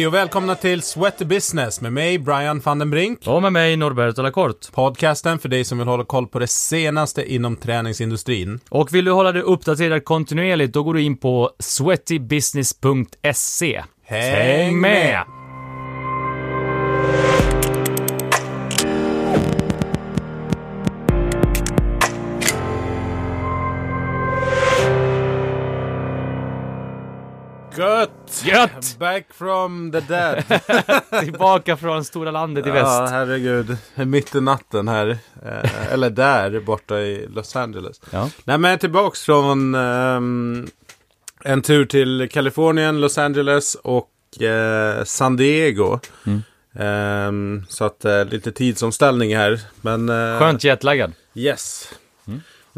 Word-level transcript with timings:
Hej 0.00 0.06
och 0.06 0.14
välkomna 0.14 0.54
till 0.54 0.82
Sweaty 0.82 1.24
Business 1.24 1.80
med 1.80 1.92
mig 1.92 2.18
Brian 2.18 2.60
van 2.60 2.78
den 2.78 2.90
Brink. 2.90 3.26
Och 3.26 3.42
med 3.42 3.52
mig 3.52 3.76
Norberto 3.76 4.22
Lacorte. 4.22 4.72
Podcasten 4.72 5.38
för 5.38 5.48
dig 5.48 5.64
som 5.64 5.78
vill 5.78 5.88
hålla 5.88 6.04
koll 6.04 6.26
på 6.26 6.38
det 6.38 6.46
senaste 6.46 7.34
inom 7.34 7.56
träningsindustrin. 7.56 8.60
Och 8.68 8.94
vill 8.94 9.04
du 9.04 9.10
hålla 9.10 9.32
dig 9.32 9.42
uppdaterad 9.42 10.04
kontinuerligt, 10.04 10.74
då 10.74 10.82
går 10.82 10.94
du 10.94 11.02
in 11.02 11.16
på 11.16 11.50
sweatybusiness.se. 11.58 13.84
Häng 14.04 14.80
med! 14.80 15.24
Gött! 27.76 28.19
Gött! 28.44 28.96
Back 28.98 29.24
from 29.34 29.92
the 29.92 30.00
dead. 30.00 30.44
Tillbaka 31.24 31.76
från 31.76 32.04
stora 32.04 32.30
landet 32.30 32.66
i 32.66 32.70
väst. 32.70 32.86
Ja, 32.86 33.06
herregud. 33.10 33.76
Mitt 33.94 34.34
i 34.34 34.40
natten 34.40 34.88
här. 34.88 35.18
Eh, 35.46 35.92
eller 35.92 36.10
där, 36.10 36.60
borta 36.60 37.00
i 37.00 37.26
Los 37.28 37.56
Angeles. 37.56 38.00
Ja. 38.10 38.30
Nej, 38.44 38.58
men 38.58 38.78
tillbaks 38.78 39.22
från 39.22 39.74
ehm, 39.74 40.68
en 41.44 41.62
tur 41.62 41.84
till 41.84 42.28
Kalifornien, 42.32 43.00
Los 43.00 43.18
Angeles 43.18 43.74
och 43.74 44.42
eh, 44.42 45.04
San 45.04 45.36
Diego. 45.36 45.98
Mm. 46.26 46.42
Ehm, 46.74 47.64
så 47.68 47.84
att 47.84 48.04
eh, 48.04 48.24
lite 48.24 48.52
tidsomställning 48.52 49.36
här. 49.36 49.60
Men, 49.80 50.08
eh, 50.08 50.38
Skönt 50.38 50.64
jetlaggad. 50.64 51.12
Yes. 51.34 51.92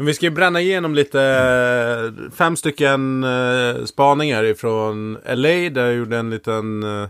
Men 0.03 0.07
vi 0.07 0.13
ska 0.13 0.25
ju 0.25 0.29
bränna 0.29 0.61
igenom 0.61 0.95
lite, 0.95 1.21
eh, 1.21 2.31
fem 2.31 2.55
stycken 2.55 3.23
eh, 3.23 3.85
spaningar 3.85 4.43
ifrån 4.43 5.17
LA. 5.25 5.69
Där 5.69 5.85
jag 5.85 5.93
gjorde 5.93 6.17
en 6.17 6.29
liten 6.29 6.83
eh, 6.83 7.09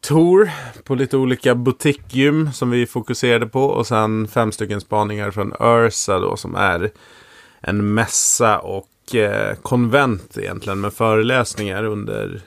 tour 0.00 0.50
på 0.84 0.94
lite 0.94 1.16
olika 1.16 1.54
butikgym 1.54 2.52
som 2.52 2.70
vi 2.70 2.86
fokuserade 2.86 3.46
på. 3.46 3.64
Och 3.64 3.86
sen 3.86 4.28
fem 4.28 4.52
stycken 4.52 4.80
spaningar 4.80 5.30
från 5.30 5.52
Ursa 5.60 6.18
då 6.18 6.36
som 6.36 6.54
är 6.54 6.90
en 7.60 7.94
mässa 7.94 8.58
och 8.58 9.14
eh, 9.14 9.54
konvent 9.54 10.38
egentligen 10.38 10.80
med 10.80 10.92
föreläsningar 10.92 11.84
under 11.84 12.40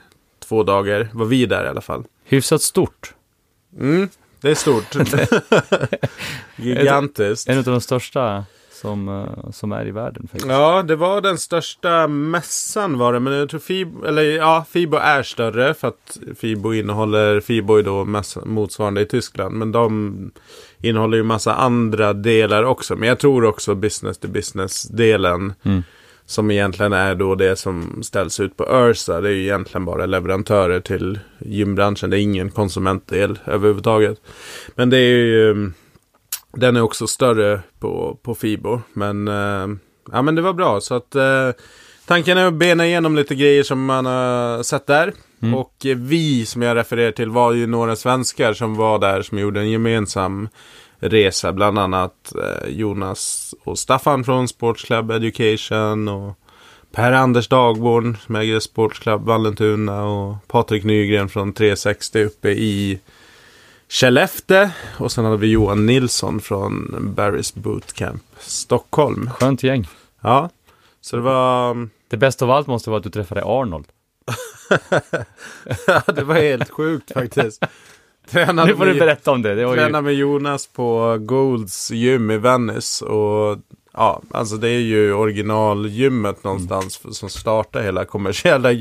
två 0.48 0.62
dagar. 0.62 1.08
Var 1.12 1.26
vi 1.26 1.46
där 1.46 1.64
i 1.64 1.68
alla 1.68 1.80
fall. 1.80 2.04
Hyfsat 2.24 2.62
stort. 2.62 3.14
Mm, 3.78 4.08
det 4.40 4.50
är 4.50 4.54
stort. 4.54 4.96
Gigantiskt. 6.56 7.48
En 7.48 7.58
av 7.58 7.64
de 7.64 7.80
största 7.80 8.44
som, 8.80 9.08
eh, 9.08 9.50
som 9.50 9.72
är 9.72 9.88
i 9.88 9.90
världen 9.90 10.22
faktiskt. 10.22 10.46
Ja, 10.46 10.82
det 10.82 10.96
var 10.96 11.20
den 11.20 11.38
största 11.38 12.08
mässan 12.08 12.98
var 12.98 13.12
det. 13.12 13.20
Men 13.20 13.32
jag 13.32 13.48
tror 13.48 13.60
Fibo, 13.60 14.04
eller 14.04 14.22
ja, 14.22 14.64
Fibo 14.70 14.96
är 14.96 15.22
större. 15.22 15.74
För 15.74 15.88
att 15.88 16.18
Fibo 16.38 16.74
innehåller, 16.74 17.40
Fibo 17.40 17.74
är 17.74 17.82
då 17.82 18.04
mässa, 18.04 18.44
motsvarande 18.44 19.00
i 19.00 19.06
Tyskland. 19.06 19.54
Men 19.54 19.72
de 19.72 20.30
innehåller 20.80 21.16
ju 21.16 21.22
massa 21.22 21.54
andra 21.54 22.12
delar 22.12 22.62
också. 22.62 22.96
Men 22.96 23.08
jag 23.08 23.18
tror 23.18 23.44
också 23.44 23.74
business 23.74 24.18
to 24.18 24.28
business-delen. 24.28 25.54
Mm. 25.62 25.82
Som 26.28 26.50
egentligen 26.50 26.92
är 26.92 27.14
då 27.14 27.34
det 27.34 27.56
som 27.56 28.02
ställs 28.02 28.40
ut 28.40 28.56
på 28.56 28.66
Ursa. 28.70 29.20
Det 29.20 29.28
är 29.28 29.32
ju 29.32 29.42
egentligen 29.42 29.84
bara 29.84 30.06
leverantörer 30.06 30.80
till 30.80 31.18
gymbranschen. 31.38 32.10
Det 32.10 32.18
är 32.18 32.22
ingen 32.22 32.50
konsumentdel 32.50 33.38
överhuvudtaget. 33.44 34.20
Men 34.74 34.90
det 34.90 34.98
är 34.98 35.16
ju... 35.16 35.72
Den 36.56 36.76
är 36.76 36.80
också 36.80 37.06
större 37.06 37.60
på, 37.78 38.18
på 38.22 38.34
Fibo. 38.34 38.80
Men, 38.92 39.28
eh, 39.28 39.76
ja, 40.12 40.22
men 40.22 40.34
det 40.34 40.42
var 40.42 40.52
bra. 40.52 40.80
Så 40.80 40.94
att 40.94 41.14
eh, 41.14 41.50
tanken 42.06 42.38
är 42.38 42.46
att 42.46 42.54
bena 42.54 42.86
igenom 42.86 43.16
lite 43.16 43.34
grejer 43.34 43.62
som 43.62 43.84
man 43.84 44.06
har 44.06 44.62
sett 44.62 44.86
där. 44.86 45.12
Mm. 45.42 45.54
Och 45.54 45.86
eh, 45.86 45.96
vi 45.96 46.46
som 46.46 46.62
jag 46.62 46.76
refererar 46.76 47.12
till 47.12 47.30
var 47.30 47.52
ju 47.52 47.66
några 47.66 47.96
svenskar 47.96 48.52
som 48.52 48.74
var 48.74 48.98
där 48.98 49.22
som 49.22 49.38
gjorde 49.38 49.60
en 49.60 49.70
gemensam 49.70 50.48
resa. 50.98 51.52
Bland 51.52 51.78
annat 51.78 52.34
eh, 52.34 52.68
Jonas 52.68 53.54
och 53.64 53.78
Staffan 53.78 54.24
från 54.24 54.48
Sports 54.48 54.84
Club 54.84 55.10
Education. 55.10 56.08
Och 56.08 56.38
Per-Anders 56.92 57.48
Dagborn 57.48 58.16
som 58.26 58.36
äger 58.36 58.60
Sports 58.60 58.98
Club 58.98 59.24
Vallentuna. 59.24 60.04
Och 60.04 60.48
Patrik 60.48 60.84
Nygren 60.84 61.28
från 61.28 61.52
360 61.52 62.24
uppe 62.24 62.50
i 62.50 63.00
Skellefteå. 63.88 64.68
Och 64.98 65.12
sen 65.12 65.24
hade 65.24 65.36
vi 65.36 65.46
Johan 65.46 65.86
Nilsson 65.86 66.40
från 66.40 66.96
Barry's 67.16 67.58
Bootcamp 67.58 68.22
Stockholm. 68.38 69.30
Skönt 69.30 69.62
gäng. 69.62 69.88
Ja, 70.20 70.50
så 71.00 71.16
det 71.16 71.22
var... 71.22 71.88
Det 72.08 72.16
bästa 72.16 72.44
av 72.44 72.50
allt 72.50 72.66
måste 72.66 72.90
vara 72.90 72.98
att 72.98 73.04
du 73.04 73.10
träffade 73.10 73.44
Arnold. 73.44 73.86
ja, 75.86 76.02
det 76.06 76.24
var 76.24 76.34
helt 76.34 76.70
sjukt 76.70 77.12
faktiskt. 77.12 77.64
Tränade 78.30 78.68
Nu 78.68 78.76
får 78.76 78.84
du 78.84 78.90
med, 78.90 79.00
berätta 79.00 79.30
om 79.30 79.42
det. 79.42 79.54
det 79.54 79.64
var 79.64 79.74
ju... 79.74 79.80
tränade 79.80 80.02
med 80.04 80.14
Jonas 80.14 80.66
på 80.66 81.18
Golds 81.20 81.90
gym 81.90 82.30
i 82.30 82.38
Venice. 82.38 83.04
Och 83.04 83.58
ja, 83.92 84.22
alltså 84.30 84.56
det 84.56 84.68
är 84.68 84.80
ju 84.80 85.12
originalgymmet 85.12 86.44
någonstans 86.44 87.18
som 87.18 87.28
startar 87.28 87.82
hela 87.82 88.04
kommersiella 88.04 88.72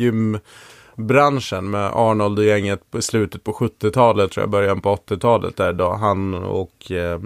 gymbranschen 0.97 1.69
med 1.69 1.91
Arnold 1.93 2.39
och 2.39 2.45
gänget 2.45 2.91
på 2.91 3.01
slutet 3.01 3.43
på 3.43 3.53
70-talet 3.53 4.31
tror 4.31 4.43
jag, 4.43 4.49
början 4.49 4.81
på 4.81 4.95
80-talet 4.95 5.57
där 5.57 5.73
då 5.73 5.93
han 5.93 6.33
och 6.33 6.91
eh, 6.91 7.19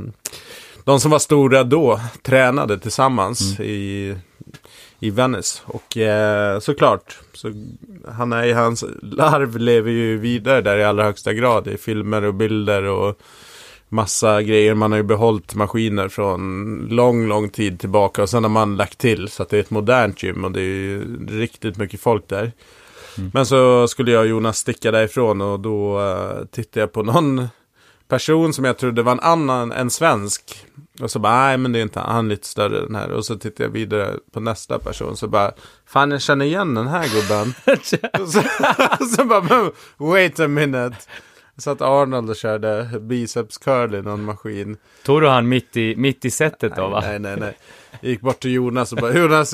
de 0.84 1.00
som 1.00 1.12
var 1.12 1.20
stora 1.20 1.64
då 1.64 2.00
tränade 2.22 2.80
tillsammans 2.80 3.60
i, 3.60 4.16
i 5.00 5.10
Venice. 5.10 5.62
Och 5.66 5.98
eh, 5.98 6.60
såklart, 6.60 7.20
så 7.34 7.52
han 8.08 8.34
är, 8.34 8.54
hans 8.54 8.86
larv 9.02 9.58
lever 9.58 9.92
ju 9.92 10.18
vidare 10.18 10.62
där 10.62 10.78
i 10.78 10.84
allra 10.84 11.04
högsta 11.04 11.34
grad 11.34 11.68
i 11.68 11.78
filmer 11.78 12.24
och 12.24 12.34
bilder 12.34 12.84
och 12.84 13.20
massa 13.90 14.42
grejer. 14.42 14.74
Man 14.74 14.92
har 14.92 14.98
ju 14.98 15.04
behållit 15.04 15.56
maskiner 15.56 16.08
från 16.08 16.78
lång, 16.90 17.28
lång 17.28 17.50
tid 17.50 17.80
tillbaka 17.80 18.22
och 18.22 18.30
sen 18.30 18.44
har 18.44 18.52
man 18.52 18.78
lagt 18.78 18.98
till 18.98 19.28
så 19.28 19.44
att 19.44 19.50
det 19.50 19.58
är 19.58 19.62
ett 19.62 19.70
modernt 19.70 20.24
gym 20.24 20.46
och 20.46 20.52
det 20.52 20.62
är 20.62 20.64
ju 20.64 21.18
riktigt 21.28 21.78
mycket 21.78 22.00
folk 22.00 22.28
där. 22.28 22.52
Men 23.34 23.46
så 23.46 23.88
skulle 23.88 24.12
jag 24.12 24.22
och 24.22 24.28
Jonas 24.28 24.58
sticka 24.58 24.92
därifrån 24.92 25.42
och 25.42 25.60
då 25.60 26.00
uh, 26.00 26.46
tittade 26.46 26.80
jag 26.80 26.92
på 26.92 27.04
någon 27.04 27.48
person 28.08 28.54
som 28.54 28.66
jag 28.66 28.78
trodde 28.78 29.04
var 29.04 29.12
en 29.12 29.20
annan 29.20 29.72
än 29.72 29.90
svensk. 29.90 30.66
Och 31.02 31.12
så 31.12 31.20
bara, 31.20 31.34
nej 31.34 31.58
men 31.58 31.72
det 31.72 31.80
är 31.80 31.84
inte 31.84 32.00
han, 32.00 32.26
är 32.26 32.30
lite 32.30 32.48
större 32.48 32.82
den 32.82 32.96
här. 32.96 33.12
Och 33.12 33.26
så 33.26 33.36
tittade 33.38 33.64
jag 33.64 33.70
vidare 33.70 34.14
på 34.32 34.40
nästa 34.40 34.80
person 34.80 35.18
så 35.18 35.28
bara, 35.28 35.52
fan 35.86 36.12
jag 36.12 36.22
känner 36.22 36.46
igen 36.46 36.74
den 36.74 36.88
här 36.88 37.08
gubben. 37.08 37.54
så, 38.28 38.42
så 39.16 39.26
bara, 39.26 39.72
wait 39.98 40.40
a 40.40 40.48
minute. 40.48 40.96
Så 41.58 41.70
att 41.70 41.82
Arnold 41.82 42.30
och 42.30 42.36
körde 42.36 43.00
biceps 43.02 43.58
curl 43.58 43.96
i 43.96 44.02
någon 44.02 44.24
maskin. 44.24 44.78
Tog 45.04 45.22
du 45.22 45.28
han 45.28 45.50
mitt 45.50 45.78
i, 45.78 45.96
mitt 45.96 46.26
i 46.26 46.32
sättet 46.32 46.76
då 46.76 46.88
va? 46.88 47.00
Nej, 47.02 47.20
nej, 47.20 47.38
nej. 47.40 47.58
Jag 48.02 48.10
gick 48.10 48.22
bort 48.22 48.40
till 48.40 48.54
Jonas 48.54 48.92
och 48.92 48.98
bara, 48.98 49.14
Jonas, 49.14 49.54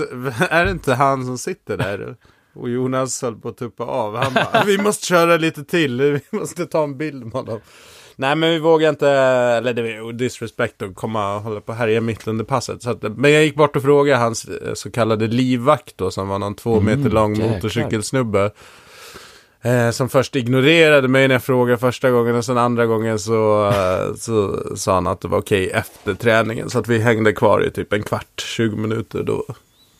är 0.49 0.65
det 0.65 0.71
inte 0.71 0.93
han 0.93 1.25
som 1.25 1.37
sitter 1.37 1.77
där? 1.77 2.15
Och 2.55 2.69
Jonas 2.69 3.21
höll 3.21 3.35
på 3.35 3.49
att 3.49 3.57
tuppa 3.57 3.83
av. 3.83 4.16
Han 4.16 4.33
bara, 4.33 4.63
vi 4.66 4.77
måste 4.77 5.05
köra 5.05 5.38
lite 5.38 5.63
till, 5.63 6.01
vi 6.01 6.38
måste 6.38 6.66
ta 6.66 6.83
en 6.83 6.97
bild 6.97 7.23
med 7.23 7.33
honom. 7.33 7.59
Nej 8.16 8.35
men 8.35 8.49
vi 8.49 8.59
vågar 8.59 8.89
inte, 8.89 9.09
eller 9.09 9.73
det 9.73 9.81
ju 9.81 10.11
disrespect 10.11 10.81
att 10.81 10.95
komma 10.95 11.35
och 11.35 11.41
hålla 11.41 11.61
på 11.61 11.71
och 11.71 11.77
härja 11.77 12.01
mitt 12.01 12.27
under 12.27 12.45
passet. 12.45 12.81
Så 12.81 12.89
att, 12.89 13.01
men 13.01 13.31
jag 13.31 13.43
gick 13.43 13.55
bort 13.55 13.75
och 13.75 13.81
frågade 13.81 14.19
hans 14.19 14.45
eh, 14.45 14.73
så 14.73 14.91
kallade 14.91 15.27
livvakt 15.27 15.97
då, 15.97 16.11
som 16.11 16.27
var 16.27 16.39
någon 16.39 16.55
två 16.55 16.81
meter 16.81 17.09
lång 17.09 17.35
jäklar. 17.35 17.55
motorcykelsnubbe. 17.55 18.51
Eh, 19.61 19.91
som 19.91 20.09
först 20.09 20.35
ignorerade 20.35 21.07
mig 21.07 21.27
när 21.27 21.35
jag 21.35 21.43
frågade 21.43 21.77
första 21.77 22.11
gången 22.11 22.35
och 22.35 22.45
sen 22.45 22.57
andra 22.57 22.85
gången 22.85 23.19
så, 23.19 23.69
eh, 23.69 24.16
så 24.16 24.63
sa 24.75 24.93
han 24.93 25.07
att 25.07 25.22
det 25.22 25.27
var 25.27 25.39
okej 25.39 25.69
efter 25.69 26.13
träningen. 26.13 26.69
Så 26.69 26.79
att 26.79 26.87
vi 26.87 26.99
hängde 26.99 27.34
kvar 27.34 27.66
i 27.66 27.72
typ 27.72 27.93
en 27.93 28.03
kvart, 28.03 28.41
20 28.46 28.75
minuter 28.75 29.23
då. 29.23 29.46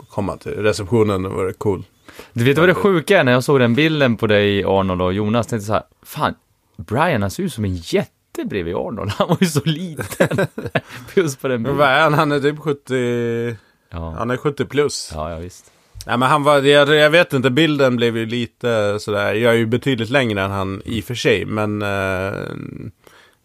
Kom 0.10 0.30
han 0.30 0.38
till 0.38 0.52
receptionen 0.52 1.25
och 1.25 1.31
var 1.31 1.46
det 1.46 1.54
cool. 1.54 1.84
Du 2.34 2.44
vet 2.44 2.58
vad 2.58 2.70
det 2.70 2.74
sjuka 2.74 3.20
är 3.20 3.24
när 3.24 3.32
jag 3.32 3.44
såg 3.44 3.60
den 3.60 3.74
bilden 3.76 4.18
på 4.18 4.28
dig, 4.28 4.64
Arnold 4.64 5.02
och 5.02 5.14
Jonas, 5.14 5.48
tänkte 5.48 5.66
så 5.68 5.74
här, 5.74 5.84
fan, 6.04 6.34
Brian 6.78 7.22
han 7.22 7.32
ser 7.32 7.44
ut 7.44 7.54
som 7.54 7.66
en 7.66 7.76
jätte 7.76 8.46
bredvid 8.46 8.76
Arnold. 8.76 9.12
Han 9.12 9.28
var 9.28 9.38
ju 9.42 9.48
så 9.48 9.62
liten. 9.66 10.28
Just 11.16 11.42
på 11.42 11.48
den 11.48 11.62
Men 11.62 11.64
bilden. 11.64 11.78
vad 11.78 11.88
är 11.88 12.02
han? 12.02 12.14
Han 12.14 12.32
är 12.32 12.40
typ 12.40 12.60
70, 12.60 13.56
Ja. 13.90 14.16
han 14.18 14.32
är 14.32 14.38
70 14.38 14.66
plus. 14.66 15.12
ja, 15.14 15.32
ja 15.32 15.38
visst. 15.38 15.72
Nej 16.08 16.18
men 16.18 16.30
han 16.30 16.44
var, 16.44 16.62
jag, 16.62 16.96
jag 16.96 17.10
vet 17.10 17.34
inte, 17.34 17.50
bilden 17.50 17.96
blev 17.96 18.18
ju 18.18 18.26
lite 18.26 18.98
sådär, 19.00 19.34
jag 19.34 19.54
är 19.54 19.58
ju 19.58 19.66
betydligt 19.66 20.10
längre 20.10 20.42
än 20.42 20.52
han 20.52 20.82
i 20.86 21.02
och 21.02 21.04
för 21.06 21.16
sig, 21.16 21.46
men 21.46 21.82
eh, 21.82 22.32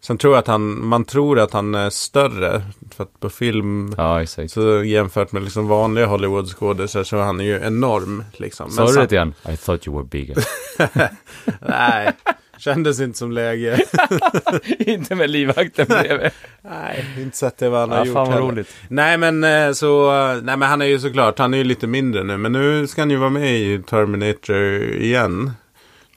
sen 0.01 0.17
tror 0.17 0.33
jag 0.33 0.39
att 0.39 0.47
han, 0.47 0.85
man 0.87 1.05
tror 1.05 1.39
att 1.39 1.53
han 1.53 1.75
är 1.75 1.89
större, 1.89 2.61
för 2.95 3.03
att 3.03 3.19
på 3.19 3.29
film, 3.29 3.93
Ja, 3.97 4.21
exakt. 4.21 4.51
så 4.51 4.83
jämfört 4.83 5.31
med 5.31 5.43
liksom 5.43 5.67
vanliga 5.67 6.05
Hollywoodskådisar 6.05 7.03
så 7.03 7.17
är 7.17 7.21
han 7.23 7.39
ju 7.39 7.59
enorm 7.63 8.23
liksom. 8.37 8.71
Sa 8.71 8.91
du 8.91 9.05
det 9.05 9.17
han? 9.17 9.33
I 9.53 9.57
thought 9.57 9.87
you 9.87 9.95
were 9.97 10.05
bigger. 10.05 10.37
Nej, 11.59 12.11
kändes 12.57 12.99
inte 12.99 13.17
som 13.17 13.31
läge. 13.31 13.79
Inte 14.79 15.15
med 15.15 15.29
livvakten 15.29 15.85
bredvid. 15.89 16.31
Nej, 16.61 17.05
inte 17.17 17.37
sett 17.37 17.57
det 17.57 17.69
vad 17.69 17.79
han 17.79 17.89
har 17.89 17.97
Ja, 17.97 18.05
gjort 18.05 18.13
fan 18.13 18.25
vad 18.27 18.33
heller. 18.33 18.47
roligt. 18.47 18.73
Nej 18.87 19.17
men 19.17 19.43
eh, 19.43 19.71
så, 19.71 20.11
nej 20.43 20.57
men 20.57 20.61
han 20.69 20.81
är 20.81 20.85
ju 20.85 20.99
såklart, 20.99 21.39
han 21.39 21.53
är 21.53 21.57
ju 21.57 21.63
lite 21.63 21.87
mindre 21.87 22.23
nu. 22.23 22.37
Men 22.37 22.51
nu 22.51 22.87
ska 22.87 23.01
han 23.01 23.09
ju 23.09 23.17
vara 23.17 23.29
med 23.29 23.59
i 23.59 23.79
Terminator 23.89 24.83
igen. 24.83 25.51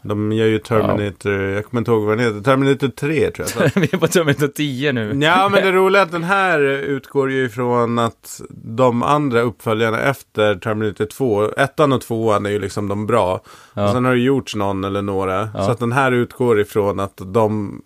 De 0.05 0.33
gör 0.33 0.47
ju 0.47 0.59
Terminator, 0.59 1.33
jag 1.33 1.65
kommer 1.65 1.81
inte 1.81 1.91
ihåg 1.91 2.03
vad 2.05 2.19
den 2.19 2.27
heter, 2.27 2.41
Terminator 2.41 2.89
3 2.89 3.31
tror 3.31 3.49
jag. 3.59 3.71
Vi 3.75 3.89
är 3.93 3.99
på 3.99 4.07
Terminator 4.07 4.49
10 4.49 4.93
nu. 4.93 5.19
Ja, 5.23 5.49
men 5.53 5.65
det 5.65 5.73
roliga 5.73 6.03
är 6.03 6.07
att 6.07 6.13
den 6.13 6.25
här 6.25 6.61
utgår 6.61 7.31
ju 7.31 7.45
ifrån 7.45 7.99
att 7.99 8.41
de 8.51 9.03
andra 9.03 9.41
uppföljarna 9.41 10.01
efter 10.01 10.55
Terminator 10.55 11.05
2, 11.05 11.51
ettan 11.51 11.93
och 11.93 12.01
tvåan 12.01 12.47
är 12.47 12.51
ju 12.51 12.59
liksom 12.59 12.89
de 12.89 13.07
bra. 13.07 13.41
Ja. 13.75 13.85
Och 13.85 13.91
sen 13.91 14.05
har 14.05 14.13
det 14.13 14.21
gjorts 14.21 14.57
någon 14.57 14.85
eller 14.85 15.03
några. 15.03 15.49
Ja. 15.55 15.65
Så 15.65 15.71
att 15.71 15.79
den 15.79 15.93
här 15.93 16.13
utgår 16.13 16.61
ifrån 16.61 17.01
att 17.01 17.21
de 17.25 17.83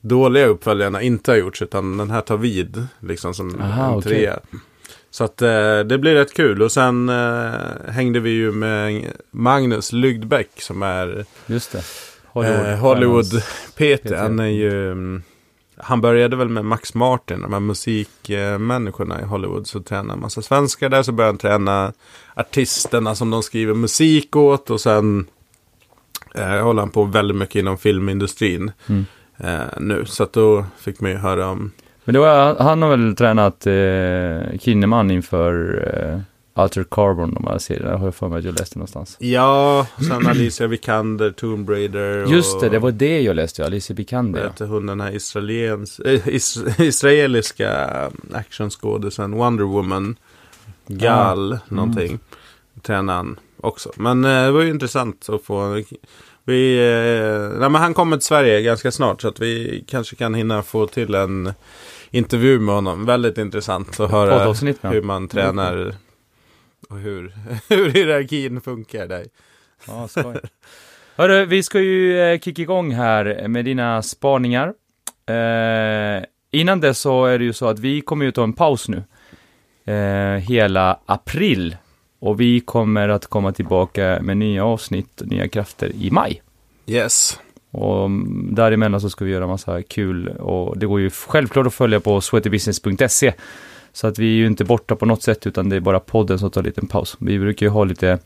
dåliga 0.00 0.46
uppföljarna 0.46 1.02
inte 1.02 1.30
har 1.30 1.38
gjorts, 1.38 1.62
utan 1.62 1.96
den 1.96 2.10
här 2.10 2.20
tar 2.20 2.36
vid 2.36 2.86
liksom 3.00 3.34
som 3.34 3.60
Aha, 3.60 3.94
en 3.94 4.02
trea. 4.02 4.38
Så 5.16 5.24
att 5.24 5.42
eh, 5.42 5.78
det 5.80 5.98
blir 5.98 6.14
rätt 6.14 6.34
kul. 6.34 6.62
Och 6.62 6.72
sen 6.72 7.08
eh, 7.08 7.52
hängde 7.88 8.20
vi 8.20 8.30
ju 8.30 8.52
med 8.52 9.04
Magnus 9.30 9.92
Lygdbäck 9.92 10.60
som 10.62 10.82
är 10.82 11.24
Just 11.46 11.72
det. 11.72 11.82
Hollywood, 12.26 12.66
eh, 12.66 12.78
Hollywood. 12.78 13.42
PT. 13.74 14.10
Han 14.18 14.38
är 14.38 14.46
ju... 14.46 14.92
mm, 14.92 15.22
Han 15.76 16.00
började 16.00 16.36
väl 16.36 16.48
med 16.48 16.64
Max 16.64 16.94
Martin, 16.94 17.40
de 17.42 17.52
här 17.52 17.60
musikmänniskorna 17.60 19.20
i 19.20 19.24
Hollywood. 19.24 19.66
Så 19.66 19.80
tränade 19.80 20.10
han 20.10 20.20
massa 20.20 20.42
svenskar 20.42 20.88
där. 20.88 21.02
Så 21.02 21.12
började 21.12 21.32
han 21.32 21.38
träna 21.38 21.92
artisterna 22.34 23.14
som 23.14 23.30
de 23.30 23.42
skriver 23.42 23.74
musik 23.74 24.36
åt. 24.36 24.70
Och 24.70 24.80
sen 24.80 25.26
eh, 26.34 26.48
håller 26.62 26.82
han 26.82 26.90
på 26.90 27.04
väldigt 27.04 27.36
mycket 27.36 27.56
inom 27.56 27.78
filmindustrin 27.78 28.72
Mm. 28.86 29.04
eh, 29.38 29.60
nu. 29.80 30.04
Så 30.06 30.22
att 30.22 30.32
då 30.32 30.64
fick 30.78 31.00
man 31.00 31.10
ju 31.10 31.16
höra 31.16 31.48
om... 31.48 31.72
Men 32.06 32.12
det 32.12 32.18
var, 32.18 32.56
han 32.58 32.82
har 32.82 32.90
väl 32.90 33.16
tränat 33.16 33.66
eh, 33.66 34.58
Kinnaman 34.58 35.10
inför 35.10 35.52
eh, 36.12 36.20
Alter 36.62 36.84
Carbon, 36.90 37.34
de 37.34 37.46
här 37.46 37.58
serierna. 37.58 37.96
Har 37.96 38.04
jag 38.06 38.14
för 38.14 38.28
mig 38.28 38.38
att 38.38 38.44
jag 38.44 38.58
läste 38.58 38.78
någonstans. 38.78 39.16
Ja, 39.20 39.86
sen 40.08 40.26
Alicia 40.30 40.66
Vikander, 40.66 41.30
Tomb 41.30 41.70
Raider. 41.70 42.24
Och, 42.24 42.30
Just 42.30 42.60
det, 42.60 42.68
det 42.68 42.78
var 42.78 42.90
det 42.90 43.20
jag 43.22 43.36
läste. 43.36 43.66
Alicia 43.66 43.94
Vad 43.94 43.98
Vikander. 43.98 44.40
ja. 44.40 44.46
heter 44.46 44.66
hon 44.66 44.86
den 44.86 45.00
här 45.00 45.12
israeliens, 45.16 45.98
äh, 46.00 46.28
is, 46.28 46.58
israeliska 46.78 47.88
actionskådisen 48.32 49.32
Wonder 49.32 49.64
Woman. 49.64 50.16
Gal, 50.86 51.52
Ah, 51.52 51.58
någonting. 51.68 52.18
Tränade 52.82 53.16
han 53.18 53.38
också. 53.60 53.92
Men 53.96 54.24
eh, 54.24 54.30
det 54.44 54.50
var 54.50 54.62
ju 54.62 54.70
intressant 54.70 55.28
att 55.28 55.42
få. 55.42 55.82
Vi, 56.44 56.76
eh, 56.78 57.58
nej, 57.60 57.70
men 57.70 57.74
han 57.74 57.94
kommer 57.94 58.16
till 58.16 58.26
Sverige 58.26 58.62
ganska 58.62 58.90
snart 58.90 59.22
så 59.22 59.28
att 59.28 59.40
vi 59.40 59.84
kanske 59.88 60.16
kan 60.16 60.34
hinna 60.34 60.62
få 60.62 60.86
till 60.86 61.14
en 61.14 61.52
intervju 62.16 62.58
med 62.58 62.74
honom. 62.74 63.06
Väldigt 63.06 63.38
intressant 63.38 64.00
att 64.00 64.10
höra 64.10 64.52
hur 64.90 65.02
man 65.02 65.28
tränar 65.28 65.94
och 66.88 66.98
hur, 66.98 67.32
hur 67.68 67.90
hierarkin 67.90 68.60
funkar 68.60 69.06
där. 69.06 69.26
Ja, 69.86 70.08
skoj. 70.08 70.36
Hörru, 71.16 71.44
vi 71.44 71.62
ska 71.62 71.80
ju 71.80 72.20
eh, 72.20 72.38
kicka 72.40 72.62
igång 72.62 72.92
här 72.92 73.48
med 73.48 73.64
dina 73.64 74.02
spaningar. 74.02 74.74
Eh, 75.26 76.24
innan 76.50 76.80
det 76.80 76.94
så 76.94 77.24
är 77.24 77.38
det 77.38 77.44
ju 77.44 77.52
så 77.52 77.66
att 77.68 77.78
vi 77.78 78.00
kommer 78.00 78.24
ju 78.24 78.32
ta 78.32 78.42
en 78.42 78.52
paus 78.52 78.88
nu. 78.88 79.02
Eh, 79.92 80.40
hela 80.40 81.00
april. 81.06 81.76
Och 82.18 82.40
vi 82.40 82.60
kommer 82.60 83.08
att 83.08 83.26
komma 83.26 83.52
tillbaka 83.52 84.18
med 84.22 84.36
nya 84.36 84.64
avsnitt, 84.64 85.22
nya 85.24 85.48
krafter 85.48 85.92
i 85.94 86.10
maj. 86.10 86.42
Yes. 86.86 87.40
Och 87.76 88.04
mm, 88.06 88.54
däremellan 88.54 89.00
så 89.00 89.10
ska 89.10 89.24
vi 89.24 89.30
göra 89.30 89.46
massa 89.46 89.82
kul 89.82 90.28
och 90.28 90.78
det 90.78 90.86
går 90.86 91.00
ju 91.00 91.10
självklart 91.10 91.66
att 91.66 91.74
följa 91.74 92.00
på 92.00 92.20
sweatybusiness.se. 92.20 93.32
Så 93.92 94.06
att 94.06 94.18
vi 94.18 94.24
är 94.26 94.36
ju 94.36 94.46
inte 94.46 94.64
borta 94.64 94.96
på 94.96 95.06
något 95.06 95.22
sätt 95.22 95.46
utan 95.46 95.68
det 95.68 95.76
är 95.76 95.80
bara 95.80 96.00
podden 96.00 96.38
som 96.38 96.50
tar 96.50 96.60
en 96.60 96.64
liten 96.66 96.86
paus. 96.86 97.16
Vi 97.20 97.38
brukar 97.38 97.66
ju 97.66 97.70
ha 97.70 97.84
lite 97.84 98.18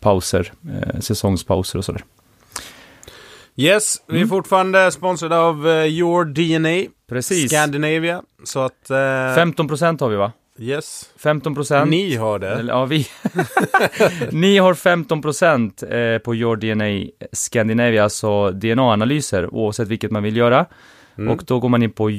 pauser, 0.00 0.52
eh, 0.72 1.00
säsongspauser 1.00 1.78
och 1.78 1.84
sådär. 1.84 2.04
Yes, 3.56 3.96
vi 4.06 4.14
är 4.14 4.16
Mm. 4.16 4.28
fortfarande 4.28 4.90
sponsrade 4.90 5.38
av 5.38 5.68
eh, 5.68 5.84
Your 5.86 6.24
DNA. 6.24 6.90
Precis. 7.08 7.50
Scandinavia. 7.50 8.22
Så 8.44 8.60
att... 8.60 8.90
Eh, 8.90 9.34
15 9.34 9.68
procent 9.68 10.00
har 10.00 10.08
vi 10.08 10.16
va? 10.16 10.32
Yes. 10.60 11.10
15 11.16 11.54
procent. 11.54 11.90
Ni 11.90 12.16
har 12.16 12.38
det. 12.38 12.48
Eller, 12.50 12.72
ja, 12.72 12.84
vi. 12.84 13.06
Ni 14.30 14.58
har 14.58 14.74
15 14.74 15.22
procent 15.22 15.82
eh, 15.82 16.18
på 16.18 16.34
Your 16.34 16.56
DNA 16.56 17.10
Scandinavia, 17.32 18.02
alltså 18.04 18.50
DNA-analyser, 18.50 19.54
oavsett 19.54 19.88
vilket 19.88 20.10
man 20.10 20.22
vill 20.22 20.36
göra. 20.36 20.66
Mm. 21.18 21.30
Och 21.30 21.42
då 21.46 21.60
går 21.60 21.68
man 21.68 21.82
in 21.82 21.92
på 21.92 22.10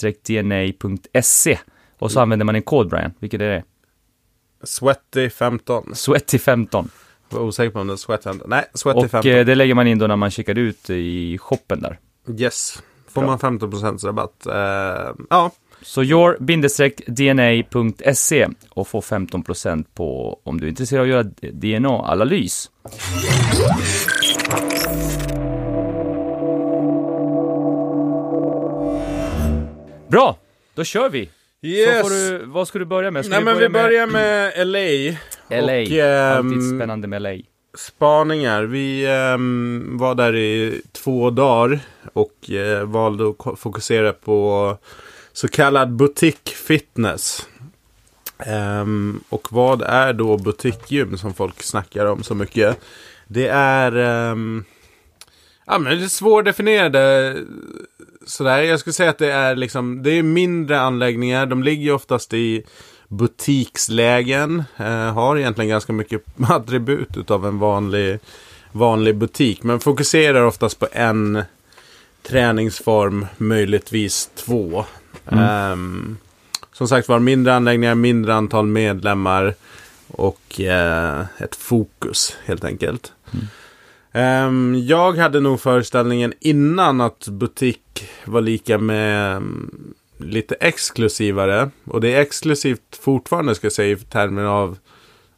your-dna.se 0.00 1.58
och 1.98 2.12
så 2.12 2.20
använder 2.20 2.44
man 2.44 2.54
en 2.54 2.62
kod, 2.62 2.88
Brian. 2.88 3.12
Vilket 3.18 3.40
är 3.40 3.48
det? 3.48 3.64
Sweaty 4.64 5.30
15. 5.30 5.84
Sweaty15. 5.94 6.88
Jag 7.30 7.38
var 7.38 7.44
osäker 7.46 7.70
på 7.70 7.80
om 7.80 7.86
det 7.86 7.92
är 7.92 7.96
Sweat 7.96 8.24
15. 8.24 8.50
Nej, 8.50 8.64
Sweaty 8.74 8.98
Och 9.04 9.10
15. 9.10 9.30
eh, 9.30 9.44
det 9.44 9.54
lägger 9.54 9.74
man 9.74 9.86
in 9.86 9.98
då 9.98 10.06
när 10.06 10.16
man 10.16 10.30
checkar 10.30 10.58
ut 10.58 10.90
i 10.90 11.38
shoppen 11.38 11.80
där. 11.82 11.98
Yes. 12.38 12.82
Får 13.08 13.20
Bra. 13.22 13.30
man 13.30 13.38
15% 13.38 14.06
rabatt. 14.06 14.46
Eh, 14.46 14.52
ja. 15.30 15.50
Så 15.82 16.02
your-dna.se 16.02 17.68
och 18.68 18.88
få 18.88 19.00
15% 19.00 19.84
på 19.94 20.40
om 20.42 20.60
du 20.60 20.66
är 20.66 20.70
intresserad 20.70 21.00
av 21.00 21.04
att 21.04 21.10
göra 21.10 21.22
DNA-analys. 21.52 22.70
Bra, 30.08 30.38
då 30.74 30.84
kör 30.84 31.08
vi. 31.08 31.30
Yes. 31.62 32.08
Du, 32.08 32.42
vad 32.46 32.68
ska 32.68 32.78
du 32.78 32.84
börja 32.84 33.10
med? 33.10 33.24
Ska 33.24 33.34
Nej 33.34 33.44
men 33.44 33.58
vi 33.58 33.68
börjar 33.68 34.06
med 34.06 34.52
LA. 34.66 34.78
med 35.48 35.64
LA. 35.64 35.82
Och, 35.82 35.90
ehm, 35.90 36.46
Alltid 36.46 36.76
spännande 36.76 37.08
med 37.08 37.22
LA. 37.22 37.36
Spaningar. 37.74 38.62
Vi 38.62 39.06
ehm, 39.06 39.98
var 39.98 40.14
där 40.14 40.36
i 40.36 40.82
två 40.92 41.30
dagar 41.30 41.80
och 42.12 42.50
eh, 42.50 42.84
valde 42.84 43.24
att 43.28 43.58
fokusera 43.60 44.12
på 44.12 44.76
så 45.32 45.48
kallad 45.48 45.92
butik 45.92 46.48
fitness. 46.48 47.46
Ehm, 48.38 49.20
och 49.28 49.52
vad 49.52 49.82
är 49.82 50.12
då 50.12 50.36
butikgym 50.36 51.18
som 51.18 51.34
folk 51.34 51.62
snackar 51.62 52.06
om 52.06 52.22
så 52.22 52.34
mycket? 52.34 52.80
Det 53.26 53.48
är 53.48 53.96
um, 53.96 54.64
ja, 55.66 55.78
men 55.78 55.98
det 55.98 56.04
är 56.04 56.08
svårdefinierade 56.08 57.36
sådär. 58.26 58.62
Jag 58.62 58.80
skulle 58.80 58.94
säga 58.94 59.10
att 59.10 59.18
det 59.18 59.32
är 59.32 59.56
liksom, 59.56 60.02
det 60.02 60.10
är 60.10 60.22
mindre 60.22 60.80
anläggningar. 60.80 61.46
De 61.46 61.62
ligger 61.62 61.92
oftast 61.92 62.34
i 62.34 62.62
butikslägen. 63.08 64.64
Eh, 64.76 65.12
har 65.12 65.38
egentligen 65.38 65.68
ganska 65.68 65.92
mycket 65.92 66.22
attribut 66.48 67.16
utav 67.16 67.46
en 67.46 67.58
vanlig, 67.58 68.18
vanlig 68.72 69.16
butik. 69.16 69.62
Men 69.62 69.80
fokuserar 69.80 70.42
oftast 70.44 70.78
på 70.78 70.88
en 70.92 71.42
träningsform, 72.22 73.26
möjligtvis 73.36 74.30
två. 74.34 74.84
Mm. 75.30 75.44
Ehm, 75.44 76.16
som 76.72 76.88
sagt 76.88 77.08
var, 77.08 77.18
mindre 77.18 77.54
anläggningar, 77.54 77.94
mindre 77.94 78.34
antal 78.34 78.66
medlemmar 78.66 79.54
och 80.06 80.60
eh, 80.60 81.24
ett 81.38 81.56
fokus 81.56 82.36
helt 82.44 82.64
enkelt. 82.64 83.12
Ehm, 84.12 84.74
jag 84.86 85.16
hade 85.16 85.40
nog 85.40 85.60
föreställningen 85.60 86.32
innan 86.40 87.00
att 87.00 87.28
butik 87.28 88.08
var 88.24 88.40
lika 88.40 88.78
med 88.78 89.36
mm, 89.36 89.94
lite 90.18 90.54
exklusivare. 90.54 91.70
Och 91.84 92.00
det 92.00 92.14
är 92.14 92.20
exklusivt 92.20 92.98
fortfarande 93.02 93.54
ska 93.54 93.64
jag 93.64 93.72
säga 93.72 93.92
i 93.92 93.96
termer 93.96 94.44
av 94.44 94.78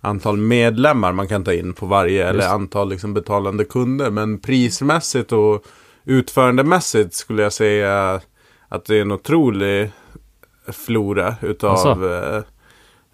antal 0.00 0.36
medlemmar 0.36 1.12
man 1.12 1.28
kan 1.28 1.44
ta 1.44 1.52
in 1.52 1.72
på 1.72 1.86
varje 1.86 2.28
eller 2.28 2.48
antal 2.48 2.88
liksom, 2.88 3.14
betalande 3.14 3.64
kunder. 3.64 4.10
Men 4.10 4.38
prismässigt 4.38 5.32
och 5.32 5.64
utförandemässigt 6.04 7.14
skulle 7.14 7.42
jag 7.42 7.52
säga 7.52 8.20
att 8.74 8.84
det 8.84 8.96
är 8.96 9.00
en 9.00 9.12
otrolig 9.12 9.90
flora 10.72 11.34
utav 11.42 11.70
Alltså? 11.70 11.88
eh, 12.36 12.42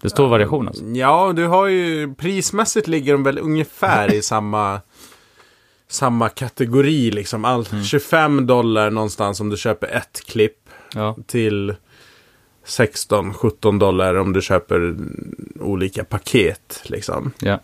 Det 0.01 0.09
står 0.09 0.27
variation 0.27 0.67
alltså. 0.67 0.83
Ja, 0.85 1.33
du 1.35 1.47
har 1.47 1.67
ju 1.67 2.13
prismässigt 2.15 2.87
ligger 2.87 3.13
de 3.13 3.23
väl 3.23 3.39
ungefär 3.39 4.13
i 4.13 4.21
samma 4.33 4.81
samma 5.87 6.29
kategori 6.29 7.11
liksom. 7.11 7.45
All, 7.45 7.65
25 7.83 8.47
dollar 8.47 8.91
någonstans 8.91 9.39
om 9.39 9.49
du 9.49 9.57
köper 9.57 9.87
ett 9.87 10.21
klipp 10.25 10.69
Ja. 10.95 11.17
till 11.27 11.75
16-17 12.65 13.79
dollar 13.79 14.15
om 14.15 14.33
du 14.33 14.41
köper 14.41 14.95
olika 15.59 16.03
paket 16.03 16.81
liksom. 16.85 17.31
ja. 17.39 17.59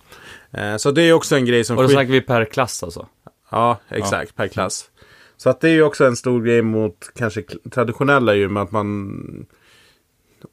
Eh, 0.51 0.77
så 0.77 0.91
det 0.91 1.01
är 1.03 1.13
också 1.13 1.35
en 1.35 1.45
grej 1.45 1.63
som 1.63 1.77
Och 1.77 1.83
då 1.83 1.89
snackar 1.89 2.11
vi 2.11 2.21
per 2.21 2.45
klass 2.45 2.83
alltså. 2.83 3.07
Ja, 3.51 3.79
exakt, 3.89 4.35
per 4.35 4.47
klass. 4.47 4.89
Så 5.37 5.49
att 5.49 5.61
det 5.61 5.69
är 5.69 5.73
ju 5.73 5.83
också 5.83 6.05
en 6.05 6.15
stor 6.15 6.41
grej 6.41 6.61
mot 6.61 7.11
kanske 7.15 7.43
traditionella 7.71 8.35
gym 8.35 8.57
att 8.57 8.71
man... 8.71 9.45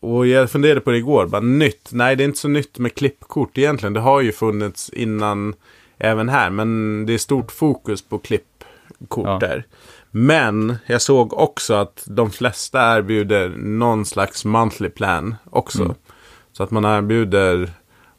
Och 0.01 0.27
jag 0.27 0.51
funderade 0.51 0.81
på 0.81 0.91
det 0.91 0.97
igår, 0.99 1.27
bara 1.27 1.41
nytt. 1.41 1.89
Nej, 1.93 2.17
det 2.17 2.23
är 2.23 2.25
inte 2.25 2.39
så 2.39 2.49
nytt 2.49 2.79
med 2.79 2.95
klippkort 2.95 3.59
egentligen. 3.59 3.93
Det 3.93 4.01
har 4.01 4.21
ju 4.21 4.33
funnits 4.33 4.89
innan 4.91 5.55
även 5.99 6.29
här, 6.29 6.51
men 6.51 7.07
det 7.07 7.15
är 7.15 7.19
stort 7.19 7.53
fokus 7.53 8.03
på 8.03 8.19
klippkort 8.19 9.27
Ja. 9.27 9.39
där. 9.41 9.67
Men 10.11 10.77
jag 10.87 11.03
såg 11.03 11.33
också 11.33 11.75
att 11.75 12.05
de 12.07 12.31
flesta 12.31 12.97
erbjuder 12.99 13.49
någon 13.49 14.05
slags 14.05 14.45
monthly 14.45 14.89
plan 14.89 15.35
också. 15.51 15.83
Mm. 15.83 15.95
Så 16.53 16.63
att 16.63 16.71
man 16.71 16.85
erbjuder 16.85 17.71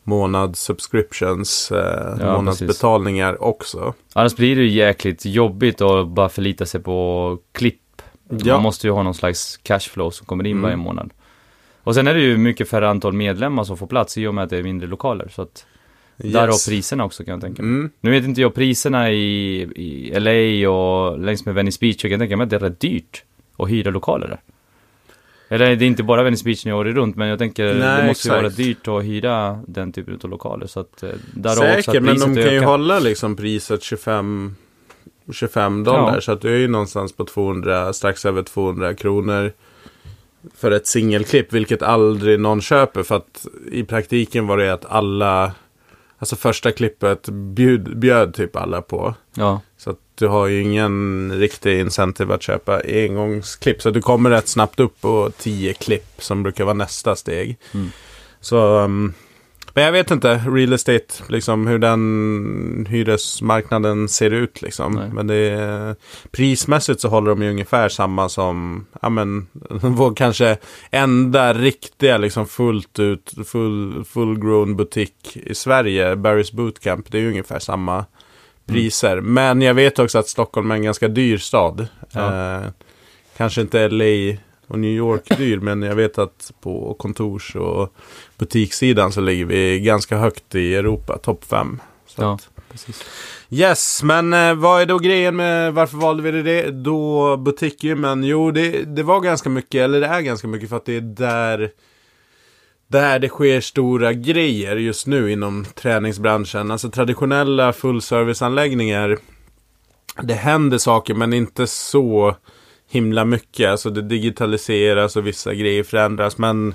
månadssubscriptions, 0.03 1.71
eh, 1.71 2.17
Ja, 2.19 2.35
månadsbetalningar 2.37 3.43
också. 3.43 3.93
Annars 4.13 4.35
blir 4.35 4.55
det 4.55 4.61
ju 4.61 4.69
jäkligt 4.69 5.25
jobbigt 5.25 5.81
att 5.81 6.07
bara 6.07 6.29
förlita 6.29 6.65
sig 6.65 6.81
på 6.81 7.37
klipp. 7.51 7.79
Ja. 8.29 8.53
Man 8.53 8.63
måste 8.63 8.87
ju 8.87 8.93
ha 8.93 9.03
någon 9.03 9.13
slags 9.13 9.57
cashflow 9.63 10.09
som 10.11 10.25
kommer 10.25 10.43
in 10.45 10.51
Mm. 10.51 10.61
varje 10.63 10.75
månad. 10.77 11.13
Och 11.83 11.95
sen 11.95 12.07
är 12.07 12.13
det 12.13 12.19
ju 12.21 12.37
mycket 12.37 12.69
färre 12.69 12.89
antal 12.89 13.13
medlemmar 13.13 13.63
som 13.63 13.77
får 13.77 13.87
plats 13.87 14.17
i 14.17 14.27
och 14.27 14.33
med 14.35 14.43
att 14.43 14.49
det 14.49 14.57
är 14.57 14.63
mindre 14.63 14.87
lokaler. 14.87 15.27
Så 15.35 15.41
att 15.41 15.65
därav 16.17 16.47
Yes. 16.49 16.67
priserna 16.67 17.05
också 17.05 17.23
kan 17.23 17.31
jag 17.31 17.41
tänka 17.41 17.61
mig. 17.61 17.71
Mm. 17.71 17.89
Nu 18.01 18.11
vet 18.11 18.23
inte 18.23 18.41
jag 18.41 18.53
priserna 18.55 19.11
i, 19.11 19.61
i 19.61 20.19
LA 20.19 20.69
och 20.69 21.19
längs 21.19 21.45
med 21.45 21.55
Venice 21.55 21.77
Beach. 21.81 22.03
Jag 22.03 22.11
kan 22.11 22.19
tänka 22.19 22.37
mig 22.37 22.43
att 22.43 22.49
det 22.49 22.55
är 22.55 22.59
rätt 22.59 22.79
dyrt 22.79 23.23
att 23.57 23.69
hyra 23.69 23.91
lokaler 23.91 24.27
där. 24.27 24.41
Eller 25.53 25.75
det 25.75 25.85
är 25.85 25.87
inte 25.87 26.03
bara 26.03 26.23
Venice 26.23 26.43
Beach 26.43 26.65
när 26.65 26.71
jag 26.71 26.79
året 26.79 26.95
runt, 26.95 27.15
men 27.15 27.27
jag 27.27 27.39
tänker 27.39 27.65
det 27.65 27.73
Nej, 27.73 28.07
måste 28.07 28.27
ju 28.27 28.33
vara 28.33 28.49
dyrt 28.49 28.87
att 28.87 29.03
hyra 29.03 29.59
den 29.67 29.91
typen 29.91 30.19
av 30.23 30.29
lokaler. 30.29 30.67
Så 30.67 30.79
att 30.79 31.03
eh, 31.03 31.09
också 31.09 31.55
Säkert, 31.55 31.87
att 31.87 32.03
men 32.03 32.19
de 32.19 32.35
kan 32.35 32.35
ju 32.35 32.57
ökar. 32.57 32.65
hålla 32.67 32.99
liksom 32.99 33.35
priset 33.35 33.83
25, 33.83 34.55
25 35.33 35.83
dollar. 35.83 36.13
Ja. 36.13 36.21
Så 36.21 36.31
att 36.31 36.41
du 36.41 36.55
är 36.55 36.59
ju 36.59 36.67
någonstans 36.67 37.13
på 37.13 37.25
200, 37.25 37.93
strax 37.93 38.25
över 38.25 38.43
200 38.43 38.93
kronor 38.93 39.51
för 40.55 40.71
ett 40.71 40.87
singelklipp. 40.87 41.53
Vilket 41.53 41.81
aldrig 41.81 42.39
någon 42.39 42.61
köper. 42.61 43.03
För 43.03 43.15
att 43.15 43.47
i 43.71 43.83
praktiken 43.83 44.47
var 44.47 44.57
det 44.57 44.73
att 44.73 44.85
alla, 44.85 45.51
alltså 46.17 46.35
första 46.35 46.71
klippet 46.71 47.29
bjöd, 47.29 47.97
bjöd 47.97 48.33
typ 48.33 48.55
alla 48.55 48.81
på. 48.81 49.15
Ja, 49.33 49.61
Så 49.83 49.89
att 49.89 49.99
du 50.15 50.27
har 50.27 50.47
ju 50.47 50.61
ingen 50.61 51.31
riktig 51.39 51.79
incentive 51.79 52.33
att 52.33 52.41
köpa 52.41 52.81
engångsklipp. 52.87 53.81
Så 53.81 53.89
du 53.89 54.01
kommer 54.01 54.29
rätt 54.29 54.47
snabbt 54.47 54.79
upp 54.79 55.01
på 55.01 55.31
10 55.37 55.73
klipp 55.73 56.15
som 56.17 56.43
brukar 56.43 56.63
vara 56.63 56.73
nästa 56.73 57.15
steg. 57.15 57.57
Mm. 57.73 57.89
Så, 58.41 58.79
um, 58.79 59.13
men 59.73 59.83
jag 59.83 59.91
vet 59.91 60.11
inte, 60.11 60.35
real 60.47 60.73
estate, 60.73 61.23
liksom 61.29 61.67
hur 61.67 61.79
den 61.79 62.87
hyresmarknaden 62.89 64.09
ser 64.09 64.31
ut 64.31 64.61
liksom. 64.61 64.93
Nej. 64.93 65.09
Men 65.13 65.27
det 65.27 65.35
är, 65.35 65.95
prismässigt 66.31 67.01
så 67.01 67.07
håller 67.07 67.29
de 67.29 67.41
ju 67.41 67.49
ungefär 67.49 67.89
samma 67.89 68.29
som, 68.29 68.85
ja 69.01 69.09
men, 69.09 69.47
vår 69.69 70.15
kanske 70.15 70.57
enda 70.91 71.53
riktiga 71.53 72.17
liksom 72.17 72.47
fullt 72.47 72.99
ut, 72.99 73.33
full, 73.45 74.05
full 74.05 74.39
grown 74.39 74.75
butik 74.75 75.37
i 75.37 75.55
Sverige, 75.55 76.15
Barry's 76.15 76.55
Bootcamp, 76.55 77.11
det 77.11 77.17
är 77.17 77.21
ju 77.21 77.29
ungefär 77.29 77.59
samma 77.59 78.05
priser. 78.65 79.21
Men 79.21 79.61
jag 79.61 79.73
vet 79.73 79.99
också 79.99 80.19
att 80.19 80.27
Stockholm 80.27 80.71
är 80.71 80.75
en 80.75 80.83
ganska 80.83 81.07
dyr 81.07 81.37
stad. 81.37 81.87
Ja. 82.11 82.55
Eh, 82.55 82.67
kanske 83.37 83.61
inte 83.61 83.89
LA 83.89 84.37
och 84.67 84.79
New 84.79 84.91
York 84.91 85.23
dyr, 85.37 85.59
men 85.59 85.81
jag 85.81 85.95
vet 85.95 86.17
att 86.17 86.51
på 86.61 86.93
kontors 86.99 87.55
och 87.55 87.93
butikssidan 88.37 89.11
så 89.11 89.21
ligger 89.21 89.45
vi 89.45 89.79
ganska 89.79 90.17
högt 90.17 90.55
i 90.55 90.75
Europa, 90.75 91.17
topp 91.17 91.45
5. 91.45 91.79
ja, 92.17 92.39
precis. 92.71 93.05
Yes, 93.49 94.03
men 94.03 94.33
eh, 94.33 94.53
vad 94.53 94.81
är 94.81 94.85
då 94.85 94.99
grejen 94.99 95.35
med 95.35 95.73
varför 95.73 95.97
valde 95.97 96.31
vi 96.31 96.41
det 96.41 96.71
då 96.71 97.37
butikgymmen? 97.37 98.23
Jo, 98.23 98.51
det, 98.51 98.83
det 98.83 99.03
var 99.03 99.19
ganska 99.19 99.49
mycket, 99.49 99.81
eller 99.81 100.01
det 100.01 100.07
är 100.07 100.21
ganska 100.21 100.47
mycket 100.47 100.69
för 100.69 100.77
att 100.77 100.85
det 100.85 100.95
är 100.95 101.01
där 101.01 101.71
där 102.93 103.19
det 103.19 103.29
sker 103.29 103.61
stora 103.61 104.13
grejer 104.13 104.75
just 104.75 105.07
nu 105.07 105.31
inom 105.31 105.65
träningsbranschen. 105.75 106.71
Alltså 106.71 106.89
traditionella 106.89 107.73
fullserviceanläggningar. 107.73 109.17
Det 110.23 110.33
händer 110.33 110.77
saker 110.77 111.13
men 111.13 111.33
inte 111.33 111.67
så 111.67 112.35
himla 112.89 113.25
mycket. 113.25 113.69
Alltså 113.69 113.89
det 113.89 114.01
digitaliseras 114.01 115.15
och 115.15 115.27
vissa 115.27 115.53
grejer 115.53 115.83
förändras. 115.83 116.37
Men, 116.37 116.73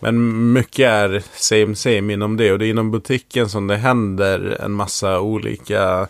men 0.00 0.52
mycket 0.52 0.86
är 0.86 1.22
same 1.32 1.74
same 1.74 2.12
inom 2.12 2.36
det. 2.36 2.52
Och 2.52 2.58
det 2.58 2.66
är 2.66 2.70
inom 2.70 2.90
butiken 2.90 3.48
som 3.48 3.66
det 3.66 3.76
händer 3.76 4.58
en 4.60 4.72
massa 4.72 5.20
olika 5.20 6.08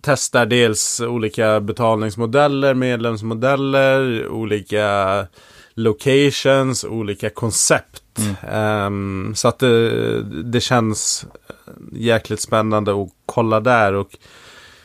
testar 0.00 0.46
dels 0.46 1.00
olika 1.00 1.60
betalningsmodeller, 1.60 2.74
medlemsmodeller, 2.74 4.28
olika 4.28 5.26
locations, 5.74 6.84
olika 6.84 7.30
koncept. 7.30 8.02
Ehm, 8.48 9.32
så 9.34 9.48
att 9.48 9.58
det, 9.58 10.22
det 10.42 10.60
känns 10.60 11.26
jäkligt 11.92 12.40
spännande 12.40 13.02
att 13.02 13.08
kolla 13.26 13.60
där. 13.60 13.92
Och 13.94 14.16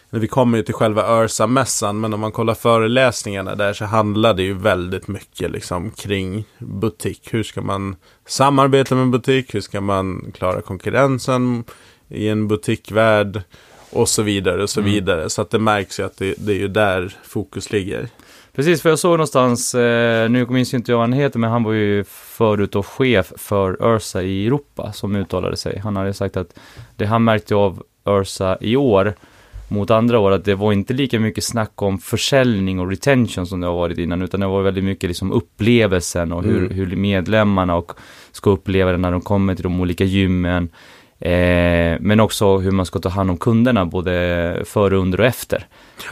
vi 0.09 0.27
kommer 0.27 0.57
ju 0.57 0.63
till 0.63 0.73
själva 0.73 1.03
Örsa-mässan, 1.03 1.99
men 1.99 2.13
om 2.13 2.19
man 2.19 2.31
kollar 2.31 2.53
föreläsningarna 2.53 3.55
där 3.55 3.73
så 3.73 3.85
handlar 3.85 4.33
det 4.33 4.43
ju 4.43 4.53
väldigt 4.53 5.07
mycket 5.07 5.51
liksom 5.51 5.91
kring 5.91 6.45
butik. 6.57 7.33
Hur 7.33 7.43
ska 7.43 7.61
man 7.61 7.95
samarbeta 8.25 8.95
med 8.95 9.09
butik? 9.09 9.55
Hur 9.55 9.61
ska 9.61 9.81
man 9.81 10.31
klara 10.33 10.61
konkurrensen 10.61 11.63
i 12.09 12.27
en 12.27 12.47
butikvärld? 12.47 13.41
Och 13.89 14.09
så 14.09 14.21
vidare 14.21 14.63
och 14.63 14.69
så 14.69 14.81
vidare. 14.81 15.29
Så 15.29 15.41
att 15.41 15.49
det 15.49 15.59
märks 15.59 15.99
ju 15.99 16.05
att 16.05 16.17
det, 16.17 16.35
det 16.37 16.51
är 16.51 16.57
ju 16.57 16.67
där 16.67 17.17
fokus 17.23 17.71
ligger. 17.71 18.09
Precis, 18.55 18.81
för 18.81 18.89
jag 18.89 18.99
såg 18.99 19.11
någonstans, 19.11 19.75
eh, 19.75 20.29
nu 20.29 20.45
minns 20.45 20.73
inte 20.73 20.91
jag 20.91 20.97
vad 20.97 21.03
han 21.09 21.13
heter, 21.13 21.39
men 21.39 21.49
han 21.49 21.63
var 21.63 21.71
ju 21.73 22.03
förut 22.07 22.75
och 22.75 22.85
chef 22.85 23.33
för 23.37 23.95
Ursa 23.95 24.23
i 24.23 24.45
Europa 24.47 24.91
som 24.93 25.15
uttalade 25.15 25.57
sig. 25.57 25.79
Han 25.83 25.95
hade 25.95 26.13
sagt 26.13 26.37
att 26.37 26.59
det 26.95 27.05
han 27.05 27.23
märkte 27.23 27.55
av 27.55 27.83
Ursa 28.05 28.57
i 28.61 28.75
år 28.75 29.13
mot 29.67 29.91
andra 29.91 30.19
år, 30.19 30.31
att 30.31 30.45
det 30.45 30.55
var 30.55 30.73
inte 30.73 30.93
lika 30.93 31.19
mycket 31.19 31.43
snack 31.43 31.81
om 31.81 31.97
försäljning 31.97 32.79
och 32.79 32.89
retention 32.89 33.45
som 33.47 33.61
det 33.61 33.67
har 33.67 33.73
varit 33.73 33.97
innan, 33.97 34.21
utan 34.21 34.39
det 34.39 34.47
var 34.47 34.61
väldigt 34.61 34.83
mycket 34.83 35.07
liksom 35.07 35.31
upplevelsen 35.31 36.31
och 36.31 36.43
hur, 36.43 36.57
Mm. 36.57 36.71
hur 36.71 36.95
medlemmarna 36.95 37.75
och 37.75 37.91
ska 38.31 38.49
uppleva 38.49 38.91
det 38.91 38.97
när 38.97 39.11
de 39.11 39.21
kommer 39.21 39.55
till 39.55 39.63
de 39.63 39.81
olika 39.81 40.03
gymmen. 40.03 40.69
Eh, 41.23 41.97
men 41.99 42.19
också 42.19 42.57
hur 42.57 42.71
man 42.71 42.85
ska 42.85 42.99
ta 42.99 43.09
hand 43.09 43.29
om 43.29 43.37
kunderna 43.37 43.85
både 43.85 44.61
före, 44.65 44.95
under 44.95 45.19
och 45.19 45.25
efter. 45.25 45.67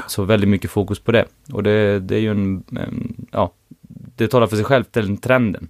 Så 0.07 0.23
väldigt 0.23 0.49
mycket 0.49 0.71
fokus 0.71 0.99
på 0.99 1.11
det. 1.11 1.25
Och 1.53 1.63
det, 1.63 1.99
det 1.99 2.15
är 2.15 2.19
ju 2.19 2.31
en, 2.31 2.63
en, 2.71 3.27
ja, 3.31 3.53
det 4.15 4.27
talar 4.27 4.47
för 4.47 4.55
sig 4.55 4.65
självt, 4.65 4.93
den 4.93 5.17
trenden. 5.17 5.69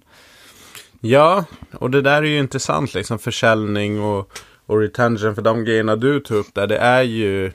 Ja, 1.00 1.44
och 1.72 1.90
det 1.90 2.02
där 2.02 2.22
är 2.22 2.26
ju 2.26 2.38
intressant 2.38 2.94
liksom. 2.94 3.18
Försäljning 3.18 4.00
och, 4.00 4.32
och 4.66 4.80
retention. 4.80 5.34
För 5.34 5.42
de 5.42 5.64
grejerna 5.64 5.96
du 5.96 6.20
tog 6.20 6.36
upp 6.38 6.54
där, 6.54 6.66
det 6.66 6.78
är 6.78 7.02
ju... 7.02 7.52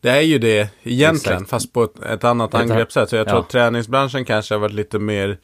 Det 0.00 0.10
är 0.10 0.20
ju 0.20 0.38
det 0.38 0.68
egentligen, 0.82 1.42
Exakt. 1.42 1.50
fast 1.50 1.72
på 1.72 1.84
ett, 1.84 2.02
ett 2.02 2.24
annat 2.24 2.54
Ett- 2.54 2.60
angreppssätt. 2.60 3.08
Så 3.08 3.16
jag 3.16 3.26
tror 3.26 3.38
ja. 3.38 3.42
att 3.42 3.50
träningsbranschen 3.50 4.24
kanske 4.24 4.54
har 4.54 4.60
varit 4.60 4.74
lite 4.74 4.98
mer... 4.98 5.38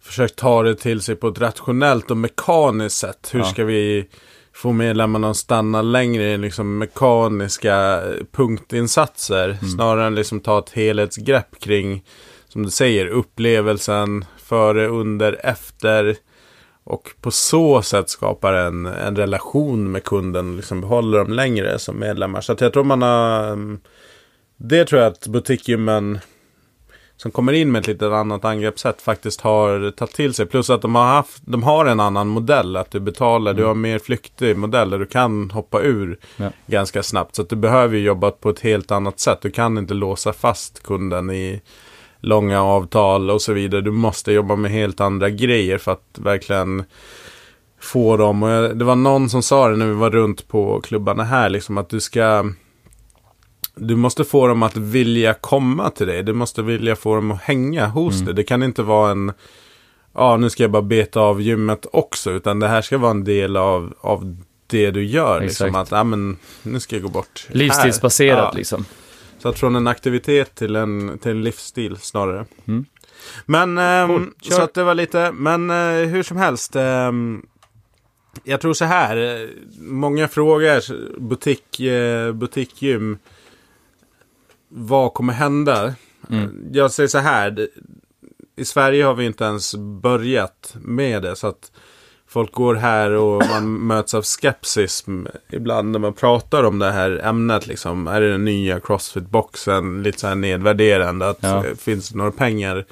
Försökt 0.00 0.36
ta 0.36 0.62
det 0.62 0.74
till 0.74 1.00
sig 1.00 1.16
på 1.16 1.28
ett 1.28 1.38
rationellt 1.40 2.10
och 2.10 2.16
mekaniskt 2.16 2.96
sätt. 2.98 3.28
Hur 3.32 3.38
Ja. 3.40 3.44
ska 3.44 3.64
vi 3.64 4.08
få 4.52 4.72
medlemmarna 4.72 5.30
att 5.30 5.36
stanna 5.36 5.82
längre 5.82 6.22
i 6.32 6.36
liksom 6.38 6.78
mekaniska 6.78 8.02
punktinsatser. 8.32 9.58
Snarare 9.74 10.06
än 10.06 10.14
liksom 10.14 10.40
ta 10.40 10.58
ett 10.58 10.70
helhetsgrepp 10.70 11.60
kring, 11.60 12.04
som 12.48 12.62
du 12.62 12.70
säger, 12.70 13.06
upplevelsen 13.06 14.24
före, 14.38 14.86
under, 14.86 15.40
efter. 15.46 16.16
Och 16.84 17.10
på 17.20 17.30
så 17.30 17.82
sätt 17.82 18.10
skapar 18.10 18.52
en, 18.52 18.86
en 18.86 19.16
relation 19.16 19.90
med 19.92 20.04
kunden 20.04 20.50
och 20.50 20.56
liksom 20.56 20.80
behåller 20.80 21.18
dem 21.18 21.32
längre 21.32 21.78
som 21.78 21.98
medlemmar. 21.98 22.40
Så 22.40 22.56
jag 22.58 22.72
tror 22.72 22.84
man 22.84 23.02
har... 23.02 23.46
mm, 23.46 23.80
Det 24.56 24.84
tror 24.84 25.02
jag 25.02 25.12
att 25.12 25.26
butikgymmen 25.26 26.18
som 27.16 27.30
kommer 27.30 27.52
in 27.52 27.72
med 27.72 27.80
ett 27.80 27.86
lite 27.86 28.16
annat 28.16 28.44
angreppssätt 28.44 29.02
faktiskt 29.02 29.40
har 29.40 29.90
tagit 29.90 30.14
till 30.14 30.34
sig. 30.34 30.46
Plus 30.46 30.70
att 30.70 30.82
de 30.82 30.94
har, 30.94 31.04
haft, 31.04 31.42
de 31.46 31.62
har 31.62 31.86
en 31.86 32.00
annan 32.00 32.28
modell. 32.28 32.76
Att 32.76 32.90
du 32.90 33.00
betalar, 33.00 33.54
du 33.54 33.64
har 33.64 33.74
mer 33.74 33.98
flyktig 33.98 34.56
modell 34.56 34.90
där 34.90 34.98
du 34.98 35.06
kan 35.06 35.50
hoppa 35.50 35.82
ur 35.82 36.18
Ja. 36.36 36.50
ganska 36.66 37.02
snabbt. 37.02 37.34
Så 37.36 37.42
att 37.42 37.48
du 37.48 37.56
behöver 37.56 37.98
jobba 37.98 38.30
på 38.30 38.50
ett 38.50 38.60
helt 38.60 38.90
annat 38.90 39.20
sätt. 39.20 39.38
Du 39.42 39.50
kan 39.50 39.78
inte 39.78 39.94
låsa 39.94 40.32
fast 40.32 40.82
kunden 40.82 41.30
i 41.30 41.60
långa 42.20 42.62
avtal 42.62 43.30
och 43.30 43.42
så 43.42 43.52
vidare. 43.52 43.80
Du 43.80 43.90
måste 43.90 44.32
jobba 44.32 44.56
med 44.56 44.70
helt 44.70 45.00
andra 45.00 45.30
grejer 45.30 45.78
för 45.78 45.92
att 45.92 46.18
verkligen 46.18 46.84
få 47.80 48.16
dem. 48.16 48.42
Och 48.42 48.76
det 48.76 48.84
var 48.84 48.96
någon 48.96 49.30
som 49.30 49.42
sa 49.42 49.68
det 49.68 49.76
när 49.76 49.86
vi 49.86 49.94
var 49.94 50.10
runt 50.10 50.48
på 50.48 50.80
klubbarna 50.80 51.24
här, 51.24 51.48
liksom 51.48 51.78
att 51.78 51.88
du 51.88 52.00
ska... 52.00 52.50
Du 53.76 53.96
måste 53.96 54.24
få 54.24 54.46
dem 54.46 54.62
att 54.62 54.76
vilja 54.76 55.34
komma 55.34 55.90
till 55.90 56.06
dig. 56.06 56.22
Du 56.22 56.32
måste 56.32 56.62
vilja 56.62 56.96
få 56.96 57.14
dem 57.14 57.30
att 57.30 57.42
hänga 57.42 57.86
hos 57.86 58.14
Mm. 58.14 58.24
dig. 58.26 58.34
Det 58.34 58.42
kan 58.44 58.62
inte 58.62 58.82
vara 58.82 59.10
en... 59.10 59.32
Ja, 60.14 60.36
nu 60.36 60.50
ska 60.50 60.62
jag 60.62 60.70
bara 60.70 60.82
beta 60.82 61.20
av 61.20 61.40
gymmet 61.42 61.86
också. 61.92 62.30
Utan 62.30 62.60
det 62.60 62.68
här 62.68 62.82
ska 62.82 62.98
vara 62.98 63.10
en 63.10 63.24
del 63.24 63.56
av, 63.56 63.94
av 64.00 64.36
det 64.66 64.90
du 64.90 65.04
gör. 65.04 65.40
Liksom 65.40 65.66
Exakt. 65.68 65.82
att, 65.92 65.98
ja 65.98 66.04
men, 66.04 66.36
nu 66.62 66.80
ska 66.80 66.96
jag 66.96 67.02
gå 67.02 67.08
bort. 67.08 67.46
Livsstilsbaserat 67.50 68.38
Ja. 68.52 68.52
liksom. 68.56 68.84
Så 69.38 69.48
att 69.48 69.58
från 69.58 69.76
en 69.76 69.86
aktivitet 69.86 70.54
till 70.54 70.76
en, 70.76 71.18
till 71.22 71.30
en 71.30 71.42
livsstil 71.42 71.96
snarare. 71.96 72.44
Mm. 72.68 72.84
Men, 73.46 73.78
ehm, 73.78 74.08
Cool. 74.08 74.32
Så 74.40 74.62
att 74.62 74.74
det 74.74 74.84
var 74.84 74.94
lite, 74.94 75.32
men 75.32 75.70
eh, 75.70 76.08
hur 76.08 76.22
som 76.22 76.36
helst. 76.36 76.76
ehm, 76.76 77.42
jag 78.44 78.60
tror 78.60 78.72
så 78.74 78.84
här, 78.84 79.16
eh, 79.42 79.48
många 79.80 80.28
frågar 80.28 80.82
butik, 81.20 81.80
eh, 81.80 82.32
butikgym. 82.32 83.18
Vad 84.78 85.14
kommer 85.14 85.32
hända? 85.32 85.94
Mm. 86.30 86.68
Jag 86.72 86.90
säger 86.90 87.08
så 87.08 87.18
här, 87.18 87.68
i 88.56 88.64
Sverige 88.64 89.04
har 89.04 89.14
vi 89.14 89.24
inte 89.26 89.44
ens 89.44 89.74
börjat 89.74 90.74
med 90.80 91.22
det. 91.22 91.36
Så 91.36 91.46
att 91.46 91.72
folk 92.28 92.52
går 92.52 92.74
här 92.74 93.10
och 93.10 93.42
man 93.50 93.72
möts 93.86 94.14
av 94.14 94.22
skepsis 94.22 95.04
ibland 95.50 95.90
när 95.90 95.98
man 95.98 96.12
pratar 96.12 96.62
om 96.64 96.78
det 96.78 96.90
här 96.92 97.20
ämnet. 97.24 97.66
Liksom. 97.66 98.06
Är 98.06 98.20
det 98.20 98.30
den 98.32 98.44
nya 98.44 98.78
Crossfit-boxen? 98.78 100.02
Lite 100.02 100.20
så 100.20 100.26
här 100.26 100.34
nedvärderande. 100.34 101.28
Att 101.28 101.38
Ja. 101.40 101.62
det 101.68 101.80
finns 101.80 102.14
några 102.14 102.32
pengar 102.32 102.84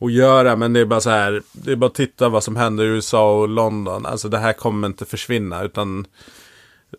att 0.00 0.12
göra. 0.12 0.56
Men 0.56 0.72
det 0.72 0.80
är 0.80 0.84
bara 0.84 1.00
så 1.00 1.10
här. 1.10 1.42
Det 1.52 1.72
är 1.72 1.76
bara 1.76 1.86
att 1.86 1.94
titta 1.94 2.28
vad 2.28 2.44
som 2.44 2.56
händer 2.56 2.84
i 2.84 2.88
USA 2.88 3.40
och 3.40 3.48
London. 3.48 4.06
Alltså 4.06 4.28
det 4.28 4.38
här 4.38 4.52
kommer 4.52 4.86
inte 4.88 5.04
försvinna. 5.04 5.62
Utan 5.64 6.06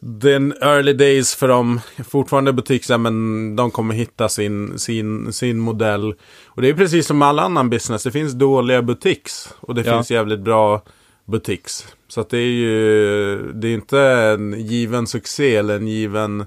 det 0.01 0.31
är 0.31 0.35
en 0.35 0.53
early 0.61 0.93
days 0.93 1.35
för 1.35 1.47
dem. 1.47 1.79
Fortfarande 2.09 2.53
butiks, 2.53 2.89
men 2.89 3.55
de 3.55 3.71
kommer 3.71 3.95
hitta 3.95 4.29
sin, 4.29 4.79
sin, 4.79 5.33
sin 5.33 5.59
modell. 5.59 6.13
Och 6.47 6.61
det 6.61 6.69
är 6.69 6.73
precis 6.73 7.07
som 7.07 7.21
all 7.21 7.39
annan 7.39 7.69
business. 7.69 8.03
Det 8.03 8.11
finns 8.11 8.33
dåliga 8.33 8.81
butiks. 8.81 9.49
Och 9.59 9.75
det 9.75 9.81
Ja. 9.85 9.93
finns 9.93 10.11
jävligt 10.11 10.39
bra 10.39 10.81
butiks. 11.25 11.87
Så 12.07 12.21
att 12.21 12.29
det 12.29 12.37
är 12.37 12.51
ju, 12.51 13.51
det 13.53 13.67
är 13.67 13.73
inte 13.73 13.99
en 14.01 14.53
given 14.61 15.07
succé 15.07 15.55
eller 15.55 15.75
en 15.75 15.87
given 15.87 16.45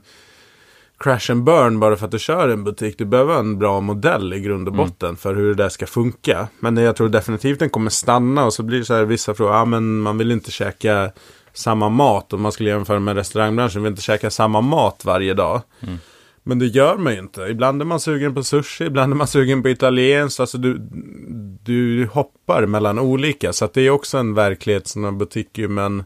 crash 0.99 1.31
and 1.31 1.45
burn 1.45 1.81
bara 1.81 1.97
för 1.97 2.05
att 2.05 2.11
du 2.13 2.19
kör 2.19 2.49
en 2.49 2.65
butik. 2.65 2.99
Du 2.99 3.05
behöver 3.05 3.39
en 3.39 3.59
bra 3.59 3.81
modell 3.81 4.33
i 4.33 4.41
grund 4.41 4.69
och 4.69 4.75
botten 4.75 5.17
för 5.17 5.35
hur 5.35 5.49
det 5.49 5.55
där 5.63 5.69
ska 5.69 5.87
funka. 5.87 6.49
Men 6.61 6.77
jag 6.77 6.97
tror 6.97 7.09
definitivt 7.09 7.59
den 7.59 7.71
kommer 7.71 7.91
stanna 7.91 8.45
och 8.45 8.53
så 8.53 8.63
blir 8.63 8.79
det 8.79 8.85
så 8.85 8.95
här 8.95 9.05
vissa 9.05 9.35
frågor, 9.35 9.55
ja 9.55 9.65
men 9.65 9.99
man 10.01 10.19
vill 10.19 10.31
inte 10.31 10.51
käka 10.51 11.11
samma 11.53 11.89
mat 11.89 12.33
om 12.33 12.43
man 12.43 12.53
skulle 12.53 12.71
jämföra 12.71 12.99
med 12.99 13.17
restaurangbranschen, 13.17 13.83
vill 13.83 13.91
inte 13.91 14.03
käka 14.03 14.31
samma 14.31 14.61
mat 14.61 15.05
varje 15.05 15.35
dag. 15.35 15.63
Men 16.49 16.59
det 16.59 16.67
gör 16.67 16.97
man 16.97 17.13
ju 17.13 17.19
inte. 17.19 17.43
Ibland 17.43 17.83
är 17.83 17.87
man 17.87 18.01
sugen 18.01 18.35
på 18.35 18.43
sushi, 18.43 18.85
ibland 18.85 19.13
är 19.13 19.17
man 19.17 19.27
sugen 19.27 19.63
på 19.63 19.69
italienskt. 19.69 20.41
Alltså 20.41 20.59
du, 20.59 20.79
du 21.63 22.09
hoppar 22.13 22.67
mellan 22.67 22.99
olika. 22.99 23.53
Så 23.53 23.69
det 23.73 23.81
är 23.81 23.91
också 23.91 24.19
en 24.19 24.35
verklighet 24.35 24.87
som 24.87 25.19
butikgymmen 25.19 26.05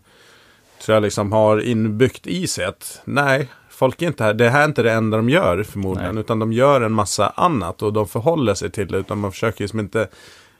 tror 0.84 0.94
jag 0.94 1.02
liksom 1.02 1.32
har 1.32 1.60
inbyggt 1.60 2.26
i 2.26 2.46
sig. 2.46 2.64
Att 2.64 3.00
nej, 3.04 3.48
folk 3.70 4.02
är 4.02 4.06
inte 4.06 4.24
här. 4.24 4.34
Det 4.34 4.48
här 4.48 4.60
är 4.60 4.64
inte 4.64 4.82
det 4.82 4.92
enda 4.92 5.16
de 5.16 5.30
gör 5.30 5.62
förmodligen. 5.62 6.14
Nej. 6.14 6.20
Utan 6.20 6.38
de 6.38 6.52
gör 6.52 6.80
en 6.80 6.92
massa 6.92 7.28
annat 7.28 7.82
och 7.82 7.92
de 7.92 8.08
förhåller 8.08 8.54
sig 8.54 8.70
till 8.70 8.88
det. 8.88 8.98
Utan 8.98 9.18
man 9.18 9.32
försöker 9.32 9.64
liksom 9.64 9.80
inte 9.80 10.08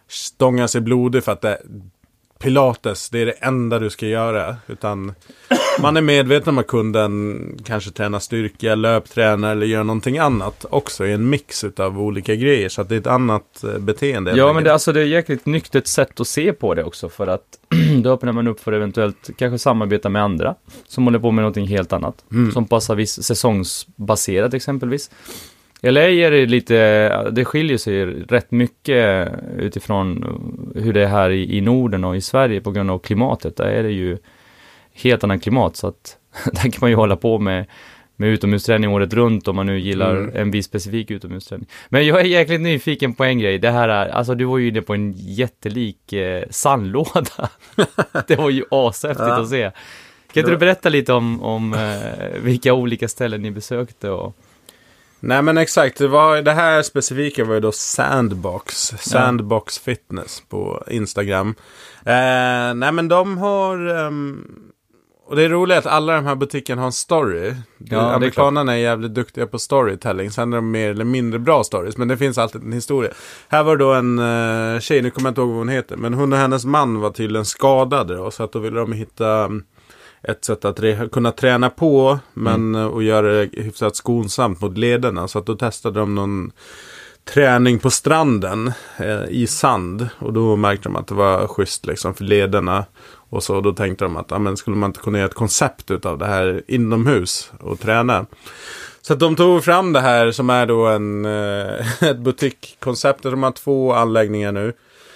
stånga 0.09 0.69
sig 0.69 0.81
blodig 0.81 1.25
för 1.25 1.33
att 1.33 1.41
det 1.41 1.63
Pilates, 2.43 3.11
det 3.11 3.19
är 3.23 3.27
det 3.27 3.33
enda 3.33 3.79
du 3.79 3.91
ska 3.91 4.07
göra. 4.07 4.57
Utan 4.67 5.15
man 5.81 5.97
är 5.97 6.01
medveten 6.01 6.49
om 6.49 6.59
att 6.59 6.67
kunden 6.67 7.43
kanske 7.65 7.91
tränar 7.91 8.19
styrka, 8.19 8.75
löptränar 8.75 9.53
eller 9.53 9.67
gör 9.67 9.85
någonting 9.85 10.19
annat 10.19 10.65
också 10.71 11.07
i 11.07 11.13
en 11.13 11.31
mix 11.31 11.65
av 11.77 12.01
olika 12.01 12.35
grejer. 12.35 12.69
Så 12.69 12.81
att 12.81 12.89
det 12.89 12.95
är 12.95 13.01
ett 13.01 13.07
annat 13.07 13.65
eh, 13.65 13.79
beteende. 13.79 14.33
Ja, 14.37 14.53
men 14.53 14.65
det, 14.65 14.73
alltså, 14.73 14.93
det 14.93 15.01
är 15.01 15.05
ett 15.05 15.11
jäkligt 15.11 15.47
nyktert 15.47 15.87
sätt 15.87 16.21
att 16.21 16.27
se 16.29 16.53
på 16.53 16.75
det 16.75 16.85
också, 16.85 17.09
för 17.09 17.27
att 17.27 17.43
då 18.03 18.11
öppnar 18.13 18.33
man 18.33 18.47
upp 18.47 18.61
för 18.61 18.73
eventuellt 18.73 19.31
kanske 19.39 19.59
samarbeta 19.59 20.09
med 20.09 20.23
andra 20.23 20.55
som 20.89 21.05
håller 21.05 21.19
på 21.19 21.31
med 21.31 21.43
någonting 21.43 21.67
helt 21.67 21.93
annat, 21.93 22.25
Mm. 22.33 22.53
som 22.53 22.67
passar 22.67 22.95
viss 22.95 23.23
säsongsbaserat 23.23 24.55
exempelvis. 24.55 25.11
LA 25.83 26.01
är 26.11 26.31
det 26.31 26.47
lite, 26.47 27.31
det 27.31 27.45
skiljer 27.45 27.79
sig 27.79 28.05
rätt 28.07 28.51
mycket 28.51 29.29
utifrån 29.59 30.25
hur 30.75 30.93
det 30.93 31.03
är 31.03 31.07
här 31.07 31.31
i, 31.31 31.61
Norden 31.61 32.05
och 32.05 32.17
i 32.17 32.21
Sverige 32.21 32.61
på 32.61 32.71
grund 32.71 32.91
av 32.91 32.99
klimatet. 32.99 33.57
Där 33.57 33.65
är 33.67 33.83
det 33.83 33.93
ju 33.93 34.19
helt 34.95 35.25
annan 35.25 35.41
klimat, 35.41 35.77
så 35.77 35.87
att 35.87 36.17
där 36.53 36.63
kan 36.63 36.79
man 36.81 36.91
ju 36.91 36.97
hålla 36.97 37.17
på 37.17 37.39
med 37.39 37.67
med 38.17 38.29
utomhusträning 38.29 38.91
året 38.91 39.15
runt 39.15 39.49
om 39.49 39.57
man 39.57 39.67
nu 39.67 39.79
gillar 39.81 40.17
Mm. 40.17 40.37
en 40.37 40.51
viss 40.51 40.67
specifik 40.67 41.11
utomhusträning. 41.11 41.67
Men 41.89 42.07
jag 42.07 42.21
är 42.21 42.25
jäkligt 42.25 42.61
nyfiken 42.61 43.15
på 43.15 43.25
en 43.25 43.39
grej. 43.39 43.59
Det 43.59 43.71
här 43.71 43.89
är, 43.89 44.09
alltså 44.09 44.35
du 44.35 44.45
var 44.45 44.59
ju 44.59 44.69
inne 44.69 44.83
på 44.83 44.95
en 44.95 45.13
jättelik 45.17 46.13
eh, 46.13 46.45
sandlåda. 46.51 47.49
det 48.29 48.37
var 48.37 48.51
ju 48.51 48.65
ashäftigt 48.71 49.21
Ja. 49.29 49.41
att 49.41 49.49
se. 49.49 49.71
Kan 50.33 50.41
inte 50.41 50.51
du 50.51 50.57
berätta 50.57 50.89
lite 50.89 51.13
om, 51.13 51.43
om 51.43 51.75
eh, 51.75 52.41
vilka 52.43 52.75
olika 52.75 53.09
ställen 53.09 53.43
ni 53.43 53.51
besökte 53.51 54.11
och... 54.11 54.37
Nej 55.25 55.43
men 55.43 55.59
exakt, 55.59 55.99
det, 55.99 56.09
var, 56.09 56.43
det 56.43 56.53
här 56.53 56.83
specifika 56.83 57.45
var 57.45 57.55
ju 57.55 57.61
då 57.61 57.73
Sandbox. 57.73 58.77
Sandbox 58.99 59.79
Fitness 59.79 60.43
på 60.49 60.85
Instagram. 60.91 61.55
Eh, 62.05 62.75
nej 62.75 62.93
men 62.93 63.09
de 63.09 63.39
har... 63.39 63.87
ehm, 64.07 64.45
och 65.27 65.37
det 65.37 65.43
är 65.43 65.49
roligt 65.49 65.79
att 65.79 65.87
alla 65.87 66.15
de 66.17 66.25
här 66.25 66.35
butikerna 66.35 66.83
har 66.83 66.87
en 66.87 66.93
story. 66.93 67.55
är 67.91 67.97
Amerikanerna 67.97 68.73
är, 68.73 68.77
jävligt 68.77 69.15
duktiga 69.15 69.47
på 69.47 69.59
storytelling. 69.59 70.31
Sen 70.31 70.53
är 70.53 70.57
de 70.57 70.71
mer 70.71 70.91
eller 70.91 71.05
mindre 71.05 71.39
bra 71.39 71.65
stories. 71.65 71.97
Men 71.97 72.09
det 72.09 72.17
finns 72.17 72.39
alltid 72.39 72.63
en 72.63 72.73
historia. 72.73 73.11
Här 73.49 73.63
var 73.63 73.77
då 73.77 73.93
en 73.93 74.19
uh, 74.19 74.81
tjej, 74.81 75.03
nu 75.03 75.11
kommer 75.11 75.29
jag 75.29 75.31
inte 75.31 75.41
ihåg 75.41 75.49
vad 75.49 75.59
hon 75.59 75.69
heter. 75.69 75.97
Men 75.97 76.15
hon 76.15 76.33
och 76.33 76.39
hennes 76.39 76.65
man 76.65 77.01
var 77.01 77.11
tydligen 77.11 77.45
skadade. 77.45 78.17
Då, 78.17 78.31
så 78.31 78.43
att 78.43 78.53
då 78.53 78.59
ville 78.59 78.81
de 78.81 78.93
hitta 78.93 79.45
um, 79.45 79.65
ett 80.23 80.45
sätt 80.45 80.65
att 80.65 80.81
kunna 81.13 81.33
träna 81.33 81.71
på. 81.71 82.19
Men 82.35 82.75
eh, 82.75 82.85
och 82.85 83.03
göra 83.03 83.33
det 83.33 83.49
hyfsat 83.53 83.97
skonsamt 83.97 84.61
mot 84.61 84.79
lederna. 84.79 85.29
Så 85.29 85.39
att 85.39 85.47
då 85.47 85.55
testade 85.57 86.01
de 86.01 86.15
någon 86.15 86.53
träning 87.25 87.79
på 87.79 87.91
stranden 87.91 88.73
eh, 88.97 89.25
i 89.29 89.47
sand. 89.47 90.09
Och 90.19 90.33
då 90.33 90.57
märkte 90.57 90.89
de 90.89 90.97
att 90.97 91.07
det 91.07 91.15
var 91.15 91.47
schysst 91.47 91.87
liksom 91.87 92.15
för 92.15 92.25
lederna. 92.25 92.85
Och 93.13 93.43
så 93.43 93.61
då 93.61 93.73
tänkte 93.73 94.05
de 94.05 94.17
att 94.17 94.31
ja, 94.31 94.39
men 94.39 94.57
skulle 94.57 94.77
man 94.77 94.91
inte 94.91 95.01
kunna 95.01 95.19
göra 95.19 95.29
ett 95.29 95.35
koncept 95.35 95.91
av 95.91 96.19
det 96.19 96.27
här 96.27 96.63
inomhus 96.67 97.53
och 97.61 97.81
träna. 97.81 98.27
Så 99.03 99.13
att 99.13 99.21
de 99.21 99.37
tog 99.37 99.65
fram 99.65 99.93
det 99.93 100.01
här 100.01 100.31
som 100.31 100.51
är 100.51 100.67
då 100.67 100.87
en, 100.87 101.25
eh, 101.25 102.03
ett 102.11 102.19
butikkoncept. 102.19 103.23
De 103.23 103.43
har 103.43 103.53
två 103.53 103.93
anläggningar 103.93 104.53
nu. 104.53 104.73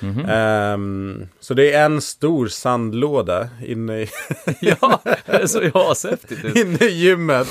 Mhm. 0.06 0.24
Ehm, 0.28 1.28
så 1.40 1.54
det 1.54 1.72
är 1.72 1.84
en 1.84 2.00
stor 2.00 2.46
sandlåda 2.48 3.48
inne 3.66 4.00
i, 4.00 4.08
ja, 4.60 5.02
det 5.26 5.48
såg 5.48 5.62
ju 5.62 5.70
ashäftigt 5.74 6.44
ut. 6.44 6.56
inne 6.56 6.84
i 6.84 6.90
gymmet. 6.90 7.48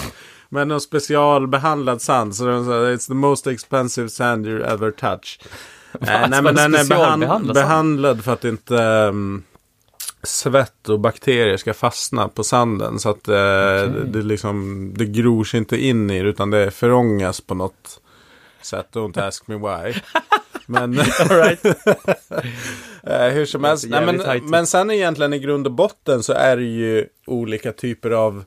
Med 0.50 0.68
någon 0.68 0.82
specialbehandlad 0.82 2.02
sand. 2.02 2.36
Så 2.36 2.46
de 2.46 2.66
sa, 2.66 2.72
it's 2.72 3.08
the 3.08 3.14
most 3.14 3.48
expensive 3.48 4.10
sand 4.10 4.48
you 4.48 4.64
ever 4.64 4.92
touch. 4.92 5.40
Eh, 6.02 6.30
nej 6.30 6.42
men 6.42 6.56
den 6.56 6.76
är 6.76 6.90
behand, 6.90 7.54
behandlad 7.54 8.24
för 8.24 8.34
att 8.34 8.46
inte 8.46 8.84
ehm, 8.84 9.44
svett 10.24 10.90
och 10.90 11.00
bakterier 11.00 11.58
ska 11.58 11.74
fastna 11.74 12.28
på 12.28 12.44
sanden. 12.44 13.00
Så 13.00 13.10
att 13.10 13.28
eh, 13.28 13.34
det, 13.36 14.04
det, 14.06 14.22
liksom, 14.22 14.92
det 14.98 15.06
gror 15.06 15.44
sig 15.44 15.58
inte 15.58 15.78
in 15.78 16.10
i 16.10 16.24
det 16.24 16.30
utan 16.30 16.50
det 16.50 16.72
förångas 16.72 17.42
på 17.42 17.56
något 17.56 18.00
sätt. 18.66 18.88
Don't 18.92 19.28
ask 19.28 19.48
me 19.48 19.56
why. 19.56 20.02
Men 20.66 20.94
right. 21.30 21.66
eh, 23.04 23.28
hur 23.28 23.46
som 23.46 23.64
helst. 23.64 23.86
Nej, 23.90 24.06
men, 24.06 24.46
men 24.50 24.68
sen 24.68 24.92
egentligen 24.92 25.34
i 25.34 25.40
grund 25.40 25.68
och 25.68 25.74
botten 25.74 26.24
så 26.24 26.34
är 26.34 26.58
det 26.58 26.64
ju 26.64 27.08
olika 27.26 27.72
typer 27.72 28.12
av 28.12 28.44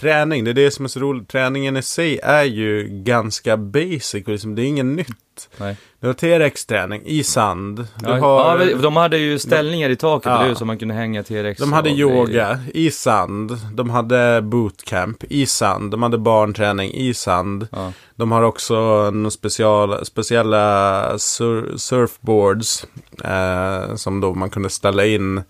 träning. 0.00 0.44
Det 0.44 0.50
är 0.50 0.54
det 0.54 0.70
som 0.70 0.84
är 0.84 0.88
så 0.88 1.00
roligt. 1.00 1.28
Träningen 1.28 1.76
i 1.76 1.82
sig 1.82 2.18
är 2.22 2.44
ju 2.44 2.88
ganska 2.90 3.56
basic. 3.56 4.14
Och 4.24 4.28
liksom, 4.28 4.54
det 4.54 4.62
är 4.62 4.66
inget 4.66 4.86
nytt. 4.86 5.48
Nej. 5.56 5.76
Du 6.00 6.06
har 6.06 6.14
TRX-träning 6.14 7.02
i 7.04 7.24
sand. 7.24 7.76
Du 7.76 8.08
Ja, 8.08 8.18
har, 8.18 8.60
ja, 8.60 8.76
de 8.76 8.96
hade 8.96 9.18
ju 9.18 9.38
ställningar 9.38 9.90
i 9.90 9.96
taket, 9.96 10.26
Ja. 10.26 10.36
eller 10.38 10.48
hur? 10.48 10.54
Så 10.54 10.64
man 10.64 10.78
kunde 10.78 10.94
hänga 10.94 11.22
T-rex. 11.22 11.60
de 11.60 11.72
hade 11.72 11.90
yoga 11.90 12.58
i 12.74 12.90
sand. 12.90 13.58
De 13.74 13.90
hade 13.90 14.42
bootcamp 14.42 15.24
i 15.28 15.46
sand. 15.46 15.90
De 15.90 16.02
hade 16.02 16.18
barnträning 16.18 16.92
i 16.94 17.14
sand. 17.14 17.68
Ja. 17.72 17.92
De 18.14 18.32
har 18.32 18.42
också 18.42 18.74
några 19.10 19.30
special, 19.30 20.04
speciella 20.06 21.18
sur, 21.18 21.76
surfboards. 21.76 22.86
Eh, 23.24 23.94
som 23.94 24.20
då 24.20 24.34
man 24.34 24.50
kunde 24.50 24.70
ställa 24.70 25.06
in 25.06 25.42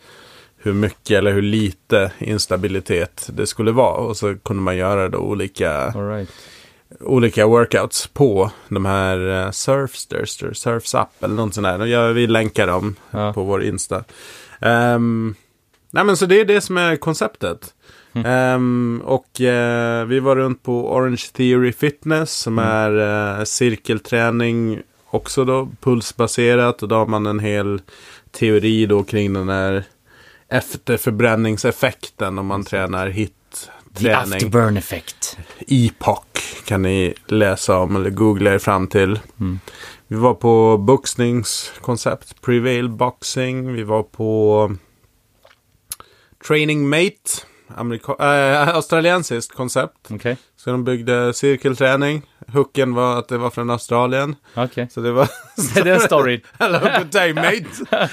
hur 0.66 0.74
mycket 0.74 1.18
eller 1.18 1.32
hur 1.32 1.42
lite 1.42 2.12
instabilitet 2.18 3.28
det 3.32 3.46
skulle 3.46 3.72
vara. 3.72 3.96
Och 3.96 4.16
så 4.16 4.34
kunde 4.34 4.62
man 4.62 4.76
göra 4.76 5.08
då 5.08 5.18
olika, 5.18 5.72
All 5.82 6.08
right. 6.08 6.28
olika 7.00 7.46
workouts 7.46 8.06
på 8.06 8.50
de 8.68 8.84
här 8.86 9.18
uh, 9.18 9.50
Surfsters, 9.50 10.42
Surfs 10.58 10.94
Up 10.94 11.08
eller 11.24 11.34
något 11.34 11.54
sånt 11.54 11.64
där. 11.66 11.86
Jag, 11.86 12.12
vi 12.12 12.26
länkar 12.26 12.66
dem 12.66 12.94
Ja. 13.10 13.32
på 13.32 13.42
vår 13.42 13.62
Insta. 13.62 14.04
Ehm, 14.60 15.34
nej 15.90 16.04
men 16.04 16.16
så 16.16 16.26
det 16.26 16.40
är 16.40 16.44
det 16.44 16.60
som 16.60 16.76
är 16.76 16.96
konceptet. 16.96 17.72
Mm. 18.12 18.26
Ehm, 18.26 19.02
och 19.04 19.40
eh, 19.40 20.04
vi 20.04 20.20
var 20.20 20.36
runt 20.36 20.62
på 20.62 20.94
Orange 20.94 21.22
Theory 21.32 21.72
Fitness 21.72 22.32
som 22.34 22.58
Mm. 22.58 22.70
är 22.70 23.38
eh, 23.38 23.44
cirkelträning 23.44 24.80
också 25.10 25.44
då 25.44 25.68
pulsbaserat. 25.80 26.82
Och 26.82 26.88
då 26.88 26.94
har 26.94 27.06
man 27.06 27.26
en 27.26 27.38
hel 27.40 27.80
teori 28.30 28.86
då 28.86 29.02
kring 29.02 29.32
den 29.32 29.48
här 29.48 29.84
efterförbränningseffekten 30.48 32.38
om 32.38 32.46
man 32.46 32.64
tränar 32.64 33.06
hit 33.08 33.32
The 33.94 34.02
träning. 34.04 34.32
afterburn 34.34 34.76
effect. 34.76 35.38
Epoch 35.68 36.64
kan 36.64 36.82
ni 36.82 37.14
läsa 37.26 37.78
om 37.78 37.96
eller 37.96 38.10
googla 38.10 38.54
er 38.54 38.58
fram 38.58 38.88
till. 38.88 39.20
Mm. 39.40 39.60
Vi 40.08 40.16
var 40.16 40.34
på 40.34 40.78
boxningskoncept, 40.78 42.40
Prevail 42.42 42.88
Boxing. 42.88 43.72
Vi 43.72 43.82
var 43.82 44.02
på 44.02 44.72
Training 46.48 46.88
Mate, 46.88 47.42
amerika- 47.76 48.16
äh, 48.18 48.68
australiensiskt 48.76 49.54
koncept. 49.56 50.08
Okej. 50.10 50.36
Så 50.56 50.70
de 50.70 50.84
byggde 50.84 51.32
cirkelträning. 51.34 52.22
Hooken 52.52 52.94
var 52.94 53.18
att 53.18 53.28
det 53.28 53.38
var 53.38 53.50
från 53.50 53.70
Australien. 53.70 54.36
Okej. 54.54 54.88
Så 54.90 55.00
det 55.00 55.12
var... 55.12 55.28
Det 55.74 55.80
är 55.80 55.84
den 55.84 56.00
storyn. 56.00 56.40
Hello, 56.58 56.78
good 56.98 57.06
day 57.12 57.34
mate! 57.34 58.08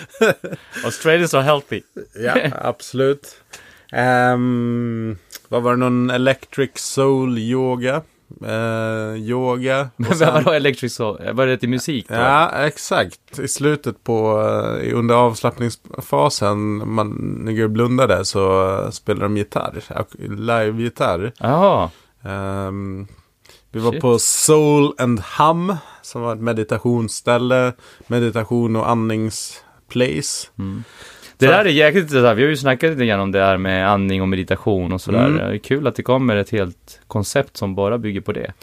Australians 0.86 1.34
are 1.34 1.41
healthy. 1.43 1.82
ja, 2.15 2.36
absolut. 2.62 3.41
Ehm, 3.91 5.17
vad 5.48 5.62
var 5.63 5.72
det? 5.72 5.78
Någon 5.78 6.10
Electric 6.10 6.72
Soul 6.78 7.38
Yoga? 7.39 8.02
Eh, 8.46 9.15
yoga. 9.17 9.89
Men 9.96 10.15
sen- 10.17 10.34
vadå 10.34 10.52
electric 10.52 10.93
soul? 10.96 11.19
Var 11.34 11.48
det 11.48 11.58
till 11.58 11.69
musik 11.69 12.06
då? 12.10 12.13
Ja, 12.15 12.50
exakt. 12.52 13.39
I 13.39 13.48
slutet 13.48 14.04
på, 14.04 14.41
eh, 14.82 14.98
under 14.98 15.15
avslappningsfasen, 15.15 16.89
man 16.93 17.41
ligger 17.48 17.63
och 17.63 17.69
blundar 17.69 18.08
där, 18.08 18.24
så 18.24 18.72
eh, 18.84 18.89
spelar 18.89 19.22
de 19.24 19.38
gitarr. 19.38 19.82
Live-gitarr. 20.36 21.32
Jaha. 21.38 21.89
Ehm, 22.26 23.08
vi 23.73 23.79
var 23.79 23.91
Shit. 23.91 24.01
på 24.01 24.19
Soul 24.19 24.93
and 24.97 25.19
Hum, 25.19 25.75
som 26.01 26.21
var 26.21 26.33
ett 26.33 26.39
meditationsställe, 26.41 27.73
meditation 28.07 28.75
och 28.75 28.89
andningsplace. 28.89 30.47
Det 31.38 31.45
Så- 31.45 31.51
där 31.51 31.65
är 31.65 31.69
jäkligt 31.69 32.03
intressant. 32.03 32.38
Vi 32.38 32.43
har 32.43 32.49
ju 32.49 32.57
snackat 32.57 32.89
lite 32.89 33.05
grann 33.05 33.19
om 33.19 33.31
det 33.31 33.39
här 33.39 33.57
med 33.57 33.89
andning 33.89 34.21
och 34.21 34.27
meditation 34.27 34.93
och 34.93 35.01
sådär. 35.01 35.25
Mm. 35.25 35.38
Det 35.38 35.43
är 35.43 35.57
kul 35.57 35.88
att 35.88 35.95
det 35.95 36.03
kommer 36.03 36.36
ett 36.36 36.49
helt 36.49 36.99
koncept 37.07 37.57
som 37.57 37.75
bara 37.75 37.97
bygger 37.97 38.21
på 38.21 38.31
det. 38.31 38.53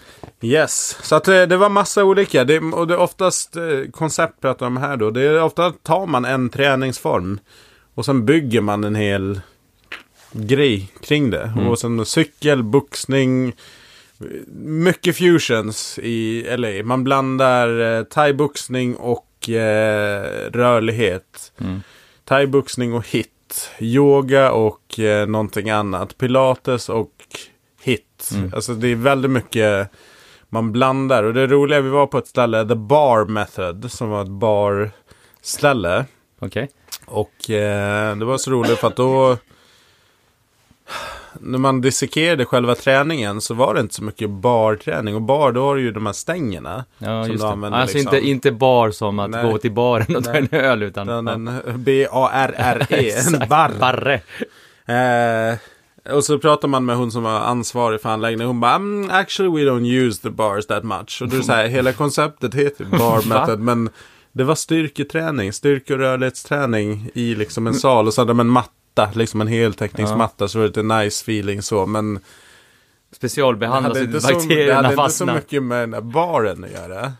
Yes, 0.43 0.99
så 1.03 1.15
att 1.17 1.29
eh, 1.29 1.43
det 1.43 1.57
var 1.57 1.69
massa 1.69 2.05
olika. 2.05 2.45
Det, 2.45 2.59
och 2.59 2.87
det 2.87 2.95
är 2.95 2.99
oftast 2.99 3.57
eh, 3.57 3.63
koncept 3.93 4.41
pratar 4.41 4.67
om 4.67 4.77
här 4.77 4.97
då. 4.97 5.11
Det 5.11 5.23
är 5.23 5.43
ofta 5.43 5.71
tar 5.71 6.07
man 6.07 6.25
en 6.25 6.49
träningsform 6.49 7.39
och 7.95 8.05
sen 8.05 8.27
bygger 8.27 8.61
man 8.61 8.85
en 8.85 8.95
hel 8.95 9.41
grej 10.33 10.93
kring 11.03 11.31
det. 11.31 11.53
Och 11.69 11.79
sen 11.79 12.07
cykel, 12.07 12.63
boxning, 12.63 13.53
mycket 14.65 15.17
fusions 15.17 15.99
i 16.03 16.47
LA. 16.57 16.83
Man 16.85 17.05
blandar 17.05 17.81
eh, 17.81 18.05
thai-boxning 18.05 18.97
och 18.97 19.49
eh, 19.49 20.51
rörlighet. 20.51 21.53
Mm. 21.61 21.83
Thai-boxning 22.25 22.95
och 22.95 23.07
hit. 23.09 23.71
Yoga 23.79 24.53
och 24.53 24.99
eh, 24.99 25.27
någonting 25.27 25.71
annat. 25.71 26.19
Pilates 26.19 26.89
och 26.89 27.13
hit. 27.83 28.31
Mm. 28.35 28.53
Alltså 28.55 28.75
det 28.75 28.89
är 28.89 28.97
väldigt 28.97 29.31
mycket 29.31 29.91
man 30.49 30.73
blandar. 30.73 31.23
Och 31.23 31.35
det 31.35 31.47
roliga, 31.47 31.81
vi 31.81 31.89
var 31.89 32.07
på 32.07 32.19
ett 32.19 32.27
ställe, 32.27 32.69
The 32.69 32.75
Bar 32.75 33.25
Method, 33.25 33.93
som 33.93 34.11
var 34.11 34.23
ett 34.23 34.29
barställe. 34.29 36.05
Okej? 36.39 36.69
Och 37.07 37.51
eh, 37.51 38.17
det 38.17 38.25
var 38.25 38.39
så 38.39 38.51
roligt 38.51 38.79
för 38.79 38.89
att 38.89 38.97
då 38.97 39.37
när 41.43 41.59
man 41.59 41.81
dissekerade 41.81 42.45
själva 42.45 42.75
träningen 42.75 43.41
så 43.41 43.55
var 43.55 43.75
det 43.75 43.81
inte 43.81 43.95
så 43.95 44.05
mycket 44.05 44.31
barträning. 44.31 45.15
Och 45.15 45.23
bar, 45.23 45.53
då 45.53 45.63
har 45.63 45.77
du 45.77 45.83
ju 45.83 45.93
de 45.93 46.07
här 46.07 46.13
stängerna. 46.13 46.85
Ja, 46.99 47.23
Som 47.25 47.33
just 47.33 47.43
du 47.43 47.47
det. 47.47 47.53
använder 47.53 47.79
Alltså 47.79 47.97
liksom. 47.97 48.17
inte, 48.17 48.29
inte 48.29 48.53
bar 48.53 48.91
som 48.91 49.19
att 49.19 49.31
Nej. 49.31 49.51
gå 49.51 49.59
till 49.59 49.73
baren 49.73 50.17
och 50.17 50.25
ta 50.25 50.33
en 50.33 50.49
öl, 50.51 50.83
utan... 50.83 51.07
Den, 51.07 51.27
ja. 51.27 51.33
en 51.73 51.83
B-A-R-R-E, 51.83 53.11
en 53.11 53.35
Exakt. 53.35 53.49
bar. 53.49 53.71
Barre. 53.81 54.21
Eh, 54.87 55.59
och 56.15 56.25
så 56.25 56.39
pratar 56.39 56.69
man 56.69 56.85
med 56.85 56.97
hon 56.97 57.13
som 57.13 57.23
var 57.23 57.41
ansvarig 57.41 58.01
för 58.01 58.09
anläggningen. 58.09 58.47
Hon 58.47 58.61
bara, 58.61 58.75
mm, 58.75 59.11
actually 59.11 59.65
we 59.65 59.71
don't 59.71 59.87
use 59.87 60.23
the 60.23 60.31
bars 60.31 60.67
that 60.67 60.85
much. 60.85 61.23
Och 61.23 61.29
det 61.29 61.43
så 61.43 61.53
här, 61.53 61.67
hela 61.67 61.93
konceptet 61.93 62.55
heter 62.55 62.85
bar 62.85 63.29
method. 63.29 63.61
Men 63.61 63.91
det 64.33 64.45
var 64.45 64.55
styrketräning, 64.55 65.53
styrke 65.53 65.93
och 65.93 65.99
rörlighetsträning 65.99 67.11
i 67.15 67.35
liksom 67.35 67.67
en 67.67 67.75
sal. 67.75 68.07
Och 68.07 68.15
så 68.15 68.21
hade 68.21 68.31
de 68.31 68.41
en 68.41 68.49
matta, 68.49 68.71
liksom 69.15 69.41
en 69.41 69.47
heltäckningsmatta. 69.49 70.49
Så 70.49 70.59
var 70.59 70.63
det 70.63 70.69
lite 70.69 70.83
nice 70.83 71.23
feeling 71.23 71.63
så. 71.63 71.87
Men 71.87 72.15
det 72.15 73.17
Specialbehandla 73.17 73.89
hade, 73.89 74.01
så 74.01 74.05
inte 74.05 74.17
att 74.17 74.23
så, 74.23 74.29
det 74.29 74.35
bakterierna 74.35 74.75
hade 74.75 74.89
inte 74.89 74.97
så 74.97 75.03
fastnar. 75.03 75.35
mycket 75.35 75.63
med 75.63 75.81
den 75.81 75.95
här 75.95 76.01
baren 76.01 76.65
att 76.65 76.71
göra. 76.71 77.13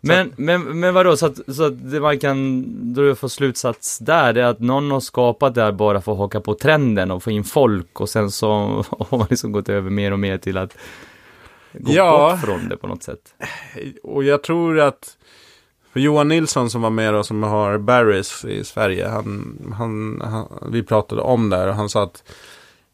Men, 0.00 0.32
men, 0.36 0.80
men 0.80 0.94
vadå, 0.94 1.16
så 1.16 1.26
att, 1.26 1.54
så 1.54 1.64
att 1.64 1.90
det 1.90 2.00
man 2.00 2.18
kan 2.18 2.64
då 2.94 3.14
få 3.14 3.28
slutsats 3.28 3.98
där, 3.98 4.32
det 4.32 4.42
är 4.42 4.46
att 4.46 4.60
någon 4.60 4.90
har 4.90 5.00
skapat 5.00 5.54
det 5.54 5.62
här 5.62 5.72
bara 5.72 6.00
för 6.00 6.12
att 6.12 6.18
haka 6.18 6.40
på 6.40 6.54
trenden 6.54 7.10
och 7.10 7.22
få 7.22 7.30
in 7.30 7.44
folk 7.44 8.00
och 8.00 8.08
sen 8.08 8.30
så 8.30 8.48
har 9.10 9.18
man 9.18 9.26
liksom 9.30 9.52
gått 9.52 9.68
över 9.68 9.90
mer 9.90 10.12
och 10.12 10.18
mer 10.18 10.38
till 10.38 10.58
att 10.58 10.76
gå 11.72 11.92
Ja. 11.92 12.30
bort 12.30 12.44
från 12.44 12.68
det 12.68 12.76
på 12.76 12.86
något 12.86 13.02
sätt. 13.02 13.34
Och 14.02 14.24
jag 14.24 14.42
tror 14.42 14.80
att 14.80 15.16
för 15.98 16.02
Johan 16.02 16.28
Nilsson 16.28 16.70
som 16.70 16.82
var 16.82 16.90
med 16.90 17.14
och 17.14 17.26
som 17.26 17.42
har 17.42 17.78
Barrys 17.78 18.44
i 18.44 18.64
Sverige. 18.64 19.08
Han, 19.08 19.58
han, 19.78 20.22
han, 20.24 20.70
vi 20.72 20.82
pratade 20.82 21.22
om 21.22 21.50
det 21.50 21.56
här 21.56 21.68
och 21.68 21.74
han 21.74 21.88
sa 21.88 22.02
att 22.02 22.22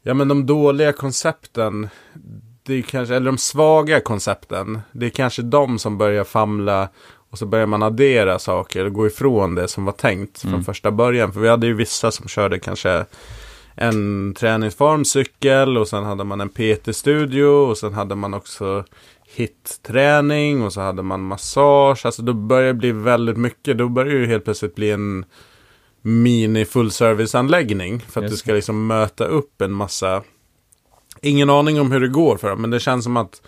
ja 0.02 0.14
men 0.14 0.28
de 0.28 0.46
dåliga 0.46 0.92
koncepten. 0.92 1.88
Det 2.62 2.74
är 2.74 2.82
kanske, 2.82 3.14
eller 3.14 3.26
de 3.26 3.38
svaga 3.38 4.00
koncepten. 4.00 4.80
Det 4.92 5.06
är 5.06 5.10
kanske 5.10 5.42
de 5.42 5.78
som 5.78 5.98
börjar 5.98 6.24
famla. 6.24 6.88
Och 7.30 7.38
så 7.38 7.46
börjar 7.46 7.66
man 7.66 7.82
addera 7.82 8.38
saker 8.38 8.84
och 8.84 8.92
gå 8.92 9.06
ifrån 9.06 9.54
det 9.54 9.68
som 9.68 9.84
var 9.84 9.92
tänkt 9.92 10.40
från 10.40 10.64
första 10.64 10.90
början. 10.90 11.32
För 11.32 11.40
vi 11.40 11.48
hade 11.48 11.66
ju 11.66 11.74
vissa 11.74 12.10
som 12.10 12.28
körde 12.28 12.58
kanske 12.58 13.04
en 13.74 14.34
träningsform, 14.34 15.04
cykel 15.04 15.78
och 15.78 15.88
sen 15.88 16.04
hade 16.04 16.24
man 16.24 16.40
en 16.40 16.48
PT-studio 16.48 17.46
och 17.46 17.78
sen 17.78 17.94
hade 17.94 18.14
man 18.14 18.34
också 18.34 18.84
hit-träning 19.34 20.62
och 20.62 20.72
så 20.72 20.80
hade 20.80 21.02
man 21.02 21.26
massage. 21.26 22.06
Alltså 22.06 22.22
då 22.22 22.32
börjar 22.32 22.66
det 22.66 22.74
bli 22.74 22.92
väldigt 22.92 23.36
mycket. 23.36 23.78
Då 23.78 23.88
börjar 23.88 24.14
det 24.14 24.20
ju 24.20 24.26
helt 24.26 24.44
plötsligt 24.44 24.74
bli 24.74 24.90
en 24.90 25.24
mini 26.02 26.64
fullserviceanläggning. 26.64 28.00
För 28.00 28.20
att 28.20 28.24
Just 28.24 28.34
du 28.34 28.38
ska 28.38 28.52
liksom 28.52 28.86
möta 28.86 29.24
upp 29.24 29.60
en 29.60 29.72
massa. 29.72 30.22
Ingen 31.22 31.50
aning 31.50 31.80
om 31.80 31.92
hur 31.92 32.00
det 32.00 32.08
går 32.08 32.36
för 32.36 32.50
dem. 32.50 32.60
Men 32.60 32.70
det 32.70 32.80
känns 32.80 33.04
som 33.04 33.16
att 33.16 33.42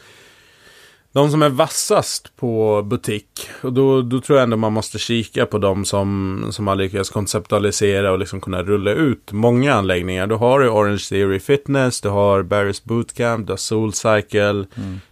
de 1.17 1.31
som 1.31 1.43
är 1.43 1.49
vassast 1.49 2.37
på 2.37 2.83
butik. 2.83 3.49
Och 3.63 3.73
då, 3.73 4.03
då 4.03 4.21
tror 4.21 4.39
jag 4.39 4.43
ändå 4.43 4.57
man 4.57 4.73
måste 4.73 4.99
kika 4.99 5.47
på 5.47 5.59
de 5.59 5.85
som, 5.85 6.47
som 6.51 6.67
har 6.67 6.77
lyckats 6.77 7.11
konceptualisera 7.11 8.13
och 8.13 8.19
liksom 8.19 8.41
kunna 8.41 8.63
rulla 8.63 8.91
ut 8.91 9.33
många 9.33 9.75
anläggningar. 9.75 10.27
Då 10.27 10.37
har 10.37 10.61
du 10.61 10.69
Orange 10.69 11.05
Theory 11.09 11.41
Fitness, 11.41 12.01
du 12.01 12.09
har 12.09 12.43
Barry's 12.43 12.81
Bootcamp, 12.85 13.47
du 13.47 13.53
har 13.53 13.57
Soul 13.57 13.93
Cycle, 13.93 14.67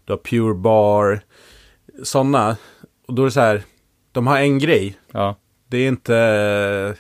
du 0.05 0.13
har 0.13 0.17
Pure 0.17 0.55
Bar. 0.55 1.21
Sådana. 2.03 2.57
Och 3.09 3.15
då 3.15 3.23
är 3.23 3.27
det 3.27 3.33
så 3.33 3.41
här, 3.41 3.63
de 4.13 4.27
har 4.27 4.39
en 4.39 4.59
grej. 4.59 4.99
Ja, 5.13 5.37
Det 5.71 5.79
är 5.79 5.89
inte... 5.89 6.97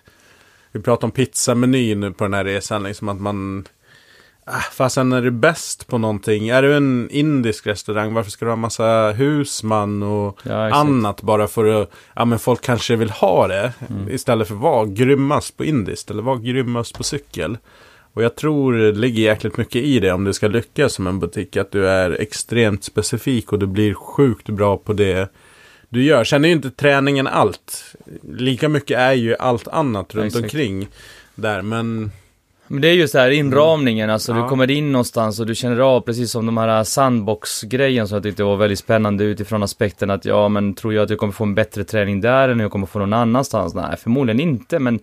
Vi 0.72 0.80
pratar 0.80 1.06
om 1.06 1.10
pizzameny 1.10 1.94
nu 1.94 2.12
på 2.12 2.24
den 2.24 2.34
här 2.34 2.44
resan, 2.44 2.82
liksom 2.82 3.08
att 3.08 3.20
man... 3.20 3.64
Ah, 4.46 4.60
Fastän 4.72 5.12
är 5.12 5.22
du 5.22 5.30
bäst 5.30 5.86
på 5.86 5.98
någonting, 5.98 6.48
är 6.48 6.62
du 6.62 6.76
en 6.76 7.08
indisk 7.10 7.66
restaurang, 7.66 8.14
varför 8.14 8.30
ska 8.30 8.44
du 8.44 8.50
ha 8.50 8.56
massa 8.56 9.12
husman 9.12 10.02
och 10.02 10.38
Ja, 10.42 10.74
annat 10.74 11.22
bara 11.22 11.48
för 11.48 11.82
att, 11.82 11.90
ja 12.16 12.24
men 12.24 12.38
folk 12.38 12.62
kanske 12.62 12.96
vill 12.96 13.10
ha 13.10 13.48
det. 13.48 13.72
Mm. 13.90 14.08
Istället 14.08 14.48
för 14.48 14.54
att 14.54 14.60
vara 14.60 14.86
grymmast 14.86 15.56
på 15.56 15.64
indiskt 15.64 16.10
eller 16.10 16.22
vara 16.22 16.38
grymmast 16.38 16.96
på 16.96 17.04
cykel. 17.04 17.58
Och 18.14 18.22
jag 18.22 18.36
tror 18.36 18.72
det 18.72 18.92
ligger 18.92 19.22
jäkligt 19.22 19.56
mycket 19.56 19.82
i 19.82 20.00
det 20.00 20.12
om 20.12 20.24
du 20.24 20.32
ska 20.32 20.48
lyckas 20.48 20.92
som 20.92 21.06
en 21.06 21.20
butik. 21.20 21.56
Att 21.56 21.70
du 21.70 21.88
är 21.88 22.10
extremt 22.10 22.84
specifik 22.84 23.52
och 23.52 23.58
du 23.58 23.66
blir 23.66 23.94
sjukt 23.94 24.48
bra 24.48 24.76
på 24.76 24.92
det 24.92 25.32
du 25.88 26.04
gör. 26.04 26.24
Sen 26.24 26.44
är 26.44 26.48
ju 26.48 26.54
inte 26.54 26.70
träningen 26.70 27.26
allt. 27.26 27.94
Lika 28.22 28.68
mycket 28.68 28.98
är 28.98 29.12
ju 29.12 29.36
allt 29.36 29.68
annat 29.68 30.14
runt 30.14 30.26
Exakt. 30.26 30.44
omkring 30.44 30.88
där. 31.34 31.62
Men 31.62 32.10
Men 32.68 32.80
det 32.82 32.88
är 32.88 32.92
ju 32.94 33.08
så 33.08 33.18
här 33.18 33.30
inramningen, 33.30 34.10
alltså 34.10 34.32
Ja. 34.32 34.42
du 34.42 34.48
kommer 34.48 34.70
in 34.70 34.92
någonstans 34.92 35.40
och 35.40 35.46
du 35.46 35.54
känner 35.54 35.78
av, 35.80 36.00
precis 36.00 36.30
som 36.30 36.46
de 36.46 36.56
här 36.56 36.84
sandbox-grejen 36.84 38.08
som 38.08 38.14
jag 38.16 38.22
tyckte 38.22 38.44
var 38.44 38.56
väldigt 38.56 38.78
spännande 38.78 39.24
utifrån 39.24 39.62
aspekten 39.62 40.10
att 40.10 40.24
ja, 40.24 40.48
men 40.48 40.74
tror 40.74 40.94
jag 40.94 41.02
att 41.04 41.10
jag 41.10 41.18
kommer 41.18 41.32
få 41.32 41.44
en 41.44 41.54
bättre 41.54 41.84
träning 41.84 42.20
där 42.20 42.48
än 42.48 42.60
jag 42.60 42.70
kommer 42.70 42.86
få 42.86 42.98
någon 42.98 43.12
annanstans? 43.12 43.74
Nej, 43.74 43.96
förmodligen 43.96 44.40
inte, 44.40 44.78
men 44.78 45.00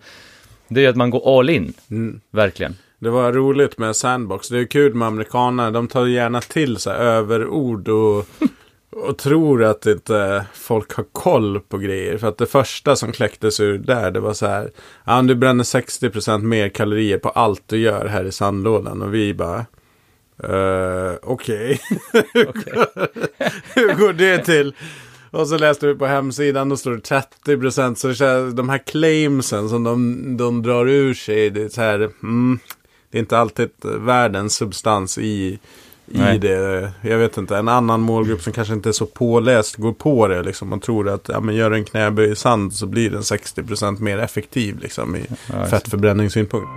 det 0.68 0.80
är 0.80 0.82
ju 0.82 0.90
att 0.90 0.96
man 0.96 1.10
går 1.10 1.38
all 1.38 1.50
in, 1.50 1.72
mm, 1.90 2.20
verkligen. 2.30 2.76
det 2.98 3.10
var 3.10 3.32
roligt 3.32 3.78
med 3.78 3.96
sandbox. 3.96 4.48
Det 4.48 4.58
är 4.58 4.64
kul 4.64 4.94
med 4.94 5.08
amerikaner. 5.08 5.70
De 5.70 5.88
tar 5.88 6.06
gärna 6.06 6.40
till 6.40 6.76
sig 6.76 6.92
överord 6.96 7.88
och, 7.88 8.26
och 8.92 9.18
tror 9.18 9.64
att 9.64 9.86
inte 9.86 10.46
folk 10.54 10.94
har 10.94 11.04
koll 11.12 11.60
på 11.60 11.78
grejer. 11.78 12.18
För 12.18 12.28
att 12.28 12.38
det 12.38 12.46
första 12.46 12.96
som 12.96 13.12
kläcktes 13.12 13.60
ur 13.60 13.78
där, 13.78 14.10
det 14.10 14.20
var 14.20 14.34
så 14.34 14.46
här. 14.46 14.70
Ja, 15.04 15.22
du 15.22 15.34
bränner 15.34 15.64
60% 15.64 16.38
mer 16.42 16.68
kalorier 16.68 17.18
på 17.18 17.28
allt 17.28 17.62
du 17.66 17.78
gör 17.78 18.06
här 18.06 18.24
i 18.24 18.32
sandlådan. 18.32 19.02
Och 19.02 19.14
vi 19.14 19.34
bara... 19.34 19.66
Uh, 20.44 21.14
Okej. 21.22 21.80
Hur 23.74 23.94
går 23.94 24.12
det 24.12 24.44
till? 24.44 24.74
Och 25.30 25.48
så 25.48 25.58
läste 25.58 25.86
vi 25.86 25.94
på 25.94 26.06
hemsidan, 26.06 26.68
då 26.68 26.76
står 26.76 26.90
det 26.90 27.22
30% 27.46 27.94
så 27.94 28.08
det 28.08 28.14
känns, 28.14 28.54
de 28.54 28.68
här 28.68 28.78
claimsen 28.78 29.68
som 29.68 29.84
de, 29.84 30.36
de 30.36 30.62
drar 30.62 30.88
ur 30.88 31.14
sig, 31.14 31.50
det 31.50 31.62
är 31.62 31.68
så 31.68 31.80
här, 31.80 32.10
mm, 32.22 32.58
det 33.10 33.18
är 33.18 33.20
inte 33.20 33.38
alltid 33.38 33.70
världens 33.82 34.54
substans 34.54 35.18
i, 35.18 35.58
Nej. 36.06 36.36
i 36.36 36.38
det. 36.38 36.92
Jag 37.00 37.18
vet 37.18 37.36
inte, 37.36 37.56
en 37.56 37.68
annan 37.68 38.00
målgrupp 38.00 38.42
som 38.42 38.52
kanske 38.52 38.74
inte 38.74 38.88
är 38.88 38.92
så 38.92 39.06
påläst 39.06 39.76
går 39.76 39.92
på 39.92 40.28
det. 40.28 40.42
Liksom. 40.42 40.68
Man 40.68 40.80
tror 40.80 41.08
att 41.08 41.28
ja, 41.28 41.40
men 41.40 41.54
gör 41.54 41.70
en 41.70 41.84
knäböj 41.84 42.30
i 42.30 42.36
sand 42.36 42.72
så 42.72 42.86
blir 42.86 43.10
den 43.10 43.22
60% 43.22 44.00
mer 44.00 44.18
effektiv 44.18 44.78
liksom, 44.78 45.16
i 45.16 45.26
ja, 45.52 45.66
fettförbränningssynpunkt. 45.66 46.68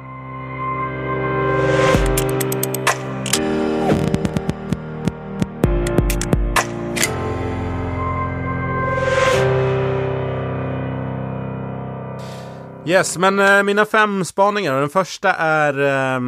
Yes, 12.88 13.18
men 13.18 13.40
äh, 13.40 13.64
mina 13.64 13.86
fem 13.86 14.26
spaningar. 14.26 14.80
Den 14.80 14.90
första 14.90 15.34
är 15.34 15.80
äh, 16.16 16.20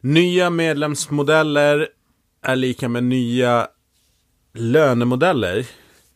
nya 0.00 0.50
medlemsmodeller 0.50 1.88
är 2.42 2.56
lika 2.56 2.88
med 2.88 3.04
nya 3.04 3.68
lönemodeller. 4.54 5.66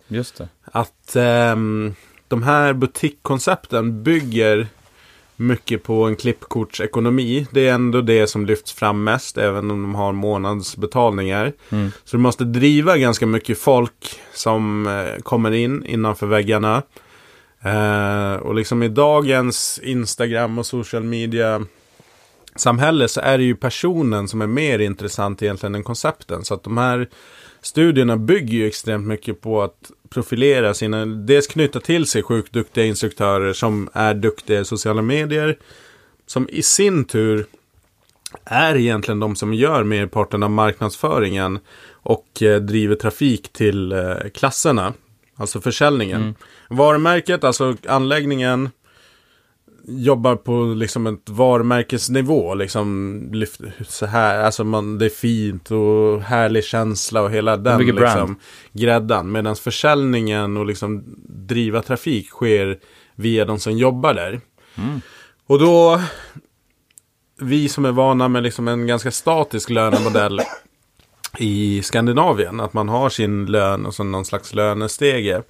Just 0.08 0.36
det. 0.36 0.48
Att 0.64 1.16
ehm, 1.16 1.94
de 2.28 2.42
här 2.42 2.72
butikkoncepten 2.72 4.02
bygger 4.02 4.68
mycket 5.36 5.82
på 5.82 6.04
en 6.04 6.16
klippkortsekonomi. 6.16 7.46
Det 7.50 7.68
är 7.68 7.74
ändå 7.74 8.00
det 8.00 8.26
som 8.26 8.46
lyfts 8.46 8.72
fram 8.72 9.04
mest, 9.04 9.38
även 9.38 9.70
om 9.70 9.82
de 9.82 9.94
har 9.94 10.12
månadsbetalningar. 10.12 11.52
Mm. 11.70 11.90
Så 12.04 12.16
du 12.16 12.20
måste 12.22 12.44
driva 12.44 12.96
ganska 12.96 13.26
mycket 13.26 13.58
folk 13.58 14.20
som 14.34 14.86
eh, 14.86 15.22
kommer 15.22 15.52
in 15.52 15.86
innanför 15.86 16.26
väggarna. 16.26 16.82
Eh, 17.60 18.34
och 18.34 18.54
liksom 18.54 18.82
i 18.82 18.88
dagens 18.88 19.80
Instagram 19.82 20.58
och 20.58 20.66
social 20.66 21.02
media 21.02 21.64
samhälle 22.56 23.08
så 23.08 23.20
är 23.20 23.38
det 23.38 23.44
ju 23.44 23.56
personen 23.56 24.28
som 24.28 24.42
är 24.42 24.46
mer 24.46 24.78
intressant 24.78 25.42
egentligen 25.42 25.74
än 25.74 25.82
koncepten. 25.82 26.44
Så 26.44 26.54
att 26.54 26.62
de 26.62 26.78
här 26.78 27.08
studierna 27.60 28.16
bygger 28.16 28.58
ju 28.58 28.66
extremt 28.66 29.06
mycket 29.06 29.40
på 29.40 29.62
att 29.62 29.90
profilera 30.08 30.74
sina, 30.74 31.06
dels 31.06 31.46
knyta 31.46 31.80
till 31.80 32.06
sig 32.06 32.22
sjukt 32.22 32.52
duktiga 32.52 32.84
instruktörer 32.84 33.52
som 33.52 33.88
är 33.92 34.14
duktiga 34.14 34.60
i 34.60 34.64
sociala 34.64 35.02
medier. 35.02 35.58
Som 36.26 36.48
i 36.48 36.62
sin 36.62 37.04
tur 37.04 37.46
är 38.44 38.76
egentligen 38.76 39.20
de 39.20 39.36
som 39.36 39.54
gör 39.54 39.84
merparten 39.84 40.42
av 40.42 40.50
marknadsföringen 40.50 41.58
och 41.92 42.42
eh, 42.42 42.60
driver 42.60 42.96
trafik 42.96 43.52
till 43.52 43.92
eh, 43.92 44.14
klasserna. 44.34 44.92
Alltså 45.36 45.60
försäljningen. 45.60 46.22
Mm. 46.22 46.34
Varumärket, 46.68 47.44
alltså 47.44 47.76
anläggningen, 47.88 48.70
jobbar 49.86 50.36
på 50.36 50.64
liksom 50.64 51.06
ett 51.06 51.28
varumärkesnivå. 51.28 52.54
Liksom 52.54 53.18
lyft, 53.32 53.60
så 53.88 54.06
här, 54.06 54.44
alltså 54.44 54.64
man, 54.64 54.98
det 54.98 55.04
är 55.04 55.10
fint 55.10 55.70
och 55.70 56.22
härlig 56.22 56.64
känsla 56.64 57.22
och 57.22 57.30
hela 57.30 57.56
den 57.56 57.78
bygger 57.78 57.92
brand. 57.92 58.18
liksom, 58.18 58.36
gräddan. 58.72 59.32
Medan 59.32 59.56
försäljningen 59.56 60.56
och 60.56 60.66
liksom 60.66 61.04
driva 61.28 61.82
trafik 61.82 62.28
sker 62.28 62.78
via 63.14 63.44
de 63.44 63.58
som 63.58 63.72
jobbar 63.72 64.14
där. 64.14 64.40
Mm. 64.74 65.00
Och 65.46 65.58
då, 65.58 66.00
vi 67.40 67.68
som 67.68 67.84
är 67.84 67.92
vana 67.92 68.28
med 68.28 68.42
liksom 68.42 68.68
en 68.68 68.86
ganska 68.86 69.10
statisk 69.10 69.70
lönemodell 69.70 70.40
i 71.38 71.82
Skandinavien, 71.82 72.60
att 72.60 72.72
man 72.72 72.88
har 72.88 73.08
sin 73.08 73.46
lön 73.46 73.86
och 73.86 73.94
så 73.94 74.04
någon 74.04 74.24
slags 74.24 74.54
lönestege. 74.54 75.42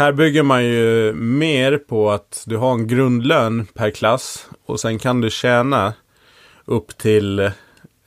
Här 0.00 0.12
bygger 0.12 0.42
man 0.42 0.64
ju 0.64 1.12
mer 1.12 1.78
på 1.78 2.10
att 2.10 2.42
du 2.46 2.56
har 2.56 2.72
en 2.72 2.86
grundlön 2.86 3.66
per 3.74 3.90
klass 3.90 4.46
och 4.66 4.80
sen 4.80 4.98
kan 4.98 5.20
du 5.20 5.30
tjäna 5.30 5.94
upp 6.64 6.98
till 6.98 7.50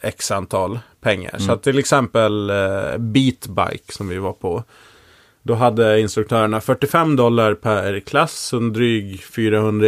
x 0.02 0.32
antal 0.32 0.80
pengar. 1.02 1.38
Så 1.38 1.52
att 1.52 1.64
till 1.64 1.80
exempel 1.80 2.50
eh, 2.50 2.98
Beatbike 2.98 3.94
som 3.94 4.08
vi 4.08 4.18
var 4.18 4.34
på. 4.34 4.64
Då 5.44 5.54
hade 5.54 6.00
instruktörerna 6.00 6.62
45 6.62 7.16
dollar 7.16 7.54
per 7.54 8.00
klass, 8.00 8.40
så 8.40 8.58
en 8.58 8.74
dryg 8.74 9.24
400 9.24 9.88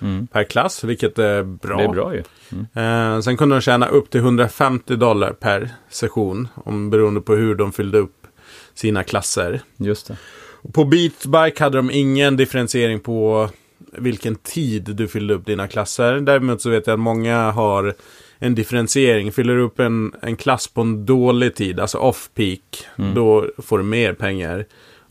Mm. 0.00 0.26
per 0.26 0.44
klass, 0.44 0.84
vilket 0.84 1.18
är 1.18 1.42
bra. 1.42 1.76
Det 1.76 1.84
är 1.84 1.88
bra 1.88 2.14
ju. 2.14 2.22
Mm. 2.52 3.14
Eh, 3.14 3.20
sen 3.20 3.36
kunde 3.36 3.54
de 3.54 3.60
tjäna 3.60 3.86
upp 3.86 4.10
till 4.10 4.20
150 4.20 4.96
dollar 4.96 5.32
per 5.32 5.70
session, 5.90 6.48
om, 6.54 6.90
beroende 6.90 7.20
på 7.20 7.34
hur 7.34 7.54
de 7.54 7.72
fyllde 7.72 7.98
upp 7.98 8.26
sina 8.74 9.04
klasser. 9.04 9.60
Just 9.76 10.08
det. 10.08 10.16
På 10.72 10.84
Beatbike 10.84 11.62
hade 11.64 11.76
de 11.78 11.90
ingen 11.90 12.36
differentiering 12.36 13.00
på 13.00 13.48
vilken 13.98 14.34
tid 14.34 14.82
du 14.82 15.08
fyllde 15.08 15.34
upp 15.34 15.46
dina 15.46 15.68
klasser. 15.68 16.20
Däremot 16.20 16.62
så 16.62 16.70
vet 16.70 16.86
jag 16.86 16.94
att 16.94 17.00
många 17.00 17.50
har 17.50 17.94
en 18.38 18.54
differentiering. 18.54 19.32
Fyller 19.32 19.54
du 19.56 19.62
upp 19.62 19.80
en, 19.80 20.12
en 20.22 20.36
klass 20.36 20.68
på 20.68 20.80
en 20.80 21.06
dålig 21.06 21.54
tid, 21.54 21.80
alltså 21.80 21.98
off-peak, 21.98 22.60
Mm. 22.98 23.14
då 23.14 23.46
får 23.58 23.78
du 23.78 23.84
mer 23.84 24.12
pengar. 24.12 24.64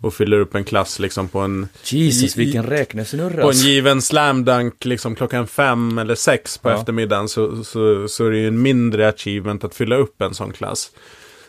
Och 0.04 0.14
fyller 0.14 0.40
upp 0.40 0.56
en 0.56 0.64
klass 0.64 1.00
liksom 1.00 1.28
på 1.28 1.40
en, 1.40 1.68
Jesus, 1.84 2.38
vilken 2.38 2.64
räknesnurra. 2.66 3.42
på 3.42 3.50
en 3.50 3.56
given 3.56 4.02
slam 4.02 4.46
dunk 4.46 4.86
liksom 4.86 5.16
klockan 5.16 5.48
fem 5.48 5.98
eller 5.98 6.16
sex 6.16 6.58
på 6.58 6.70
Ja. 6.70 6.76
eftermiddagen 6.80 7.30
så, 7.30 7.64
så, 7.64 8.08
så 8.08 8.26
är 8.26 8.32
det 8.32 8.38
ju 8.38 8.48
en 8.48 8.62
mindre 8.62 9.08
achievement 9.10 9.64
att 9.64 9.76
fylla 9.76 9.96
upp 9.96 10.22
en 10.22 10.34
sån 10.34 10.54
klass. 10.54 10.92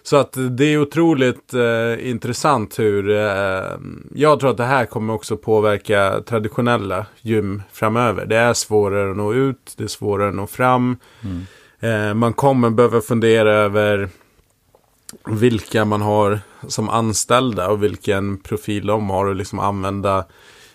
Så 0.03 0.17
att 0.17 0.37
det 0.51 0.65
är 0.65 0.79
otroligt 0.79 1.55
eh, 1.55 2.09
intressant 2.11 2.79
hur, 2.79 3.11
eh, 3.11 3.79
jag 4.15 4.41
tror 4.41 4.51
att 4.51 4.57
det 4.57 4.65
här 4.65 4.85
kommer 4.85 5.15
också 5.15 5.37
påverka 5.37 6.21
traditionella 6.27 7.07
gym 7.21 7.63
framöver. 7.73 8.27
Det 8.27 8.37
är 8.37 8.55
svårare 8.55 9.11
att 9.11 9.17
nå 9.17 9.33
ut, 9.33 9.75
det 9.77 9.85
är 9.85 9.89
svårare 9.89 10.29
att 10.29 10.35
nå 10.35 10.47
fram. 10.47 10.97
Mm. 11.23 11.47
Eh, 11.81 12.15
man 12.15 12.33
kommer 12.33 12.71
behöva 12.71 13.01
fundera 13.01 13.53
över 13.53 14.09
vilka 15.25 15.85
man 15.85 16.03
har 16.03 16.41
som 16.69 16.89
anställda 16.89 17.69
och 17.69 17.83
vilken 17.83 18.39
profil 18.39 18.87
de 18.87 19.11
har 19.11 19.27
och 19.27 19.37
liksom 19.37 19.59
använda 19.59 20.25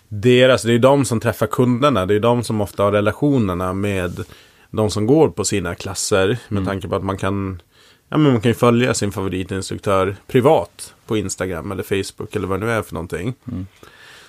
deras. 0.08 0.62
Det 0.62 0.70
är 0.70 0.72
ju 0.72 0.78
de 0.78 1.04
som 1.04 1.20
träffar 1.20 1.46
kunderna. 1.46 2.06
Det 2.06 2.14
är 2.14 2.20
de 2.20 2.44
som 2.44 2.60
ofta 2.60 2.82
har 2.82 2.92
relationerna 2.92 3.72
med 3.72 4.24
de 4.70 4.90
som 4.90 5.06
går 5.06 5.28
på 5.28 5.44
sina 5.44 5.74
klasser. 5.74 6.38
Med 6.48 6.64
tanke 6.64 6.88
på 6.88 6.96
att 6.96 7.04
man 7.04 7.16
kan, 7.16 7.62
ja, 8.08 8.16
men 8.16 8.32
man 8.32 8.40
kan 8.40 8.50
ju 8.50 8.54
följa 8.54 8.94
sin 8.94 9.12
favoritinstruktör 9.12 10.16
privat 10.26 10.94
på 11.06 11.16
Instagram 11.16 11.72
eller 11.72 11.82
Facebook 11.82 12.36
eller 12.36 12.48
vad 12.48 12.60
det 12.60 12.66
nu 12.66 12.72
är 12.72 12.82
för 12.82 12.94
någonting. 12.94 13.34
Mm. 13.48 13.66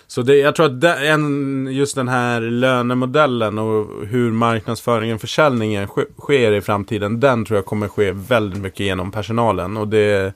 Så 0.07 0.21
det, 0.21 0.35
jag 0.35 0.55
tror 0.55 0.65
att 0.65 0.81
det, 0.81 1.07
en, 1.09 1.67
just 1.71 1.95
den 1.95 2.07
här 2.07 2.41
lönemodellen 2.41 3.57
och 3.57 4.05
hur 4.07 4.31
marknadsföringen 4.31 5.15
och 5.15 5.21
försäljningen 5.21 5.87
sk- 5.87 6.19
sker 6.19 6.51
i 6.51 6.61
framtiden, 6.61 7.19
den 7.19 7.45
tror 7.45 7.57
jag 7.57 7.65
kommer 7.65 7.87
ske 7.87 8.11
väldigt 8.11 8.61
mycket 8.61 8.79
genom 8.79 9.11
personalen. 9.11 9.77
Och 9.77 9.87
det 9.87 10.33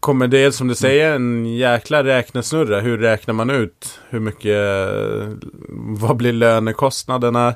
kommer 0.00 0.28
dels 0.28 0.56
som 0.56 0.68
du 0.68 0.74
säger 0.74 1.14
en 1.14 1.56
jäkla 1.56 2.04
räknesnurra. 2.04 2.80
Hur 2.80 2.98
räknar 2.98 3.34
man 3.34 3.50
ut 3.50 4.00
hur 4.08 4.20
mycket, 4.20 4.88
vad 6.00 6.16
blir 6.16 6.32
lönekostnaderna? 6.32 7.48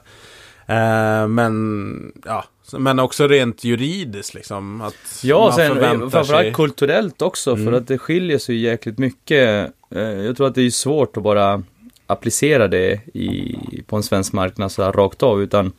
Eh, 0.66 1.28
men, 1.28 2.12
ja, 2.24 2.44
men 2.78 2.98
också 2.98 3.28
rent 3.28 3.64
juridiskt 3.64 4.34
liksom. 4.34 4.80
Att 4.80 5.20
Ja, 5.22 5.52
sen 5.56 5.76
framförallt 5.76 6.28
sig- 6.28 6.54
kulturellt 6.54 7.22
också, 7.22 7.56
för 7.56 7.62
Mm. 7.62 7.74
att 7.74 7.86
det 7.88 7.98
skiljer 7.98 8.38
sig 8.38 8.56
jäkligt 8.56 8.98
mycket. 8.98 9.72
Eh, 9.94 10.00
Jag 10.02 10.36
tror 10.36 10.46
att 10.46 10.54
det 10.54 10.62
är 10.62 10.70
svårt 10.70 11.16
att 11.16 11.22
bara 11.22 11.62
applicera 12.06 12.68
det 12.68 13.00
i, 13.14 13.56
på 13.86 13.96
en 13.96 14.02
svensk 14.02 14.32
marknad 14.32 14.72
så 14.72 14.82
här 14.82 14.92
rakt 14.92 15.22
av, 15.22 15.42
utan 15.42 15.72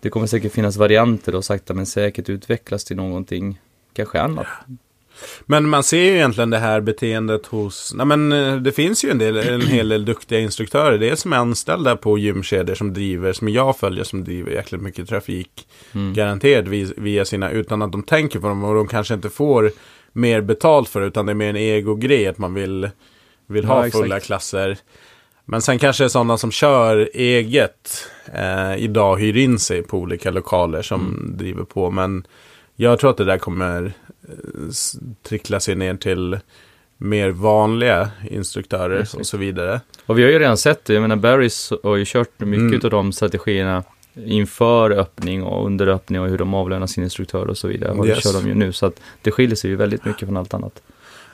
det 0.00 0.10
kommer 0.10 0.26
säkert 0.26 0.52
finnas 0.52 0.76
varianter 0.76 1.34
och 1.34 1.44
sakta 1.44 1.74
men 1.74 1.86
säkert 1.86 2.28
utvecklas 2.28 2.84
till 2.84 2.96
någonting 2.96 3.60
kanske 3.94 4.20
annat. 4.20 4.46
Men 5.46 5.68
man 5.68 5.82
ser 5.82 6.00
ju 6.00 6.14
egentligen 6.14 6.50
det 6.50 6.58
här 6.58 6.80
beteendet 6.80 7.46
hos, 7.46 7.92
nej 7.94 8.06
men 8.06 8.32
eh, 8.32 8.56
det 8.56 8.72
finns 8.72 9.04
ju 9.04 9.10
en, 9.10 9.18
del, 9.18 9.36
en 9.36 9.60
hel 9.66 9.88
del 9.88 10.04
duktiga 10.04 10.38
instruktörer. 10.40 10.98
Det 10.98 11.08
är 11.10 11.16
som 11.16 11.32
är 11.32 11.36
anställda 11.36 11.96
på 11.96 12.18
gymkedjor 12.18 12.74
som 12.74 12.92
driver, 12.92 13.32
som 13.32 13.48
jag 13.48 13.76
följer, 13.78 14.04
som 14.04 14.24
driver 14.24 14.50
jäkligt 14.52 14.80
mycket 14.82 15.08
trafik. 15.08 15.66
Mm. 15.92 16.14
Garanterat 16.14 16.64
via, 16.96 17.24
sina, 17.24 17.50
utan 17.50 17.82
att 17.82 17.92
de 17.92 18.02
tänker 18.02 18.38
på 18.40 18.48
dem 18.48 18.64
och 18.64 18.74
de 18.74 18.88
kanske 18.88 19.14
inte 19.14 19.30
får 19.30 19.70
mer 20.12 20.40
betalt 20.40 20.88
för 20.88 21.00
det, 21.00 21.06
utan 21.06 21.26
det 21.26 21.32
är 21.32 21.34
mer 21.34 21.50
en 21.50 21.56
egogrej 21.56 22.26
att 22.26 22.38
man 22.38 22.54
vill, 22.54 22.90
vill 23.46 23.64
ha 23.64 23.76
Ja, 23.80 23.86
exakt. 23.86 24.02
fulla 24.02 24.20
klasser. 24.20 24.78
Men 25.46 25.62
sen 25.62 25.78
kanske 25.78 26.08
sådana 26.08 26.38
som 26.38 26.50
kör 26.50 27.10
eget 27.14 28.08
eh, 28.34 28.76
idag 28.84 29.16
hyr 29.16 29.36
in 29.36 29.58
sig 29.58 29.82
på 29.82 29.98
olika 29.98 30.30
lokaler 30.30 30.82
som 30.82 31.00
Mm. 31.00 31.36
driver 31.36 31.64
på. 31.64 31.90
Men 31.90 32.26
jag 32.76 32.98
tror 32.98 33.10
att 33.10 33.16
det 33.16 33.24
där 33.24 33.38
kommer 33.38 33.92
trickla 35.28 35.60
sig 35.60 35.74
ner 35.74 35.94
till 35.94 36.38
mer 36.96 37.30
vanliga 37.30 38.10
instruktörer 38.30 39.00
Exakt. 39.00 39.20
och 39.20 39.26
så 39.26 39.36
vidare. 39.36 39.80
Och 40.06 40.18
vi 40.18 40.22
har 40.22 40.30
ju 40.30 40.38
redan 40.38 40.56
sett 40.56 40.84
det, 40.84 40.94
jag 40.94 41.00
menar 41.00 41.16
Barrys 41.16 41.72
har 41.82 41.96
ju 41.96 42.04
kört 42.06 42.40
mycket 42.40 42.60
Mm. 42.62 42.80
av 42.84 42.90
de 42.90 43.12
strategierna 43.12 43.82
inför 44.26 44.90
öppning 44.90 45.42
och 45.42 45.66
under 45.66 45.86
öppning 45.86 46.20
och 46.20 46.28
hur 46.28 46.38
de 46.38 46.54
avlönar 46.54 46.86
sin 46.86 47.04
instruktör 47.04 47.46
och 47.46 47.58
så 47.58 47.68
vidare. 47.68 47.92
Och 47.92 48.06
Yes. 48.06 48.16
det 48.16 48.22
kör 48.22 48.40
de 48.40 48.48
ju 48.48 48.54
nu, 48.54 48.72
så 48.72 48.86
att 48.86 49.00
det 49.22 49.30
skiljer 49.30 49.56
sig 49.56 49.70
ju 49.70 49.76
väldigt 49.76 50.04
mycket 50.04 50.28
från 50.28 50.36
allt 50.36 50.54
annat. 50.54 50.82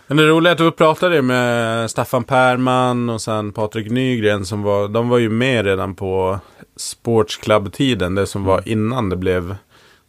Men 0.07 0.17
det 0.17 0.27
roliga 0.27 0.51
är 0.51 0.55
att 0.55 0.61
vi 0.61 0.71
pratade 0.71 1.23
med 1.23 1.91
Staffan 1.91 2.25
Perman 2.25 3.11
och 3.11 3.21
sen 3.21 3.53
Patrik 3.53 3.91
Nygren 3.91 4.45
som 4.47 4.63
var, 4.63 4.89
de 4.89 5.09
var 5.09 5.19
ju 5.19 5.29
med 5.31 5.65
redan 5.65 5.95
på 5.95 6.39
Sportsklubb-tiden, 6.77 8.15
det 8.15 8.27
som 8.27 8.45
var 8.45 8.69
innan 8.69 9.09
det 9.09 9.17
blev 9.17 9.57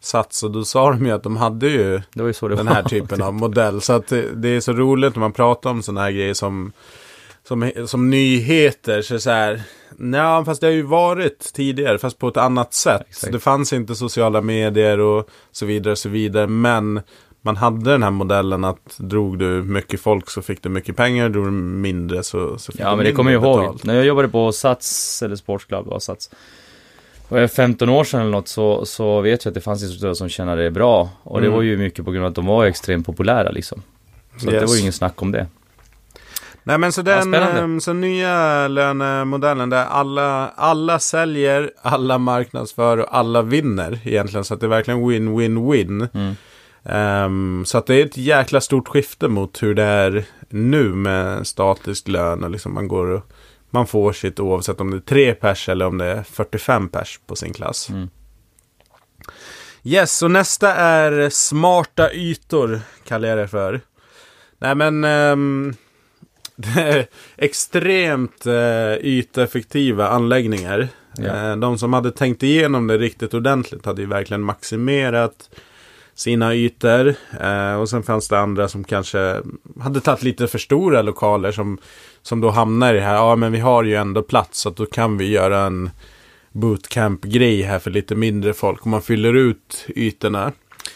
sats. 0.02 0.44
Och 0.44 0.52
då 0.52 0.64
sa 0.66 0.92
de 0.92 1.06
ju 1.06 1.12
att 1.12 1.24
de 1.24 1.38
hade 1.38 1.68
ju 1.68 2.02
var 2.14 2.28
ju 2.28 2.34
den 2.34 2.68
var. 2.68 2.74
här 2.74 2.84
typen 2.84 3.22
av 3.22 3.34
modell. 3.34 3.82
Så 3.82 3.94
att 3.94 4.08
det, 4.08 4.50
är 4.50 4.60
så 4.60 4.74
roligt 4.74 5.16
när 5.16 5.20
man 5.20 5.34
pratar 5.34 5.70
om 5.70 5.84
sådana 5.84 6.02
här 6.02 6.12
grejer 6.12 6.34
som, 6.34 6.72
som, 7.48 7.72
som 7.86 8.10
nyheter. 8.10 9.02
Så, 9.02 9.20
så 9.20 9.30
här, 9.30 9.62
nej, 9.98 10.46
fast 10.46 10.62
det 10.62 10.68
har 10.68 10.72
ju 10.74 10.82
varit 10.82 11.54
tidigare, 11.54 11.98
fast 11.98 12.18
på 12.18 12.28
ett 12.28 12.38
annat 12.38 12.74
sätt. 12.74 13.02
Exakt. 13.10 13.34
Det 13.34 13.40
fanns 13.40 13.74
inte 13.74 13.96
sociala 13.96 14.42
medier 14.42 15.00
och 15.00 15.30
så 15.52 15.66
vidare, 15.66 15.96
så 15.96 16.10
vidare. 16.10 16.48
Men 16.48 17.02
man 17.44 17.58
hade 17.58 17.92
den 17.92 18.04
här 18.04 18.12
modellen 18.12 18.64
att 18.64 18.96
drog 18.98 19.40
du 19.40 19.46
mycket 19.64 20.02
folk 20.02 20.30
så 20.30 20.42
fick 20.42 20.64
du 20.64 20.70
mycket 20.70 20.96
pengar, 20.96 21.30
drog 21.30 21.46
du 21.46 21.52
mindre 21.52 22.24
så, 22.24 22.58
så 22.58 22.72
fick 22.72 22.82
Ja, 22.82 22.86
du 22.86 22.90
men 22.90 22.98
det 22.98 23.04
mindre 23.04 23.16
kommer 23.16 23.32
jag 23.32 23.44
ihåg. 23.44 23.60
betalt. 23.60 23.84
När 23.84 23.96
jag 23.96 24.06
jobbade 24.06 24.28
på 24.28 24.52
Sats, 24.52 25.22
eller 25.24 25.36
Sportsklubb, 25.36 25.86
var 25.88 26.00
Sats. 26.00 26.30
Jag 27.40 27.52
15 27.52 27.90
år 27.90 28.04
sedan 28.04 28.22
eller 28.22 28.32
något 28.32 28.48
så, 28.48 28.86
så 28.86 29.22
vet 29.22 29.46
jag 29.46 29.50
att 29.52 29.56
det 29.56 29.62
fanns 29.62 29.84
instruktörer 29.84 30.14
som 30.14 30.30
tjänade 30.30 30.64
det 30.64 30.72
bra. 30.72 31.10
Och 31.24 31.42
det 31.42 31.48
Mm. 31.48 31.56
var 31.56 31.64
ju 31.64 31.78
mycket 31.78 32.06
på 32.06 32.12
grund 32.12 32.26
av 32.26 32.30
att 32.30 32.36
de 32.36 32.46
var 32.46 32.66
extremt 32.66 33.06
populära 33.06 33.52
liksom. 33.52 33.82
Så 34.38 34.48
att 34.48 34.54
det 34.54 34.60
Yes. 34.62 34.70
var 34.70 34.76
ju 34.76 34.82
ingen 34.82 34.94
snack 34.94 35.22
om 35.22 35.32
det. 35.32 35.48
Nej 36.64 36.78
men 36.78 36.92
så 36.92 37.00
Ja, 37.02 37.04
den 37.04 37.22
spännande. 37.22 37.60
ehm, 37.62 37.82
så 37.82 37.94
nya 37.94 38.68
lönemodellen 38.68 39.70
där 39.70 39.86
alla, 39.86 40.50
alla 40.56 41.00
säljer, 41.00 41.72
alla 41.82 42.18
marknadsför 42.18 42.98
och 42.98 43.18
alla 43.18 43.42
vinner 43.42 44.00
egentligen. 44.04 44.44
Så 44.44 44.54
att 44.54 44.60
det 44.60 44.66
är 44.66 44.70
verkligen 44.70 45.10
win-win-win. 45.10 46.08
Mm. 46.14 46.36
Ehm, 46.86 47.64
så 47.66 47.78
att 47.78 47.86
det 47.86 47.96
är 47.96 48.06
ett 48.06 48.18
jäkla 48.18 48.62
stort 48.62 48.88
skifte 48.88 49.28
mot 49.28 49.64
hur 49.64 49.74
det 49.76 49.84
är 49.84 50.24
nu 50.50 50.84
med 50.84 51.48
statisk 51.48 52.08
lön. 52.08 52.44
Och 52.44 52.50
liksom 52.50 52.74
man, 52.74 52.88
går 52.88 53.08
och, 53.08 53.22
man 53.72 53.88
får 53.88 54.14
sitt 54.14 54.40
oavsett 54.40 54.82
om 54.82 54.92
det 54.92 54.98
är 54.98 55.02
tre 55.02 55.34
pers 55.34 55.70
eller 55.70 55.86
om 55.86 55.98
det 55.98 56.06
är 56.06 56.24
45 56.24 56.90
pers 56.90 57.20
på 57.28 57.36
sin 57.36 57.54
klass. 57.54 57.90
Mm. 57.90 58.10
Yes, 59.84 60.22
och 60.24 60.32
nästa 60.32 60.76
är 60.76 61.30
smarta 61.30 62.14
ytor, 62.14 62.82
kallar 63.08 63.30
jag 63.30 63.38
det 63.38 63.48
för. 63.48 63.82
Nej 64.58 64.76
men, 64.76 65.04
ehm, 65.04 65.74
det 66.56 66.82
är 66.82 67.08
extremt 67.38 68.46
eh, 68.46 68.94
yteffektiva 69.02 70.08
anläggningar. 70.08 70.88
Eh, 71.20 71.56
de 71.56 71.78
som 71.78 71.94
hade 71.94 72.12
tänkt 72.12 72.44
igenom 72.44 72.88
det 72.88 72.98
riktigt 72.98 73.34
ordentligt 73.34 73.86
hade 73.86 74.02
ju 74.02 74.08
verkligen 74.08 74.42
maximerat 74.42 75.50
sina 76.16 76.56
ytor. 76.56 77.16
Eh, 77.42 77.74
och 77.74 77.90
sen 77.90 78.04
fanns 78.04 78.28
det 78.28 78.40
andra 78.40 78.68
som 78.68 78.84
kanske 78.84 79.42
hade 79.80 80.02
tagit 80.02 80.24
lite 80.24 80.48
för 80.48 80.58
stora 80.58 81.02
lokaler 81.02 81.52
som, 81.52 81.78
som 82.22 82.42
då 82.42 82.50
hamnar 82.50 82.94
i 82.94 82.98
det 82.98 83.04
här. 83.04 83.16
Ja, 83.16 83.36
men 83.36 83.52
vi 83.52 83.60
har 83.60 83.84
ju 83.84 83.96
ändå 83.96 84.22
plats 84.22 84.60
så 84.60 84.70
att 84.70 84.76
då 84.76 84.86
kan 84.86 85.18
vi 85.18 85.30
göra 85.30 85.60
en 85.60 85.90
bootcamp-grej 86.52 87.62
här 87.62 87.80
för 87.80 87.92
lite 87.92 88.16
mindre 88.16 88.54
folk. 88.54 88.82
Och 88.82 88.88
man 88.88 89.02
fyller 89.02 89.34
ut 89.34 89.86
ytorna. 89.88 90.52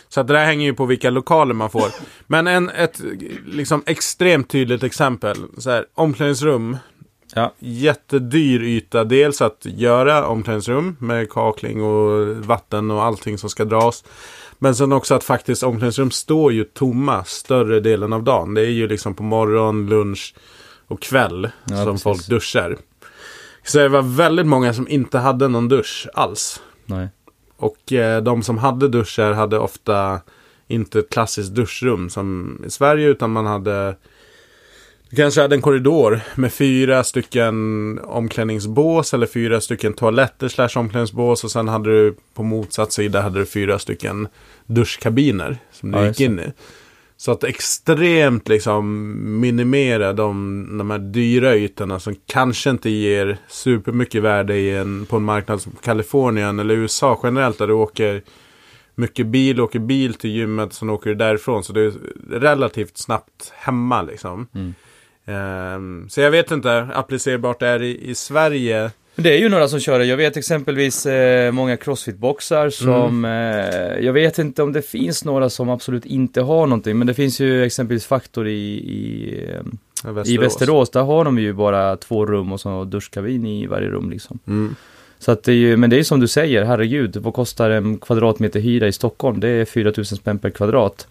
Så 0.09 0.21
att 0.21 0.27
det 0.27 0.33
där 0.33 0.45
hänger 0.45 0.65
ju 0.65 0.73
på 0.73 0.85
vilka 0.85 1.09
lokaler 1.09 1.53
man 1.53 1.69
får. 1.69 1.87
Men 2.27 2.47
en, 2.47 2.69
ett 2.69 3.01
liksom 3.45 3.83
extremt 3.85 4.49
tydligt 4.49 4.83
exempel. 4.83 5.37
Så 5.57 5.69
här, 5.69 5.85
omklädningsrum. 5.93 6.77
Ja. 7.33 7.53
Jättedyr 7.59 8.63
yta. 8.63 9.03
Dels 9.03 9.41
att 9.41 9.61
göra 9.65 10.27
omklädningsrum 10.27 10.97
med 10.99 11.29
kakling 11.29 11.83
och 11.83 12.27
vatten 12.45 12.91
och 12.91 13.03
allting 13.03 13.37
som 13.37 13.49
ska 13.49 13.65
dras. 13.65 14.03
Men 14.59 14.75
sen 14.75 14.91
också 14.91 15.15
att 15.15 15.23
faktiskt 15.23 15.63
omklädningsrum 15.63 16.11
står 16.11 16.53
ju 16.53 16.63
tomma 16.63 17.23
större 17.23 17.79
delen 17.79 18.13
av 18.13 18.23
dagen. 18.23 18.53
Det 18.53 18.61
är 18.61 18.69
ju 18.69 18.87
liksom 18.87 19.13
på 19.13 19.23
morgon, 19.23 19.87
lunch 19.89 20.35
och 20.87 21.01
kväll 21.01 21.49
Ja, 21.69 21.75
som 21.77 21.85
precis. 21.85 22.03
folk 22.03 22.27
duschar. 22.27 22.77
Så 23.63 23.77
det 23.77 23.89
var 23.89 24.01
väldigt 24.01 24.45
många 24.47 24.73
som 24.73 24.87
inte 24.87 25.17
hade 25.17 25.47
någon 25.47 25.67
dusch 25.69 26.07
alls. 26.13 26.61
Nej. 26.85 27.07
Och 27.57 27.93
eh, 27.93 28.23
de 28.23 28.43
som 28.43 28.57
hade 28.57 28.87
duschar 28.87 29.33
hade 29.33 29.59
ofta 29.59 30.19
inte 30.67 30.99
ett 30.99 31.09
klassiskt 31.09 31.55
duschrum 31.55 32.09
som 32.09 32.57
i 32.67 32.69
Sverige 32.69 33.07
utan 33.07 33.31
man 33.31 33.45
hade 33.45 33.95
du 35.15 35.21
kanske 35.21 35.41
hade 35.41 35.55
en 35.55 35.61
korridor 35.61 36.21
med 36.35 36.53
fyra 36.53 37.03
stycken 37.03 37.99
omklädningsbås 38.03 39.13
eller 39.13 39.27
fyra 39.27 39.61
stycken 39.61 39.93
toaletter 39.93 40.47
slash 40.47 40.69
omklädningsbås 40.75 41.43
och 41.43 41.51
sen 41.51 41.67
hade 41.67 41.89
du 41.89 42.15
på 42.33 42.43
motsatt 42.43 42.91
sida 42.91 43.21
hade 43.21 43.39
du 43.39 43.45
fyra 43.45 43.79
stycken 43.79 44.27
duschkabiner 44.65 45.57
som 45.71 45.91
du 45.91 45.97
Ja, 45.97 46.07
gick 46.07 46.19
in 46.19 46.39
i. 46.39 46.51
Så 47.17 47.31
att 47.31 47.43
extremt 47.43 48.47
liksom 48.47 49.15
minimera 49.39 50.13
de, 50.13 50.77
de 50.77 50.91
här 50.91 50.99
dyra 50.99 51.55
ytorna 51.55 51.99
som 51.99 52.15
kanske 52.25 52.69
inte 52.69 52.89
ger 52.89 53.37
supermycket 53.47 54.23
värde 54.23 54.55
i 54.55 54.75
en, 54.75 55.05
på 55.05 55.15
en 55.15 55.23
marknad 55.23 55.61
som 55.61 55.71
Kalifornien 55.83 56.59
eller 56.59 56.75
USA 56.75 57.19
generellt 57.23 57.57
där 57.57 57.67
du 57.67 57.73
åker 57.73 58.23
mycket 58.95 59.27
bil, 59.27 59.61
åker 59.61 59.79
bil 59.79 60.13
till 60.13 60.29
gymmet, 60.29 60.73
sen 60.73 60.89
åker 60.89 61.09
du 61.09 61.15
därifrån. 61.15 61.63
Så 61.63 61.73
det 61.73 61.81
är 61.81 61.93
relativt 62.29 62.97
snabbt 62.97 63.53
hemma 63.55 64.01
liksom. 64.01 64.47
Mm. 64.55 64.73
Ehm, 65.25 66.07
så 66.09 66.21
jag 66.21 66.31
vet 66.31 66.51
inte, 66.51 66.87
applicerbart 66.93 67.61
är 67.61 67.81
i, 67.81 68.09
i 68.09 68.15
Sverige. 68.15 68.91
Det 69.15 69.33
är 69.33 69.37
ju 69.37 69.49
några 69.49 69.67
som 69.67 69.79
kör 69.79 69.99
det. 69.99 70.05
Jag 70.05 70.17
vet 70.17 70.37
exempelvis 70.37 71.05
eh, 71.05 71.51
många 71.51 71.75
crossfit-boxar 71.75 72.69
som... 72.69 73.25
Eh, 73.25 74.05
jag 74.05 74.13
vet 74.13 74.39
inte 74.39 74.63
om 74.63 74.73
det 74.73 74.81
finns 74.81 75.25
några 75.25 75.49
som 75.49 75.69
absolut 75.69 76.05
inte 76.05 76.41
har 76.41 76.67
någonting. 76.67 76.97
Men 76.97 77.07
det 77.07 77.13
finns 77.13 77.39
ju 77.39 77.63
exempelvis 77.63 78.05
Faktor 78.05 78.47
i, 78.47 78.51
i, 78.51 79.39
eh, 79.49 80.11
Västerås. 80.11 80.29
i 80.29 80.37
Västerås. 80.37 80.89
Där 80.89 81.03
har 81.03 81.25
de 81.25 81.39
ju 81.39 81.53
bara 81.53 81.97
två 81.97 82.25
rum 82.25 82.51
och 82.51 82.61
så 82.61 82.83
duschkabin 82.83 83.45
i 83.45 83.67
varje 83.67 83.87
rum 83.87 84.09
liksom. 84.09 84.39
Mm. 84.47 84.75
Så 85.19 85.31
att 85.31 85.43
det 85.43 85.51
är 85.51 85.55
ju, 85.55 85.77
men 85.77 85.89
det 85.89 85.95
är 85.95 85.97
ju 85.97 86.03
som 86.03 86.19
du 86.19 86.27
säger, 86.27 86.63
herregud, 86.63 87.17
vad 87.17 87.33
kostar 87.33 87.69
en 87.69 87.97
kvadratmeter 87.97 88.59
hyra 88.59 88.87
i 88.87 88.91
Stockholm? 88.91 89.39
Det 89.39 89.49
är 89.49 89.65
4000 89.65 90.17
spänn 90.17 90.39
per 90.39 90.49
kvadrat. 90.49 91.07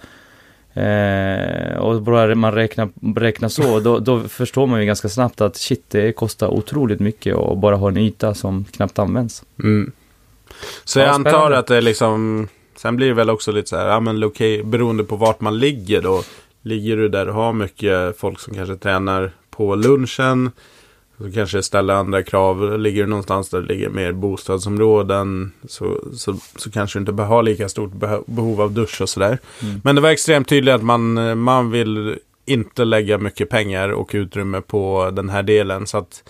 Eh, 0.75 1.77
och 1.79 2.03
bara 2.03 2.35
man 2.35 2.53
räknar, 2.53 2.89
räknar 3.17 3.49
så, 3.49 3.81
då, 3.81 3.99
då 3.99 4.21
förstår 4.21 4.67
man 4.67 4.81
ju 4.81 4.87
ganska 4.87 5.09
snabbt 5.09 5.41
att 5.41 5.57
shit, 5.57 5.85
det 5.89 6.13
kostar 6.13 6.49
otroligt 6.49 7.01
mycket 7.01 7.37
att 7.37 7.59
bara 7.59 7.77
ha 7.77 7.89
en 7.89 7.97
yta 7.97 8.35
som 8.35 8.65
knappt 8.65 8.99
används. 8.99 9.43
Mm. 9.63 9.93
Så 10.85 10.99
Ja, 10.99 11.05
jag 11.05 11.15
antar 11.15 11.31
spännande. 11.31 11.59
att 11.59 11.67
det 11.67 11.77
är 11.77 11.83
liksom, 11.83 12.49
sen 12.77 12.97
blir 12.97 13.07
det 13.09 13.15
väl 13.15 13.31
också 13.31 13.53
lite 13.53 13.69
så 13.69 13.77
här, 13.77 13.89
ja 13.89 14.01
men 14.01 14.25
okej, 14.25 14.63
beroende 14.65 15.05
på 15.05 15.17
vart 15.17 15.41
man 15.41 15.59
ligger 15.59 16.03
då. 16.03 16.23
Ligger 16.63 16.97
du 16.97 17.09
där 17.09 17.29
och 17.29 17.35
har 17.35 17.53
mycket 17.53 18.19
folk 18.19 18.41
som 18.41 18.55
kanske 18.55 18.77
tränar 18.77 19.31
på 19.51 19.75
lunchen. 19.75 20.51
Så 21.19 21.33
kanske 21.33 21.57
det 21.59 21.63
ställer 21.63 21.95
andra 21.95 22.23
krav. 22.23 22.79
Ligger 22.79 23.03
du 23.03 23.09
någonstans 23.09 23.49
där 23.51 23.61
det 23.61 23.67
ligger 23.75 23.89
mer 23.89 24.13
bostadsområden. 24.13 25.53
Så, 25.69 26.01
så, 26.17 26.37
så 26.57 26.71
kanske 26.71 26.99
du 26.99 27.01
inte 27.01 27.13
behöver 27.13 27.35
ha 27.35 27.43
lika 27.43 27.69
stort 27.69 27.93
beho- 27.93 28.25
behov 28.27 28.61
av 28.61 28.73
dusch 28.73 29.01
och 29.01 29.09
sådär. 29.09 29.39
Mm. 29.63 29.81
Men 29.85 29.95
det 29.95 30.01
var 30.01 30.11
extremt 30.11 30.49
tydligt 30.49 30.75
att 30.75 30.83
man, 30.83 31.39
man 31.39 31.71
vill 31.71 32.19
inte 32.47 32.85
lägga 32.85 33.19
mycket 33.19 33.49
pengar 33.51 33.89
och 33.89 34.11
utrymme 34.15 34.61
på 34.61 35.11
den 35.13 35.29
här 35.31 35.43
delen. 35.43 35.87
Så 35.87 35.99
att 35.99 36.23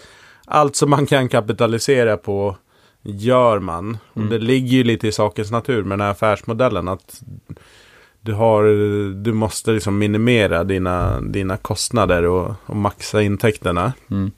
allt 0.44 0.76
som 0.76 0.90
man 0.90 1.06
kan 1.06 1.28
kapitalisera 1.28 2.16
på 2.16 2.56
gör 3.02 3.58
man. 3.58 3.98
Och 4.12 4.16
Mm. 4.16 4.28
det 4.30 4.38
ligger 4.38 4.76
ju 4.76 4.84
lite 4.84 5.08
i 5.08 5.12
sakens 5.12 5.50
natur 5.50 5.82
med 5.82 5.98
den 5.98 6.04
här 6.04 6.10
affärsmodellen. 6.10 6.88
Att 6.88 7.20
du, 8.20 8.32
har, 8.32 8.64
du 9.22 9.32
måste 9.32 9.70
liksom 9.72 9.98
minimera 9.98 10.64
dina, 10.64 11.20
dina 11.20 11.56
kostnader 11.56 12.22
och, 12.24 12.54
och 12.66 12.76
maxa 12.76 13.22
intäkterna. 13.22 13.92
Mm. 14.10 14.30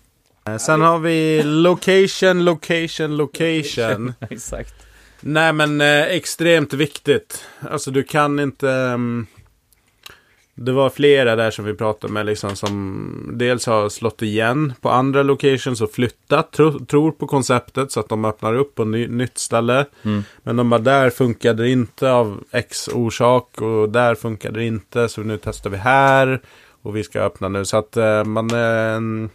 Eh, 0.47 0.57
Sen 0.57 0.81
har 0.81 0.99
vi 0.99 1.43
location, 1.43 2.45
location, 2.45 3.17
location. 3.17 4.13
Exakt. 4.31 4.75
Nej 5.21 5.53
men 5.53 5.81
eh, 5.81 6.03
extremt 6.03 6.73
viktigt. 6.73 7.45
Alltså 7.71 7.91
du 7.91 8.03
kan 8.03 8.39
inte... 8.41 8.71
ehm, 8.71 9.27
det 10.59 10.73
var 10.73 10.91
flera 10.91 11.37
där 11.37 11.51
som 11.51 11.65
vi 11.65 11.75
pratade 11.75 12.13
med 12.13 12.27
liksom 12.27 12.57
som 12.57 13.31
dels 13.35 13.67
har 13.67 13.89
slått 13.89 14.23
igen 14.23 14.75
på 14.81 14.91
andra 14.91 15.23
locations 15.23 15.81
och 15.81 15.91
flyttat. 15.91 16.53
Tro, 16.53 16.85
tror 16.85 17.13
på 17.13 17.27
konceptet 17.27 17.93
så 17.93 18.01
att 18.01 18.09
de 18.09 18.25
öppnar 18.25 18.55
upp 18.55 18.75
på 18.75 18.85
ny, 18.85 19.09
nytt 19.09 19.39
ställe. 19.39 19.87
Mm. 20.03 20.23
Men 20.43 20.57
de 20.57 20.71
bara 20.71 20.81
där 20.81 21.11
funkade 21.11 21.63
det 21.63 21.69
inte 21.71 22.11
av 22.11 22.45
X 22.53 22.89
orsak 22.89 23.61
och 23.61 23.89
där 23.89 24.15
funkade 24.15 24.59
det 24.59 24.67
inte. 24.67 25.09
Så 25.09 25.21
nu 25.21 25.39
testar 25.43 25.71
vi 25.71 25.77
här 25.77 26.41
och 26.83 26.97
vi 26.97 27.05
ska 27.05 27.21
öppna 27.21 27.49
nu. 27.49 27.65
Så 27.65 27.77
att 27.77 27.97
eh, 27.97 28.25
man 28.25 28.51
eh, 28.51 29.29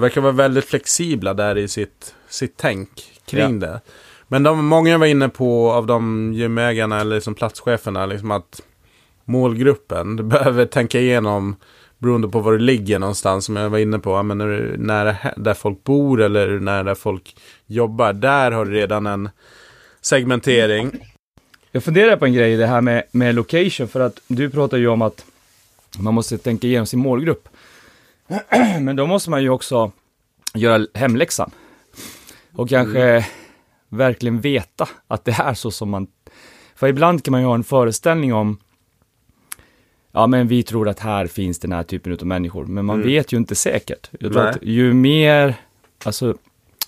verkar 0.00 0.20
vara 0.20 0.32
väldigt 0.32 0.64
flexibla 0.64 1.34
där 1.34 1.58
i 1.58 1.68
sitt, 1.68 2.14
sitt 2.28 2.54
tänk 2.56 2.88
kring 3.26 3.60
det. 3.60 3.80
Men 4.28 4.42
de, 4.42 4.66
många 4.66 4.98
var 4.98 5.06
inne 5.06 5.28
på 5.28 5.72
av 5.72 5.86
de 5.86 6.32
gymägarna 6.34 7.00
eller 7.00 7.14
liksom 7.14 7.34
platscheferna 7.34 8.06
liksom 8.06 8.30
att 8.30 8.60
målgruppen, 9.24 10.16
du 10.16 10.22
behöver 10.22 10.66
tänka 10.66 11.00
igenom 11.00 11.56
beroende 11.98 12.28
på 12.28 12.40
var 12.40 12.52
du 12.52 12.58
ligger 12.58 12.98
någonstans 12.98 13.44
som 13.44 13.56
jag 13.56 13.70
var 13.70 13.78
inne 13.78 13.98
på. 13.98 14.10
Ja, 14.10 14.22
men 14.22 14.40
är 14.40 14.46
du 14.46 14.76
nära 14.76 15.16
där 15.36 15.54
folk 15.54 15.84
bor 15.84 16.20
eller 16.20 16.48
är 16.48 16.52
du 16.52 16.60
nära 16.60 16.82
där 16.82 16.94
folk 16.94 17.36
jobbar. 17.66 18.12
Där 18.12 18.50
har 18.50 18.64
du 18.64 18.72
redan 18.72 19.06
en 19.06 19.28
segmentering. 20.00 20.90
Jag 21.72 21.84
funderar 21.84 22.16
på 22.16 22.24
en 22.24 22.32
grej, 22.32 22.56
det 22.56 22.66
här 22.66 22.80
med, 22.80 23.02
med 23.10 23.34
location, 23.34 23.88
för 23.88 24.00
att 24.00 24.20
du 24.26 24.50
pratar 24.50 24.76
ju 24.76 24.88
om 24.88 25.02
att 25.02 25.24
man 25.98 26.14
måste 26.14 26.38
tänka 26.38 26.66
igenom 26.66 26.86
sin 26.86 27.00
målgrupp. 27.00 27.48
Men 28.80 28.96
då 28.96 29.06
måste 29.06 29.30
man 29.30 29.42
ju 29.42 29.48
också 29.50 29.92
göra 30.54 30.86
hemläxan. 30.94 31.50
Och 32.52 32.68
kanske 32.68 33.26
verkligen 33.88 34.40
veta 34.40 34.88
att 35.08 35.24
det 35.24 35.32
är 35.32 35.54
så 35.54 35.70
som 35.70 35.90
man... 35.90 36.06
För 36.74 36.88
ibland 36.88 37.24
kan 37.24 37.32
man 37.32 37.40
ju 37.40 37.46
ha 37.46 37.54
en 37.54 37.64
föreställning 37.64 38.34
om 38.34 38.58
Ja 40.14 40.26
men 40.26 40.48
vi 40.48 40.62
tror 40.62 40.88
att 40.88 40.98
här 41.00 41.26
finns 41.26 41.58
den 41.58 41.72
här 41.72 41.82
typen 41.82 42.12
av 42.12 42.26
människor, 42.26 42.64
men 42.66 42.84
man 42.84 42.96
Mm. 42.96 43.06
vet 43.08 43.32
ju 43.32 43.36
inte 43.36 43.54
säkert. 43.54 44.10
Jag 44.20 44.32
tror 44.32 44.42
Nej. 44.42 44.50
att 44.50 44.58
ju 44.62 44.92
mer, 44.92 45.54
alltså 46.04 46.36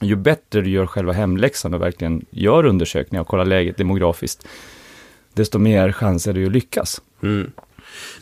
ju 0.00 0.16
bättre 0.16 0.60
du 0.60 0.70
gör 0.70 0.86
själva 0.86 1.12
hemläxan 1.12 1.74
och 1.74 1.82
verkligen 1.82 2.24
gör 2.30 2.64
undersökningar 2.66 3.20
och 3.20 3.26
kollar 3.28 3.44
läget 3.44 3.76
demografiskt, 3.76 4.46
desto 5.32 5.58
mer 5.58 5.92
chanser 5.92 6.34
ju 6.34 6.46
att 6.46 6.52
lyckas. 6.52 7.00
Mm. 7.22 7.50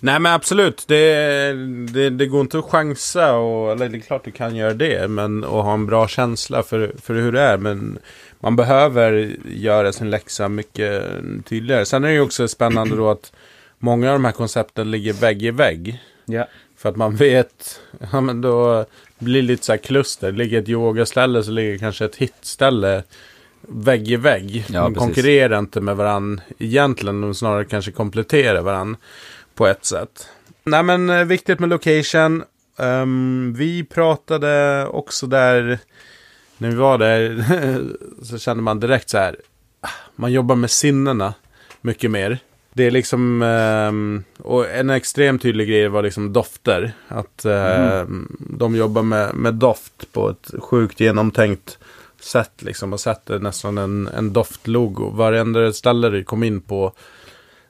Nej 0.00 0.20
men 0.20 0.32
absolut, 0.32 0.84
det, 0.86 1.52
det, 1.92 2.10
det 2.10 2.26
går 2.26 2.40
inte 2.40 2.58
att 2.58 2.64
chansa 2.64 3.32
och, 3.32 3.72
eller 3.72 3.88
det 3.88 3.98
är 3.98 4.00
klart 4.00 4.24
du 4.24 4.30
kan 4.30 4.56
göra 4.56 4.74
det, 4.74 5.08
men 5.08 5.44
och 5.44 5.64
ha 5.64 5.74
en 5.74 5.86
bra 5.86 6.08
känsla 6.08 6.62
för, 6.62 6.92
för 7.02 7.14
hur 7.14 7.32
det 7.32 7.40
är. 7.40 7.58
Men 7.58 7.98
man 8.40 8.56
behöver 8.56 9.36
göra 9.44 9.92
sin 9.92 10.10
läxa 10.10 10.48
mycket 10.48 11.04
tydligare. 11.48 11.84
Sen 11.84 12.04
är 12.04 12.08
det 12.08 12.14
ju 12.14 12.20
också 12.20 12.48
spännande 12.48 12.96
då 12.96 13.10
att 13.10 13.32
många 13.78 14.08
av 14.08 14.14
de 14.14 14.24
här 14.24 14.32
koncepten 14.32 14.90
ligger 14.90 15.12
vägg 15.12 15.42
i 15.42 15.50
vägg. 15.50 16.02
Ja. 16.24 16.46
För 16.76 16.88
att 16.88 16.96
man 16.96 17.16
vet, 17.16 17.80
ja 18.12 18.20
men 18.20 18.40
då 18.40 18.86
blir 19.18 19.42
det 19.42 19.46
lite 19.46 19.64
så 19.64 19.72
här 19.72 19.78
kluster. 19.78 20.32
Det 20.32 20.38
ligger 20.38 20.62
ett 20.62 20.68
yogaställe 20.68 21.42
så 21.42 21.50
ligger 21.50 21.78
kanske 21.78 22.04
ett 22.04 22.16
hitställe 22.16 23.02
vägg 23.68 24.10
i 24.10 24.16
vägg. 24.16 24.64
Ja, 24.68 24.82
de 24.82 24.94
precis. 24.94 25.06
konkurrerar 25.06 25.58
inte 25.58 25.80
med 25.80 25.96
varandra 25.96 26.42
egentligen, 26.58 27.20
de 27.20 27.34
snarare 27.34 27.64
kanske 27.64 27.90
kompletterar 27.92 28.62
varandra 28.62 28.98
på 29.62 29.66
ett 29.66 29.84
sätt. 29.84 30.28
Nej 30.64 30.82
men 30.82 31.10
eh, 31.10 31.24
viktigt 31.24 31.58
med 31.60 31.68
location. 31.68 32.44
Um, 32.76 33.54
vi 33.54 33.84
pratade 33.84 34.86
också 34.86 35.26
där, 35.26 35.78
när 36.58 36.68
vi 36.68 36.74
var 36.74 36.98
där, 36.98 37.44
så 38.22 38.38
kände 38.38 38.62
man 38.62 38.80
direkt 38.80 39.10
så 39.10 39.18
här, 39.18 39.36
ah, 39.80 39.88
man 40.16 40.32
jobbar 40.32 40.56
med 40.56 40.70
sinnena 40.70 41.34
mycket 41.80 42.10
mer. 42.10 42.38
Det 42.72 42.86
är 42.86 42.90
liksom, 42.90 43.42
ehm, 43.42 44.24
och 44.38 44.70
en 44.70 44.90
extremt 44.90 45.42
tydlig 45.42 45.68
grej 45.68 45.88
var 45.88 46.02
liksom 46.02 46.32
dofter. 46.32 46.92
Att 47.08 47.44
ehm, 47.44 48.36
de 48.38 48.76
jobbar 48.76 49.02
med, 49.02 49.34
med 49.34 49.54
doft 49.54 50.12
på 50.12 50.30
ett 50.30 50.50
sjukt 50.58 51.00
genomtänkt 51.00 51.78
sätt 52.20 52.62
liksom. 52.62 52.92
Och 52.92 53.00
sätter 53.00 53.38
nästan 53.38 53.78
en, 53.78 54.08
en 54.08 54.32
doftlogo. 54.32 55.10
Varenda 55.10 55.72
ställe 55.72 56.08
du 56.08 56.24
kom 56.24 56.42
in 56.42 56.60
på. 56.60 56.92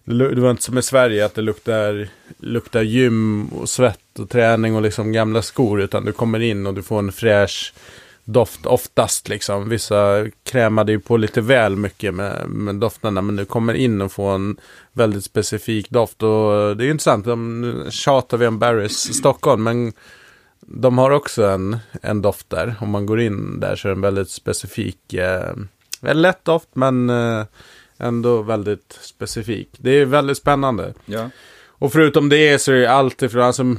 Det 0.05 0.41
var 0.41 0.51
inte 0.51 0.63
som 0.63 0.79
i 0.79 0.83
Sverige 0.83 1.25
att 1.25 1.35
det 1.35 1.43
luktar, 1.43 2.09
luktar 2.39 2.83
gym 2.83 3.49
och 3.49 3.69
svett 3.69 4.19
och 4.19 4.31
träning 4.31 4.77
och 4.77 4.83
liksom 4.83 5.13
gamla 5.13 5.43
skor. 5.43 5.81
Utan 5.81 6.05
du 6.05 6.13
kommer 6.13 6.41
in 6.41 6.67
och 6.67 6.75
du 6.75 6.83
får 6.83 6.99
en 6.99 7.13
fräsch 7.13 7.75
doft 8.25 8.67
oftast 8.67 9.29
liksom. 9.29 9.69
Vissa 9.69 10.27
krämade 10.45 10.93
ju 10.93 11.01
på 11.01 11.17
lite 11.17 11.41
väl 11.41 11.77
mycket 11.77 12.15
med, 12.15 12.49
med 12.49 12.75
dofterna. 12.75 13.23
Men 13.23 13.37
du 13.37 13.45
kommer 13.45 13.75
in 13.75 14.01
och 14.01 14.13
får 14.13 14.35
en 14.35 14.57
väldigt 14.93 15.25
specifik 15.25 15.91
doft. 15.91 16.23
Och 16.23 16.77
det 16.77 16.83
är 16.83 16.87
ju 16.87 16.91
intressant. 16.91 17.25
De, 17.25 17.61
nu 17.61 17.91
tjatar 17.91 18.37
vi 18.37 18.47
om 18.47 18.63
Barry's 18.63 19.13
Stockholm. 19.13 19.63
Men 19.63 19.93
de 20.61 20.99
har 20.99 21.11
också 21.11 21.47
en, 21.47 21.79
en 22.03 22.23
doft 22.23 22.51
där. 22.51 22.75
Om 22.81 22.91
man 22.91 23.07
går 23.07 23.21
in 23.21 23.61
där 23.61 23.77
så 23.77 23.89
är 23.89 23.91
det 23.91 23.97
en 23.97 24.01
väldigt 24.01 24.31
specifik. 24.31 25.15
Eh, 25.15 25.55
väldigt 26.01 26.23
lätt 26.23 26.45
doft 26.45 26.69
men 26.73 27.11
eh, 27.11 27.45
ändå 28.03 28.43
väldigt 28.43 28.99
specifik. 29.01 29.69
Det 29.79 29.91
är 29.91 30.05
väldigt 30.05 30.39
spännande. 30.39 30.95
Ja. 31.05 31.31
Och 31.83 31.93
förutom 31.93 32.29
det 32.29 32.59
så 32.59 32.73
är 32.73 32.77
det 32.77 32.91
allt 32.91 33.23
ifrån 33.23 33.43
alltså, 33.43 33.77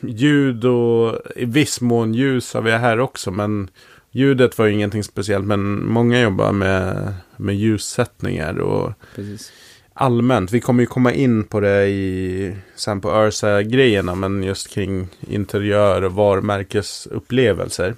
ljud 0.00 0.64
och 0.64 1.20
i 1.36 1.44
viss 1.44 1.80
mån 1.80 2.14
ljus 2.14 2.54
har 2.54 2.62
vi 2.62 2.70
här 2.70 3.00
också. 3.00 3.30
Men 3.30 3.70
ljudet 4.10 4.58
var 4.58 4.66
ju 4.66 4.72
ingenting 4.72 5.04
speciellt. 5.04 5.46
Men 5.46 5.86
många 5.86 6.20
jobbar 6.20 6.52
med, 6.52 7.14
med 7.36 7.56
ljussättningar 7.56 8.58
och 8.58 8.92
Precis. 9.14 9.52
allmänt. 9.92 10.52
Vi 10.52 10.60
kommer 10.60 10.80
ju 10.82 10.86
komma 10.86 11.12
in 11.12 11.44
på 11.44 11.60
det 11.60 11.86
i, 11.86 12.56
sen 12.74 13.00
på 13.00 13.10
Örsa-grejerna. 13.10 14.14
Men 14.14 14.42
just 14.42 14.68
kring 14.68 15.08
interiör 15.20 16.02
och 16.04 16.12
varumärkesupplevelser. 16.12 17.94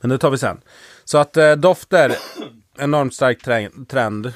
Men 0.00 0.10
det 0.10 0.18
tar 0.18 0.30
vi 0.30 0.38
sen. 0.38 0.60
Så 1.04 1.18
att 1.18 1.36
eh, 1.36 1.52
dofter, 1.52 2.16
enormt 2.80 3.14
stark 3.14 3.42
trend. 3.88 4.32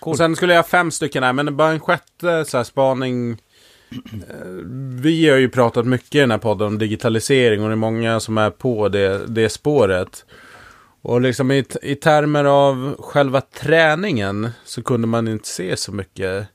Cool. 0.00 0.10
Och 0.10 0.16
sen 0.16 0.36
skulle 0.36 0.54
jag 0.54 0.62
ha 0.62 0.68
fem 0.68 0.90
stycken 0.90 1.22
här, 1.22 1.32
men 1.32 1.56
bara 1.56 1.70
en 1.70 1.80
sjätte 1.80 2.44
så 2.44 2.56
här, 2.56 2.64
spaning. 2.64 3.30
Eh, 4.30 4.46
Vi 5.02 5.28
har 5.28 5.36
ju 5.36 5.48
pratat 5.48 5.86
mycket 5.86 6.14
i 6.14 6.18
den 6.18 6.30
här 6.30 6.38
podden 6.38 6.66
om 6.66 6.78
digitalisering 6.78 7.62
och 7.62 7.68
det 7.68 7.74
är 7.74 7.76
många 7.76 8.20
som 8.20 8.38
är 8.38 8.50
på 8.50 8.88
det, 8.88 9.26
det 9.26 9.48
spåret. 9.48 10.24
Och 11.02 11.20
liksom 11.20 11.50
i, 11.50 11.64
i 11.82 11.94
termer 11.94 12.44
av 12.44 12.96
själva 12.98 13.40
träningen 13.40 14.50
så 14.64 14.82
kunde 14.82 15.06
man 15.06 15.28
inte 15.28 15.48
se 15.48 15.76
så 15.76 15.92
mycket 15.92 16.46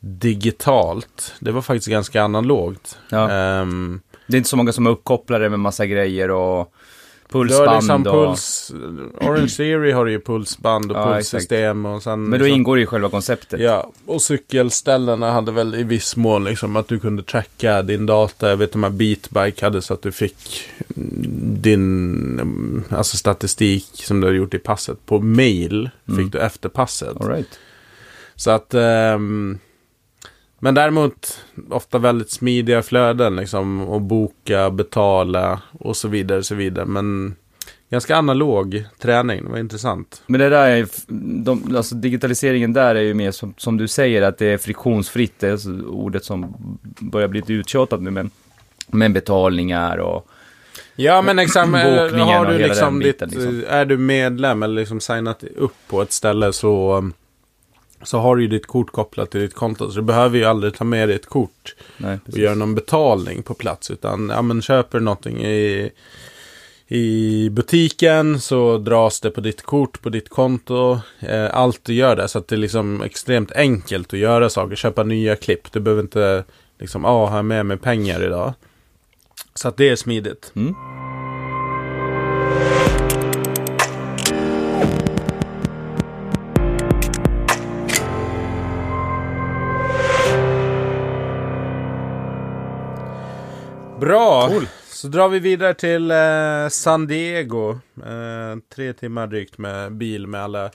digitalt. 0.00 1.34
Det 1.40 1.50
var 1.52 1.62
faktiskt 1.62 1.88
ganska 1.88 2.22
analogt. 2.22 2.98
Ja. 3.10 3.30
Ehm, 3.30 4.00
Det 4.26 4.34
är 4.36 4.38
inte 4.38 4.48
så 4.50 4.56
många 4.56 4.72
som 4.72 4.86
är 4.86 4.90
uppkopplade 4.90 5.50
med 5.50 5.60
massa 5.60 5.86
grejer 5.86 6.30
och 6.30 6.72
du 7.34 7.54
har 7.54 7.66
pulsband 7.66 8.04
liksom 8.04 8.06
och... 8.06 8.26
puls, 8.26 8.72
Orange 9.20 9.48
Theory 9.48 9.92
har 9.92 10.06
ju 10.06 10.20
pulsband 10.20 10.92
och 10.92 10.98
Ja, 10.98 11.14
pulssystem 11.14 11.86
och 11.86 12.02
sen... 12.02 12.22
Men 12.22 12.30
då 12.30 12.44
liksom- 12.44 12.56
ingår 12.56 12.76
det 12.76 12.82
i 12.82 12.86
själva 12.86 13.10
konceptet. 13.10 13.60
Ja, 13.60 13.90
och 14.06 14.22
cykelställena 14.22 15.32
hade 15.32 15.52
väl 15.52 15.74
i 15.74 15.82
viss 15.82 16.16
mån 16.16 16.44
liksom 16.44 16.76
att 16.76 16.88
du 16.88 16.98
kunde 16.98 17.22
tracka 17.22 17.82
din 17.82 18.06
data. 18.06 18.48
Jag 18.48 18.56
vet 18.56 18.72
de 18.72 18.82
här 18.82 18.90
Beatbike 18.90 19.66
hade 19.66 19.82
så 19.82 19.94
att 19.94 20.02
du 20.02 20.12
fick 20.12 20.70
mm, 20.96 21.62
din 21.62 21.82
mm, 22.40 22.84
alltså 22.90 23.16
statistik 23.16 23.86
som 23.92 24.20
du 24.20 24.26
har 24.26 24.34
gjort 24.34 24.54
i 24.54 24.58
passet 24.58 25.06
på 25.06 25.20
mail. 25.20 25.90
Mm. 26.08 26.24
Fick 26.24 26.32
du 26.32 26.38
efter 26.38 26.68
passet. 26.68 27.20
All 27.20 27.28
right. 27.28 27.58
Så 28.36 28.50
att... 28.50 28.74
ehm, 28.74 29.58
men 30.58 30.74
däremot 30.74 31.40
ofta 31.70 31.98
väldigt 31.98 32.30
smidiga 32.30 32.82
flöden 32.82 33.36
liksom. 33.36 33.80
Och 33.80 34.00
boka, 34.00 34.70
betala 34.70 35.60
och 35.72 35.96
så 35.96 36.08
vidare. 36.08 36.42
Så 36.42 36.54
vidare. 36.54 36.86
Men 36.86 37.36
ganska 37.90 38.16
analog 38.16 38.84
träning. 38.98 39.44
Det 39.44 39.50
var 39.50 39.58
intressant. 39.58 40.22
Men 40.26 40.40
det 40.40 40.48
där 40.48 40.68
är, 40.68 40.86
de, 41.44 41.76
alltså 41.76 41.94
digitaliseringen 41.94 42.72
där 42.72 42.94
är 42.94 43.00
ju 43.00 43.14
mer 43.14 43.30
som, 43.30 43.54
som 43.56 43.76
du 43.76 43.88
säger 43.88 44.22
att 44.22 44.38
det 44.38 44.46
är 44.46 44.58
friktionsfritt, 44.58 45.34
det 45.38 45.48
är 45.48 45.52
alltså 45.52 45.70
ordet 45.86 46.24
som 46.24 46.56
börjar 47.00 47.28
bli 47.28 47.40
lite 47.40 47.52
uttjatat 47.52 48.02
nu 48.02 48.10
men, 48.10 48.30
men 48.86 49.12
betalningar 49.12 49.98
och 49.98 50.28
Ja 50.96 51.22
men 51.22 51.38
exakt, 51.38 51.72
har 51.72 52.46
du 52.46 52.58
liksom 52.58 52.98
den 52.98 52.98
ditt, 52.98 53.18
biten, 53.18 53.28
liksom. 53.28 53.64
är 53.68 53.84
du 53.84 53.96
medlem 53.96 54.62
eller 54.62 54.74
liksom 54.74 55.00
signat 55.00 55.44
upp 55.56 55.74
på 55.88 56.02
ett 56.02 56.12
ställe 56.12 56.52
så, 56.52 57.10
så 58.04 58.18
har 58.18 58.36
du 58.36 58.42
ju 58.42 58.48
ditt 58.48 58.66
kort 58.66 58.92
kopplat 58.92 59.30
till 59.30 59.40
ditt 59.40 59.54
konto. 59.54 59.90
Så 59.90 59.96
du 59.96 60.02
behöver 60.02 60.38
ju 60.38 60.44
aldrig 60.44 60.74
ta 60.74 60.84
med 60.84 61.08
ditt 61.08 61.26
kort 61.26 61.74
nej, 61.96 62.18
och 62.26 62.38
göra 62.38 62.54
någon 62.54 62.74
betalning 62.74 63.42
på 63.42 63.54
plats. 63.54 63.90
Utan 63.90 64.28
ja, 64.28 64.42
men 64.42 64.62
köper 64.62 64.98
du 64.98 65.04
någonting 65.04 65.44
i, 65.44 65.90
i 66.88 67.48
butiken 67.50 68.40
så 68.40 68.78
dras 68.78 69.20
det 69.20 69.30
på 69.30 69.40
ditt 69.40 69.62
kort, 69.62 70.02
på 70.02 70.08
ditt 70.08 70.28
konto. 70.28 71.00
Eh, 71.20 71.56
allt 71.56 71.84
du 71.84 71.94
gör 71.94 72.16
där 72.16 72.26
så 72.26 72.38
att 72.38 72.48
det 72.48 72.54
är 72.54 72.58
liksom 72.58 73.02
extremt 73.02 73.52
enkelt 73.52 74.12
att 74.12 74.18
göra 74.18 74.50
saker. 74.50 74.76
Köpa 74.76 75.02
nya 75.02 75.36
klipp. 75.36 75.72
Du 75.72 75.80
behöver 75.80 76.02
inte 76.02 76.44
liksom, 76.78 77.04
ah, 77.04 77.26
ha 77.26 77.42
med 77.42 77.66
mig 77.66 77.76
pengar 77.76 78.24
idag. 78.24 78.52
Så 79.54 79.68
att 79.68 79.76
det 79.76 79.88
är 79.88 79.96
smidigt. 79.96 80.52
Mm. 80.56 80.74
Bra! 94.48 94.62
Så 94.88 95.08
drar 95.08 95.28
vi 95.28 95.38
vidare 95.38 95.74
till 95.74 96.10
eh, 96.10 96.68
San 96.70 97.06
Diego. 97.06 97.70
Eh, 97.96 98.58
tre 98.74 98.92
timmar 98.92 99.26
drygt 99.26 99.58
med 99.58 99.92
bil 99.92 100.26
med 100.26 100.42
alla 100.42 100.70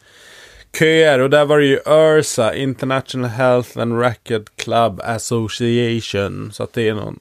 köer. 0.80 1.20
Och 1.20 1.30
där 1.30 1.46
var 1.46 1.60
det 1.60 1.66
ju 1.66 1.80
URSA, 1.86 2.56
International 2.56 3.30
Health 3.30 3.80
and 3.80 4.02
Racket 4.02 4.56
Club 4.56 5.02
Association. 5.04 6.52
Så 6.54 6.64
att 6.64 6.74
det 6.74 6.90
är 6.90 6.94
någon, 6.94 7.20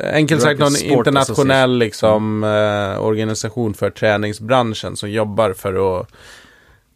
enkelt 0.00 0.42
sagt 0.42 0.60
någon 0.60 0.76
internationell 0.76 1.78
liksom, 1.78 2.44
eh, 2.44 3.04
organisation 3.04 3.74
för 3.74 3.90
träningsbranschen 3.90 4.96
som 4.96 5.10
jobbar 5.10 5.52
för 5.52 6.00
att 6.00 6.08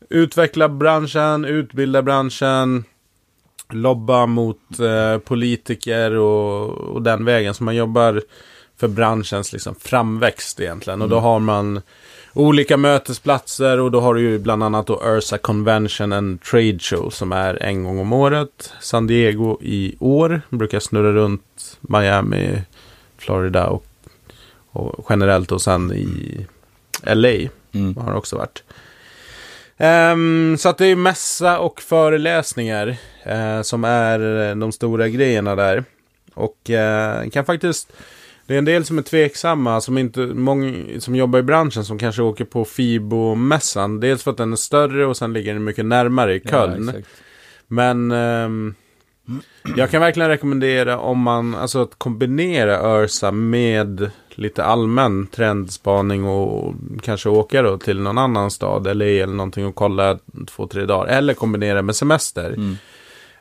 utveckla 0.09 0.69
branschen, 0.69 1.45
utbilda 1.45 2.03
branschen, 2.03 2.85
lobba 3.71 4.27
mot 4.27 4.81
eh, 4.81 5.19
politiker 5.19 6.11
och, 6.11 6.71
och 6.71 7.03
den 7.03 7.25
vägen. 7.25 7.55
Så 7.55 7.65
man 7.65 7.77
jobbar 7.77 8.23
för 8.77 8.89
branschens 8.89 9.53
liksom, 9.53 9.75
framväxt 9.75 10.61
egentligen. 10.61 11.03
Och 11.03 11.09
då 11.09 11.21
har 11.21 11.39
man 11.39 11.81
olika 12.33 12.77
mötesplatser 12.77 13.81
och 13.81 13.91
då 13.91 14.01
har 14.01 14.15
du 14.15 14.21
ju 14.21 14.39
bland 14.39 14.63
annat 14.63 14.87
då 14.87 15.03
Ursa 15.05 15.39
Convention 15.39 16.13
and 16.13 16.43
Trade 16.43 16.79
Show 16.79 17.11
som 17.11 17.33
är 17.33 17.63
en 17.63 17.85
gång 17.85 17.99
om 17.99 18.13
året. 18.13 18.73
San 18.81 19.07
Diego 19.07 19.59
i 19.63 19.97
år. 20.01 20.43
Brukar 20.51 20.81
snurra 20.81 21.13
runt 21.13 21.79
Miami, 21.81 22.63
Florida 23.19 23.67
och, 23.67 23.87
och 24.73 25.07
generellt 25.11 25.53
och 25.53 25.63
sen 25.63 25.93
i 25.93 26.47
LA 27.03 27.49
Mm. 27.77 27.97
har 27.97 28.11
det 28.11 28.19
också 28.19 28.37
varit. 28.37 28.63
Ehm, 29.77 30.57
så 30.59 30.69
att 30.69 30.79
det 30.79 30.87
är 30.87 30.97
mässa 30.97 31.59
och 31.59 31.81
föreläsningar 31.81 32.97
eh, 33.25 33.63
som 33.63 33.85
är 33.85 34.55
de 34.55 34.73
stora 34.73 35.09
grejerna 35.09 35.57
där. 35.57 35.85
Och 36.35 36.71
eh, 36.71 37.29
kan 37.29 37.45
faktiskt, 37.45 37.93
det 38.47 38.55
är 38.55 38.59
en 38.59 38.65
del 38.65 38.85
som 38.85 38.99
är 38.99 39.03
tveksamma, 39.03 39.81
som, 39.81 39.99
inte, 39.99 40.21
många, 40.21 41.01
som 41.01 41.17
jobbar 41.17 41.39
i 41.39 41.43
branschen 41.43 41.85
som 41.85 41.99
kanske 41.99 42.23
åker 42.23 42.45
på 42.45 42.65
Fibo-mässan. 42.65 44.01
Dels 44.01 44.23
för 44.23 44.31
att 44.31 44.37
den 44.37 44.53
är 44.53 44.57
större 44.57 45.07
och 45.07 45.17
sen 45.17 45.33
ligger 45.33 45.53
den 45.55 45.65
mycket 45.65 45.85
närmare 45.87 46.35
i 46.35 46.41
Köln. 46.41 46.93
Ja. 46.95 47.01
Men 47.69 48.11
ehm, 48.11 48.75
Jag 49.77 49.91
kan 49.91 50.01
verkligen 50.01 50.29
rekommendera 50.29 50.99
om 50.99 51.19
man, 51.19 51.55
alltså 51.55 51.83
att 51.83 51.99
kombinera 51.99 53.03
Ursa 53.03 53.31
med 53.31 54.11
lite 54.35 54.65
allmän 54.65 55.27
trendspaning 55.27 56.25
och 56.25 56.75
kanske 57.03 57.29
åka 57.29 57.63
då 57.63 57.79
till 57.79 58.01
någon 58.01 58.19
annan 58.19 58.51
stad 58.51 58.87
eller 58.87 59.07
eller 59.07 59.35
någonting 59.35 59.67
och 59.67 59.75
kolla 59.75 60.19
två, 60.47 60.67
tre 60.67 60.85
dagar. 60.85 61.07
Eller 61.07 61.35
kombinera 61.35 61.83
med 61.83 61.97
semester. 61.97 62.49
Mm. 62.49 62.77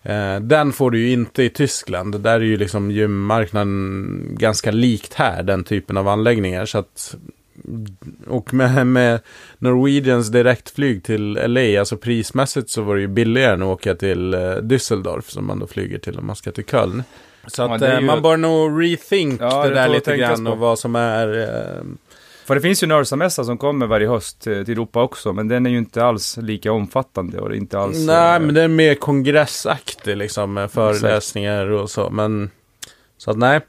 Eh, 0.05 0.39
den 0.39 0.73
får 0.73 0.91
du 0.91 0.99
ju 0.99 1.11
inte 1.11 1.43
i 1.43 1.49
Tyskland. 1.49 2.21
Där 2.21 2.33
är 2.35 2.39
ju 2.39 2.57
liksom 2.57 2.91
gymmarknaden 2.91 4.27
ganska 4.39 4.71
likt 4.71 5.13
här, 5.13 5.43
den 5.43 5.63
typen 5.63 5.97
av 5.97 6.07
anläggningar. 6.07 6.65
Så 6.65 6.77
att, 6.77 7.15
och 8.27 8.53
med, 8.53 8.87
med 8.87 9.19
Norwegians 9.57 10.27
direktflyg 10.27 11.03
till 11.03 11.33
LA, 11.47 11.79
alltså 11.79 11.97
prismässigt 11.97 12.69
så 12.69 12.81
var 12.81 12.95
det 12.95 13.01
ju 13.01 13.07
billigare 13.07 13.53
än 13.53 13.61
att 13.61 13.67
åka 13.67 13.95
till 13.95 14.33
eh, 14.33 14.39
Düsseldorf 14.39 15.29
som 15.29 15.45
man 15.47 15.59
då 15.59 15.67
flyger 15.67 15.97
till 15.97 16.19
om 16.19 16.25
man 16.25 16.35
ska 16.35 16.51
till 16.51 16.65
Köln. 16.65 17.03
Så 17.47 17.61
Ja, 17.61 17.75
att 17.75 17.81
är 17.81 17.93
eh, 17.93 17.99
ju- 17.99 18.05
man 18.05 18.21
bör 18.21 18.37
nog 18.37 18.83
rethink 18.83 19.41
Ja, 19.41 19.63
det 19.63 19.69
det 19.69 19.75
där 19.75 19.87
lite 19.89 20.17
grann 20.17 20.47
och 20.47 20.57
vad 20.57 20.79
som 20.79 20.95
är... 20.95 21.27
Eh, 22.45 22.47
För 22.47 22.55
det 22.55 22.61
finns 22.61 22.83
ju 22.83 22.85
en 22.85 22.91
Örsa-mässa 22.91 23.43
som 23.43 23.57
kommer 23.57 23.87
varje 23.87 24.07
höst 24.07 24.47
eh, 24.47 24.63
till 24.63 24.71
Europa 24.73 25.01
också, 25.01 25.33
men 25.33 25.47
den 25.47 25.65
är 25.65 25.69
ju 25.69 25.77
inte 25.77 26.05
alls 26.05 26.37
lika 26.37 26.71
omfattande 26.71 27.39
och 27.39 27.55
inte 27.55 27.79
alls... 27.79 28.05
Nej, 28.07 28.35
eh, 28.35 28.41
men 28.41 28.55
det 28.55 28.61
är 28.61 28.67
mer 28.67 28.95
kongressaktig 28.95 30.17
liksom 30.17 30.53
med 30.53 30.71
föreläsningar 30.71 31.67
och 31.67 31.89
så. 31.89 32.09
Men 32.09 32.49
så 33.17 33.31
att 33.31 33.37
nej. 33.37 33.61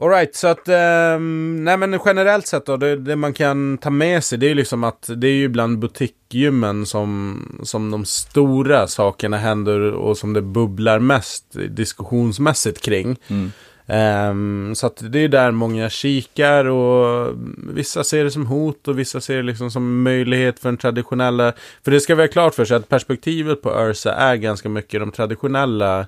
Alright, 0.00 0.34
så 0.34 0.46
att 0.46 0.68
ehm, 0.68 1.64
nej 1.64 1.76
men 1.76 2.00
generellt 2.04 2.46
sett 2.46 2.66
då, 2.66 2.76
det, 2.76 2.96
det 2.96 3.16
man 3.16 3.32
kan 3.32 3.78
ta 3.78 3.90
med 3.90 4.24
sig 4.24 4.38
det 4.38 4.46
är 4.46 4.48
ju 4.48 4.54
liksom 4.54 4.84
att 4.84 5.10
det 5.16 5.26
är 5.26 5.32
ju 5.32 5.48
bland 5.48 5.78
butikgymmen 5.78 6.86
som, 6.86 7.40
som 7.62 7.90
de 7.90 8.04
stora 8.04 8.86
sakerna 8.86 9.36
händer 9.36 9.80
och 9.92 10.18
som 10.18 10.32
det 10.32 10.42
bubblar 10.42 10.98
mest 10.98 11.44
diskussionsmässigt 11.68 12.80
kring. 12.80 13.16
Mm. 13.28 13.52
Ehm, 13.86 14.74
så 14.74 14.90
det 14.98 15.18
är 15.18 15.28
där 15.28 15.50
många 15.50 15.90
kikar 15.90 16.64
och 16.64 17.34
vissa 17.56 18.04
ser 18.04 18.24
det 18.24 18.30
som 18.30 18.46
hot 18.46 18.88
och 18.88 18.98
vissa 18.98 19.20
ser 19.20 19.36
det 19.36 19.42
liksom 19.42 19.70
som 19.70 20.02
möjlighet 20.02 20.58
för 20.58 20.68
den 20.68 20.76
traditionella. 20.76 21.52
För 21.84 21.90
det 21.90 22.00
ska 22.00 22.14
vi 22.14 22.22
ha 22.22 22.28
klart 22.28 22.54
för 22.54 22.64
sig 22.64 22.76
att 22.76 22.88
perspektivet 22.88 23.62
på 23.62 23.88
Ursa 23.88 24.12
är 24.14 24.36
ganska 24.36 24.68
mycket 24.68 25.00
de 25.00 25.10
traditionella 25.10 26.06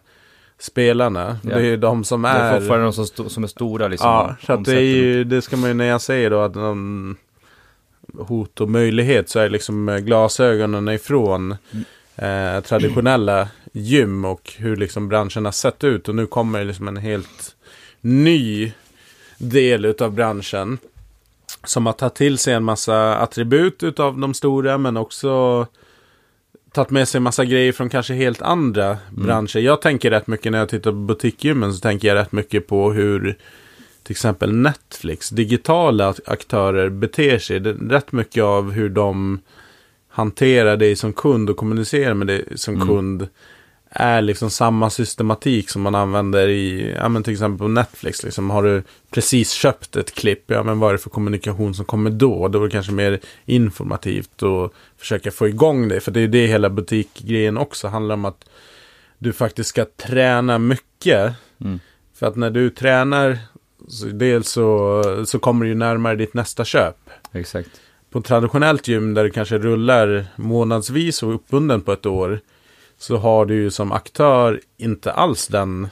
spelarna. 0.58 1.38
Ja. 1.42 1.50
Det 1.50 1.60
är 1.60 1.64
ju 1.64 1.76
de 1.76 2.04
som 2.04 2.22
Det 2.22 2.28
är 2.28 2.52
är... 2.52 2.58
fortfarande 2.58 2.86
de 2.86 2.92
som, 2.92 3.30
som 3.30 3.44
är 3.44 3.48
stora 3.48 3.88
liksom. 3.88 4.08
ja, 4.10 4.36
så 4.46 4.52
att 4.52 4.64
det 4.64 4.76
är 4.76 4.80
ju, 4.80 5.24
det 5.24 5.42
ska 5.42 5.56
man 5.56 5.70
ju 5.70 5.74
när 5.74 5.86
jag 5.86 6.00
säger 6.00 6.30
då 6.30 6.40
att 6.40 6.54
de 6.54 7.16
hot 8.18 8.60
och 8.60 8.70
möjlighet 8.70 9.28
så 9.28 9.38
är 9.38 9.48
liksom 9.48 10.00
glasögonen 10.02 10.88
ifrån 10.88 11.56
eh, 12.16 12.60
traditionella 12.60 13.48
gym 13.72 14.24
och 14.24 14.52
hur 14.58 14.76
liksom 14.76 15.08
branschen 15.08 15.44
har 15.44 15.52
sett 15.52 15.84
ut. 15.84 16.08
Och 16.08 16.14
nu 16.14 16.26
kommer 16.26 16.58
det 16.58 16.64
liksom 16.64 16.88
en 16.88 16.96
helt 16.96 17.55
ny 18.06 18.72
del 19.38 19.84
utav 19.84 20.12
branschen. 20.12 20.78
Som 21.64 21.86
har 21.86 21.92
tagit 21.92 22.14
till 22.14 22.38
sig 22.38 22.54
en 22.54 22.64
massa 22.64 23.16
attribut 23.16 23.82
utav 23.82 24.18
de 24.18 24.34
stora 24.34 24.78
men 24.78 24.96
också 24.96 25.66
tagit 26.72 26.90
med 26.90 27.08
sig 27.08 27.18
en 27.18 27.22
massa 27.22 27.44
grejer 27.44 27.72
från 27.72 27.88
kanske 27.88 28.14
helt 28.14 28.42
andra 28.42 28.98
branscher. 29.10 29.58
Jag 29.58 29.82
tänker 29.82 30.10
rätt 30.10 30.26
mycket 30.26 30.52
när 30.52 30.58
jag 30.58 30.68
tittar 30.68 30.90
på 30.90 30.96
butikgymmen 30.96 31.74
så 31.74 31.80
tänker 31.80 32.08
jag 32.08 32.14
rätt 32.14 32.32
mycket 32.32 32.66
på 32.66 32.92
hur 32.92 33.36
till 34.02 34.12
exempel 34.12 34.52
Netflix, 34.52 35.30
digitala 35.30 36.14
aktörer 36.26 36.88
beter 36.88 37.38
sig. 37.38 37.60
Det 37.60 37.70
är 37.70 37.74
rätt 37.74 38.12
mycket 38.12 38.44
av 38.44 38.72
hur 38.72 38.88
de 38.88 39.40
hanterar 40.08 40.76
dig 40.76 40.96
som 40.96 41.12
kund 41.12 41.50
och 41.50 41.56
kommunicerar 41.56 42.14
med 42.14 42.26
dig 42.26 42.44
som 42.54 42.74
Mm. 42.74 42.88
kund 42.88 43.28
är 43.96 44.22
liksom 44.22 44.50
samma 44.50 44.90
systematik 44.90 45.70
som 45.70 45.82
man 45.82 45.94
använder 45.94 46.48
i, 46.48 46.94
ja 46.96 47.08
men 47.08 47.22
till 47.22 47.32
exempel 47.32 47.58
på 47.58 47.68
Netflix. 47.68 48.22
Liksom, 48.22 48.50
har 48.50 48.62
du 48.62 48.82
precis 49.10 49.52
köpt 49.52 49.96
ett 49.96 50.14
klipp, 50.14 50.44
ja 50.46 50.62
men 50.62 50.78
vad 50.78 50.88
är 50.88 50.92
det 50.92 50.98
för 50.98 51.10
kommunikation 51.10 51.74
som 51.74 51.84
kommer 51.84 52.10
då? 52.10 52.48
Då 52.48 52.58
är 52.58 52.64
det 52.64 52.70
kanske 52.70 52.92
mer 52.92 53.20
informativt 53.44 54.42
och 54.42 54.74
försöka 54.98 55.30
få 55.30 55.48
igång 55.48 55.88
det. 55.88 56.00
För 56.00 56.10
det 56.10 56.20
är 56.20 56.28
det 56.28 56.46
hela 56.46 56.70
butikgrejen 56.70 57.58
också 57.58 57.88
handlar 57.88 58.14
om 58.14 58.24
att 58.24 58.44
du 59.18 59.32
faktiskt 59.32 59.70
ska 59.70 59.84
träna 59.84 60.58
mycket. 60.58 61.32
Mm. 61.60 61.80
För 62.14 62.26
att 62.26 62.36
när 62.36 62.50
du 62.50 62.70
tränar, 62.70 63.38
så 63.88 64.06
dels 64.06 64.48
så, 64.48 65.02
så 65.26 65.38
kommer 65.38 65.64
du 65.64 65.68
ju 65.68 65.74
närmare 65.74 66.16
ditt 66.16 66.34
nästa 66.34 66.64
köp. 66.64 66.96
Exakt. 67.32 67.70
På 68.10 68.20
traditionellt 68.20 68.88
gym 68.88 69.14
där 69.14 69.24
det 69.24 69.30
kanske 69.30 69.58
rullar 69.58 70.26
månadsvis 70.36 71.22
och 71.22 71.34
uppbunden 71.34 71.80
på 71.80 71.92
ett 71.92 72.06
år. 72.06 72.40
Så 72.98 73.16
har 73.16 73.46
du 73.46 73.54
ju 73.54 73.70
som 73.70 73.92
aktör 73.92 74.60
inte 74.76 75.12
alls 75.12 75.48
den 75.48 75.88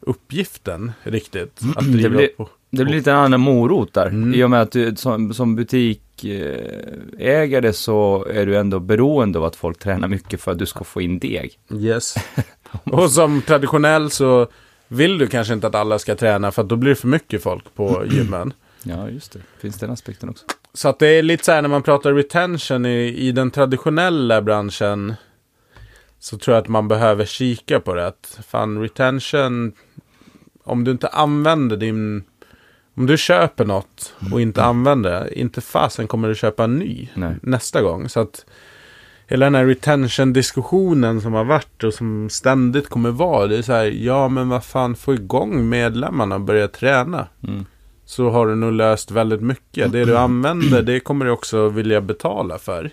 uppgiften 0.00 0.92
riktigt. 1.02 1.60
Att 1.76 1.84
Det 1.84 1.90
driva 1.92 2.08
blir- 2.08 2.28
på. 2.36 2.48
Det 2.70 2.84
blir 2.84 2.94
lite 2.94 3.10
en 3.10 3.16
annan 3.16 3.40
morot 3.40 3.92
där. 3.94 4.06
Mm. 4.06 4.34
I 4.34 4.44
och 4.44 4.50
med 4.50 4.62
att 4.62 4.72
du 4.72 4.96
som, 4.96 5.34
som 5.34 5.56
butikägare 5.56 7.72
så 7.72 8.26
är 8.30 8.46
du 8.46 8.56
ändå 8.56 8.78
beroende 8.80 9.38
av 9.38 9.44
att 9.44 9.56
folk 9.56 9.78
tränar 9.78 10.08
mycket 10.08 10.40
för 10.40 10.52
att 10.52 10.58
du 10.58 10.66
ska 10.66 10.84
få 10.84 11.00
in 11.00 11.18
deg. 11.18 11.58
Yes. 11.74 12.14
och 12.84 13.10
som 13.10 13.42
traditionell 13.42 14.10
så 14.10 14.46
vill 14.88 15.18
du 15.18 15.26
kanske 15.26 15.54
inte 15.54 15.66
att 15.66 15.74
alla 15.74 15.98
ska 15.98 16.14
träna 16.14 16.52
för 16.52 16.62
att 16.62 16.68
då 16.68 16.76
blir 16.76 16.90
det 16.90 16.96
för 16.96 17.08
mycket 17.08 17.42
folk 17.42 17.74
på 17.74 18.02
gymmen. 18.10 18.52
Ja, 18.82 19.08
just 19.10 19.32
det. 19.32 19.38
Finns 19.60 19.78
den 19.78 19.90
aspekten 19.90 20.28
också. 20.28 20.44
Så 20.74 20.88
att 20.88 20.98
det 20.98 21.06
är 21.08 21.22
lite 21.22 21.44
så 21.44 21.52
här 21.52 21.62
när 21.62 21.68
man 21.68 21.82
pratar 21.82 22.14
retention 22.14 22.86
i, 22.86 23.14
i 23.18 23.32
den 23.32 23.50
traditionella 23.50 24.42
branschen. 24.42 25.14
Så 26.18 26.38
tror 26.38 26.54
jag 26.54 26.62
att 26.62 26.68
man 26.68 26.88
behöver 26.88 27.24
kika 27.24 27.80
på 27.80 27.94
det. 27.94 28.06
Att 28.06 28.38
fan 28.48 28.82
retention. 28.82 29.72
Om 30.64 30.84
du 30.84 30.90
inte 30.90 31.08
använder 31.08 31.76
din. 31.76 32.24
Om 32.96 33.06
du 33.06 33.16
köper 33.16 33.64
något 33.64 34.14
och 34.32 34.40
inte 34.40 34.62
använder 34.62 35.10
det. 35.10 35.40
Inte 35.40 35.60
fasen 35.60 36.06
kommer 36.06 36.28
du 36.28 36.34
köpa 36.34 36.64
en 36.64 36.78
ny 36.78 37.08
Nej. 37.14 37.34
nästa 37.42 37.82
gång. 37.82 38.08
Så 38.08 38.20
att 38.20 38.46
hela 39.26 39.46
den 39.46 39.54
här 39.54 39.66
retention-diskussionen 39.66 41.20
som 41.20 41.32
har 41.32 41.44
varit 41.44 41.84
och 41.84 41.94
som 41.94 42.28
ständigt 42.30 42.88
kommer 42.88 43.10
vara. 43.10 43.46
Det 43.46 43.58
är 43.58 43.62
så 43.62 43.72
här, 43.72 43.84
ja 43.84 44.28
men 44.28 44.48
vad 44.48 44.64
fan, 44.64 44.94
få 44.94 45.14
igång 45.14 45.68
medlemmarna 45.68 46.34
och 46.34 46.40
börja 46.40 46.68
träna. 46.68 47.26
Mm. 47.48 47.64
Så 48.04 48.30
har 48.30 48.46
du 48.46 48.54
nog 48.54 48.72
löst 48.72 49.10
väldigt 49.10 49.42
mycket. 49.42 49.92
Det 49.92 50.04
du 50.04 50.16
använder, 50.16 50.82
det 50.82 51.00
kommer 51.00 51.24
du 51.24 51.30
också 51.30 51.68
vilja 51.68 52.00
betala 52.00 52.58
för. 52.58 52.90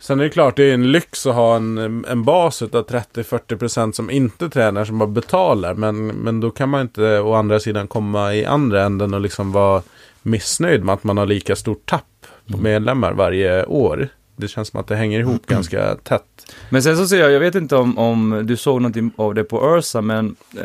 Sen 0.00 0.20
är 0.20 0.24
det 0.24 0.30
klart, 0.30 0.56
det 0.56 0.70
är 0.70 0.74
en 0.74 0.92
lyx 0.92 1.26
att 1.26 1.34
ha 1.34 1.56
en, 1.56 2.04
en 2.04 2.24
bas 2.24 2.62
av 2.62 2.68
30-40% 2.68 3.92
som 3.92 4.10
inte 4.10 4.48
tränar, 4.48 4.84
som 4.84 4.98
bara 4.98 5.08
betalar. 5.08 5.74
Men, 5.74 6.06
men 6.06 6.40
då 6.40 6.50
kan 6.50 6.68
man 6.68 6.80
inte 6.80 7.20
å 7.20 7.34
andra 7.34 7.60
sidan 7.60 7.88
komma 7.88 8.34
i 8.34 8.44
andra 8.44 8.82
änden 8.82 9.14
och 9.14 9.20
liksom 9.20 9.52
vara 9.52 9.82
missnöjd 10.22 10.84
med 10.84 10.92
att 10.92 11.04
man 11.04 11.18
har 11.18 11.26
lika 11.26 11.56
stort 11.56 11.86
tapp 11.86 12.26
på 12.52 12.58
medlemmar 12.58 13.12
varje 13.12 13.64
år. 13.64 14.08
Det 14.40 14.48
känns 14.48 14.68
som 14.68 14.80
att 14.80 14.86
det 14.86 14.96
hänger 14.96 15.20
ihop 15.20 15.46
ganska 15.46 15.94
tätt. 15.94 16.24
Men 16.70 16.82
sen 16.82 16.96
så 16.96 17.06
ser 17.08 17.16
jag, 17.20 17.30
jag 17.32 17.40
vet 17.40 17.54
inte 17.54 17.76
om, 17.76 17.98
om 17.98 18.42
du 18.46 18.56
såg 18.56 18.80
någonting 18.82 19.10
av 19.16 19.34
det 19.34 19.44
på 19.44 19.76
Ursa, 19.76 20.00
men 20.00 20.36
eh, 20.56 20.64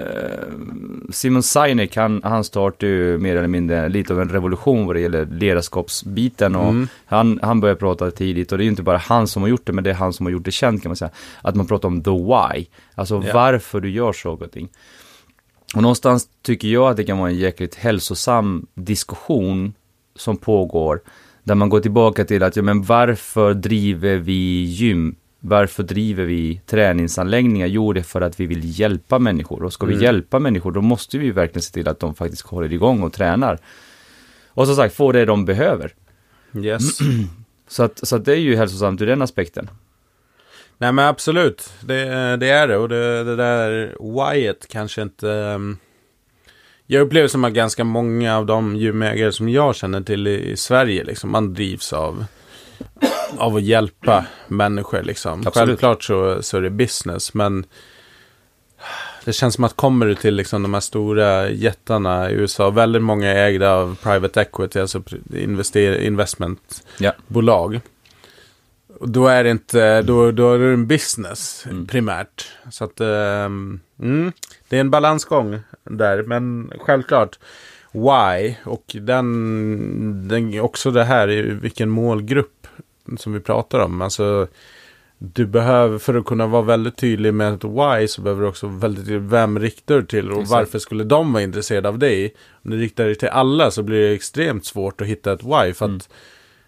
Simon 1.11 1.43
Sinek, 1.43 1.95
han, 1.95 2.21
han 2.23 2.43
startade 2.43 2.91
ju 2.91 3.17
mer 3.17 3.35
eller 3.35 3.47
mindre 3.47 3.89
lite 3.89 4.13
av 4.13 4.21
en 4.21 4.29
revolution 4.29 4.85
vad 4.85 4.95
det 4.95 4.99
gäller 4.99 5.25
ledarskapsbiten 5.25 6.55
och 6.55 6.69
Mm. 6.69 6.87
han, 7.05 7.39
han 7.43 7.59
började 7.59 7.79
prata 7.79 8.11
tidigt 8.11 8.51
och 8.51 8.57
det 8.57 8.61
är 8.61 8.65
ju 8.65 8.69
inte 8.71 8.83
bara 8.83 8.97
han 8.97 9.27
som 9.27 9.41
har 9.41 9.49
gjort 9.49 9.65
det, 9.65 9.73
men 9.73 9.83
det 9.83 9.89
är 9.89 9.93
han 9.93 10.13
som 10.13 10.25
har 10.25 10.31
gjort 10.33 10.45
det 10.45 10.51
känt 10.51 10.81
kan 10.81 10.89
man 10.89 10.95
säga. 10.95 11.11
Att 11.41 11.55
man 11.55 11.67
pratar 11.67 11.87
om 11.87 12.03
the 12.03 12.11
why, 12.11 12.65
alltså 12.95 13.23
Ja. 13.25 13.33
varför 13.33 13.81
du 13.81 13.89
gör 13.89 14.13
saker 14.13 14.45
och 14.45 14.51
ting. 14.51 14.69
Och 15.75 15.81
någonstans 15.81 16.27
tycker 16.41 16.67
jag 16.67 16.89
att 16.91 16.97
det 16.97 17.03
kan 17.03 17.17
vara 17.17 17.29
en 17.29 17.37
jäkligt 17.37 17.75
hälsosam 17.75 18.65
diskussion 18.73 19.73
som 20.15 20.37
pågår. 20.37 21.01
Där 21.45 21.55
man 21.55 21.69
går 21.69 21.79
tillbaka 21.79 22.25
till 22.25 22.43
att, 22.43 22.55
ja 22.55 22.61
men 22.63 22.83
varför 22.83 23.53
driver 23.53 24.15
vi 24.17 24.63
gym? 24.63 25.15
Varför 25.39 25.83
driver 25.83 26.23
vi 26.25 26.61
träningsanläggningar? 26.65 27.67
Jo, 27.67 27.93
det 27.93 27.99
är 27.99 28.03
för 28.03 28.21
att 28.21 28.39
vi 28.39 28.45
vill 28.45 28.79
hjälpa 28.79 29.19
människor. 29.19 29.63
Och 29.63 29.73
ska 29.73 29.85
vi 29.85 29.93
Mm. 29.93 30.03
hjälpa 30.03 30.39
människor, 30.39 30.71
då 30.71 30.81
måste 30.81 31.17
vi 31.17 31.31
verkligen 31.31 31.61
se 31.61 31.73
till 31.73 31.87
att 31.87 31.99
de 31.99 32.15
faktiskt 32.15 32.41
håller 32.47 32.73
igång 32.73 33.03
och 33.03 33.13
tränar. 33.13 33.59
Och 34.47 34.67
som 34.67 34.75
sagt, 34.75 34.95
få 34.95 35.11
det 35.11 35.25
de 35.25 35.45
behöver. 35.45 35.93
Yes. 36.57 36.97
Så 37.67 37.83
att, 37.83 38.07
så 38.07 38.15
att 38.15 38.25
det 38.25 38.31
är 38.31 38.37
ju 38.39 38.55
hälsosamt 38.55 39.01
ur 39.01 39.05
den 39.07 39.21
aspekten. 39.21 39.69
Nej 40.77 40.91
men 40.91 41.05
absolut, 41.07 41.73
det, 41.81 42.03
det 42.37 42.49
är 42.49 42.67
det. 42.67 42.77
Och 42.77 42.89
det, 42.89 43.23
det 43.23 43.35
där 43.35 43.95
whyet 43.99 44.67
kanske 44.69 45.01
inte... 45.01 45.31
ehm, 45.31 45.77
Jag 46.87 47.01
upplever 47.01 47.27
som 47.27 47.43
att 47.45 47.53
ganska 47.53 47.83
många 47.83 48.37
av 48.37 48.45
de 48.45 48.75
gymägare 48.75 49.31
som 49.31 49.49
jag 49.49 49.75
känner 49.75 50.01
till 50.01 50.27
i, 50.27 50.51
i 50.51 50.57
Sverige, 50.57 51.03
liksom, 51.03 51.31
man 51.31 51.53
drivs 51.53 51.93
av, 51.93 52.25
av 53.37 53.55
att 53.55 53.63
hjälpa 53.63 54.25
människor. 54.47 55.03
Liksom. 55.03 55.39
Absolut. 55.47 55.53
Självklart 55.67 56.03
så, 56.03 56.43
så 56.43 56.57
är 56.57 56.61
det 56.61 56.69
business, 56.69 57.33
men 57.33 57.65
det 59.25 59.33
känns 59.33 59.55
som 59.55 59.63
att 59.63 59.75
kommer 59.75 60.05
du 60.05 60.15
till 60.15 60.35
liksom, 60.35 60.63
de 60.63 60.73
här 60.73 60.81
stora 60.81 61.49
jättarna 61.49 62.31
i 62.31 62.33
USA, 62.33 62.69
väldigt 62.69 63.01
många 63.01 63.29
är 63.29 63.45
ägda 63.47 63.71
av 63.71 63.97
private 64.03 64.41
equity, 64.41 64.79
alltså 64.79 65.03
invester, 65.35 66.01
investment 66.01 66.83
Ja. 66.99 67.13
bolag. 67.27 67.79
Då 69.01 69.27
är 69.27 69.43
det 69.43 69.49
inte, 69.51 70.01
då, 70.01 70.31
då 70.31 70.53
är 70.53 70.59
det 70.59 70.65
en 70.73 70.87
business 70.87 71.65
Mm. 71.69 71.87
primärt. 71.87 72.47
Så 72.71 72.83
att, 72.83 73.01
ehm, 73.01 73.79
mm, 74.01 74.31
det 74.69 74.75
är 74.77 74.81
en 74.81 74.91
balansgång 74.91 75.59
där. 75.83 76.23
Men 76.23 76.71
självklart, 76.79 77.39
why? 77.91 78.55
Och 78.65 78.95
den, 79.01 80.27
den 80.27 80.59
också 80.59 80.91
det 80.91 81.03
här, 81.03 81.29
i 81.31 81.41
vilken 81.41 81.89
målgrupp 81.89 82.67
som 83.17 83.33
vi 83.33 83.39
pratar 83.39 83.79
om. 83.79 84.01
Alltså, 84.01 84.47
du 85.17 85.45
behöver, 85.45 85.97
för 85.97 86.15
att 86.15 86.25
kunna 86.25 86.47
vara 86.47 86.61
väldigt 86.61 86.97
tydlig 86.97 87.33
med 87.33 87.53
ett 87.53 87.63
why, 87.63 88.07
så 88.07 88.21
behöver 88.21 88.41
du 88.41 88.47
också 88.47 88.67
vara 88.67 88.77
väldigt 88.79 89.05
tydlig, 89.05 89.29
vem 89.29 89.59
riktar 89.59 89.95
du 89.95 90.03
till 90.05 90.31
och 90.31 90.41
Exakt. 90.41 90.51
varför 90.51 90.79
skulle 90.79 91.03
de 91.03 91.33
vara 91.33 91.43
intresserade 91.43 91.89
av 91.89 91.99
dig? 91.99 92.33
Om 92.63 92.71
du 92.71 92.77
riktar 92.77 93.05
dig 93.05 93.15
till 93.15 93.27
alla 93.29 93.71
så 93.71 93.83
blir 93.83 94.01
det 94.01 94.13
extremt 94.13 94.65
svårt 94.65 95.01
att 95.01 95.07
hitta 95.07 95.33
ett 95.33 95.43
why. 95.43 95.73
För 95.73 95.85
Mm. 95.85 95.97
att 95.97 96.09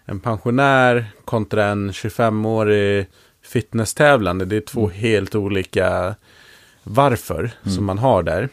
en 0.08 0.20
pensionär 0.20 1.06
kontra 1.24 1.64
en 1.64 1.90
25-årig 1.90 3.06
fitnesstävlande, 3.42 4.44
det 4.44 4.56
är 4.56 4.60
två 4.60 4.86
Mm. 4.86 5.00
helt 5.00 5.34
olika 5.34 6.14
varför 6.82 7.50
som 7.64 7.84
man 7.84 7.98
har 7.98 8.22
där. 8.22 8.48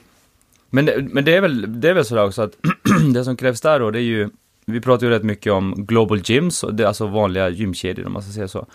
Men, 0.69 0.85
det- 0.85 1.07
men 1.11 1.25
det 1.25 1.35
är 1.35 1.41
väl, 1.41 1.81
det 1.81 1.89
är 1.89 1.93
väl 1.93 2.05
sådär 2.05 2.25
också 2.25 2.41
att 2.41 2.51
det 3.13 3.23
som 3.23 3.35
krävs 3.37 3.61
där 3.61 3.79
då, 3.79 3.91
det 3.91 3.99
är 3.99 4.03
ju, 4.03 4.29
vi 4.65 4.81
pratar 4.81 5.07
ju 5.07 5.13
rätt 5.13 5.23
mycket 5.23 5.53
om 5.53 5.73
global 5.77 6.21
gyms, 6.23 6.63
och 6.63 6.75
det 6.75 6.83
är 6.83 6.87
alltså 6.87 7.07
vanliga 7.07 7.49
gymkedjor 7.49 8.05
om 8.07 8.13
man 8.13 8.21
ska 8.21 8.31
säga 8.31 8.47
så. 8.47 8.67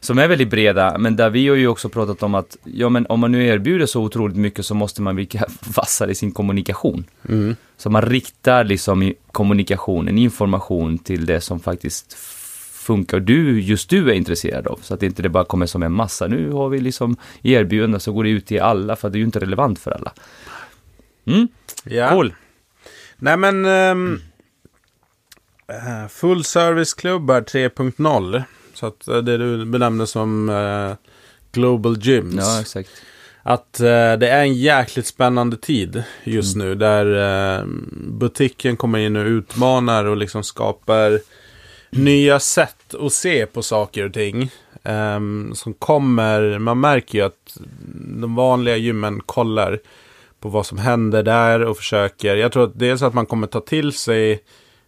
Som 0.00 0.18
är 0.18 0.28
väldigt 0.28 0.50
breda, 0.50 0.98
men 0.98 1.16
där 1.16 1.30
vi 1.30 1.48
har 1.48 1.56
ju 1.56 1.68
också 1.68 1.88
pratat 1.88 2.22
om 2.22 2.34
att, 2.34 2.56
ja 2.64 2.88
men 2.88 3.06
om 3.06 3.20
man 3.20 3.32
nu 3.32 3.46
erbjuder 3.46 3.86
så 3.86 4.02
otroligt 4.02 4.36
mycket 4.36 4.66
så 4.66 4.74
måste 4.74 5.02
man 5.02 5.14
bli 5.14 5.28
vassare 5.76 6.10
i 6.10 6.14
sin 6.14 6.32
kommunikation. 6.32 7.04
Mm. 7.28 7.56
Så 7.76 7.90
man 7.90 8.02
riktar 8.02 8.64
liksom 8.64 9.12
kommunikationen, 9.32 10.18
information 10.18 10.98
till 10.98 11.26
det 11.26 11.40
som 11.40 11.60
faktiskt 11.60 12.14
funkar 12.72 13.16
och 13.16 13.22
du, 13.22 13.60
just 13.60 13.90
du 13.90 14.10
är 14.10 14.14
intresserad 14.14 14.66
av. 14.66 14.80
Så 14.82 14.94
att 14.94 15.02
inte 15.02 15.22
det 15.22 15.28
bara 15.28 15.44
kommer 15.44 15.66
som 15.66 15.82
en 15.82 15.92
massa. 15.92 16.26
Nu 16.26 16.50
har 16.50 16.68
vi 16.68 16.80
liksom 16.80 17.16
erbjudande 17.42 18.00
så 18.00 18.12
går 18.12 18.24
det 18.24 18.30
ut 18.30 18.46
till 18.46 18.60
alla 18.60 18.96
för 18.96 19.10
det 19.10 19.16
är 19.16 19.20
ju 19.20 19.24
inte 19.24 19.40
relevant 19.40 19.78
för 19.78 19.90
alla. 19.90 20.12
Mm, 21.26 21.48
Ja. 21.84 22.10
cool. 22.10 22.34
Nej 23.16 23.36
men, 23.36 23.64
um, 23.64 24.20
full 26.08 26.44
serviceklubbar 26.44 27.40
3.0. 27.40 28.42
Så 28.78 28.86
att 28.86 29.08
eh, 29.08 29.16
det 29.16 29.36
du 29.36 29.64
benämner 29.64 30.06
som 30.06 30.48
eh, 30.48 30.96
Global 31.52 31.98
Gyms. 32.00 32.34
Ja, 32.36 32.60
exakt. 32.60 32.90
Att 33.42 33.80
eh, 33.80 34.12
det 34.12 34.28
är 34.28 34.40
en 34.40 34.54
jäkligt 34.54 35.06
spännande 35.06 35.56
tid 35.56 36.02
just 36.24 36.56
nu. 36.56 36.74
Där 36.74 37.06
eh, 37.58 37.64
butiken 37.92 38.76
kommer 38.76 38.98
in 38.98 39.16
och 39.16 39.26
utmanar 39.26 40.04
och 40.04 40.16
liksom 40.16 40.44
skapar 40.44 41.20
nya 41.90 42.40
sätt 42.40 42.94
att 42.94 43.12
se 43.12 43.46
på 43.46 43.62
saker 43.62 44.06
och 44.06 44.12
ting. 44.12 44.50
Ehm, 44.82 45.54
som 45.54 45.74
kommer, 45.74 46.58
man 46.58 46.80
märker 46.80 47.18
ju 47.18 47.24
att 47.24 47.58
de 48.20 48.34
vanliga 48.34 48.76
gymmen 48.76 49.20
kollar 49.26 49.78
på 50.40 50.48
vad 50.48 50.66
som 50.66 50.78
händer 50.78 51.22
där 51.22 51.64
och 51.64 51.76
försöker. 51.76 52.36
Jag 52.36 52.52
tror 52.52 52.64
att 52.64 52.78
dels 52.78 53.02
att 53.02 53.14
man 53.14 53.26
kommer 53.26 53.46
ta 53.46 53.60
till 53.60 53.92
sig 53.92 54.42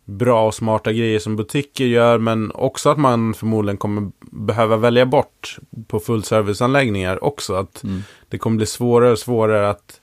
bra 0.04 0.46
och 0.46 0.54
smarta 0.54 0.92
grejer 0.92 1.18
som 1.18 1.36
butiker 1.36 1.84
gör. 1.84 2.18
Men 2.18 2.50
också 2.54 2.90
att 2.90 2.98
man 2.98 3.34
förmodligen 3.34 3.76
kommer 3.76 4.10
behöva 4.20 4.76
välja 4.76 5.06
bort 5.06 5.58
på 5.88 6.00
fullserviceanläggningar 6.00 7.24
också. 7.24 7.54
Att 7.54 7.82
Mm. 7.84 8.02
det 8.28 8.38
kommer 8.38 8.56
bli 8.56 8.66
svårare 8.66 9.12
och 9.12 9.18
svårare 9.18 9.70
att 9.70 10.00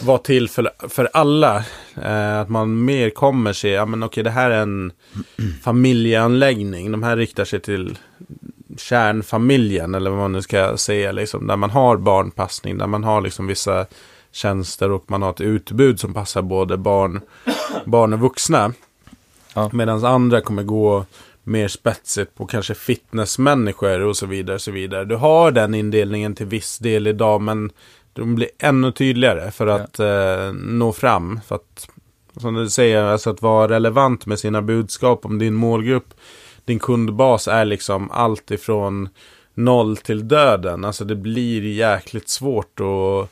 vara 0.00 0.18
till 0.18 0.48
för, 0.48 0.70
för 0.88 1.08
alla. 1.12 1.64
Eh, 2.02 2.40
att 2.40 2.48
man 2.48 2.84
mer 2.84 3.10
kommer 3.10 3.52
se, 3.52 3.68
ja 3.68 3.86
men 3.86 4.02
okej 4.02 4.24
det 4.24 4.30
här 4.30 4.50
är 4.50 4.62
en 4.62 4.92
familjeanläggning. 5.62 6.92
De 6.92 7.02
här 7.02 7.16
riktar 7.16 7.44
sig 7.44 7.60
till 7.60 7.98
kärnfamiljen 8.78 9.94
eller 9.94 10.10
vad 10.10 10.18
man 10.18 10.32
nu 10.32 10.42
ska 10.42 10.76
säga. 10.76 11.12
Liksom, 11.12 11.46
där 11.46 11.56
man 11.56 11.70
har 11.70 11.96
barnpassning, 11.96 12.78
där 12.78 12.86
man 12.86 13.04
har 13.04 13.20
liksom 13.20 13.46
vissa 13.46 13.86
tjänster 14.32 14.90
och 14.90 15.04
man 15.10 15.22
har 15.22 15.30
ett 15.30 15.40
utbud 15.40 16.00
som 16.00 16.14
passar 16.14 16.42
både 16.42 16.76
barn, 16.76 17.20
barn 17.84 18.12
och 18.12 18.20
vuxna. 18.20 18.72
Ja. 19.54 19.70
Medan 19.72 20.04
andra 20.04 20.40
kommer 20.40 20.62
gå 20.62 21.04
mer 21.42 21.68
spetsigt 21.68 22.34
på 22.34 22.46
kanske 22.46 22.74
fitnessmänniskor 22.74 24.00
och 24.00 24.16
så 24.16 24.26
vidare. 24.26 24.54
Och 24.54 24.60
så 24.60 24.70
vidare. 24.70 25.04
Du 25.04 25.16
har 25.16 25.50
den 25.50 25.74
indelningen 25.74 26.34
till 26.34 26.46
viss 26.46 26.78
del 26.78 27.06
idag 27.06 27.40
men 27.40 27.70
de 28.12 28.34
blir 28.34 28.48
ännu 28.58 28.92
tydligare 28.92 29.50
för 29.50 29.66
att 29.66 29.98
eh, 29.98 30.52
nå 30.52 30.92
fram. 30.92 31.40
För 31.46 31.54
att, 31.54 31.88
som 32.36 32.54
du 32.54 32.70
säger, 32.70 33.02
alltså 33.02 33.30
att 33.30 33.42
vara 33.42 33.68
relevant 33.68 34.26
med 34.26 34.38
sina 34.38 34.62
budskap 34.62 35.24
om 35.24 35.38
din 35.38 35.54
målgrupp. 35.54 36.14
Din 36.64 36.78
kundbas 36.78 37.48
är 37.48 37.64
liksom 37.64 38.10
allt 38.10 38.50
ifrån 38.50 39.08
noll 39.54 39.96
till 39.96 40.28
döden. 40.28 40.84
Alltså 40.84 41.04
det 41.04 41.16
blir 41.16 41.62
jäkligt 41.62 42.28
svårt 42.28 42.80
att 42.80 43.30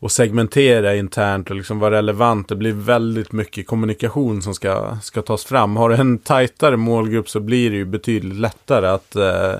och 0.00 0.12
segmentera 0.12 0.96
internt 0.96 1.50
och 1.50 1.56
liksom 1.56 1.78
vara 1.78 1.96
relevant. 1.96 2.48
Det 2.48 2.56
blir 2.56 2.72
väldigt 2.72 3.32
mycket 3.32 3.66
kommunikation 3.66 4.42
som 4.42 4.54
ska, 4.54 4.96
ska 5.02 5.22
tas 5.22 5.44
fram. 5.44 5.76
Har 5.76 5.88
du 5.88 5.94
en 5.96 6.18
tajtare 6.18 6.76
målgrupp 6.76 7.28
så 7.28 7.40
blir 7.40 7.70
det 7.70 7.76
ju 7.76 7.84
betydligt 7.84 8.38
lättare 8.38 8.86
att 8.86 9.16
eh, 9.16 9.52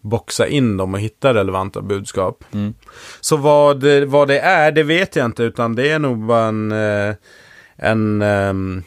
boxa 0.00 0.46
in 0.46 0.76
dem 0.76 0.94
och 0.94 1.00
hitta 1.00 1.34
relevanta 1.34 1.80
budskap. 1.80 2.44
Mm. 2.52 2.74
Så 3.20 3.36
vad, 3.36 3.80
det- 3.80 4.06
vad 4.06 4.28
det 4.28 4.38
är, 4.40 4.72
det 4.72 4.82
vet 4.82 5.16
jag 5.16 5.26
inte, 5.26 5.42
utan 5.42 5.74
det 5.74 5.90
är 5.90 5.98
nog 5.98 6.18
bara 6.26 6.44
en, 6.44 6.72
eh, 6.72 7.14
en 7.76 8.22
ehm, 8.22 8.82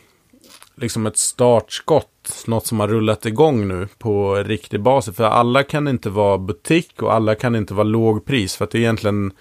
liksom 0.76 1.06
ett 1.06 1.18
startskott, 1.18 2.44
något 2.48 2.68
som 2.68 2.80
har 2.80 2.88
rullat 2.88 3.26
igång 3.26 3.68
nu 3.68 3.88
på 3.98 4.36
riktig 4.36 4.82
basis. 4.82 5.16
För 5.16 5.24
alla 5.24 5.64
kan 5.64 5.88
inte 5.88 6.10
vara 6.10 6.38
butik 6.38 7.02
och 7.02 7.14
alla 7.14 7.36
kan 7.36 7.56
inte 7.56 7.74
vara 7.74 7.84
lågpris. 7.84 8.56
För 8.56 8.66
att 8.66 8.72
det 8.72 8.78
är 8.78 8.82
egentligen 8.82 9.32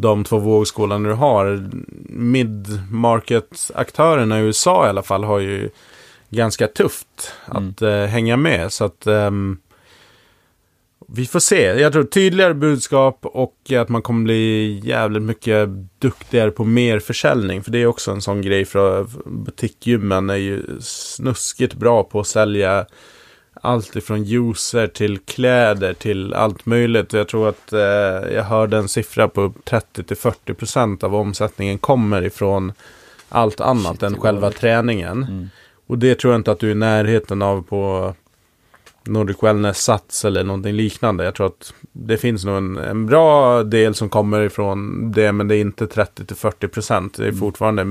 de 0.00 0.24
två 0.24 0.38
vågskålarna 0.38 1.08
du 1.08 1.14
har. 1.14 1.70
Mid-market-aktörerna 2.08 4.40
i 4.40 4.42
USA 4.42 4.86
i 4.86 4.88
alla 4.88 5.02
fall 5.02 5.24
har 5.24 5.38
ju 5.38 5.70
ganska 6.30 6.66
tufft 6.66 7.32
att 7.44 7.82
eh, 7.82 8.04
hänga 8.04 8.36
med. 8.36 8.72
Så 8.72 8.84
att 8.84 9.06
ehm, 9.06 9.58
vi 11.08 11.26
får 11.26 11.40
se. 11.40 11.62
Jag 11.62 11.92
tror 11.92 12.04
tydligare 12.04 12.54
budskap 12.54 13.18
och 13.22 13.72
att 13.72 13.88
man 13.88 14.02
kommer 14.02 14.24
bli 14.24 14.80
jävligt 14.84 15.22
mycket 15.22 15.68
duktigare 15.98 16.50
på 16.50 16.64
mer 16.64 16.98
försäljning. 16.98 17.62
För 17.62 17.70
det 17.70 17.78
är 17.78 17.86
också 17.86 18.10
en 18.10 18.22
sån 18.22 18.42
grej 18.42 18.64
för 18.64 19.06
butikgymmen 19.24 20.30
är 20.30 20.36
ju 20.36 20.62
snuskigt 20.80 21.74
bra 21.74 22.02
på 22.02 22.20
att 22.20 22.26
sälja 22.26 22.86
allt 23.54 23.96
ifrån 23.96 24.24
juicer 24.24 24.86
till 24.86 25.18
kläder 25.18 25.92
till 25.94 26.34
allt 26.34 26.66
möjligt. 26.66 27.12
Jag 27.12 27.28
tror 27.28 27.48
att 27.48 27.72
eh, 27.72 27.80
jag 28.34 28.42
hörde 28.44 28.76
en 28.76 28.88
siffra 28.88 29.28
på 29.28 29.52
30-40% 29.64 31.04
av 31.04 31.14
omsättningen 31.14 31.78
kommer 31.78 32.22
ifrån 32.22 32.72
allt 33.28 33.60
annat 33.60 33.92
Shit, 33.92 34.02
än 34.02 34.12
det 34.12 34.18
själva 34.18 34.46
mycket. 34.48 34.60
träningen. 34.60 35.22
Mm. 35.24 35.50
Och 35.86 35.98
det 35.98 36.14
tror 36.14 36.32
jag 36.32 36.38
inte 36.40 36.52
att 36.52 36.58
du 36.60 36.66
är 36.68 36.72
i 36.72 36.74
närheten 36.74 37.42
av 37.42 37.62
på 37.62 38.14
Nordic 39.04 39.36
Wellness 39.42 39.78
Sats 39.82 40.24
eller 40.24 40.44
någonting 40.44 40.72
liknande. 40.74 41.24
Jag 41.24 41.34
tror 41.34 41.46
att 41.46 41.74
det 41.92 42.16
finns 42.18 42.44
nog 42.44 42.56
en, 42.56 42.76
en 42.76 43.06
bra 43.06 43.62
del 43.62 43.94
som 43.94 44.08
kommer 44.08 44.40
ifrån 44.40 45.12
det, 45.12 45.32
men 45.32 45.48
det 45.48 45.56
är 45.56 45.60
inte 45.60 45.86
30-40%. 45.86 47.10
Det 47.16 47.22
är 47.22 47.26
Mm. 47.28 47.38
fortfarande 47.40 47.84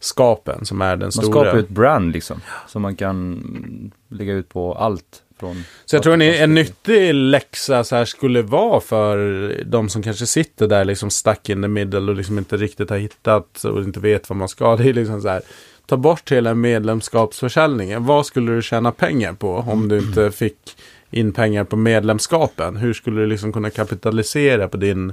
medlemskapen 0.00 0.64
som 0.64 0.80
är 0.80 0.96
den 0.96 1.06
Man 1.06 1.12
stora. 1.12 1.26
skapar 1.26 1.54
ju 1.54 1.60
ett 1.60 1.68
brand 1.68 2.12
liksom, 2.12 2.40
som 2.66 2.82
man 2.82 2.96
kan 2.96 3.92
lägga 4.08 4.32
ut 4.32 4.48
på 4.48 4.74
allt 4.74 5.22
från... 5.38 5.64
Så 5.84 5.96
jag 5.96 6.02
tror 6.02 6.14
en, 6.14 6.22
en 6.22 6.54
nyttig 6.54 7.14
läxa 7.14 7.84
så 7.84 7.96
här 7.96 8.04
skulle 8.04 8.42
vara 8.42 8.80
för 8.80 9.64
de 9.66 9.88
som 9.88 10.02
kanske 10.02 10.26
sitter 10.26 10.68
där 10.68 10.84
liksom 10.84 11.10
stuck 11.10 11.48
in 11.48 11.62
the 11.62 11.68
middle 11.68 12.10
och 12.10 12.16
liksom 12.16 12.38
inte 12.38 12.56
riktigt 12.56 12.90
har 12.90 12.98
hittat 12.98 13.64
och 13.64 13.82
inte 13.82 14.00
vet 14.00 14.28
vad 14.28 14.36
man 14.36 14.48
ska. 14.48 14.76
Det 14.80 14.88
är 14.88 14.92
liksom 14.92 15.22
så 15.22 15.28
här, 15.28 15.42
ta 15.86 15.96
bort 15.96 16.32
hela 16.32 16.54
medlemskapsförsäljningen. 16.54 18.06
Vad 18.06 18.26
skulle 18.26 18.52
du 18.52 18.62
tjäna 18.62 18.92
pengar 18.92 19.32
på 19.32 19.54
om 19.56 19.88
du 19.88 19.98
inte 19.98 20.30
fick 20.32 20.76
in 21.10 21.32
pengar 21.32 21.64
på 21.64 21.76
medlemskapen? 21.76 22.76
Hur 22.76 22.92
skulle 22.92 23.20
du 23.20 23.26
liksom 23.26 23.52
kunna 23.52 23.70
kapitalisera 23.70 24.68
på 24.68 24.76
din 24.76 25.12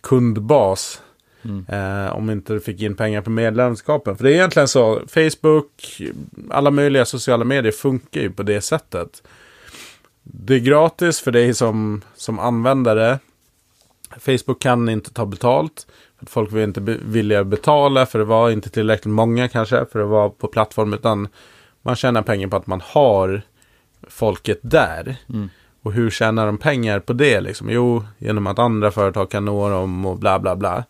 kundbas? 0.00 1.02
Mm. 1.44 1.66
Eh, 1.68 2.16
om 2.16 2.30
inte 2.30 2.52
du 2.52 2.60
fick 2.60 2.82
in 2.82 2.94
pengar 2.94 3.20
på 3.20 3.30
medlemskapen. 3.30 4.16
För 4.16 4.24
det 4.24 4.30
är 4.30 4.34
egentligen 4.34 4.68
så, 4.68 5.02
Facebook, 5.08 6.00
alla 6.50 6.70
möjliga 6.70 7.04
sociala 7.04 7.44
medier 7.44 7.72
funkar 7.72 8.20
ju 8.20 8.30
på 8.30 8.42
det 8.42 8.60
sättet. 8.60 9.22
Det 10.22 10.54
är 10.54 10.58
gratis 10.58 11.20
för 11.20 11.32
dig 11.32 11.54
som, 11.54 12.02
som 12.14 12.38
användare. 12.38 13.18
Facebook 14.18 14.62
kan 14.62 14.88
inte 14.88 15.12
ta 15.12 15.26
betalt. 15.26 15.86
Folk 16.26 16.52
vill 16.52 16.62
inte 16.62 16.80
be- 16.80 16.98
vilja 17.04 17.44
betala 17.44 18.06
för 18.06 18.18
det 18.18 18.24
var 18.24 18.50
inte 18.50 18.70
tillräckligt 18.70 19.14
många 19.14 19.48
kanske 19.48 19.86
för 19.92 20.00
att 20.00 20.08
vara 20.08 20.28
på 20.28 20.48
plattform. 20.48 20.94
Utan 20.94 21.28
man 21.82 21.96
tjänar 21.96 22.22
pengar 22.22 22.48
på 22.48 22.56
att 22.56 22.66
man 22.66 22.80
har 22.84 23.42
folket 24.08 24.58
där. 24.62 25.16
Mm. 25.28 25.50
Och 25.82 25.92
hur 25.92 26.10
tjänar 26.10 26.46
de 26.46 26.58
pengar 26.58 27.00
på 27.00 27.12
det 27.12 27.40
liksom? 27.40 27.70
Jo, 27.70 28.04
genom 28.18 28.46
att 28.46 28.58
andra 28.58 28.90
företag 28.90 29.30
kan 29.30 29.44
nå 29.44 29.68
dem 29.70 30.06
och 30.06 30.18
bla 30.18 30.38
bla 30.38 30.56
bla. 30.56 30.84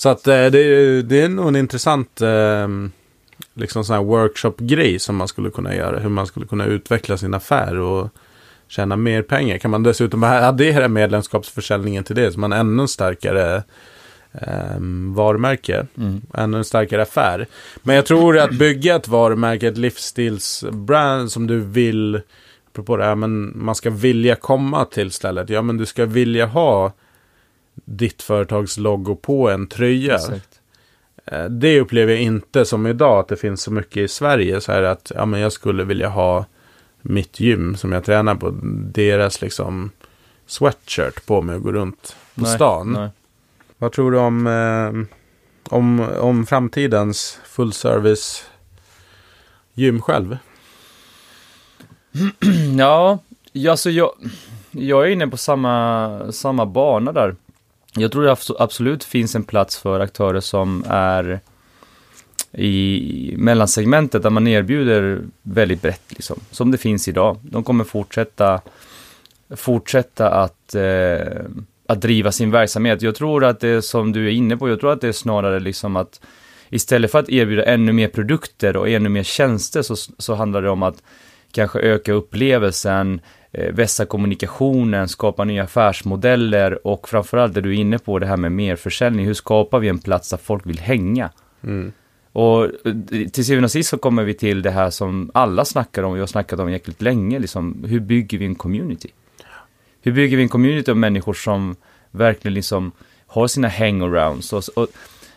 Så 0.00 0.08
att 0.08 0.26
eh, 0.26 0.46
det, 0.46 0.58
är- 0.60 1.02
det 1.02 1.20
är 1.22 1.28
nog 1.28 1.48
en 1.48 1.56
intressant 1.56 2.20
eh, 2.20 2.68
liksom 3.54 3.84
sån 3.84 3.96
här 3.96 4.02
workshop-grej 4.02 4.98
som 4.98 5.16
man 5.16 5.28
skulle 5.28 5.50
kunna 5.50 5.74
göra. 5.74 5.98
Hur 5.98 6.08
man 6.08 6.26
skulle 6.26 6.46
kunna 6.46 6.64
utveckla 6.64 7.16
sin 7.16 7.34
affär 7.34 7.78
och 7.78 8.08
tjäna 8.68 8.96
mer 8.96 9.22
pengar. 9.22 9.58
Kan 9.58 9.70
man 9.70 9.82
dessutom 9.82 10.24
addera 10.24 10.88
medlemskapsförsäljningen 10.88 12.04
till 12.04 12.16
det 12.16 12.32
så 12.32 12.40
man 12.40 12.52
ännu 12.52 12.88
starkare 12.88 13.62
eh, 14.32 14.80
varumärke. 15.14 15.86
Mm. 15.98 16.20
Ännu 16.34 16.56
en 16.58 16.64
starkare 16.64 17.02
affär. 17.02 17.46
Men 17.82 17.96
jag 17.96 18.06
tror 18.06 18.38
att 18.38 18.52
bygga 18.52 18.96
ett 18.96 19.08
varumärke, 19.08 19.68
ett 19.68 19.78
livsstilsbrand 19.78 21.32
som 21.32 21.46
du 21.46 21.60
vill, 21.60 22.20
apropå 22.72 22.96
det 22.96 23.04
här, 23.04 23.14
men 23.14 23.52
man 23.64 23.74
ska 23.74 23.90
vilja 23.90 24.34
komma 24.36 24.84
till 24.84 25.10
stället. 25.10 25.48
Ja, 25.50 25.62
men 25.62 25.76
du 25.76 25.86
ska 25.86 26.06
vilja 26.06 26.46
ha 26.46 26.92
ditt 27.84 28.22
företags 28.22 28.76
logo 28.78 29.14
på 29.16 29.50
en 29.50 29.66
tröja. 29.66 30.14
Exakt. 30.14 30.60
Eh, 31.26 31.44
Det 31.44 31.80
upplever 31.80 32.12
jag 32.12 32.22
inte 32.22 32.64
som 32.64 32.86
idag, 32.86 33.18
att 33.18 33.28
det 33.28 33.36
finns 33.36 33.62
så 33.62 33.72
mycket 33.72 33.96
i 33.96 34.08
Sverige. 34.08 34.60
Så 34.60 34.72
här 34.72 34.82
att 34.82 35.12
ja, 35.14 35.26
men 35.26 35.40
jag 35.40 35.52
skulle 35.52 35.84
vilja 35.84 36.08
ha 36.08 36.44
mitt 37.02 37.40
gym 37.40 37.76
som 37.76 37.92
jag 37.92 38.04
tränar 38.04 38.34
på, 38.34 38.54
deras 38.92 39.40
liksom 39.42 39.90
sweatshirt 40.46 41.26
på 41.26 41.42
mig 41.42 41.56
och 41.56 41.62
gå 41.62 41.72
runt 41.72 42.16
på 42.34 42.40
Nej, 42.42 42.54
stan. 42.54 42.92
nej. 42.92 43.08
Vad 43.78 43.92
tror 43.92 44.10
du 44.12 44.18
om, 44.18 44.46
eh, 44.46 45.16
om, 45.76 46.00
om 46.00 46.46
framtidens 46.46 47.38
full 47.44 47.72
service 47.72 48.44
gym 49.74 50.02
själv? 50.02 50.38
Ja, 52.78 53.18
ja, 53.52 53.70
alltså 53.70 53.90
jag, 53.90 54.10
jag 54.70 55.06
är 55.06 55.10
inne 55.10 55.26
på 55.26 55.36
samma, 55.36 56.32
samma 56.32 56.66
bana 56.66 57.12
där. 57.12 57.36
Jag 57.96 58.12
tror 58.12 58.22
det 58.22 58.36
absolut 58.58 59.04
finns 59.04 59.34
en 59.34 59.44
plats 59.44 59.78
för 59.78 60.00
aktörer 60.00 60.40
som 60.40 60.84
är 60.88 61.40
i 62.52 63.34
mellansegmentet 63.36 64.22
där 64.22 64.30
man 64.30 64.46
erbjuder 64.46 65.22
väldigt 65.42 65.82
brett 65.82 66.02
liksom, 66.08 66.40
som 66.50 66.70
det 66.70 66.78
finns 66.78 67.08
idag. 67.08 67.38
De 67.42 67.64
kommer 67.64 67.84
fortsätta, 67.84 68.60
fortsätta 69.56 70.30
att, 70.30 70.74
eh, 70.74 71.44
att 71.86 72.00
driva 72.00 72.32
sin 72.32 72.50
verksamhet. 72.50 73.02
Jag 73.02 73.14
tror 73.14 73.44
att 73.44 73.60
det 73.60 73.68
är 73.68 73.80
som 73.80 74.12
du 74.12 74.26
är 74.26 74.30
inne 74.30 74.56
på, 74.56 74.68
jag 74.68 74.80
tror 74.80 74.92
att 74.92 75.00
det 75.00 75.08
är 75.08 75.12
snarare 75.12 75.60
liksom 75.60 75.96
att 75.96 76.20
istället 76.68 77.10
för 77.10 77.18
att 77.18 77.28
erbjuda 77.28 77.64
ännu 77.64 77.92
mer 77.92 78.08
produkter 78.08 78.76
och 78.76 78.88
ännu 78.88 79.08
mer 79.08 79.22
tjänster 79.22 79.82
så, 79.82 79.96
så 79.96 80.34
handlar 80.34 80.62
det 80.62 80.70
om 80.70 80.82
att 80.82 81.02
kanske 81.52 81.78
öka 81.78 82.12
upplevelsen, 82.12 83.20
vässa 83.52 84.06
kommunikationen, 84.06 85.08
skapa 85.08 85.44
nya 85.44 85.64
affärsmodeller 85.64 86.86
och 86.86 87.08
framförallt 87.08 87.54
det 87.54 87.60
du 87.60 87.70
är 87.70 87.80
inne 87.80 87.98
på, 87.98 88.18
det 88.18 88.26
här 88.26 88.36
med 88.36 88.52
merförsäljning. 88.52 89.26
Hur 89.26 89.34
skapar 89.34 89.78
vi 89.78 89.88
en 89.88 89.98
plats 89.98 90.30
där 90.30 90.36
folk 90.36 90.66
vill 90.66 90.78
hänga? 90.78 91.30
Mm. 91.62 91.92
Och 92.32 92.64
eh, 92.64 92.70
till 93.32 93.44
syvende 93.44 93.64
och 93.64 93.70
sist 93.70 93.88
så 93.88 93.98
kommer 93.98 94.24
vi 94.24 94.34
till 94.34 94.62
det 94.62 94.70
här 94.70 94.90
som 94.90 95.30
alla 95.34 95.64
snackar 95.64 96.02
om, 96.02 96.14
jag 96.14 96.22
har 96.22 96.26
snackat 96.26 96.60
om 96.60 96.70
jäkligt 96.70 97.02
länge, 97.02 97.38
liksom, 97.38 97.84
hur 97.88 98.00
bygger 98.00 98.38
vi 98.38 98.44
en 98.44 98.54
community? 98.54 99.08
Hur 100.02 100.12
bygger 100.12 100.36
vi 100.36 100.42
en 100.42 100.48
community 100.48 100.90
av 100.90 100.96
människor 100.96 101.34
som 101.34 101.76
verkligen 102.10 102.54
liksom 102.54 102.92
har 103.26 103.46
sina 103.46 103.68
hangarounds? 103.68 104.52
Och, 104.52 104.62
och 104.74 104.88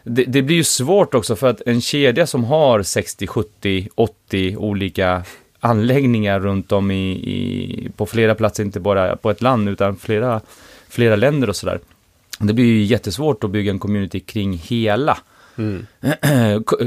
det, 0.03 0.23
det 0.23 0.41
blir 0.41 0.55
ju 0.55 0.63
svårt 0.63 1.13
också 1.13 1.35
för 1.35 1.47
att 1.47 1.61
en 1.65 1.81
kedja 1.81 2.27
som 2.27 2.43
har 2.43 2.83
60, 2.83 3.27
70, 3.27 3.87
80 3.95 4.57
olika 4.57 5.23
anläggningar 5.63 6.39
runt 6.39 6.71
om 6.71 6.91
i, 6.91 7.11
i, 7.11 7.89
på 7.97 8.05
flera 8.05 8.35
platser, 8.35 8.63
inte 8.63 8.79
bara 8.79 9.15
på 9.15 9.29
ett 9.29 9.41
land 9.41 9.69
utan 9.69 9.95
flera, 9.95 10.41
flera 10.89 11.15
länder 11.15 11.49
och 11.49 11.55
sådär. 11.55 11.79
Det 12.39 12.53
blir 12.53 12.65
ju 12.65 12.83
jättesvårt 12.83 13.43
att 13.43 13.49
bygga 13.49 13.71
en 13.71 13.79
community 13.79 14.19
kring 14.19 14.53
hela 14.53 15.17
Mm. 15.55 15.85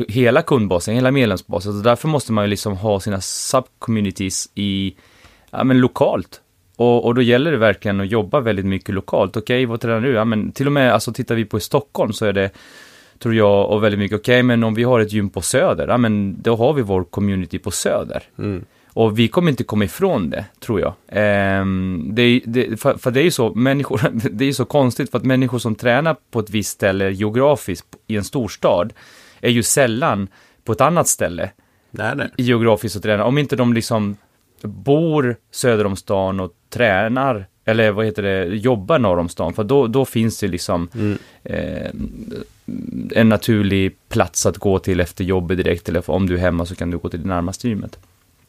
hela 0.08 0.42
kundbasen, 0.42 0.94
hela 0.94 1.10
medlemsbasen. 1.10 1.72
Så 1.72 1.78
därför 1.78 2.08
måste 2.08 2.32
man 2.32 2.44
ju 2.44 2.48
liksom 2.48 2.76
ha 2.76 3.00
sina 3.00 3.20
subcommunities 3.20 4.48
i, 4.54 4.94
ja 5.50 5.64
men 5.64 5.78
lokalt. 5.78 6.40
Och, 6.76 7.04
och 7.04 7.14
då 7.14 7.22
gäller 7.22 7.52
det 7.52 7.56
verkligen 7.56 8.00
att 8.00 8.10
jobba 8.10 8.40
väldigt 8.40 8.66
mycket 8.66 8.94
lokalt. 8.94 9.36
Okej, 9.36 9.66
vad 9.66 9.80
tränar 9.80 10.00
du? 10.00 10.12
Ja 10.12 10.24
men 10.24 10.52
till 10.52 10.66
och 10.66 10.72
med, 10.72 10.92
alltså 10.92 11.12
tittar 11.12 11.34
vi 11.34 11.44
på 11.44 11.60
Stockholm 11.60 12.12
så 12.12 12.26
är 12.26 12.32
det, 12.32 12.50
tror 13.18 13.34
jag, 13.34 13.70
och 13.70 13.84
väldigt 13.84 13.98
mycket, 13.98 14.18
okej 14.18 14.42
men 14.42 14.64
om 14.64 14.74
vi 14.74 14.84
har 14.84 15.00
ett 15.00 15.12
gym 15.12 15.30
på 15.30 15.40
Söder, 15.40 15.88
ja 15.88 15.96
men 15.96 16.42
då 16.42 16.56
har 16.56 16.72
vi 16.72 16.82
vår 16.82 17.04
community 17.04 17.58
på 17.58 17.70
Söder. 17.70 18.22
Mm. 18.38 18.64
Och 18.96 19.18
vi 19.18 19.28
kommer 19.28 19.50
inte 19.50 19.64
komma 19.64 19.84
ifrån 19.84 20.30
det, 20.30 20.44
tror 20.60 20.80
jag. 20.80 20.94
Ehm, 21.08 22.10
det, 22.12 22.40
det, 22.44 22.80
för, 22.80 22.94
för 22.94 23.10
det 23.10 23.20
är 23.20 23.24
ju 23.24 23.30
så, 23.30 23.54
människor, 23.54 24.00
det 24.30 24.44
är 24.44 24.46
ju 24.46 24.54
så 24.54 24.64
konstigt 24.64 25.10
för 25.10 25.18
att 25.18 25.24
människor 25.24 25.58
som 25.58 25.74
tränar 25.74 26.16
på 26.30 26.40
ett 26.40 26.50
visst 26.50 26.70
ställe 26.70 27.10
geografiskt 27.10 27.86
i 28.06 28.16
en 28.16 28.24
storstad 28.24 28.92
är 29.40 29.50
ju 29.50 29.62
sällan 29.62 30.28
på 30.64 30.72
ett 30.72 30.80
annat 30.80 31.08
ställe 31.08 31.50
Nej, 31.90 32.12
nej. 32.16 32.28
geografiskt 32.36 32.96
och 32.96 33.02
tränar. 33.02 33.24
Om 33.24 33.38
inte 33.38 33.56
de 33.56 33.72
liksom 33.72 34.16
bor 34.62 35.36
söder 35.50 35.86
om 35.86 35.96
stan 35.96 36.40
och 36.40 36.52
tränar, 36.70 37.46
eller 37.68 37.90
vad 37.90 38.04
heter 38.06 38.22
det, 38.22 38.44
jobbar 38.44 38.98
norr 38.98 39.18
om 39.18 39.28
stan. 39.28 39.54
För 39.54 39.64
då, 39.64 39.86
då 39.86 40.04
finns 40.04 40.38
det 40.40 40.48
liksom 40.48 40.88
Mm. 40.94 41.18
eh, 41.44 41.90
en 43.12 43.28
naturlig 43.28 43.96
plats 44.08 44.46
att 44.46 44.58
gå 44.58 44.78
till 44.78 45.00
efter 45.00 45.24
jobbet 45.24 45.56
direkt. 45.56 45.88
Eller 45.88 46.10
om 46.10 46.26
du 46.26 46.34
är 46.34 46.38
hemma 46.38 46.66
så 46.66 46.74
kan 46.74 46.90
du 46.90 46.98
gå 46.98 47.08
till 47.08 47.22
det 47.22 47.28
närmaste 47.28 47.68
gymmet. 47.68 47.98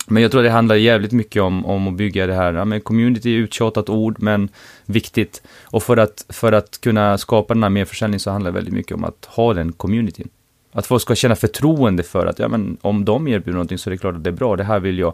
Men 0.08 0.24
jag 0.24 0.32
tror 0.32 0.44
det 0.44 0.50
handlar 0.50 0.76
jävligt 0.76 1.12
mycket 1.12 1.42
om, 1.42 1.66
om 1.66 1.88
att 1.88 1.94
bygga 1.94 2.28
det 2.28 2.34
här, 2.34 2.54
ja, 2.54 2.66
men 2.66 2.82
community 2.82 3.36
är 3.36 3.38
uttjatat 3.40 3.90
ord, 3.90 4.16
men 4.20 4.50
viktigt. 4.86 5.42
Och 5.64 5.84
för 5.84 5.98
att, 5.98 6.26
för 6.30 6.52
att 6.52 6.82
kunna 6.82 7.18
skapa 7.18 7.54
den 7.54 7.64
här 7.64 7.70
merförsäljningen 7.70 8.20
så 8.20 8.32
handlar 8.32 8.52
det 8.52 8.56
väldigt 8.56 8.74
mycket 8.74 8.92
om 8.96 9.04
att 9.04 9.26
ha 9.26 9.54
den 9.54 9.72
communityn. 9.74 10.30
Att 10.72 10.88
folk 10.88 11.02
ska 11.02 11.16
känna 11.16 11.36
förtroende 11.36 12.04
för 12.04 12.26
att, 12.26 12.40
ja 12.40 12.48
men 12.48 12.78
om 12.82 13.06
de 13.06 13.28
erbjuder 13.28 13.52
någonting 13.52 13.78
så 13.78 13.90
är 13.90 13.92
det 13.92 13.98
klart 13.98 14.16
att 14.16 14.24
det 14.24 14.30
är 14.30 14.32
bra, 14.32 14.56
det 14.56 14.64
här 14.64 14.80
vill 14.80 15.00
jag, 15.00 15.14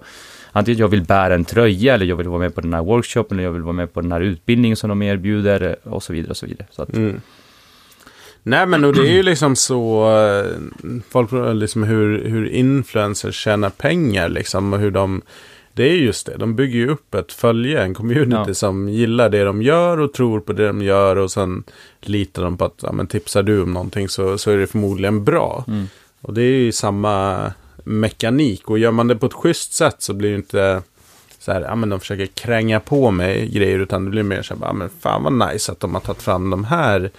antingen 0.52 0.80
jag 0.80 0.88
vill 0.88 1.04
bära 1.04 1.34
en 1.36 1.46
tröja, 1.46 1.94
eller 1.94 2.06
jag 2.06 2.16
vill 2.16 2.28
vara 2.28 2.40
med 2.40 2.56
på 2.56 2.62
den 2.62 2.74
här 2.74 2.82
workshopen, 2.84 3.38
eller 3.38 3.46
jag 3.48 3.54
vill 3.54 3.62
vara 3.62 3.74
med 3.74 3.94
på 3.94 4.02
den 4.02 4.12
här 4.12 4.22
utbildningen 4.22 4.78
som 4.78 4.90
de 4.90 5.02
erbjuder, 5.02 5.78
eh, 5.86 5.94
och 5.94 6.04
så 6.04 6.14
vidare, 6.14 6.30
och 6.30 6.38
så 6.38 6.46
vidare. 6.46 6.68
Så 6.72 6.82
att, 6.82 6.94
Mm. 6.94 7.22
Nej 8.46 8.66
men 8.66 8.86
och 8.86 8.94
det 8.94 9.02
är 9.02 9.14
ju 9.14 9.24
liksom 9.24 9.56
så, 9.56 10.12
eh, 10.18 10.46
folk 11.10 11.30
liksom 11.54 11.84
hur, 11.84 12.26
hur 12.30 12.50
influencers 12.50 13.36
tjänar 13.36 13.70
pengar 13.70 14.30
liksom 14.30 14.74
och 14.74 14.80
hur 14.80 14.92
de, 14.92 15.22
det 15.74 15.84
är 15.84 15.96
just 15.96 16.26
det, 16.26 16.38
de 16.38 16.56
bygger 16.56 16.80
ju 16.80 16.90
upp 16.90 17.16
ett 17.16 17.32
följe, 17.34 17.84
en 17.84 17.94
community 17.94 18.44
Ja. 18.48 18.54
som 18.54 18.90
gillar 18.90 19.30
det 19.30 19.44
de 19.44 19.62
gör 19.62 20.00
och 20.00 20.14
tror 20.14 20.40
på 20.40 20.54
det 20.54 20.68
de 20.68 20.82
gör 20.82 21.16
och 21.16 21.32
sen 21.32 21.64
litar 22.02 22.44
de 22.44 22.58
på 22.58 22.66
att, 22.66 22.80
ja 22.84 22.92
men 22.92 23.08
tipsar 23.08 23.44
du 23.44 23.62
om 23.62 23.74
någonting 23.74 24.10
så, 24.10 24.38
så 24.38 24.52
är 24.52 24.58
det 24.58 24.68
förmodligen 24.68 25.24
bra. 25.24 25.64
mm. 25.68 25.86
Och 26.22 26.34
det 26.34 26.42
är 26.42 26.58
ju 26.60 26.72
samma 26.72 27.52
mekanik 27.84 28.70
och 28.70 28.80
gör 28.80 28.92
man 28.92 29.08
det 29.08 29.16
på 29.16 29.26
ett 29.26 29.34
schysst 29.34 29.74
sätt 29.74 29.96
så 30.00 30.14
blir 30.14 30.30
det 30.30 30.36
inte 30.36 30.82
så 31.40 31.52
här, 31.52 31.62
ja 31.62 31.76
men 31.76 31.90
de 31.90 32.00
försöker 32.00 32.26
kränga 32.26 32.80
på 32.80 33.12
mig 33.12 33.50
grejer 33.50 33.80
utan 33.80 34.06
det 34.06 34.12
blir 34.12 34.24
mer 34.24 34.42
så 34.42 34.54
här, 34.54 34.62
ja 34.66 34.74
men 34.74 34.90
fan 35.00 35.24
vad 35.24 35.34
nice 35.54 35.72
att 35.72 35.80
de 35.80 35.94
har 35.94 36.02
tagit 36.02 36.22
fram 36.22 36.50
de 36.50 36.64
här 36.64 37.12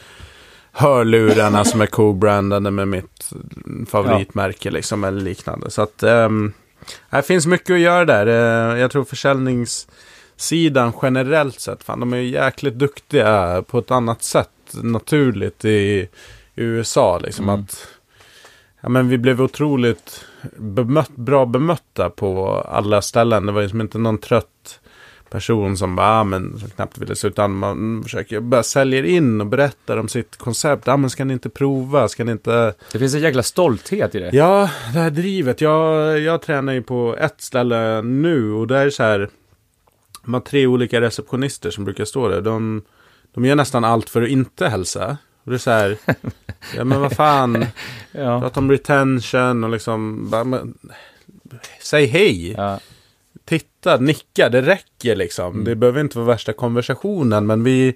hörlurarna 0.73 1.65
som 1.65 1.81
är 1.81 1.87
co-brandade 1.87 2.71
med 2.71 2.89
mitt 2.89 3.31
favoritmärke 3.89 4.71
liksom 4.71 5.05
eller 5.05 5.21
liknande. 5.21 5.71
Så 5.71 5.83
att 5.83 6.03
um, 6.03 6.53
det 7.11 7.23
finns 7.23 7.47
mycket 7.47 7.75
att 7.75 7.81
göra 7.81 8.05
där. 8.05 8.27
Eh, 8.27 8.81
jag 8.81 8.91
tror 8.91 9.05
försäljningssidan 9.05 10.93
generellt 11.03 11.61
sett, 11.61 11.85
fan 11.85 12.01
de 12.01 12.13
är 12.13 12.17
ju 12.17 12.29
jäkligt 12.29 12.75
duktiga 12.75 13.63
på 13.67 13.79
ett 13.79 13.91
annat 13.91 14.23
sätt 14.23 14.49
naturligt 14.73 15.65
i 15.65 16.09
USA 16.55 17.19
liksom 17.19 17.49
Mm. 17.49 17.61
att 17.61 17.89
Ja 18.81 18.89
men 18.91 19.09
vi 19.09 19.19
blev 19.19 19.43
otroligt 19.43 20.25
bemött, 20.57 21.17
bra 21.17 21.47
bemötta 21.47 22.11
på 22.11 22.49
alla 22.69 23.03
ställen. 23.03 23.47
Det 23.47 23.53
var 23.53 23.61
ju 23.61 23.69
som 23.69 23.81
inte 23.81 23.99
någon 23.99 24.19
trött 24.19 24.81
person 25.35 25.77
som 25.77 25.97
bara, 25.97 26.21
ah, 26.21 26.25
men 26.25 26.59
som 26.59 26.71
knappt 26.71 26.99
ville 26.99 27.17
sluta. 27.17 27.35
Utan 27.35 27.55
man 27.55 28.03
försöker 28.03 28.41
bara 28.41 28.63
säljer 28.63 29.03
in 29.03 29.41
och 29.41 29.47
berättar 29.47 29.97
om 29.97 30.09
sitt 30.09 30.37
koncept. 30.37 30.87
Ja 30.87 30.93
ah, 30.93 30.97
men 30.97 31.11
ska 31.11 31.25
ni 31.25 31.33
inte 31.33 31.49
prova? 31.49 32.09
Ska 32.09 32.25
ni 32.25 32.33
inte? 32.33 32.75
Det 32.93 32.99
finns 32.99 33.15
en 33.15 33.21
jäkla 33.21 33.43
stolthet 33.43 34.15
i 34.15 34.19
det. 34.19 34.31
Ja, 34.33 34.71
det 34.93 34.99
här 34.99 35.11
drivet. 35.11 35.61
Jag, 35.61 36.19
jag 36.21 36.43
tränar 36.43 36.73
ju 36.73 36.83
på 36.83 37.17
ett 37.19 37.41
ställe 37.41 38.03
nu 38.03 38.53
och 38.53 38.67
där 38.67 38.87
är 38.87 38.91
så 38.91 39.03
här. 39.03 39.29
De 40.25 40.35
har 40.35 40.41
tre 40.41 40.67
olika 40.67 41.01
receptionister 41.01 41.71
som 41.71 41.85
brukar 41.85 42.05
stå 42.05 42.29
där. 42.29 42.41
De, 42.41 42.83
de 43.35 43.45
gör 43.45 43.57
nästan 43.57 43.85
allt 43.85 44.11
för 44.11 44.23
att 44.23 44.29
inte 44.29 44.69
hälsa. 44.69 45.17
Och 45.45 45.51
det 45.51 45.57
är 45.57 45.59
så 45.59 45.71
här. 45.71 45.97
ja 46.77 46.85
men 46.85 47.01
vad 47.01 47.13
fan. 47.13 47.67
Ja. 48.13 48.41
Prata 48.41 48.61
om 48.61 48.71
retention 48.71 49.65
och 49.65 49.71
liksom, 49.71 50.31
bara, 50.31 50.45
men, 50.45 50.75
säg 51.83 52.07
hej, 52.07 52.53
Ja. 52.53 52.79
Titta, 53.45 53.97
nicka, 53.97 54.49
det 54.49 54.63
räcker 54.63 55.17
liksom. 55.17 55.53
Mm. 55.53 55.65
Det 55.65 55.75
behöver 55.77 56.01
inte 56.01 56.19
vara 56.19 56.27
värsta 56.29 56.53
konversationen, 56.53 57.47
men 57.47 57.65
vi 57.65 57.89
är 57.89 57.95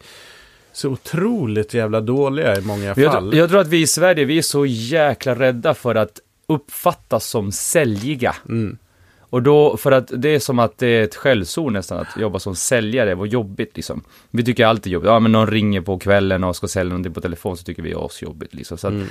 så 0.73 0.89
otroligt 0.89 1.75
jävla 1.75 2.01
dåliga 2.01 2.57
i 2.59 2.61
många 2.61 2.85
Jag, 2.85 2.97
fall. 3.13 3.23
tror- 3.31 3.35
jag 3.35 3.49
tror 3.51 3.61
att 3.61 3.69
vi 3.69 3.81
i 3.81 3.87
Sverige, 3.87 4.25
vi 4.25 4.39
är 4.39 4.43
så 4.43 4.67
jäkla 4.67 5.35
rädda 5.35 5.75
för 5.75 5.95
att 5.95 6.21
uppfattas 6.47 7.27
som 7.27 7.53
säljiga. 7.53 8.37
Mm. 8.49 8.79
Och 9.31 9.43
då, 9.43 9.77
för 9.77 9.93
att 9.93 10.11
det 10.17 10.29
är 10.29 10.39
som 10.39 10.59
att 10.59 10.79
det 10.79 10.87
är 10.87 11.03
ett 11.05 11.15
skällsord 11.15 11.73
nästan 11.73 11.99
att 11.99 12.21
jobba 12.21 12.39
som 12.39 12.57
säljare, 12.57 13.15
vad 13.15 13.29
jobbigt 13.29 13.77
liksom. 13.77 14.03
Vi 14.31 14.45
tycker 14.45 14.67
alltid 14.67 14.93
jobbigt, 14.93 15.07
ja 15.07 15.21
men 15.21 15.33
någon 15.33 15.47
ringer 15.47 15.81
på 15.81 15.99
kvällen 15.99 16.45
och 16.45 16.57
ska 16.57 16.69
sälja 16.69 16.89
någonting 16.91 17.13
på 17.15 17.21
telefon 17.21 17.57
så 17.57 17.63
tycker 17.65 17.83
vi 17.83 17.93
är 17.93 18.07
asjobbigt 18.07 18.55
liksom. 18.55 18.79
Så 18.79 18.87
att, 18.87 18.93
Mm. 18.93 19.07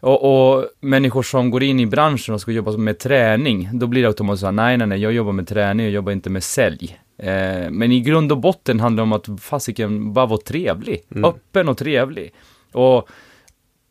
Och, 0.00 0.56
och 0.56 0.66
människor 0.80 1.22
som 1.22 1.50
går 1.50 1.62
in 1.62 1.80
i 1.80 1.86
branschen 1.86 2.34
och 2.34 2.40
ska 2.40 2.50
jobba 2.50 2.76
med 2.76 2.98
träning, 2.98 3.68
då 3.72 3.86
blir 3.86 4.02
det 4.02 4.08
automatiskt 4.08 4.40
så 4.40 4.46
här, 4.46 4.52
nej 4.52 4.76
nej 4.76 4.86
nej, 4.86 4.98
jag 4.98 5.12
jobbar 5.12 5.32
med 5.32 5.48
träning, 5.48 5.86
jag 5.86 5.92
jobbar 5.92 6.12
inte 6.12 6.30
med 6.30 6.44
sälj. 6.44 6.98
Eh, 7.18 7.70
men 7.70 7.92
i 7.92 8.00
grund 8.00 8.32
och 8.32 8.38
botten 8.38 8.80
handlar 8.80 9.00
det 9.00 9.02
om 9.02 9.12
att 9.12 9.40
fasiken 9.40 10.12
bara 10.12 10.26
vara 10.26 10.40
trevlig. 10.40 11.02
Mm. 11.10 11.24
Öppen 11.24 11.68
och 11.68 11.78
trevlig. 11.78 12.32
Och 12.72 13.08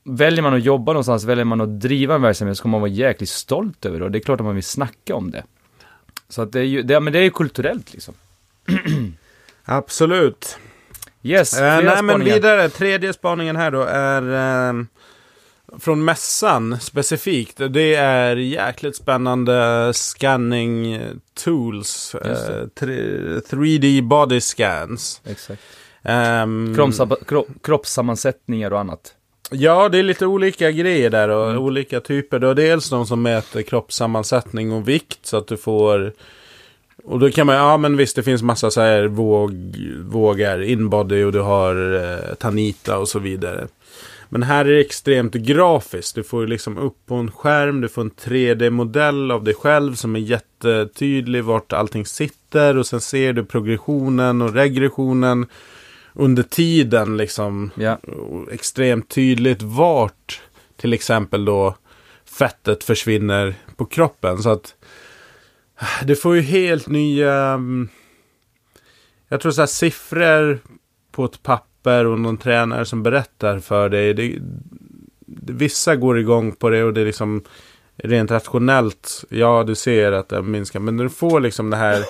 väljer 0.04 0.42
man 0.42 0.54
att 0.54 0.64
jobba 0.64 0.94
någonstans, 0.94 1.24
väljer 1.24 1.46
man 1.46 1.62
att 1.62 1.82
driva 1.82 2.16
en 2.16 2.22
verksamhet 2.22 2.58
så 2.58 2.60
ska 2.60 2.68
man 2.68 2.82
vara 2.82 2.92
jäkligt 2.92 3.30
stolt 3.30 3.86
över 3.86 4.00
det. 4.00 4.06
Och 4.06 4.12
det 4.12 4.18
är 4.18 4.22
klart 4.22 4.40
att 4.40 4.46
man 4.46 4.56
vill 4.56 4.64
snacka 4.64 5.16
om 5.16 5.32
det. 5.32 5.44
Så 6.30 6.42
att 6.42 6.52
det 6.52 6.60
är 6.60 6.64
ju, 6.64 6.82
det, 6.82 7.00
men 7.00 7.14
det 7.14 7.20
är 7.20 7.24
ju 7.24 7.30
kulturellt 7.30 7.94
liksom. 7.94 8.14
Absolut. 9.64 10.58
Yes, 11.24 11.60
Eh, 11.60 11.82
nej 11.84 12.04
men 12.04 12.24
vidare, 12.24 12.70
tredje 12.70 13.14
spaningen 13.14 13.56
här 13.56 13.72
då 13.72 13.82
är 13.82 14.22
eh, 14.70 14.84
från 15.80 16.04
mässan 16.06 16.80
specifikt. 16.80 17.58
Det 17.70 17.96
är 17.96 18.36
jäkligt 18.36 18.96
spännande 18.96 19.92
scanning 19.94 21.00
tools. 21.44 22.16
Eh, 22.16 22.68
tre- 22.80 23.40
3D 23.50 24.02
body 24.02 24.42
scans. 24.42 25.22
Exakt. 25.26 25.62
Kro- 27.26 27.48
kroppssammansättningar 27.64 28.74
och 28.74 28.80
annat. 28.80 29.14
Ja, 29.52 29.90
det 29.90 29.98
är 30.00 30.04
lite 30.04 30.26
olika 30.26 30.72
grejer 30.72 31.10
där 31.10 31.30
och 31.30 31.50
Mm. 31.50 31.62
olika 31.62 32.00
typer. 32.00 32.40
Då. 32.40 32.54
Dels 32.54 32.90
de 32.90 33.06
som 33.06 33.22
mäter 33.22 33.62
kroppssammansättning 33.62 34.72
och 34.72 34.88
vikt 34.88 35.20
så 35.26 35.38
att 35.38 35.48
du 35.48 35.58
får... 35.58 36.14
Och 37.04 37.20
då 37.20 37.30
kan 37.32 37.48
man, 37.48 37.56
ja 37.56 37.78
men 37.78 37.98
visst 37.98 38.16
det 38.16 38.24
finns 38.24 38.42
massa 38.42 38.72
så 38.72 38.82
här 38.82 39.04
våg, 39.08 39.76
vågar, 40.02 40.62
inbody 40.62 41.24
och 41.24 41.32
du 41.32 41.40
har 41.42 41.96
eh, 41.96 42.36
Tanita 42.36 42.98
och 42.98 43.08
så 43.10 43.20
vidare. 43.20 43.68
Men 44.30 44.44
här 44.44 44.66
är 44.66 44.72
det 44.72 44.82
extremt 44.82 45.34
grafiskt. 45.34 46.16
Du 46.16 46.24
får 46.24 46.48
liksom 46.48 46.78
upp 46.78 46.98
på 47.06 47.16
en 47.16 47.32
skärm, 47.32 47.82
du 47.82 47.90
får 47.90 48.02
en 48.02 48.12
3D-modell 48.12 49.32
av 49.32 49.44
dig 49.44 49.54
själv 49.54 49.96
som 49.96 50.16
är 50.16 50.20
jättetydlig 50.20 51.44
vart 51.44 51.74
allting 51.74 52.06
sitter. 52.06 52.78
Och 52.78 52.88
sen 52.88 53.02
ser 53.02 53.34
du 53.34 53.46
progressionen 53.46 54.42
och 54.42 54.54
regressionen 54.54 55.46
under 56.14 56.44
tiden 56.44 57.18
liksom 57.18 57.72
och 58.18 58.54
extremt 58.54 59.10
tydligt 59.10 59.62
vart 59.62 60.42
till 60.78 60.94
exempel 60.94 61.46
då 61.46 61.76
fettet 62.26 62.84
försvinner 62.84 63.56
på 63.76 63.86
kroppen. 63.86 64.44
Så 64.44 64.50
att 64.50 64.76
det 66.04 66.16
får 66.16 66.36
ju 66.36 66.42
helt 66.42 66.88
nya... 66.88 67.34
mm, 67.34 67.90
Jag 69.30 69.42
tror 69.42 69.52
så 69.52 69.62
här 69.62 69.68
siffror 69.68 70.60
på 71.12 71.26
ett 71.26 71.44
papper 71.44 71.75
och 71.88 72.20
någon 72.20 72.38
tränare 72.38 72.86
som 72.86 73.04
berättar 73.04 73.60
för 73.60 73.90
dig. 73.90 74.14
Det, 74.14 74.40
vissa 75.54 75.96
går 75.96 76.20
igång 76.20 76.52
på 76.52 76.70
det 76.70 76.84
och 76.84 76.94
det 76.94 77.02
är 77.02 77.06
liksom 77.06 77.44
rent 77.98 78.32
rationellt. 78.32 79.24
Ja, 79.30 79.64
du 79.68 79.76
ser 79.76 80.12
att 80.12 80.30
det 80.30 80.42
minskar. 80.42 80.80
Men 80.80 80.98
när 80.98 81.04
du 81.04 81.10
får 81.10 81.40
liksom 81.40 81.70
det 81.70 81.78
här 81.78 82.04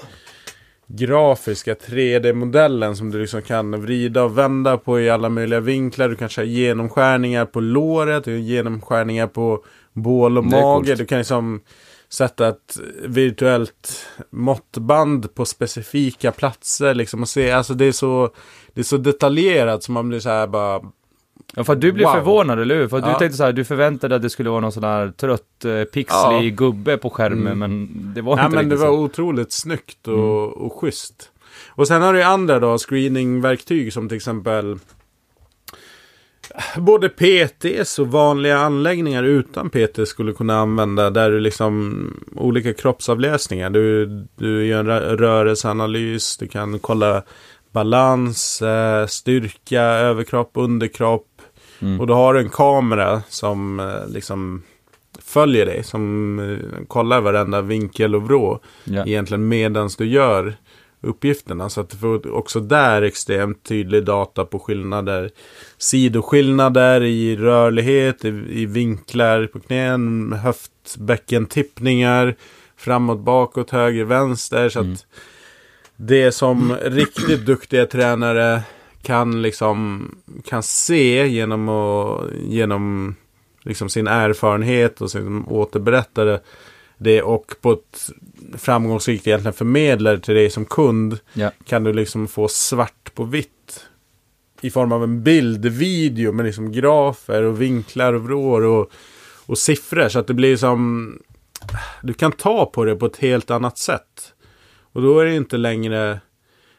grafiska 0.87 1.73
3D-modellen 1.73 2.95
som 2.95 3.11
du 3.11 3.21
liksom 3.21 3.41
kan 3.41 3.81
vrida 3.81 4.23
och 4.23 4.37
vända 4.37 4.77
på 4.77 4.99
i 4.99 5.09
alla 5.09 5.29
möjliga 5.29 5.59
vinklar. 5.59 6.09
Du 6.09 6.15
kanske 6.15 6.41
har 6.41 6.45
genomskärningar 6.45 7.45
på 7.45 7.59
låret, 7.59 8.27
genomskärningar 8.27 9.27
på 9.27 9.65
bål 9.93 10.37
och 10.37 10.45
mage. 10.45 10.95
Du 10.95 11.05
kan 11.05 11.17
liksom 11.17 11.61
sätta 12.09 12.47
ett 12.47 12.79
virtuellt 13.05 14.07
måttband 14.29 15.35
på 15.35 15.45
specifika 15.45 16.31
platser 16.31 16.93
liksom 16.93 17.21
och 17.21 17.29
se. 17.29 17.51
Alltså 17.51 17.73
det 17.73 17.85
är 17.85 17.91
så, 17.91 18.33
det 18.75 18.81
är 18.81 18.83
så 18.83 18.97
detaljerat 18.97 19.83
som 19.83 19.93
man 19.93 20.09
blir 20.09 20.19
så 20.19 20.29
här 20.29 20.47
bara 20.47 20.81
ja 21.55 21.63
för 21.63 21.73
att 21.73 21.81
du 21.81 21.91
blev 21.91 22.07
Wow. 22.07 22.13
förvånad, 22.15 22.59
eller 22.59 22.75
hur? 22.75 22.87
För 22.87 22.97
att 22.97 23.03
du 23.03 23.09
Ja. 23.09 23.19
tänkte 23.19 23.37
så 23.37 23.43
här, 23.43 23.53
du 23.53 23.63
förväntade 23.65 24.11
dig 24.11 24.15
att 24.15 24.21
det 24.21 24.29
skulle 24.29 24.49
vara 24.49 24.59
någon 24.61 24.71
sån 24.71 24.83
här 24.83 25.09
trött, 25.17 25.65
eh, 25.65 25.83
pixlig 25.83 26.51
Ja. 26.51 26.55
gubbe 26.55 26.97
på 26.97 27.09
skärmen, 27.09 27.47
Mm. 27.47 27.59
men 27.59 27.89
det 28.15 28.21
var 28.21 28.35
Nej 28.35 28.45
inte 28.45 28.55
men 28.55 28.69
det 28.69 28.75
riktigt 28.75 28.87
var 28.89 28.95
så. 28.97 29.03
otroligt 29.03 29.51
snyggt 29.51 30.07
och, 30.07 30.57
och 30.57 30.73
schysst. 30.81 31.31
Och 31.69 31.87
sen 31.87 32.01
har 32.01 32.13
du 32.13 32.19
ju 32.19 32.25
andra 32.25 32.59
då, 32.59 32.77
screeningverktyg 32.77 33.93
som 33.93 34.07
till 34.09 34.15
exempel 34.15 34.77
Både 36.77 37.09
PTs 37.09 37.99
och 37.99 38.07
vanliga 38.07 38.57
anläggningar 38.57 39.23
utan 39.23 39.69
PT 39.69 40.05
skulle 40.07 40.33
kunna 40.33 40.59
använda 40.59 41.09
där 41.09 41.31
du 41.31 41.39
liksom 41.39 42.07
olika 42.35 42.73
kroppsavläsningar. 42.73 43.69
Du, 43.69 44.05
du 44.35 44.65
gör 44.65 44.79
en 44.79 44.87
rö- 44.87 45.15
rörelseanalys, 45.17 46.37
du 46.37 46.47
kan 46.47 46.79
kolla 46.79 47.23
balans, 47.75 48.61
eh, 48.61 49.05
styrka, 49.07 49.81
överkropp, 49.81 50.51
underkropp. 50.53 51.27
Mm. 51.81 51.99
Och 51.99 52.07
då 52.07 52.13
har 52.13 52.33
du 52.33 52.39
en 52.39 52.49
kamera 52.49 53.21
som 53.29 53.79
eh, 53.79 54.07
liksom 54.13 54.61
följer 55.19 55.65
dig, 55.65 55.83
som 55.83 56.39
eh, 56.39 56.57
kollar 56.87 57.21
varenda 57.21 57.61
vinkel 57.61 58.15
och 58.15 58.23
vrå 58.23 58.59
Ja. 58.83 59.05
egentligen 59.05 59.47
medans 59.47 59.95
du 59.95 60.05
gör 60.05 60.55
uppgifterna. 61.01 61.69
Så 61.69 61.81
att 61.81 61.89
du 61.89 61.97
får 61.97 62.31
också 62.33 62.59
där 62.59 63.01
extremt 63.01 63.63
tydlig 63.63 64.03
data 64.05 64.45
på 64.45 64.59
skillnader. 64.59 65.29
Sidoskillnader 65.77 67.03
i 67.03 67.35
rörlighet, 67.35 68.25
i, 68.25 68.27
i 68.49 68.65
vinklar 68.65 69.47
på 69.47 69.59
knän, 69.59 70.33
höftbäckentippningar, 70.33 72.35
framåt, 72.77 73.19
bakåt, 73.19 73.69
höger, 73.71 74.03
vänster. 74.03 74.69
Så 74.69 74.79
Mm. 74.79 74.93
att 74.93 75.05
det 75.97 76.31
som 76.31 76.75
riktigt 76.81 77.45
duktiga 77.45 77.85
tränare 77.85 78.61
kan 79.01 79.41
liksom 79.41 80.09
kan 80.45 80.63
se 80.63 81.27
genom, 81.27 81.69
att, 81.69 82.31
genom 82.41 83.15
liksom 83.61 83.89
sin 83.89 84.07
erfarenhet 84.07 85.01
och 85.01 85.11
sin 85.11 85.45
återberättare 85.45 86.39
det 86.97 87.21
och 87.21 87.55
på 87.61 87.71
ett 87.71 88.09
framgångsrikt 88.57 89.27
egentligen 89.27 89.53
förmedlar 89.53 90.17
till 90.17 90.35
dig 90.35 90.49
som 90.49 90.65
kund 90.65 91.19
Ja. 91.33 91.51
kan 91.65 91.83
du 91.83 91.93
liksom 91.93 92.27
få 92.27 92.47
svart 92.47 93.15
på 93.15 93.23
vitt 93.23 93.85
i 94.61 94.69
form 94.69 94.91
av 94.91 95.03
en 95.03 95.23
bildvideo 95.23 96.31
med 96.31 96.45
liksom 96.45 96.71
grafer 96.71 97.43
och 97.43 97.61
vinklar 97.61 98.13
och 98.13 98.23
vrår 98.23 98.61
och, 98.61 98.91
och 99.45 99.57
siffror 99.57 100.09
så 100.09 100.19
att 100.19 100.27
det 100.27 100.33
blir 100.33 100.57
som 100.57 101.13
du 102.01 102.13
kan 102.13 102.31
ta 102.31 102.65
på 102.65 102.85
det 102.85 102.95
på 102.95 103.05
ett 103.05 103.17
helt 103.17 103.51
annat 103.51 103.77
sätt. 103.77 104.33
Och 104.95 105.01
då 105.01 105.19
är 105.19 105.25
det 105.25 105.35
inte 105.35 105.57
längre 105.57 106.19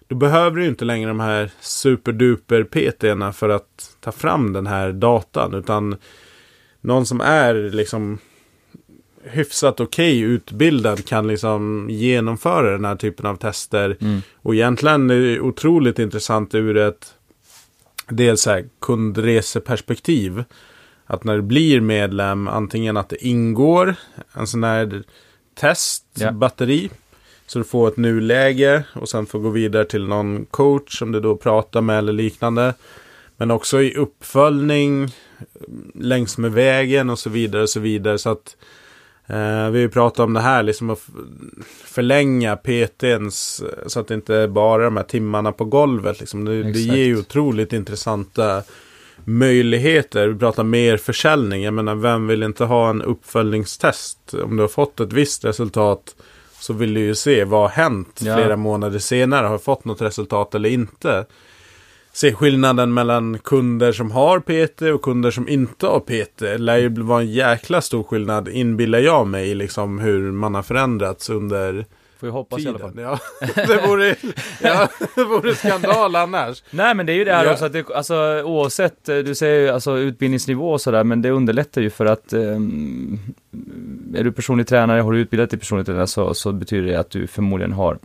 då 0.08 0.16
behöver 0.16 0.56
du 0.56 0.66
inte 0.66 0.84
längre 0.84 1.08
de 1.08 1.20
här 1.20 1.50
superduper 1.60 2.64
PT'na 2.64 3.32
för 3.32 3.48
att 3.48 3.96
ta 4.00 4.12
fram 4.12 4.52
den 4.52 4.66
här 4.66 4.92
datan 4.92 5.54
utan 5.54 5.96
någon 6.80 7.06
som 7.06 7.20
är 7.20 7.54
liksom 7.54 8.18
hyfsat 9.22 9.80
okej 9.80 10.20
utbildad 10.20 11.06
kan 11.06 11.26
liksom 11.26 11.86
genomföra 11.90 12.70
den 12.70 12.84
här 12.84 12.96
typen 12.96 13.26
av 13.26 13.36
tester. 13.36 13.96
Mm. 14.00 14.22
Och 14.36 14.54
egentligen 14.54 15.10
är 15.10 15.20
det 15.20 15.40
otroligt 15.40 15.98
intressant 15.98 16.54
ur 16.54 16.76
ett 16.76 17.14
dels 18.08 18.42
så 18.42 18.50
här 18.50 18.68
kundreseperspektiv. 18.80 20.44
Att 21.06 21.24
när 21.24 21.36
du 21.36 21.42
blir 21.42 21.80
medlem, 21.80 22.48
antingen 22.48 22.96
att 22.96 23.08
det 23.08 23.26
ingår 23.26 23.94
en 24.32 24.46
sån 24.46 24.64
här 24.64 25.02
testbatteri. 25.54 26.90
Så 27.46 27.58
du 27.58 27.64
får 27.64 27.88
ett 27.88 27.96
nuläge 27.96 28.84
och 28.92 29.08
sen 29.08 29.26
får 29.26 29.38
gå 29.38 29.48
vidare 29.48 29.84
till 29.84 30.06
någon 30.06 30.44
coach 30.44 30.98
som 30.98 31.12
du 31.12 31.20
då 31.20 31.36
pratar 31.36 31.80
med 31.80 31.98
eller 31.98 32.12
liknande. 32.12 32.74
Men 33.36 33.50
också 33.50 33.82
i 33.82 33.94
uppföljning 33.94 35.10
längs 35.94 36.38
med 36.38 36.52
vägen 36.52 37.10
och 37.10 37.18
så 37.18 37.30
vidare 37.30 37.62
och 37.62 37.68
så 37.68 37.80
vidare. 37.80 38.18
Så 38.18 38.30
att 38.30 38.56
eh, 39.26 39.70
vi 39.70 39.88
pratat 39.88 40.24
om 40.24 40.32
det 40.32 40.40
här, 40.40 40.62
liksom 40.62 40.90
att 40.90 41.02
förlänga 41.84 42.56
PTns 42.56 43.62
så 43.86 44.00
att 44.00 44.08
det 44.08 44.14
inte 44.14 44.34
är 44.34 44.48
bara 44.48 44.84
de 44.84 44.96
här 44.96 45.04
timmarna 45.04 45.52
på 45.52 45.64
golvet. 45.64 46.20
Liksom. 46.20 46.44
Det, 46.44 46.62
det 46.62 46.78
ger 46.78 47.04
ju 47.04 47.18
otroligt 47.18 47.72
intressanta 47.72 48.62
möjligheter. 49.24 50.28
Vi 50.28 50.38
pratar 50.38 50.64
mer 50.64 50.96
försäljning. 50.96 51.62
Jag 51.62 51.74
menar, 51.74 51.94
vem 51.94 52.26
vill 52.26 52.42
inte 52.42 52.64
ha 52.64 52.90
en 52.90 53.02
uppföljningstest? 53.02 54.34
Om 54.44 54.56
du 54.56 54.62
har 54.62 54.68
fått 54.68 55.00
ett 55.00 55.12
visst 55.12 55.44
resultat 55.44 56.14
så 56.60 56.72
vill 56.72 56.94
du 56.94 57.00
ju 57.00 57.14
se 57.14 57.44
vad 57.44 57.60
har 57.60 57.68
hänt 57.68 58.20
Ja. 58.24 58.36
flera 58.36 58.56
månader 58.56 58.98
senare. 58.98 59.44
Har 59.46 59.52
jag 59.54 59.62
fått 59.62 59.84
något 59.84 60.00
resultat 60.02 60.54
eller 60.54 60.68
inte? 60.68 61.26
Se 62.12 62.32
skillnaden 62.34 62.94
mellan 62.94 63.38
kunder 63.38 63.92
som 63.92 64.10
har 64.10 64.40
PT 64.40 64.82
och 64.82 65.02
kunder 65.02 65.30
som 65.30 65.48
inte 65.48 65.86
har 65.86 66.00
PT. 66.00 66.38
Det 66.38 66.58
lär 66.58 66.76
ju 66.76 66.88
vara 67.02 67.20
en 67.20 67.32
jäkla 67.32 67.80
stor 67.80 68.02
skillnad, 68.02 68.48
inbillar 68.48 68.98
jag 68.98 69.26
mig, 69.26 69.54
liksom 69.54 69.98
hur 69.98 70.32
man 70.32 70.54
har 70.54 70.62
förändrats 70.62 71.30
under 71.30 71.86
Får 72.20 72.26
jag 72.28 72.32
hoppas 72.34 72.60
i 72.60 72.68
alla 72.68 72.78
fall. 72.78 72.90
tiden. 72.92 73.04
Ja, 73.04 73.18
det 73.66 73.86
vore, 73.88 74.16
ja, 74.62 74.88
det 75.14 75.24
vore 75.24 75.54
skandal 75.54 76.16
annars. 76.16 76.62
Nej 76.70 76.94
men 76.94 77.06
det 77.06 77.12
är 77.12 77.14
ju 77.16 77.24
det 77.24 77.32
här 77.34 77.44
Ja. 77.44 77.52
också 77.52 77.64
att 77.64 77.72
det, 77.72 77.90
alltså 77.94 78.42
oavsett, 78.44 79.08
eh, 79.08 79.16
du 79.18 79.34
säger 79.34 79.60
ju 79.60 79.68
alltså 79.68 79.98
utbildningsnivå 79.98 80.72
och 80.72 80.80
sådär, 80.80 81.04
men 81.04 81.22
det 81.22 81.30
underlättar 81.30 81.80
ju 81.80 81.90
för 81.90 82.06
att 82.06 82.32
ehm, 82.32 83.18
är 84.14 84.24
du 84.24 84.32
personlig 84.32 84.66
tränare, 84.66 85.00
har 85.00 85.12
du 85.12 85.18
utbildat 85.18 85.50
dig 85.50 85.58
personlig 85.58 85.86
tränare 85.86 86.06
så, 86.06 86.34
så 86.34 86.52
betyder 86.52 86.86
det 86.88 86.96
att 86.96 87.10
du 87.10 87.26
förmodligen 87.26 87.72
har 87.72 87.98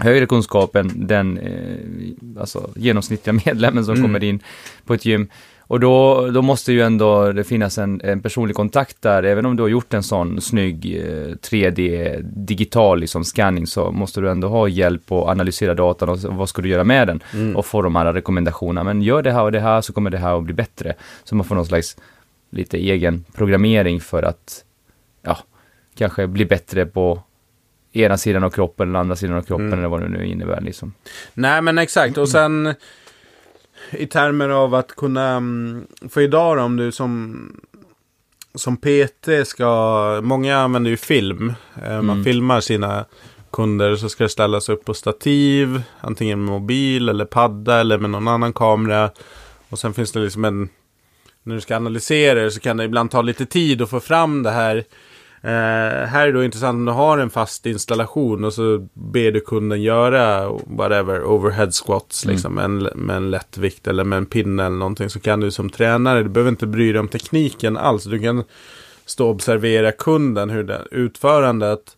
högre 0.00 0.26
kunskap 0.26 0.76
än 0.76 0.90
den 1.06 1.38
eh, 1.38 2.40
alltså, 2.40 2.70
genomsnittliga 2.76 3.40
medlemmen 3.46 3.84
som 3.84 3.94
Mm. 3.94 4.02
kommer 4.08 4.24
in 4.24 4.42
på 4.84 4.94
ett 4.94 5.04
gym. 5.04 5.28
Och 5.70 5.80
då, 5.80 6.26
då 6.30 6.42
måste 6.42 6.72
ju 6.72 6.80
ändå 6.82 7.32
det 7.32 7.44
finnas 7.44 7.78
en, 7.78 8.00
en 8.04 8.20
personlig 8.22 8.56
kontakt 8.56 9.02
där, 9.02 9.22
även 9.22 9.46
om 9.46 9.56
du 9.56 9.62
har 9.62 9.68
gjort 9.70 9.94
en 9.94 10.02
sån 10.02 10.40
snygg 10.40 10.96
eh, 10.96 11.34
3D 11.34 12.20
digital 12.22 13.00
liksom 13.00 13.24
scanning 13.24 13.66
så 13.66 13.92
måste 13.92 14.20
du 14.20 14.30
ändå 14.30 14.48
ha 14.48 14.68
hjälp 14.68 15.12
att 15.12 15.28
analysera 15.28 15.74
datan 15.74 16.08
och 16.08 16.18
vad 16.22 16.48
ska 16.48 16.62
du 16.62 16.68
göra 16.68 16.84
med 16.84 17.06
den 17.08 17.22
Mm. 17.34 17.56
och 17.56 17.66
få 17.66 17.82
de 17.82 17.96
här 17.96 18.12
rekommendationerna. 18.12 18.84
Men 18.84 19.02
gör 19.02 19.22
det 19.22 19.32
här 19.32 19.42
och 19.42 19.52
det 19.52 19.60
här 19.60 19.80
så 19.80 19.92
kommer 19.92 20.10
det 20.10 20.18
här 20.18 20.38
att 20.38 20.44
bli 20.44 20.54
bättre. 20.54 20.94
Så 21.24 21.34
man 21.34 21.46
får 21.46 21.54
någon 21.54 21.66
slags 21.66 21.96
lite 22.50 22.76
egen 22.78 23.24
programmering 23.34 24.00
för 24.00 24.22
att, 24.22 24.64
ja, 25.22 25.38
kanske 25.98 26.26
bli 26.26 26.44
bättre 26.44 26.86
på 26.86 27.22
ena 27.92 28.16
sidan 28.16 28.44
av 28.44 28.50
kroppen 28.50 28.88
eller 28.88 28.98
andra 28.98 29.16
sidan 29.16 29.36
av 29.36 29.42
kroppen 29.42 29.66
Mm. 29.66 29.78
eller 29.78 29.88
vad 29.88 30.00
det 30.00 30.08
nu 30.08 30.26
innebär 30.26 30.60
liksom. 30.60 30.92
Nej 31.34 31.62
men 31.62 31.78
exakt 31.78 32.18
och 32.18 32.28
sen 32.28 32.74
i 33.92 34.06
termer 34.06 34.48
av 34.48 34.74
att 34.74 34.96
kunna, 34.96 35.28
mm, 35.28 35.86
för 36.08 36.20
idag 36.20 36.56
då, 36.56 36.62
om 36.62 36.76
du 36.76 36.92
som, 36.92 37.36
som 38.54 38.76
PT 38.76 39.28
ska, 39.46 40.20
många 40.22 40.56
använder 40.58 40.90
ju 40.90 40.96
film. 40.96 41.52
Eh, 41.82 41.90
Man 42.02 42.10
Mm. 42.10 42.24
filmar 42.24 42.60
sina 42.60 43.04
kunder 43.52 43.96
så 43.96 44.08
ska 44.08 44.24
det 44.24 44.28
ställas 44.30 44.68
upp 44.68 44.84
på 44.84 44.94
stativ, 44.94 45.82
antingen 46.00 46.44
med 46.44 46.52
mobil 46.52 47.08
eller 47.08 47.24
padda 47.24 47.80
eller 47.80 47.98
med 47.98 48.10
någon 48.10 48.28
annan 48.28 48.52
kamera. 48.52 49.10
Och 49.68 49.78
sen 49.78 49.94
finns 49.94 50.12
det 50.12 50.20
liksom 50.20 50.44
en, 50.44 50.68
när 51.42 51.54
du 51.54 51.60
ska 51.60 51.76
analysera 51.76 52.42
det 52.42 52.50
så 52.50 52.60
kan 52.60 52.76
det 52.76 52.84
ibland 52.84 53.10
ta 53.10 53.22
lite 53.22 53.46
tid 53.46 53.82
att 53.82 53.90
få 53.90 54.00
fram 54.00 54.42
det 54.42 54.50
här. 54.50 54.84
Eh, 55.42 56.06
här 56.06 56.22
är 56.22 56.26
det 56.26 56.32
då 56.32 56.44
intressant 56.44 56.76
om 56.76 56.84
du 56.84 56.92
har 56.92 57.18
en 57.18 57.30
fast 57.30 57.66
installation 57.66 58.44
och 58.44 58.52
så 58.52 58.88
ber 58.92 59.32
du 59.32 59.40
kunden 59.40 59.82
göra 59.82 60.48
whatever, 60.66 61.22
overhead 61.24 61.70
squats 61.70 62.24
Mm. 62.24 62.34
liksom, 62.34 62.54
med, 62.54 62.64
en, 62.64 62.78
med 62.78 63.16
en 63.16 63.30
lätt 63.30 63.58
vikt 63.58 63.86
eller 63.86 64.04
med 64.04 64.16
en 64.16 64.26
pinne 64.26 64.66
eller 64.66 64.76
någonting. 64.76 65.10
Så 65.10 65.20
kan 65.20 65.40
du 65.40 65.50
som 65.50 65.70
tränare, 65.70 66.22
du 66.22 66.28
behöver 66.28 66.48
inte 66.50 66.66
bry 66.66 66.92
dig 66.92 67.00
om 67.00 67.08
tekniken 67.08 67.76
alls. 67.76 68.04
Du 68.04 68.18
kan 68.18 68.44
stå 69.06 69.24
och 69.24 69.34
observera 69.34 69.92
kunden, 69.92 70.50
hur 70.50 70.64
det 70.64 70.86
utförandet. 70.90 71.96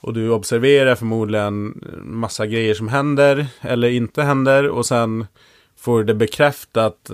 Och 0.00 0.14
du 0.14 0.30
observerar 0.30 0.94
förmodligen 0.94 1.84
massa 2.04 2.46
grejer 2.46 2.74
som 2.74 2.88
händer 2.88 3.46
eller 3.60 3.88
inte 3.88 4.22
händer. 4.22 4.68
Och 4.68 4.86
sen 4.86 5.26
får 5.78 6.04
det 6.04 6.14
bekräftat 6.14 7.10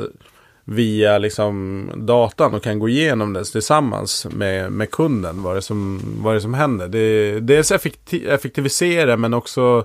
via 0.71 1.19
liksom 1.19 1.87
datan 1.97 2.55
och 2.55 2.63
kan 2.63 2.79
gå 2.79 2.89
igenom 2.89 3.33
det 3.33 3.45
tillsammans 3.45 4.27
med, 4.31 4.73
med 4.73 4.91
kunden. 4.91 5.43
Vad 5.43 5.57
det 5.57 5.63
som, 5.63 6.01
vad 6.23 6.35
det 6.35 6.41
som 6.41 6.55
händer. 6.55 6.89
Det, 6.89 7.41
dels 7.41 7.73
effekti 7.73 8.27
effektivisera 8.27 9.17
men 9.17 9.35
också 9.35 9.85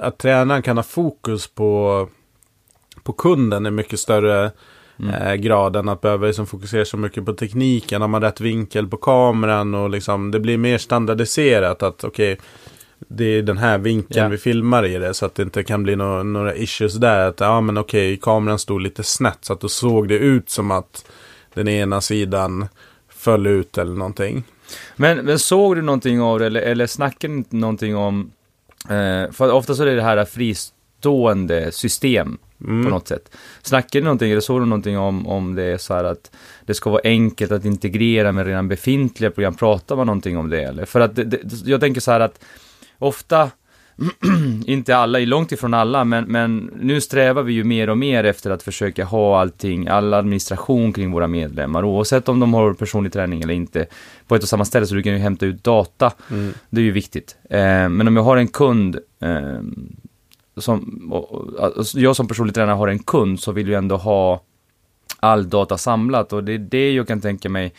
att 0.00 0.18
tränaren 0.18 0.62
kan 0.62 0.76
ha 0.76 0.82
fokus 0.82 1.46
på, 1.46 2.08
på 3.02 3.12
kunden 3.12 3.66
i 3.66 3.70
mycket 3.70 4.00
större 4.00 4.50
Mm. 4.98 5.14
eh, 5.14 5.34
grad 5.34 5.76
än 5.76 5.88
att 5.88 6.00
behöva 6.00 6.26
liksom 6.26 6.46
fokusera 6.46 6.84
så 6.84 6.96
mycket 6.96 7.24
på 7.24 7.32
tekniken. 7.32 8.00
Har 8.00 8.08
man 8.08 8.22
rätt 8.22 8.40
vinkel 8.40 8.88
på 8.88 8.96
kameran 8.96 9.74
och 9.74 9.90
liksom 9.90 10.30
det 10.30 10.40
blir 10.40 10.58
mer 10.58 10.78
standardiserat 10.78 11.82
att 11.82 12.04
okej 12.04 12.38
det 13.08 13.24
är 13.24 13.42
den 13.42 13.58
här 13.58 13.78
vinkeln 13.78 14.22
Ja. 14.24 14.28
vi 14.28 14.38
filmar 14.38 14.84
i 14.86 14.98
det 14.98 15.14
så 15.14 15.26
att 15.26 15.34
det 15.34 15.42
inte 15.42 15.62
kan 15.62 15.82
bli 15.82 15.96
nå- 15.96 16.22
några 16.22 16.54
issues 16.54 16.94
där. 16.94 17.28
Att 17.28 17.40
ja 17.40 17.60
men 17.60 17.78
okej 17.78 18.16
kameran 18.16 18.58
stod 18.58 18.80
lite 18.82 19.02
snett 19.02 19.38
så 19.40 19.52
att 19.52 19.60
då 19.60 19.68
såg 19.68 20.08
det 20.08 20.18
ut 20.18 20.50
som 20.50 20.70
att 20.70 21.04
den 21.54 21.68
ena 21.68 22.00
sidan 22.00 22.66
föll 23.08 23.46
ut 23.46 23.78
eller 23.78 23.94
någonting. 23.94 24.44
Men, 24.96 25.18
men 25.24 25.38
såg 25.38 25.76
du 25.76 25.82
någonting 25.82 26.20
av 26.20 26.38
det 26.38 26.46
eller, 26.46 26.60
eller 26.60 26.86
snackade 26.86 27.34
ni 27.34 27.44
någonting 27.50 27.96
om, 27.96 28.30
eh, 28.88 29.32
för 29.32 29.52
ofta 29.52 29.74
så 29.74 29.82
är 29.82 29.86
det 29.86 29.94
det 29.94 30.02
här 30.02 30.24
fristående 30.24 31.72
system 31.72 32.38
Mm. 32.64 32.84
på 32.84 32.90
något 32.90 33.08
sätt. 33.08 33.30
Snackade 33.62 34.00
ni 34.00 34.04
någonting 34.04 34.30
eller 34.30 34.40
såg 34.40 34.60
du 34.60 34.66
någonting 34.66 34.98
om, 34.98 35.26
om 35.26 35.54
det 35.54 35.62
är 35.62 35.78
så 35.78 35.94
här 35.94 36.04
att 36.04 36.30
det 36.66 36.74
ska 36.74 36.90
vara 36.90 37.00
enkelt 37.04 37.52
att 37.52 37.64
integrera 37.64 38.32
med 38.32 38.46
redan 38.46 38.68
befintliga 38.68 39.30
program? 39.30 39.54
Pratar 39.54 39.96
man 39.96 40.06
någonting 40.06 40.36
om 40.38 40.50
det 40.50 40.62
eller? 40.62 40.84
För 40.84 41.00
att 41.00 41.16
det, 41.16 41.24
det, 41.24 41.40
jag 41.64 41.80
tänker 41.80 42.00
så 42.00 42.10
här 42.10 42.20
att 42.20 42.44
ofta, 42.98 43.50
inte 44.66 44.96
alla, 44.96 45.18
långt 45.18 45.52
ifrån 45.52 45.74
alla, 45.74 46.04
men, 46.04 46.24
men 46.24 46.70
nu 46.80 47.00
strävar 47.00 47.42
vi 47.42 47.52
ju 47.52 47.64
mer 47.64 47.90
och 47.90 47.98
mer 47.98 48.24
efter 48.24 48.50
att 48.50 48.62
försöka 48.62 49.04
ha 49.04 49.40
allting, 49.40 49.88
all 49.88 50.14
administration 50.14 50.92
kring 50.92 51.10
våra 51.10 51.26
medlemmar, 51.26 51.84
oavsett 51.84 52.28
om 52.28 52.40
de 52.40 52.54
har 52.54 52.74
personlig 52.74 53.12
träning 53.12 53.42
eller 53.42 53.54
inte, 53.54 53.86
på 54.26 54.34
ett 54.34 54.42
och 54.42 54.48
samma 54.48 54.64
ställe, 54.64 54.86
så 54.86 54.94
du 54.94 55.02
kan 55.02 55.12
ju 55.12 55.18
hämta 55.18 55.46
ut 55.46 55.64
data. 55.64 56.12
Mm. 56.30 56.52
Det 56.70 56.80
är 56.80 56.84
ju 56.84 56.92
viktigt. 56.92 57.36
Eh, 57.50 57.88
men 57.88 58.08
om 58.08 58.16
jag 58.16 58.22
har 58.22 58.36
en 58.36 58.48
kund, 58.48 58.98
eh, 59.20 59.60
som, 60.56 61.12
alltså, 61.60 61.98
jag 61.98 62.16
som 62.16 62.28
personlig 62.28 62.54
tränare 62.54 62.76
har 62.76 62.88
en 62.88 62.98
kund, 62.98 63.40
så 63.40 63.52
vill 63.52 63.68
ju 63.68 63.74
ändå 63.74 63.96
ha 63.96 64.42
all 65.20 65.48
data 65.48 65.78
samlat 65.78 66.32
och 66.32 66.44
det 66.44 66.52
är 66.52 66.58
det 66.58 66.92
jag 66.92 67.06
kan 67.08 67.20
tänka 67.20 67.48
mig 67.48 67.74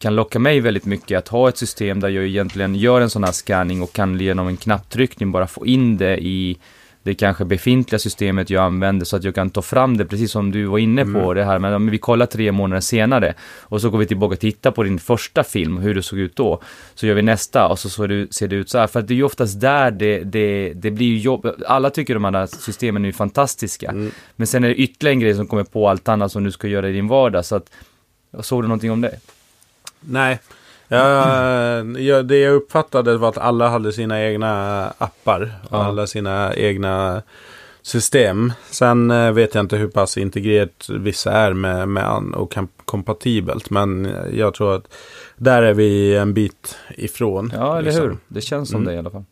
kan 0.00 0.14
locka 0.14 0.38
mig 0.38 0.60
väldigt 0.60 0.84
mycket 0.84 1.18
att 1.18 1.28
ha 1.28 1.48
ett 1.48 1.58
system 1.58 2.00
där 2.00 2.08
jag 2.08 2.24
egentligen 2.26 2.74
gör 2.74 3.00
en 3.00 3.10
sån 3.10 3.24
här 3.24 3.32
scanning 3.32 3.82
och 3.82 3.92
kan 3.92 4.20
genom 4.20 4.48
en 4.48 4.56
knapptryckning 4.56 5.32
bara 5.32 5.46
få 5.46 5.66
in 5.66 5.96
det 5.96 6.18
i 6.18 6.58
det 7.02 7.14
kanske 7.14 7.44
befintliga 7.44 7.98
systemet 7.98 8.50
jag 8.50 8.64
använder 8.64 9.06
så 9.06 9.16
att 9.16 9.24
jag 9.24 9.34
kan 9.34 9.50
ta 9.50 9.62
fram 9.62 9.96
det, 9.96 10.04
precis 10.04 10.30
som 10.32 10.50
du 10.52 10.64
var 10.64 10.78
inne 10.78 11.04
på 11.04 11.10
Mm. 11.18 11.34
det 11.34 11.44
här 11.44 11.58
med, 11.58 11.74
om 11.74 11.90
vi 11.90 11.98
kollar 11.98 12.26
tre 12.26 12.52
månader 12.52 12.80
senare 12.80 13.34
och 13.60 13.80
så 13.80 13.90
går 13.90 13.98
vi 13.98 14.06
tillbaka 14.06 14.32
och 14.32 14.40
tittar 14.40 14.70
på 14.70 14.82
din 14.82 14.98
första 14.98 15.44
film, 15.44 15.76
hur 15.78 15.94
det 15.94 16.02
såg 16.02 16.18
ut 16.18 16.36
då. 16.36 16.60
Så 16.94 17.06
gör 17.06 17.14
vi 17.14 17.22
nästa 17.22 17.68
och 17.68 17.78
så, 17.78 17.88
så 17.88 18.06
det, 18.06 18.34
ser 18.34 18.48
det 18.48 18.56
ut 18.56 18.70
så 18.70 18.78
här, 18.78 18.86
för 18.86 19.00
att 19.00 19.08
det 19.08 19.14
är 19.14 19.16
ju 19.16 19.22
oftast 19.24 19.60
där 19.60 19.90
det, 19.90 20.18
det, 20.24 20.72
det 20.74 20.90
blir 20.90 21.06
ju 21.06 21.18
jobb, 21.18 21.46
alla 21.66 21.90
tycker 21.90 22.14
de 22.14 22.24
här 22.24 22.46
systemen 22.46 23.04
är 23.04 23.12
fantastiska, 23.12 23.90
Mm. 23.90 24.10
men 24.36 24.46
sen 24.46 24.64
är 24.64 24.68
det 24.68 24.74
ytterligare 24.74 25.14
en 25.14 25.20
grej 25.20 25.34
som 25.34 25.46
kommer 25.46 25.64
på 25.64 25.88
allt 25.88 26.08
annat 26.08 26.32
som 26.32 26.44
du 26.44 26.50
ska 26.52 26.68
göra 26.68 26.88
i 26.88 26.92
din 26.92 27.08
vardag, 27.08 27.44
så 27.44 27.56
att, 27.56 27.70
såg 28.40 28.62
du 28.64 28.68
någonting 28.68 28.90
om 28.90 29.00
det? 29.00 29.16
Nej. 30.00 30.38
Jag, 30.88 32.00
jag, 32.00 32.26
det 32.26 32.38
jag 32.38 32.54
uppfattade 32.54 33.16
var 33.16 33.28
att 33.28 33.38
alla 33.38 33.68
hade 33.68 33.92
sina 33.92 34.22
egna 34.22 34.84
appar. 34.98 35.52
Och 35.62 35.76
Ja. 35.78 35.84
alla 35.84 36.06
sina 36.06 36.54
egna 36.54 37.22
system. 37.82 38.52
Sen 38.70 39.10
eh, 39.10 39.32
vet 39.32 39.54
jag 39.54 39.62
inte 39.64 39.76
hur 39.76 39.88
pass 39.88 40.18
integrerat 40.18 40.86
vissa 40.90 41.32
är 41.32 41.52
med, 41.52 41.88
med 41.88 42.08
an, 42.10 42.34
och 42.34 42.54
kompatibelt. 42.84 43.70
Men 43.70 44.08
jag 44.32 44.54
tror 44.54 44.74
att 44.74 44.94
där 45.36 45.62
är 45.62 45.74
vi 45.74 46.16
en 46.16 46.34
bit 46.34 46.76
ifrån. 46.96 47.52
Ja, 47.54 47.72
eller 47.78 47.82
liksom. 47.90 48.02
hur? 48.04 48.16
Det 48.28 48.40
känns 48.40 48.68
som 48.70 48.76
Mm. 48.80 48.88
det 48.88 48.94
i 48.94 48.98
alla 48.98 49.10
fall. 49.10 49.24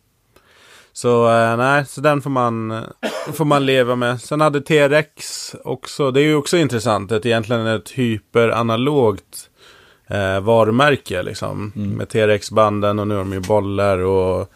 Så 0.92 1.28
eh, 1.30 1.56
nej, 1.56 1.86
så 1.86 2.00
den 2.00 2.22
får 2.22 2.30
man, 2.30 2.84
får 3.32 3.44
man 3.44 3.66
leva 3.66 3.96
med. 3.96 4.20
Sen 4.20 4.40
hade 4.40 4.60
T-Rex 4.60 5.54
också, 5.64 6.10
det 6.10 6.20
är 6.20 6.24
ju 6.24 6.34
också 6.34 6.56
intressant, 6.56 7.12
att 7.12 7.26
egentligen 7.26 7.66
ett 7.66 7.90
hyperanalogt 7.90 9.47
eh, 10.10 10.40
varumärke 10.40 11.22
liksom. 11.22 11.72
Mm. 11.76 11.90
Med 11.90 12.08
T-Rex-banden 12.08 12.98
och 12.98 13.08
nu 13.08 13.14
har 13.14 13.24
de 13.24 13.32
ju 13.32 13.40
bollar 13.40 13.98
och 13.98 14.52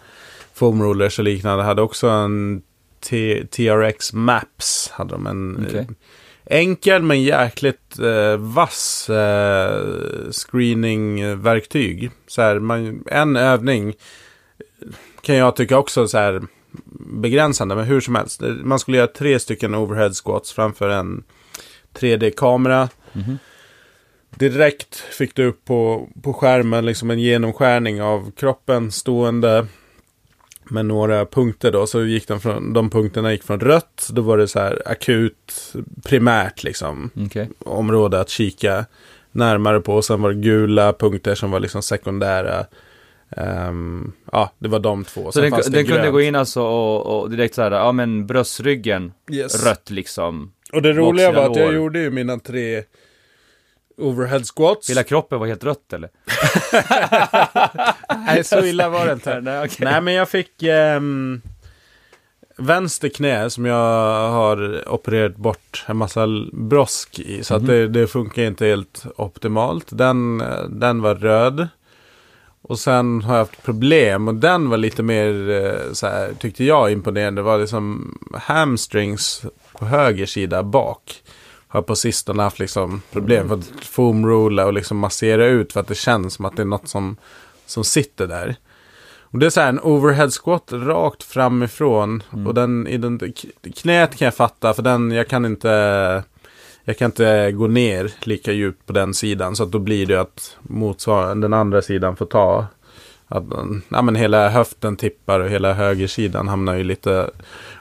foam 0.54 0.82
rollers 0.82 1.18
och 1.18 1.24
liknande. 1.24 1.64
Hade 1.64 1.82
också 1.82 2.08
en 2.08 2.62
T- 3.10 3.46
TRX 3.50 4.12
Maps, 4.12 4.90
hade 4.92 5.10
de 5.14 5.26
en 5.26 5.56
eh, 5.56 5.62
Okej. 5.68 5.86
enkel 6.46 7.02
men 7.02 7.22
jäkligt 7.22 7.98
eh, 7.98 8.36
vass 8.36 9.10
eh, 9.10 9.86
screening-verktyg. 10.32 12.10
Så 12.26 12.42
här, 12.42 12.58
man, 12.58 13.04
en 13.06 13.36
övning 13.36 13.94
kan 15.20 15.36
jag 15.36 15.56
tycka 15.56 15.78
också 15.78 16.08
så 16.08 16.18
här 16.18 16.42
begränsande, 17.20 17.74
men 17.74 17.84
hur 17.84 18.00
som 18.00 18.14
helst. 18.14 18.40
Man 18.64 18.78
skulle 18.78 18.96
göra 18.96 19.06
tre 19.06 19.38
stycken 19.38 19.74
overhead 19.74 20.12
squats 20.14 20.52
framför 20.52 20.88
en 20.88 21.22
3D-kamera. 21.94 22.88
Mhm. 23.12 23.38
Direkt 24.36 24.96
fick 24.96 25.34
du 25.34 25.46
upp 25.46 25.64
på, 25.64 26.08
på 26.22 26.32
skärmen 26.32 26.86
liksom 26.86 27.10
en 27.10 27.18
genomskärning 27.18 28.02
av 28.02 28.30
kroppen 28.30 28.92
stående 28.92 29.66
med 30.70 30.86
några 30.86 31.26
punkter 31.26 31.72
då. 31.72 31.86
Så 31.86 32.04
gick 32.04 32.28
de, 32.28 32.40
från, 32.40 32.72
de 32.72 32.90
punkterna 32.90 33.32
gick 33.32 33.42
från 33.42 33.60
rött, 33.60 34.08
då 34.12 34.22
var 34.22 34.38
det 34.38 34.48
så 34.48 34.58
här 34.60 34.82
akut 34.86 35.72
primärt 36.04 36.62
liksom 36.64 37.10
Okej. 37.26 37.48
område 37.58 38.20
att 38.20 38.28
kika 38.28 38.84
närmare 39.32 39.80
på. 39.80 40.02
Sen 40.02 40.22
var 40.22 40.32
det 40.32 40.40
gula 40.40 40.92
punkter 40.92 41.34
som 41.34 41.50
var 41.50 41.60
liksom 41.60 41.82
sekundära. 41.82 42.66
Ehm, 43.36 44.12
ja, 44.32 44.52
det 44.58 44.68
var 44.68 44.78
de 44.78 45.04
två. 45.04 45.32
Så 45.32 45.40
den, 45.40 45.50
den 45.70 45.86
kunde 45.86 46.10
gå 46.10 46.20
in 46.20 46.34
alltså 46.34 46.62
och, 46.62 47.20
och 47.22 47.30
direkt 47.30 47.54
så 47.54 47.62
här, 47.62 47.70
ja 47.70 47.92
men 47.92 48.26
bröstryggen, 48.26 49.12
Yes. 49.32 49.64
rött 49.66 49.90
liksom. 49.90 50.52
Och 50.72 50.82
det 50.82 50.92
roliga 50.92 51.32
var 51.32 51.50
att 51.50 51.56
jag 51.56 51.64
lår. 51.66 51.74
gjorde 51.74 51.98
ju 51.98 52.10
mina 52.10 52.38
tre 52.38 52.82
overhead 53.98 54.42
squats. 54.44 54.90
Hela 54.90 55.02
kroppen 55.02 55.38
var 55.38 55.46
helt 55.46 55.64
rött 55.64 55.92
eller? 55.92 56.10
Nej, 58.26 58.44
så 58.44 58.64
illa 58.64 58.88
var 58.88 59.06
det 59.06 59.12
inte. 59.12 59.40
Nej, 59.42 59.58
okej. 59.64 59.76
Nej, 59.80 60.00
men 60.00 60.14
jag 60.14 60.28
fick 60.28 60.62
ehm, 60.62 61.42
vänster 62.56 63.08
knä 63.08 63.50
som 63.50 63.64
jag 63.66 64.30
har 64.30 64.88
opererat 64.88 65.36
bort 65.36 65.84
en 65.88 65.96
massa 65.96 66.26
brosk 66.52 67.18
i. 67.18 67.44
Så 67.44 67.54
Mhm. 67.54 67.62
att 67.62 67.66
det, 67.68 67.88
det 67.88 68.06
funkar 68.06 68.42
inte 68.42 68.66
helt 68.66 69.04
optimalt. 69.16 69.86
Den, 69.90 70.42
den 70.68 71.02
var 71.02 71.14
röd. 71.14 71.68
Och 72.64 72.78
sen 72.78 73.22
har 73.22 73.34
jag 73.34 73.38
haft 73.44 73.62
problem 73.62 74.28
och 74.28 74.34
den 74.34 74.68
var 74.70 74.76
lite 74.76 75.02
mer, 75.02 75.50
eh, 75.50 75.92
så 75.92 76.06
här, 76.06 76.32
tyckte 76.38 76.64
jag 76.64 76.92
imponerande. 76.92 77.40
Det 77.40 77.44
var 77.44 77.58
liksom 77.58 78.18
hamstrings 78.34 79.42
på 79.78 79.84
höger 79.84 80.26
sida 80.26 80.62
bak. 80.62 81.22
Har 81.72 81.82
på 81.82 81.96
sistone 81.96 82.42
haft 82.42 82.58
liksom 82.58 83.02
problem 83.12 83.48
för 83.48 83.54
att 83.54 83.70
foamrolla 83.84 84.66
och 84.66 84.72
liksom 84.72 84.98
massera 84.98 85.46
ut 85.46 85.72
för 85.72 85.80
att 85.80 85.88
det 85.88 85.94
känns 85.94 86.34
som 86.34 86.44
att 86.44 86.56
det 86.56 86.62
är 86.62 86.66
något 86.66 86.88
som, 86.88 87.16
som 87.66 87.84
sitter 87.84 88.26
där. 88.26 88.56
Och 89.20 89.38
det 89.38 89.46
är 89.46 89.50
så 89.50 89.60
här 89.60 89.68
en 89.68 89.80
overhead 89.80 90.30
squat 90.30 90.68
rakt 90.72 91.22
framifrån. 91.22 92.22
Mm. 92.32 92.46
Och 92.46 92.54
den, 92.54 92.86
i 92.86 92.96
den, 92.96 93.32
knät 93.76 94.16
kan 94.16 94.24
jag 94.24 94.34
fatta 94.34 94.74
för 94.74 94.82
den, 94.82 95.10
jag 95.10 95.28
kan 95.28 95.44
inte 95.44 96.24
jag 96.84 96.98
kan 96.98 97.06
inte 97.06 97.52
gå 97.52 97.66
ner 97.66 98.12
lika 98.20 98.52
djupt 98.52 98.86
på 98.86 98.92
den 98.92 99.14
sidan. 99.14 99.56
Så 99.56 99.62
att 99.62 99.72
då 99.72 99.78
blir 99.78 100.06
det 100.06 100.20
att 100.20 100.56
motsvarande 100.62 101.44
den 101.44 101.52
andra 101.52 101.82
sidan 101.82 102.16
får 102.16 102.26
ta. 102.26 102.66
Att 103.32 103.44
ja, 103.88 104.02
men 104.02 104.16
hela 104.16 104.48
höften 104.48 104.96
tippar 104.96 105.40
och 105.40 105.50
hela 105.50 105.72
högersidan 105.72 106.48
hamnar 106.48 106.74
ju 106.74 106.84
lite 106.84 107.30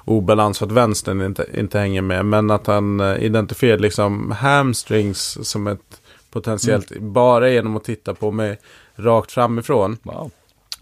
obalans 0.05 0.59
för 0.59 0.65
att 0.65 0.71
vänstern 0.71 1.21
inte, 1.21 1.45
inte 1.53 1.79
hänger 1.79 2.01
med. 2.01 2.25
Men 2.25 2.51
att 2.51 2.67
han 2.67 2.99
eh, 2.99 3.23
identifierade 3.23 3.81
liksom 3.81 4.31
hamstrings 4.31 5.49
som 5.49 5.67
ett 5.67 6.01
potentiellt, 6.31 6.99
bara 6.99 7.49
genom 7.49 7.77
att 7.77 7.83
titta 7.83 8.13
på 8.13 8.31
mig 8.31 8.59
rakt 8.95 9.31
framifrån. 9.31 9.97
Wow. 10.03 10.31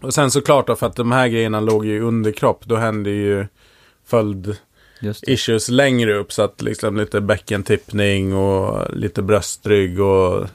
Och 0.00 0.14
sen 0.14 0.30
såklart 0.30 0.66
då, 0.66 0.76
för 0.76 0.86
att 0.86 0.96
de 0.96 1.12
här 1.12 1.28
grejerna 1.28 1.60
låg 1.60 1.86
ju 1.86 1.96
i 1.96 2.00
underkropp, 2.00 2.64
då 2.64 2.76
hände 2.76 3.10
ju 3.10 3.46
följd 4.06 4.56
issues 5.22 5.68
längre 5.68 6.14
upp. 6.14 6.32
Så 6.32 6.42
att 6.42 6.62
liksom 6.62 6.96
lite 6.96 7.20
bäckentippning 7.20 8.34
och 8.34 8.96
lite 8.96 9.22
bröstrygg 9.22 10.00
och, 10.00 10.46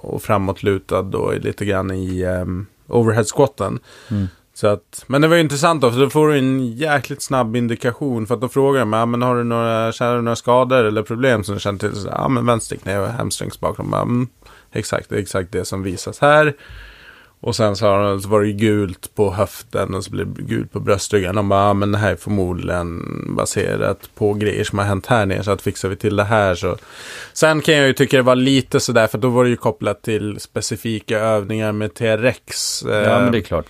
och 0.00 0.22
framåtlutad 0.22 1.02
då 1.02 1.32
lite 1.32 1.64
grann 1.64 1.90
i 1.90 2.24
um, 2.24 2.66
overhead 2.92 3.24
squatten. 3.24 3.78
Mm. 4.10 4.28
Så 4.54 4.66
att, 4.66 5.04
men 5.06 5.22
det 5.22 5.28
var 5.28 5.36
ju 5.36 5.42
intressant 5.42 5.82
då, 5.82 5.90
för 5.90 6.00
då 6.00 6.10
får 6.10 6.28
du 6.28 6.38
en 6.38 6.76
jäkligt 6.76 7.22
snabb 7.22 7.56
indikation. 7.56 8.26
För 8.26 8.34
att 8.34 8.40
då 8.40 8.48
frågar 8.48 8.80
de, 8.80 8.92
ja, 8.92 9.06
men 9.06 9.22
har 9.22 9.36
du 9.36 9.44
några, 9.44 9.92
känner 9.92 10.16
du 10.16 10.22
några 10.22 10.36
skador 10.36 10.84
eller 10.84 11.02
problem 11.02 11.44
som 11.44 11.54
du 11.54 11.60
känner 11.60 11.78
till? 11.78 11.96
Så, 11.96 12.08
ja, 12.08 12.28
men 12.28 12.46
vänsterknä 12.46 12.98
och 12.98 13.08
hamstrings 13.08 13.60
bakom. 13.60 13.90
Bara, 13.90 14.02
mm, 14.02 14.28
exakt, 14.72 15.08
det 15.08 15.16
är 15.16 15.20
exakt 15.20 15.52
det 15.52 15.64
som 15.64 15.82
visas 15.82 16.18
här. 16.18 16.54
Och 17.44 17.56
sen 17.56 17.76
så, 17.76 17.86
har, 17.86 18.02
de- 18.02 18.20
så 18.22 18.28
var 18.28 18.40
det 18.42 18.52
gult 18.52 19.14
på 19.14 19.32
höften 19.32 19.94
och 19.94 20.04
så 20.04 20.10
blev 20.10 20.34
det 20.34 20.42
gult 20.42 20.72
på 20.72 20.80
bröstryggen. 20.80 21.34
De 21.34 21.48
bara, 21.48 21.66
ja, 21.66 21.74
men 21.74 21.92
det 21.92 21.98
här 21.98 22.12
är 22.12 22.16
förmodligen 22.16 23.02
baserat 23.36 24.10
på 24.14 24.34
grejer 24.34 24.64
som 24.64 24.78
har 24.78 24.86
hänt 24.86 25.06
här 25.06 25.26
nere. 25.26 25.44
Så 25.44 25.50
att 25.50 25.62
fixar 25.62 25.88
vi 25.88 25.96
till 25.96 26.16
det 26.16 26.24
här 26.24 26.54
så. 26.54 26.76
Sen 27.32 27.60
kan 27.60 27.74
jag 27.74 27.86
ju 27.86 27.92
tycka 27.92 28.16
det 28.16 28.22
var 28.22 28.34
lite 28.36 28.80
sådär, 28.80 29.06
för 29.06 29.18
då 29.18 29.28
var 29.28 29.44
det 29.44 29.50
ju 29.50 29.56
kopplat 29.56 30.02
till 30.02 30.40
specifika 30.40 31.18
övningar 31.18 31.72
med 31.72 31.94
TRX. 31.94 32.82
Ja, 32.86 32.92
eh, 33.00 33.22
men 33.22 33.32
det 33.32 33.38
är 33.38 33.42
klart. 33.42 33.66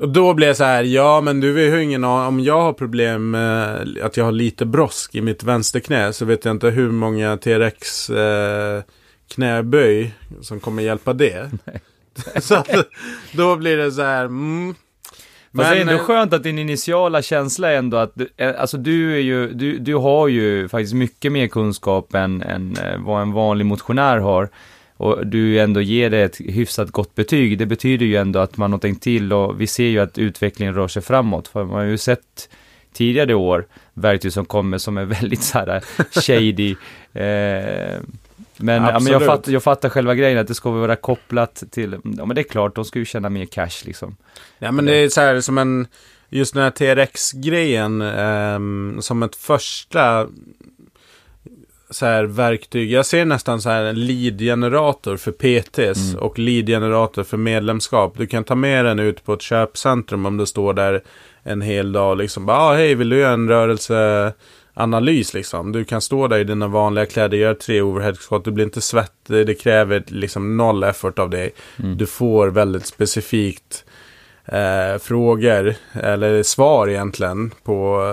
och 0.00 0.08
då 0.08 0.34
blev 0.34 0.46
jag 0.48 0.56
så 0.56 0.64
här, 0.64 0.82
ja 0.82 1.20
men 1.20 1.40
du 1.40 1.52
vet 1.52 1.74
ju 1.74 1.82
ingen 1.82 2.04
aning, 2.04 2.26
om 2.28 2.40
jag 2.40 2.60
har 2.62 2.72
problem 2.72 3.30
med 3.30 3.88
att 4.02 4.16
jag 4.16 4.24
har 4.24 4.32
lite 4.32 4.66
brosk 4.66 5.14
i 5.14 5.20
mitt 5.20 5.42
vänsterknä 5.42 6.12
så 6.12 6.24
vet 6.24 6.44
jag 6.44 6.52
inte 6.54 6.68
hur 6.70 6.90
många 6.90 7.36
TRX 7.36 8.10
eh, 8.10 8.82
knäböj 9.34 10.14
som 10.40 10.60
kommer 10.60 10.82
hjälpa 10.82 11.12
det. 11.12 11.50
så 12.40 12.54
att, 12.54 12.68
då 13.32 13.56
blir 13.56 13.76
det 13.76 13.92
så 13.92 14.02
här, 14.02 14.24
mm. 14.24 14.74
Fast 15.56 15.70
det 15.70 15.76
är 15.76 15.80
ändå 15.80 15.92
eh, 15.92 15.98
skönt 15.98 16.32
att 16.32 16.42
din 16.42 16.58
initiala 16.58 17.22
känsla 17.22 17.72
är 17.72 17.76
ändå 17.76 17.96
att, 17.96 18.12
eh, 18.36 18.60
alltså 18.60 18.76
du 18.76 19.14
är 19.14 19.20
ju, 19.20 19.52
du, 19.52 19.78
du 19.78 19.94
har 19.94 20.28
ju 20.28 20.68
faktiskt 20.68 20.94
mycket 20.94 21.32
mer 21.32 21.46
kunskap 21.46 22.14
än, 22.14 22.42
än 22.42 22.76
eh, 22.76 22.98
vad 22.98 23.22
en 23.22 23.32
vanlig 23.32 23.66
motionär 23.66 24.18
har. 24.18 24.48
Och 24.96 25.26
du 25.26 25.60
ändå 25.60 25.80
ger 25.80 26.10
det 26.10 26.18
ett 26.18 26.40
hyfsat 26.40 26.90
gott 26.90 27.14
betyg. 27.14 27.58
Det 27.58 27.66
betyder 27.66 28.06
ju 28.06 28.16
ändå 28.16 28.38
att 28.38 28.56
man 28.56 28.72
har 28.72 28.78
tänkt 28.78 29.02
till 29.02 29.32
och 29.32 29.60
vi 29.60 29.66
ser 29.66 29.86
ju 29.86 29.98
att 29.98 30.18
utvecklingen 30.18 30.74
rör 30.74 30.88
sig 30.88 31.02
framåt. 31.02 31.48
För 31.48 31.64
man 31.64 31.74
har 31.74 31.82
ju 31.82 31.98
sett 31.98 32.48
tidigare 32.92 33.34
år 33.34 33.66
verktyg 33.94 34.32
som 34.32 34.44
kommer 34.44 34.78
som 34.78 34.98
är 34.98 35.04
väldigt 35.04 35.42
så 35.42 35.58
här 35.58 35.84
shady. 36.20 36.76
Eh, 37.16 38.00
men, 38.56 38.82
ja, 38.82 38.98
men 39.00 39.12
jag, 39.12 39.26
fattar, 39.26 39.52
jag 39.52 39.62
fattar 39.62 39.88
själva 39.88 40.14
grejen 40.14 40.38
att 40.38 40.48
det 40.48 40.54
ska 40.54 40.70
vara 40.70 40.96
kopplat 40.96 41.62
till, 41.70 41.96
ja 42.18 42.26
men 42.26 42.34
det 42.34 42.40
är 42.40 42.48
klart, 42.48 42.74
de 42.74 42.84
ska 42.84 42.98
ju 42.98 43.04
tjäna 43.04 43.28
mer 43.28 43.44
cash 43.44 43.84
liksom. 43.84 44.16
Ja 44.58 44.72
men 44.72 44.84
det 44.84 44.96
är 44.96 45.08
så 45.08 45.20
här 45.20 45.40
som 45.40 45.58
en, 45.58 45.86
just 46.28 46.54
den 46.54 46.62
här 46.62 46.70
TRX-grejen 46.70 48.00
ehm, 48.02 48.96
som 49.00 49.22
ett 49.22 49.36
första 49.36 50.26
så 51.90 52.06
här 52.06 52.24
verktyg. 52.24 52.92
Jag 52.92 53.06
ser 53.06 53.24
nästan 53.24 53.60
så 53.60 53.68
här 53.70 53.84
en 53.84 54.06
lead-generator 54.06 55.16
för 55.16 55.32
PTs 55.32 56.12
Mm. 56.12 56.22
och 56.22 56.38
lead-generator 56.38 57.22
för 57.22 57.36
medlemskap. 57.36 58.14
Du 58.18 58.26
kan 58.26 58.44
ta 58.44 58.54
med 58.54 58.84
den 58.84 58.98
ut 58.98 59.24
på 59.24 59.32
ett 59.32 59.42
köpcentrum 59.42 60.26
om 60.26 60.36
du 60.36 60.46
står 60.46 60.74
där 60.74 61.02
en 61.42 61.60
hel 61.60 61.92
dag 61.92 62.18
liksom 62.18 62.46
bara, 62.46 62.56
ah, 62.56 62.74
hej 62.74 62.94
vill 62.94 63.08
du 63.08 63.18
göra 63.18 63.32
en 63.32 63.46
rörelseanalys 64.76 65.34
liksom. 65.34 65.72
Du 65.72 65.84
kan 65.84 66.00
stå 66.00 66.28
där 66.28 66.38
i 66.38 66.44
dina 66.44 66.68
vanliga 66.68 67.06
kläder, 67.06 67.36
göra 67.38 67.54
tre 67.54 67.80
overhead 67.82 68.14
squat, 68.14 68.44
du 68.44 68.50
blir 68.50 68.64
inte 68.64 68.80
svettig, 68.80 69.46
det 69.46 69.54
kräver 69.54 70.04
liksom 70.06 70.56
noll 70.56 70.84
effort 70.84 71.18
av 71.18 71.30
dig. 71.30 71.52
Mm. 71.78 71.96
Du 71.96 72.06
får 72.06 72.48
väldigt 72.48 72.86
specifikt 72.86 73.84
eh, 74.44 74.98
frågor, 75.00 75.74
eller 75.92 76.42
svar 76.42 76.88
egentligen, 76.88 77.50
på, 77.64 78.12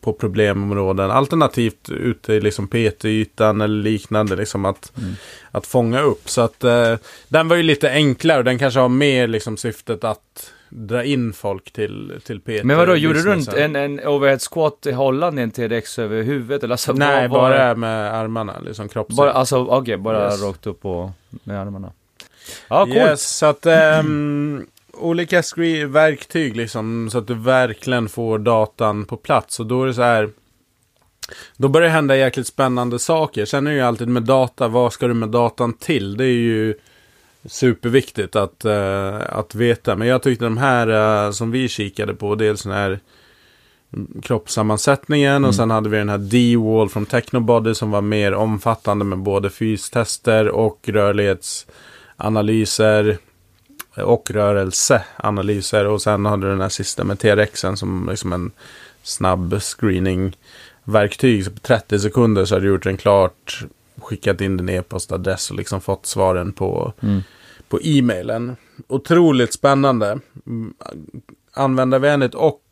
på 0.00 0.12
problemområden. 0.12 1.10
Alternativt 1.10 1.90
ute 1.90 2.32
i 2.34 2.40
liksom 2.40 2.68
PT-ytan 2.68 3.60
eller 3.60 3.82
liknande, 3.82 4.36
liksom 4.36 4.64
att, 4.64 4.92
Mm. 4.98 5.14
att 5.52 5.66
fånga 5.66 6.00
upp. 6.02 6.28
Så 6.30 6.40
att 6.40 6.64
eh, 6.64 6.96
den 7.28 7.48
var 7.48 7.56
ju 7.56 7.62
lite 7.62 7.90
enklare 7.90 8.38
och 8.38 8.44
den 8.44 8.58
kanske 8.58 8.80
har 8.80 8.88
mer 8.88 9.26
liksom 9.26 9.56
syftet 9.56 10.04
att 10.04 10.52
dra 10.70 11.04
in 11.04 11.32
folk 11.32 11.72
till, 11.72 12.20
till 12.24 12.40
PT. 12.40 12.64
Men 12.64 12.76
vadå, 12.76 12.96
gjorde 12.96 13.22
du 13.22 13.34
inte 13.34 13.62
en, 13.64 13.76
en 13.76 14.00
overhead 14.06 14.38
squat 14.38 14.86
i 14.86 14.92
Holland 14.92 15.38
en 15.38 15.50
TRX 15.50 15.98
över 15.98 16.22
huvudet? 16.22 16.62
Eller 16.62 16.72
alltså, 16.74 16.92
Nej, 16.92 17.28
bara 17.28 17.68
det? 17.68 17.74
med 17.76 18.14
armarna, 18.14 18.58
liksom 18.60 18.88
kroppsvikt. 18.88 19.16
Bara, 19.16 19.32
alltså, 19.32 19.56
okej, 19.66 19.96
bara 19.96 20.24
Yes. 20.24 20.42
rakt 20.42 20.66
upp 20.66 20.84
och 20.84 21.10
med 21.44 21.60
armarna. 21.60 21.92
Ja, 22.68 22.84
coolt. 22.84 22.96
Yes, 22.96 23.36
så 23.36 23.46
att 23.46 23.66
ehm, 23.66 24.66
olika 24.92 25.42
verktyg 25.86 26.56
liksom 26.56 27.08
så 27.12 27.18
att 27.18 27.26
du 27.26 27.34
verkligen 27.34 28.08
får 28.08 28.38
datan 28.38 29.04
på 29.04 29.16
plats. 29.16 29.60
Och 29.60 29.66
då 29.66 29.82
är 29.82 29.86
det 29.86 29.94
så 29.94 30.02
här. 30.02 30.30
Då 31.56 31.68
börjar 31.68 31.88
det 31.88 31.92
hända 31.92 32.16
jäkligt 32.16 32.46
spännande 32.46 32.98
saker. 32.98 33.44
Sen 33.44 33.66
är 33.66 33.70
det 33.70 33.76
ju 33.76 33.82
alltid 33.82 34.08
med 34.08 34.22
data, 34.22 34.68
vad 34.68 34.92
ska 34.92 35.06
du 35.08 35.14
med 35.14 35.28
datan 35.28 35.72
till? 35.72 36.16
Det 36.16 36.24
är 36.24 36.28
ju 36.28 36.74
superviktigt 37.44 38.36
att, 38.36 38.64
eh, 38.64 39.16
att 39.28 39.54
veta. 39.54 39.96
Men 39.96 40.08
jag 40.08 40.22
tyckte 40.22 40.44
de 40.44 40.56
här 40.56 41.24
eh, 41.26 41.30
som 41.30 41.50
vi 41.50 41.68
kikade 41.68 42.14
på, 42.14 42.34
dels 42.34 42.62
den 42.62 42.72
här 42.72 43.00
mm, 43.94 44.20
kroppssammansättningen 44.22 45.36
Mm. 45.36 45.48
och 45.48 45.54
sen 45.54 45.70
hade 45.70 45.88
vi 45.88 45.98
den 45.98 46.08
här 46.08 46.18
D-wall 46.18 46.88
från 46.88 47.06
Technobody 47.06 47.74
som 47.74 47.90
var 47.90 48.00
mer 48.00 48.34
omfattande 48.34 49.04
med 49.04 49.18
både 49.18 49.50
fystester 49.50 50.48
och 50.48 50.88
rörlighetsanalyser 50.88 53.18
och 53.96 54.30
rörelseanalyser 54.30 55.86
och 55.86 56.02
sen 56.02 56.26
hade 56.26 56.46
du 56.46 56.50
den 56.50 56.60
här 56.60 56.68
sista 56.68 57.04
med 57.04 57.18
TRXen 57.18 57.76
som 57.76 58.08
liksom 58.10 58.32
en 58.32 58.50
snabb 59.02 59.62
screening 59.62 60.36
verktyg. 60.84 61.44
Så 61.44 61.50
på 61.50 61.60
30 61.60 61.98
sekunder 61.98 62.44
så 62.44 62.54
har 62.54 62.60
du 62.60 62.68
gjort 62.68 62.82
den 62.82 62.96
klart, 62.96 63.64
skickat 64.00 64.40
in 64.40 64.56
din 64.56 64.68
e-postadress 64.68 65.50
och 65.50 65.56
liksom 65.56 65.80
fått 65.80 66.06
svaren 66.06 66.52
på, 66.52 66.92
Mm. 67.02 67.20
på 67.68 67.80
e-mailen. 67.82 68.56
Otroligt 68.88 69.52
spännande. 69.52 70.18
Mm, 70.46 70.74
Användarvänligt 71.52 72.34
och 72.34 72.62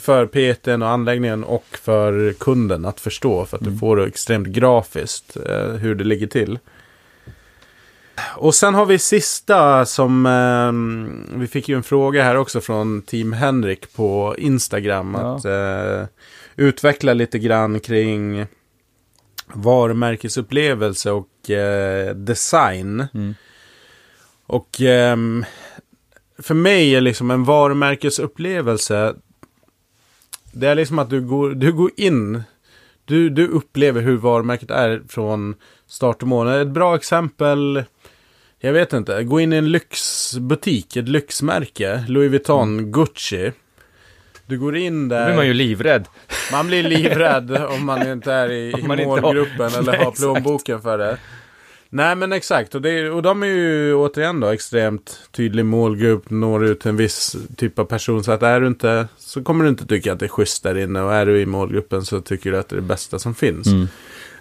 för 0.00 0.26
PTn 0.26 0.82
och 0.82 0.88
anläggningen 0.88 1.44
och 1.44 1.64
för 1.70 2.32
kunden 2.32 2.84
att 2.84 3.00
förstå. 3.00 3.44
För 3.46 3.56
att 3.56 3.64
du 3.64 3.78
får 3.78 3.96
det 3.96 4.04
extremt 4.06 4.46
grafiskt 4.48 5.36
eh, 5.48 5.68
hur 5.72 5.94
det 5.94 6.04
ligger 6.04 6.26
till. 6.26 6.58
Och 8.36 8.54
sen 8.54 8.74
har 8.74 8.86
vi 8.86 8.98
sista 8.98 9.84
som 9.86 10.26
eh, 10.26 11.38
vi 11.38 11.46
fick 11.46 11.68
ju 11.68 11.76
en 11.76 11.82
fråga 11.82 12.22
här 12.24 12.36
också 12.36 12.60
från 12.60 13.02
Team 13.02 13.32
Henrik 13.32 13.92
på 13.94 14.34
Instagram. 14.38 15.16
Ja. 15.20 15.36
Att 15.36 15.44
eh, 15.44 16.06
utveckla 16.56 17.14
lite 17.14 17.38
grann 17.38 17.80
kring 17.80 18.46
varumärkesupplevelse 19.46 21.10
och 21.10 21.50
eh, 21.50 22.14
design. 22.14 23.06
Mm. 23.14 23.34
Och 24.46 24.80
ehm, 24.80 25.44
för 26.38 26.54
mig 26.54 26.94
är 26.94 27.00
liksom 27.00 27.30
en 27.30 27.44
varumärkesupplevelse 27.44 29.14
det 30.52 30.68
är 30.68 30.74
liksom 30.74 30.98
att 30.98 31.10
du 31.10 31.20
går, 31.20 31.50
du 31.50 31.72
går 31.72 31.90
in 31.96 32.42
du, 33.04 33.30
du 33.30 33.48
upplever 33.48 34.00
hur 34.00 34.16
varumärket 34.16 34.70
är 34.70 35.02
från 35.08 35.54
start 35.86 36.22
och 36.22 36.28
mål. 36.28 36.48
Ett 36.48 36.68
bra 36.68 36.96
exempel 36.96 37.84
jag 38.58 38.72
vet 38.72 38.92
inte, 38.92 39.24
gå 39.24 39.40
in 39.40 39.52
i 39.52 39.56
en 39.56 39.72
lyxbutik, 39.72 40.96
ett 40.96 41.08
lyxmärke, 41.08 42.04
Louis 42.08 42.30
Vuitton, 42.30 42.92
Gucci. 42.92 43.52
Du 44.46 44.58
går 44.58 44.76
in 44.76 45.08
Då 45.08 45.14
där. 45.14 45.26
blir 45.26 45.36
man 45.36 45.46
ju 45.46 45.52
livrädd. 45.54 46.04
Man 46.52 46.66
blir 46.66 46.82
livrädd 46.82 47.56
om 47.70 47.86
man 47.86 48.08
inte 48.08 48.32
är 48.32 48.50
i, 48.50 48.54
i 48.68 48.70
inte 48.70 48.86
har- 48.88 49.20
målgruppen 49.20 49.66
eller 49.66 49.82
Nej, 49.82 49.96
har 49.96 50.02
exakt. 50.10 50.18
plånboken 50.18 50.80
för 50.82 50.98
det. 50.98 51.18
Nej 51.94 52.14
men 52.16 52.32
exakt, 52.32 52.74
och, 52.74 52.82
det, 52.82 53.10
och 53.10 53.22
de 53.22 53.42
är 53.42 53.46
ju 53.46 53.94
återigen 53.94 54.40
då 54.40 54.46
extremt 54.48 55.20
tydlig 55.30 55.64
målgrupp, 55.64 56.30
når 56.30 56.64
ut 56.64 56.80
till 56.80 56.88
en 56.88 56.96
viss 56.96 57.36
typ 57.56 57.78
av 57.78 57.84
person. 57.84 58.24
Så 58.24 58.32
att 58.32 58.42
är 58.42 58.60
du 58.60 58.66
inte, 58.66 59.08
så 59.18 59.42
kommer 59.42 59.64
du 59.64 59.70
inte 59.70 59.86
tycka 59.86 60.12
att 60.12 60.18
det 60.18 60.26
är 60.26 60.28
schysst 60.28 60.62
där 60.62 60.78
inne. 60.78 61.00
Och 61.02 61.14
är 61.14 61.26
du 61.26 61.40
i 61.40 61.46
målgruppen 61.46 62.04
så 62.04 62.20
tycker 62.20 62.52
du 62.52 62.58
att 62.58 62.68
det 62.68 62.74
är 62.74 62.80
det 62.80 62.86
bästa 62.86 63.18
som 63.18 63.34
finns. 63.34 63.66
Mm. 63.66 63.88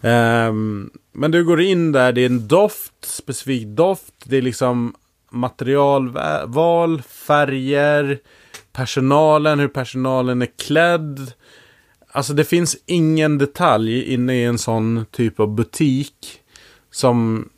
Ehm, 0.02 0.90
men 1.12 1.32
du 1.32 1.44
går 1.44 1.62
in 1.62 1.92
där, 1.92 2.12
det 2.12 2.22
är 2.22 2.26
en 2.26 2.48
doft, 2.48 2.94
specifik 3.06 3.68
doft. 3.68 4.14
Det 4.24 4.38
är 4.38 4.42
liksom 4.42 4.94
materialval, 5.30 7.02
färger, 7.02 8.20
personalen, 8.74 9.60
hur 9.60 9.68
personalen 9.68 10.42
är 10.42 10.50
klädd. 10.58 11.34
Alltså 12.12 12.34
det 12.34 12.44
finns 12.44 12.78
ingen 12.86 13.38
detalj 13.38 14.14
inne 14.14 14.36
i 14.36 14.44
en 14.44 14.58
sån 14.58 15.06
typ 15.12 15.40
av 15.40 15.56
butik 15.56 16.40
som 16.92 17.50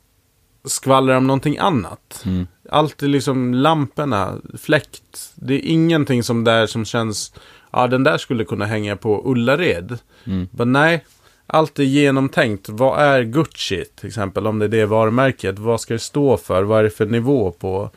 skvallrar 0.64 1.16
om 1.16 1.26
någonting 1.26 1.58
annat. 1.58 2.22
Mm. 2.26 2.46
Allt 2.70 3.02
är 3.02 3.08
liksom 3.08 3.54
lamporna, 3.54 4.38
fläkt. 4.58 5.32
Det 5.34 5.54
är 5.54 5.60
ingenting 5.70 6.22
som 6.22 6.44
där 6.44 6.66
som 6.66 6.84
känns, 6.84 7.34
ja 7.72 7.86
den 7.86 8.04
där 8.04 8.18
skulle 8.18 8.44
kunna 8.44 8.64
hänga 8.64 8.96
på 8.96 9.22
Ullared. 9.30 9.98
Mm. 10.24 10.48
Men 10.50 10.72
nej, 10.72 11.04
allt 11.46 11.78
är 11.78 11.82
genomtänkt. 11.82 12.68
Vad 12.68 13.00
är 13.00 13.22
Gucci 13.22 13.84
till 13.96 14.08
exempel, 14.08 14.46
om 14.46 14.58
det 14.58 14.64
är 14.64 14.68
det 14.68 14.86
varumärket? 14.86 15.58
Vad 15.58 15.80
ska 15.80 15.94
det 15.94 16.00
stå 16.00 16.36
för? 16.36 16.62
Vad 16.62 16.78
är 16.78 16.82
det 16.82 16.90
för 16.90 17.06
nivå 17.06 17.50
på 17.50 17.90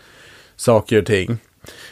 saker 0.55 0.99
och 0.99 1.05
ting? 1.05 1.37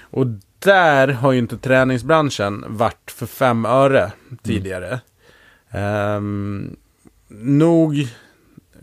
Och 0.02 0.27
där 0.66 1.08
har 1.08 1.32
ju 1.32 1.40
inte 1.40 1.58
träningsbranschen 1.58 2.66
varit 2.68 3.12
för 3.12 3.26
fem 3.26 3.66
öre 3.66 4.12
tidigare. 4.44 5.00
Ehm, 5.72 6.76
nog 7.28 8.08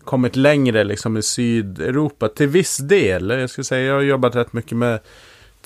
kommit 0.05 0.37
längre 0.37 0.85
liksom 0.85 1.17
i 1.17 1.23
Sydeuropa 1.23 2.29
till 2.29 2.49
viss 2.49 2.77
del. 2.77 3.31
Jag 3.31 3.51
skulle 3.51 3.65
säga 3.65 3.87
jag 3.87 3.95
har 3.95 4.01
jobbat 4.01 4.37
rätt 4.37 4.53
mycket 4.53 4.77
med 4.77 5.01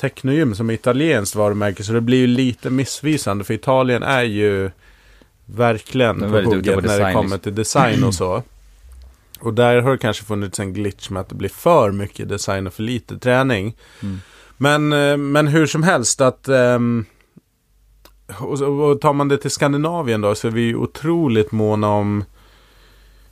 Technogym 0.01 0.55
som 0.55 0.71
är 0.71 0.75
italienskt 0.75 1.37
varumärke 1.37 1.85
så 1.85 1.93
det 1.93 2.01
blir 2.01 2.19
ju 2.19 2.27
lite 2.27 2.71
missvisande 2.71 3.45
för 3.45 3.55
Italien 3.55 4.03
är 4.03 4.23
ju 4.23 4.71
verkligen 5.45 6.21
på 6.21 6.27
hugget 6.27 6.85
när 6.85 7.07
det 7.07 7.13
kommer 7.13 7.39
till 7.39 7.55
design 7.55 8.05
och 8.05 8.15
så. 8.15 8.43
Och 9.41 9.55
där 9.55 9.81
har 9.81 9.91
det 9.91 9.99
kanske 9.99 10.25
funnits 10.25 10.61
en 10.61 10.73
glitch 10.73 11.11
med 11.11 11.21
att 11.21 11.29
det 11.29 11.35
blir 11.35 11.49
för 11.49 11.93
mycket 11.93 12.29
design 12.29 12.67
och 12.67 12.75
för 12.75 12.83
lite 12.83 13.19
träning. 13.19 13.77
Mm. 14.03 14.21
Men, 14.57 14.93
eh, 14.93 15.16
men 15.16 15.47
hur 15.47 15.66
som 15.66 15.83
helst 15.83 16.20
att 16.20 16.49
ehm, 16.49 17.05
och, 18.41 18.61
och 18.62 19.01
tar 19.01 19.12
man 19.12 19.28
det 19.28 19.39
till 19.39 19.51
Skandinavien 19.51 20.20
då 20.20 20.35
så 20.35 20.47
är 20.47 20.53
vi 20.53 20.74
otroligt 20.74 21.53
måna 21.53 21.89
om 21.89 22.24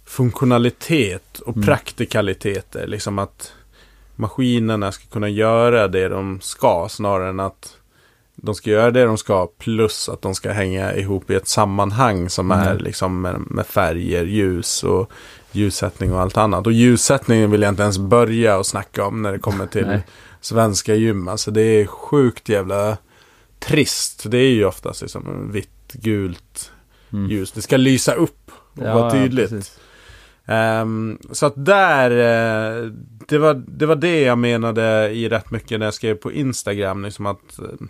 funktionalitet 0.05 1.39
och 1.39 1.57
Mm. 1.57 1.67
praktikaliteter. 1.67 2.87
Liksom 2.87 3.19
att 3.19 3.53
maskinerna 4.17 4.93
ska 4.93 5.05
kunna 5.07 5.29
göra 5.29 5.89
det 5.89 6.09
de 6.09 6.39
ska 6.43 6.87
snarare 6.91 7.29
än 7.29 7.41
att 7.41 7.77
de 8.37 8.55
ska 8.55 8.71
göra 8.71 8.91
det 8.91 9.05
de 9.05 9.19
ska 9.19 9.47
plus 9.59 10.09
att 10.09 10.23
de 10.23 10.35
ska 10.35 10.53
hänga 10.53 10.95
ihop 10.95 11.31
i 11.31 11.35
ett 11.35 11.49
sammanhang 11.49 12.29
som 12.29 12.53
Mm. 12.53 12.69
är 12.69 12.79
liksom 12.79 13.21
med, 13.21 13.41
med 13.51 13.67
färger, 13.67 14.25
ljus 14.25 14.85
och 14.85 15.11
ljussättning 15.53 16.13
och 16.13 16.21
allt 16.21 16.37
annat. 16.37 16.67
Och 16.67 16.73
ljussättningen 16.73 17.51
vill 17.51 17.63
jag 17.63 17.69
inte 17.69 17.83
ens 17.83 17.99
börja 17.99 18.59
och 18.59 18.67
snacka 18.67 19.05
om 19.05 19.23
när 19.23 19.33
det 19.33 19.39
kommer 19.39 19.67
till. 19.67 19.99
Svenska 20.45 20.95
gym. 20.95 21.29
Alltså 21.29 21.51
det 21.51 21.63
är 21.63 21.87
sjukt 21.87 22.49
jävla 22.49 22.97
trist. 23.59 24.23
Det 24.31 24.39
är 24.39 24.51
ju 24.51 24.65
oftast 24.65 25.03
liksom 25.03 25.53
vitt, 25.53 25.93
gult 25.93 26.71
Mm. 27.13 27.31
ljus. 27.31 27.53
Det 27.53 27.63
ska 27.63 27.77
lysa 27.77 28.15
upp 28.15 28.51
och 28.73 28.87
Ja, 28.87 28.95
vara 28.95 29.11
tydligt. 29.11 29.51
precis. 29.51 29.79
Ehm, 30.47 31.19
så 31.33 31.47
att 31.47 31.53
där, 31.65 32.11
eh, 32.11 32.91
det, 33.29 33.39
var, 33.39 33.63
det 33.67 33.87
var 33.87 33.97
det 33.97 34.21
jag 34.21 34.39
menade 34.39 35.11
i 35.11 35.29
rätt 35.29 35.51
mycket 35.51 35.79
när 35.79 35.87
jag 35.87 35.95
skrev 35.95 36.15
på 36.15 36.33
Instagram. 36.33 37.05
Liksom 37.05 37.27
att 37.27 37.59
eh, 37.59 37.87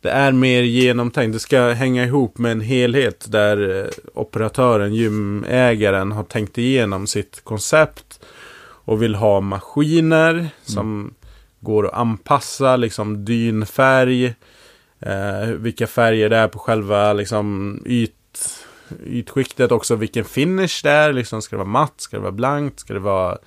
det 0.00 0.10
är 0.10 0.32
mer 0.32 0.62
genomtänkt. 0.62 1.32
Det 1.32 1.38
ska 1.40 1.68
hänga 1.68 2.04
ihop 2.04 2.38
med 2.38 2.52
en 2.52 2.60
helhet 2.60 3.26
där 3.28 3.80
eh, 3.84 3.90
operatören, 4.14 4.94
gymägaren 4.94 6.12
har 6.12 6.24
tänkt 6.24 6.58
igenom 6.58 7.06
sitt 7.06 7.40
koncept. 7.44 8.20
Och 8.84 9.02
vill 9.02 9.14
ha 9.14 9.40
maskiner 9.40 10.48
som 10.64 11.14
går 11.60 11.86
att 11.86 11.94
anpassa, 11.94 12.76
liksom 12.76 13.24
dynfärg. 13.24 14.34
Eh, 15.00 15.46
vilka 15.48 15.86
färger 15.86 16.28
det 16.28 16.36
är 16.36 16.48
på 16.48 16.58
själva 16.58 17.12
liksom, 17.12 17.78
yt, 17.86 18.12
ytskiktet 19.04 19.72
också. 19.72 19.96
Vilken 19.96 20.24
finish 20.24 20.80
det 20.82 20.90
är. 20.90 21.12
Liksom, 21.12 21.42
ska 21.42 21.56
det 21.56 21.58
vara 21.58 21.68
matt? 21.68 21.94
Ska 21.96 22.16
det 22.16 22.22
vara 22.22 22.32
blankt? 22.32 22.80
Ska 22.80 22.94
det 22.94 23.00
vara 23.00 23.38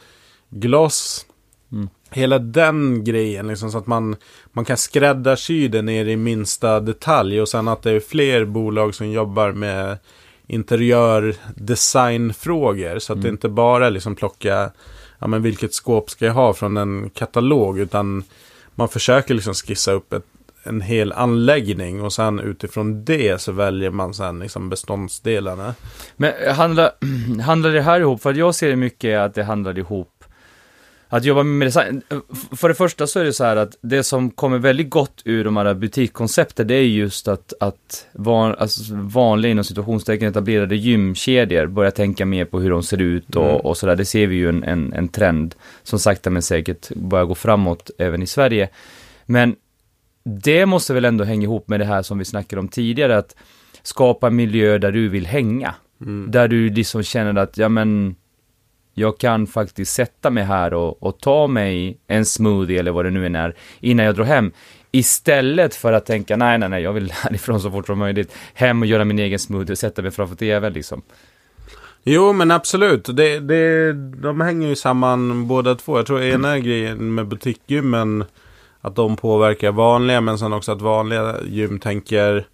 gloss? 0.50 1.26
Mm. 1.72 1.90
Hela 2.12 2.40
den 2.40 3.04
grejen. 3.04 3.48
Liksom, 3.48 3.72
så 3.72 3.78
att 3.78 3.88
man, 3.88 4.16
man 4.52 4.66
kan 4.66 4.78
skräddarsy 4.78 5.68
det 5.68 5.82
ner 5.82 6.06
i 6.06 6.16
minsta 6.16 6.80
detalj. 6.80 7.42
Och 7.42 7.50
sen 7.50 7.68
att 7.68 7.82
det 7.82 7.92
är 7.92 8.00
fler 8.00 8.46
bolag 8.46 8.96
som 8.96 9.12
jobbar 9.12 9.52
med 9.52 9.98
interiördesignfrågor. 10.48 13.00
Så 13.00 13.14
att 13.14 13.22
det 13.22 13.28
Mm. 13.28 13.36
inte 13.36 13.50
bara 13.50 13.90
liksom 13.90 14.16
plocka 14.16 14.72
ja, 15.24 15.28
men 15.28 15.42
vilket 15.42 15.74
skåp 15.74 16.10
ska 16.10 16.26
jag 16.26 16.34
ha 16.34 16.54
från 16.54 16.78
en 16.78 17.10
katalog. 17.10 17.80
Utan 17.80 18.24
man 18.76 18.90
försöker 18.90 19.34
liksom 19.34 19.54
skissa 19.54 19.92
upp 19.92 20.14
ett, 20.14 20.26
en 20.64 20.82
hel 20.82 21.12
anläggning. 21.12 22.02
Och 22.02 22.14
sen 22.14 22.40
utifrån 22.40 23.06
det 23.06 23.42
så 23.42 23.52
väljer 23.52 23.90
man 23.90 24.14
sen 24.14 24.40
liksom 24.40 24.70
beståndsdelarna. 24.70 25.76
Men 26.16 26.34
eh, 26.34 26.54
handlar, 26.54 26.92
handlar 27.42 27.72
det 27.72 27.82
här 27.82 28.00
ihop? 28.00 28.22
För 28.22 28.30
att 28.30 28.38
jag 28.38 28.56
ser 28.56 28.70
det 28.70 28.76
mycket 28.76 29.20
att 29.20 29.36
det 29.36 29.44
handlar 29.44 29.78
ihop 29.78 30.23
att 31.14 31.26
jobba 31.26 31.44
med 31.44 31.68
design. 31.68 32.02
För 32.52 32.68
det 32.68 32.76
första 32.76 33.08
så 33.08 33.20
är 33.20 33.24
det 33.24 33.34
så 33.34 33.44
här 33.44 33.56
att 33.56 33.78
det 33.82 34.04
som 34.04 34.32
kommer 34.32 34.58
väldigt 34.58 34.90
gott 34.90 35.22
ur 35.26 35.44
de 35.44 35.58
här 35.58 35.74
butikkoncepten, 35.74 36.68
det 36.68 36.76
är 36.76 36.84
just 36.84 37.28
att, 37.28 37.54
att 37.60 38.08
van, 38.14 38.56
alltså 38.58 38.96
vanliga 38.96 39.52
inom 39.52 39.64
situationstecken 39.64 40.28
etablerade 40.28 40.76
gymkedjor 40.76 41.68
börjar 41.68 41.92
tänka 41.92 42.26
mer 42.26 42.46
på 42.46 42.60
hur 42.60 42.70
de 42.70 42.84
ser 42.84 43.02
ut 43.02 43.36
och, 43.36 43.50
Mm. 43.50 43.56
och 43.56 43.78
sådär. 43.78 43.96
Det 43.96 44.06
ser 44.06 44.28
vi 44.28 44.36
ju 44.36 44.50
en, 44.50 44.64
en, 44.64 44.94
en 44.94 45.08
trend 45.08 45.56
som 45.84 46.00
sakta 46.00 46.30
men 46.30 46.42
säkert 46.42 46.90
börjar 46.96 47.26
gå 47.26 47.36
framåt 47.36 47.92
även 47.98 48.22
i 48.22 48.28
Sverige. 48.28 48.70
Men 49.26 49.56
det 50.24 50.66
måste 50.66 50.94
väl 50.94 51.06
ändå 51.06 51.24
hänga 51.24 51.44
ihop 51.44 51.68
med 51.68 51.80
det 51.80 51.86
här 51.86 52.02
som 52.02 52.18
vi 52.18 52.26
snackade 52.26 52.60
om 52.60 52.68
tidigare, 52.68 53.18
att 53.18 53.36
skapa 53.84 54.28
en 54.28 54.36
miljö 54.36 54.78
där 54.78 54.92
du 54.92 55.10
vill 55.10 55.26
hänga. 55.28 55.76
Mm. 56.02 56.32
Där 56.32 56.48
du 56.48 56.70
liksom 56.70 57.04
känner 57.04 57.42
att, 57.42 57.58
ja 57.58 57.70
men, 57.70 58.16
jag 58.94 59.18
kan 59.18 59.48
faktiskt 59.48 59.94
sätta 59.94 60.30
mig 60.30 60.44
här 60.44 60.74
och, 60.74 61.04
och 61.04 61.20
ta 61.20 61.48
mig 61.48 61.98
en 62.08 62.26
smoothie 62.26 62.80
eller 62.80 62.92
vad 62.92 63.06
det 63.06 63.12
nu 63.12 63.26
än 63.26 63.36
är, 63.36 63.56
innan 63.80 64.06
jag 64.06 64.16
drar 64.16 64.26
hem. 64.26 64.52
Istället 64.92 65.76
för 65.76 65.94
att 65.94 66.06
tänka, 66.06 66.38
nej, 66.38 66.58
nej, 66.58 66.70
nej, 66.70 66.84
jag 66.84 66.94
vill 66.94 67.12
härifrån 67.24 67.62
så 67.62 67.72
fort 67.72 67.88
som 67.88 68.00
möjligt, 68.00 68.36
hem 68.54 68.82
och 68.82 68.88
göra 68.88 69.06
min 69.06 69.20
egen 69.20 69.40
smoothie 69.40 69.72
och 69.72 69.78
sätta 69.78 70.02
mig 70.02 70.12
framför 70.12 70.36
tvn 70.36 70.74
liksom. 70.74 71.02
Jo, 72.04 72.34
men 72.34 72.52
absolut. 72.52 73.06
Det, 73.16 73.40
det, 73.40 73.94
de 73.94 74.42
hänger 74.42 74.68
ju 74.68 74.76
samman 74.76 75.48
båda 75.48 75.76
två. 75.76 75.98
Jag 75.98 76.06
tror 76.06 76.22
ena 76.22 76.60
grejen 76.60 77.16
med 77.16 77.28
butikgymmen, 77.28 78.26
att 78.82 78.96
de 78.96 79.16
påverkar 79.16 79.72
vanliga, 79.72 80.22
men 80.22 80.38
sen 80.38 80.54
också 80.54 80.72
att 80.72 80.82
vanliga 80.82 81.36
gym 81.46 81.80
tänker 81.80 82.48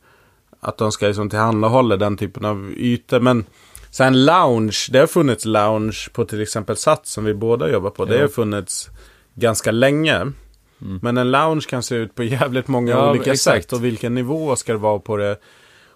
att 0.60 0.78
de 0.78 0.92
ska 0.92 1.08
liksom 1.08 1.30
tillhandahålla 1.30 1.98
den 1.98 2.18
typen 2.18 2.46
av 2.46 2.74
ytor. 2.78 3.20
Men 3.20 3.46
sen 3.92 4.26
lounge, 4.26 4.88
det 4.92 5.00
har 5.00 5.08
funnits 5.08 5.46
lounge 5.46 5.98
på 6.14 6.26
till 6.26 6.42
exempel 6.42 6.76
Sats 6.78 7.12
som 7.12 7.26
vi 7.26 7.34
båda 7.34 7.70
jobbar 7.72 7.90
på. 7.90 8.06
Det 8.06 8.16
Ja. 8.16 8.22
har 8.22 8.28
funnits 8.28 8.90
ganska 9.36 9.72
länge. 9.72 10.16
Mm. 10.16 11.00
Men 11.02 11.18
en 11.18 11.32
lounge 11.32 11.66
kan 11.70 11.84
se 11.84 11.96
ut 11.96 12.16
på 12.16 12.24
jävligt 12.40 12.68
många 12.68 12.92
Ja, 12.92 13.10
olika 13.12 13.32
exakt. 13.34 13.64
sätt. 13.64 13.74
Och 13.74 13.86
vilken 13.86 14.16
nivå 14.16 14.56
ska 14.56 14.72
det 14.72 14.78
vara 14.78 15.00
på 15.00 15.18
det? 15.18 15.38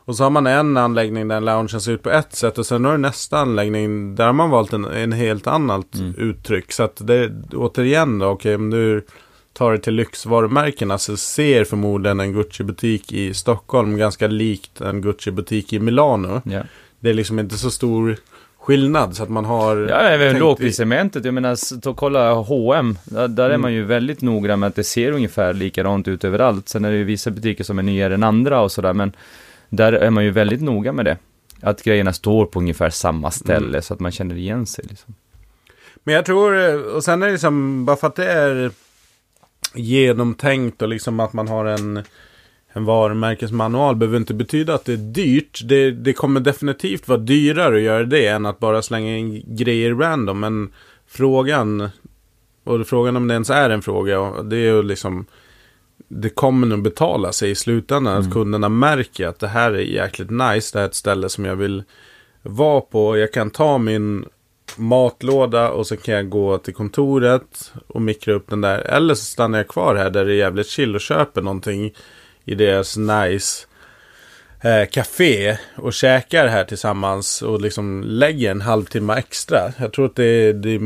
Och 0.06 0.15
så 0.15 0.24
har 0.24 0.30
man 0.30 0.48
en 0.48 0.78
anläggning 0.78 1.28
där 1.28 1.41
loungen 1.41 1.70
ser 1.82 1.91
ut 1.91 2.03
på 2.03 2.10
ett 2.10 2.36
sätt 2.36 2.57
och 2.57 2.65
sen 2.65 2.86
har 2.86 2.91
du 2.91 2.98
nästa 2.98 3.38
anläggning 3.38 4.15
där 4.15 4.26
har 4.26 4.34
man 4.34 4.49
valt 4.49 4.74
en, 4.74 4.86
en 4.86 5.11
helt 5.11 5.48
annat 5.48 5.95
Mm. 5.95 6.15
uttryck. 6.18 6.72
Så 6.72 6.84
att 6.84 7.07
det 7.07 7.32
återigen 7.53 8.20
då, 8.20 8.28
okej 8.28 8.56
om 8.56 8.70
du 8.70 9.06
tar 9.53 9.72
det 9.72 9.78
till 9.80 9.94
lyxvarumärkena 9.94 10.98
så 10.98 11.18
ser 11.18 11.64
förmodligen 11.64 12.20
en 12.20 12.34
Gucci-butik 12.34 13.11
i 13.11 13.34
Stockholm 13.34 13.98
ganska 13.98 14.28
likt 14.28 14.82
en 14.82 15.02
Gucci-butik 15.02 15.74
i 15.74 15.80
Milano. 15.80 16.41
Ja, 16.45 16.61
Det 17.03 17.09
är 17.09 17.13
liksom 17.13 17.39
inte 17.39 17.57
så 17.57 17.71
stor 17.71 18.17
skillnad 18.59 19.15
så 19.15 19.23
att 19.23 19.30
man 19.30 19.45
har... 19.45 19.77
ja 19.77 19.95
även 19.99 20.39
lågpriscementet, 20.39 21.25
jag 21.25 21.34
menar, 21.34 21.80
ta 21.81 21.93
kolla 21.93 22.34
H&M 22.34 22.97
där, 23.05 23.27
där 23.27 23.43
är 23.43 23.49
Mm. 23.49 23.61
man 23.61 23.73
ju 23.73 23.84
väldigt 23.84 24.21
noggrann 24.21 24.59
med 24.59 24.67
att 24.67 24.75
det 24.75 24.84
ser 24.84 25.11
ungefär 25.11 25.53
likadant 25.53 26.07
ut 26.07 26.23
överallt. 26.23 26.69
Sen 26.69 26.85
är 26.85 26.91
det 26.91 26.97
ju 26.97 27.03
vissa 27.03 27.31
butiker 27.31 27.63
som 27.63 27.80
är 27.80 27.84
nyare 27.84 28.13
än 28.13 28.23
andra 28.23 28.61
och 28.61 28.71
sådär, 28.71 28.93
men 28.93 29.15
där 29.69 29.93
är 29.93 30.09
man 30.09 30.23
ju 30.23 30.31
väldigt 30.31 30.61
noga 30.61 30.91
med 30.93 31.05
det. 31.05 31.17
Att 31.61 31.84
grejerna 31.84 32.13
står 32.13 32.45
på 32.45 32.59
ungefär 32.59 32.89
samma 32.89 33.31
ställe 33.31 33.67
Mm. 33.67 33.81
så 33.81 33.93
att 33.93 33.99
man 33.99 34.11
känner 34.11 34.35
igen 34.35 34.65
sig 34.65 34.85
liksom. 34.89 35.13
Men 36.03 36.15
jag 36.15 36.25
tror, 36.25 36.57
eh, 36.69 36.75
och 36.75 37.03
sen 37.03 37.21
är 37.23 37.25
det 37.25 37.31
liksom, 37.31 37.85
bara 37.85 37.95
för 37.97 38.07
att 38.07 38.15
det 38.15 38.31
är 38.31 38.71
genomtänkt 39.75 40.81
och 40.81 40.88
liksom 40.88 41.19
att 41.19 41.34
man 41.34 41.47
har 41.47 41.65
en, 41.65 42.03
en 42.74 42.86
varumärkesmanual 42.86 43.95
behöver 43.95 44.18
inte 44.18 44.34
betyda 44.34 44.74
att 44.74 44.86
det 44.86 44.94
är 44.94 44.98
dyrt. 44.98 45.62
Det, 45.64 45.91
det 45.91 46.14
kommer 46.14 46.40
definitivt 46.40 47.08
vara 47.08 47.20
dyrare 47.20 47.76
att 47.76 47.82
göra 47.82 48.04
det 48.04 48.28
än 48.28 48.45
att 48.45 48.60
bara 48.60 48.82
slänga 48.82 49.18
in 49.18 49.44
grejer 49.48 49.94
random. 49.94 50.40
Men 50.40 50.74
frågan, 51.08 51.90
och 52.64 52.88
frågan 52.88 53.16
om 53.16 53.28
det 53.28 53.34
ens 53.34 53.50
är 53.50 53.70
en 53.70 53.82
fråga, 53.82 54.44
det 54.44 54.56
är 54.56 54.74
ju 54.74 54.84
liksom 54.84 55.26
det 56.08 56.30
kommer 56.30 56.68
nog 56.68 56.82
betala 56.82 57.32
sig 57.32 57.52
i 57.52 57.56
slutändan. 57.56 58.14
Mm. 58.14 58.28
Att 58.28 58.34
kunderna 58.34 58.70
märker 58.70 59.28
att 59.28 59.40
det 59.40 59.48
här 59.48 59.72
är 59.72 59.80
jäkligt 59.80 60.30
nice. 60.30 60.70
Det 60.74 60.80
här 60.80 60.84
är 60.84 60.90
ett 60.90 60.95
ställe 60.95 61.30
som 61.30 61.45
jag 61.45 61.56
vill 61.56 61.84
vara 62.41 62.82
på. 62.82 63.18
Jag 63.18 63.34
kan 63.34 63.50
ta 63.50 63.78
min 63.78 64.26
matlåda 64.78 65.72
och 65.72 65.88
så 65.88 65.98
kan 65.98 66.16
jag 66.16 66.30
gå 66.30 66.58
till 66.58 66.74
kontoret 66.74 67.74
och 67.88 68.02
mikra 68.02 68.34
upp 68.34 68.50
den 68.50 68.62
där. 68.62 68.80
Eller 68.80 69.16
så 69.16 69.24
stannar 69.24 69.60
jag 69.60 69.68
kvar 69.68 69.95
här 69.95 70.10
där 70.10 70.26
det 70.26 70.32
är 70.32 70.36
jävligt 70.36 70.68
chill 70.68 70.95
och 70.95 71.02
köper 71.02 71.41
någonting 71.41 71.94
i 72.45 72.56
deras 72.56 72.98
nice 72.98 73.68
eh, 74.61 74.90
café 74.90 75.57
och 75.76 75.94
käkar 75.94 76.48
här 76.48 76.64
tillsammans 76.64 77.41
och 77.41 77.61
liksom 77.61 78.03
lägger 78.06 78.52
en 78.52 78.61
halvtimme 78.61 79.14
extra. 79.14 79.74
Jag 79.78 79.94
tror 79.94 80.06
att 80.06 80.15
det 80.15 80.26
är, 80.26 80.53
det 80.53 80.70
är 80.70 80.80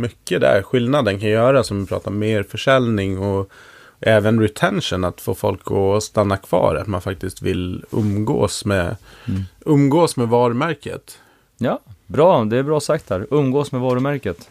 mycket 0.00 0.40
där 0.40 0.62
skillnaden 0.62 1.20
kan 1.20 1.28
göra 1.28 1.62
som 1.62 1.80
vi 1.80 1.86
pratar 1.86 2.10
mer 2.10 2.42
försäljning 2.42 3.18
och 3.18 3.50
även 4.00 4.40
retention 4.40 5.04
att 5.04 5.20
få 5.20 5.34
folk 5.34 5.70
att 5.70 6.02
stanna 6.02 6.36
kvar. 6.36 6.74
Att 6.74 6.86
man 6.86 7.00
faktiskt 7.00 7.42
vill 7.42 7.84
umgås 7.90 8.64
med, 8.64 8.96
umgås 9.60 10.16
med 10.16 10.28
varumärket. 10.28 11.18
Ja, 11.58 11.80
bra. 12.06 12.44
Det 12.44 12.56
är 12.56 12.62
bra 12.62 12.80
sagt 12.80 13.10
här. 13.10 13.26
Umgås 13.30 13.72
med 13.72 13.80
varumärket. 13.80 14.48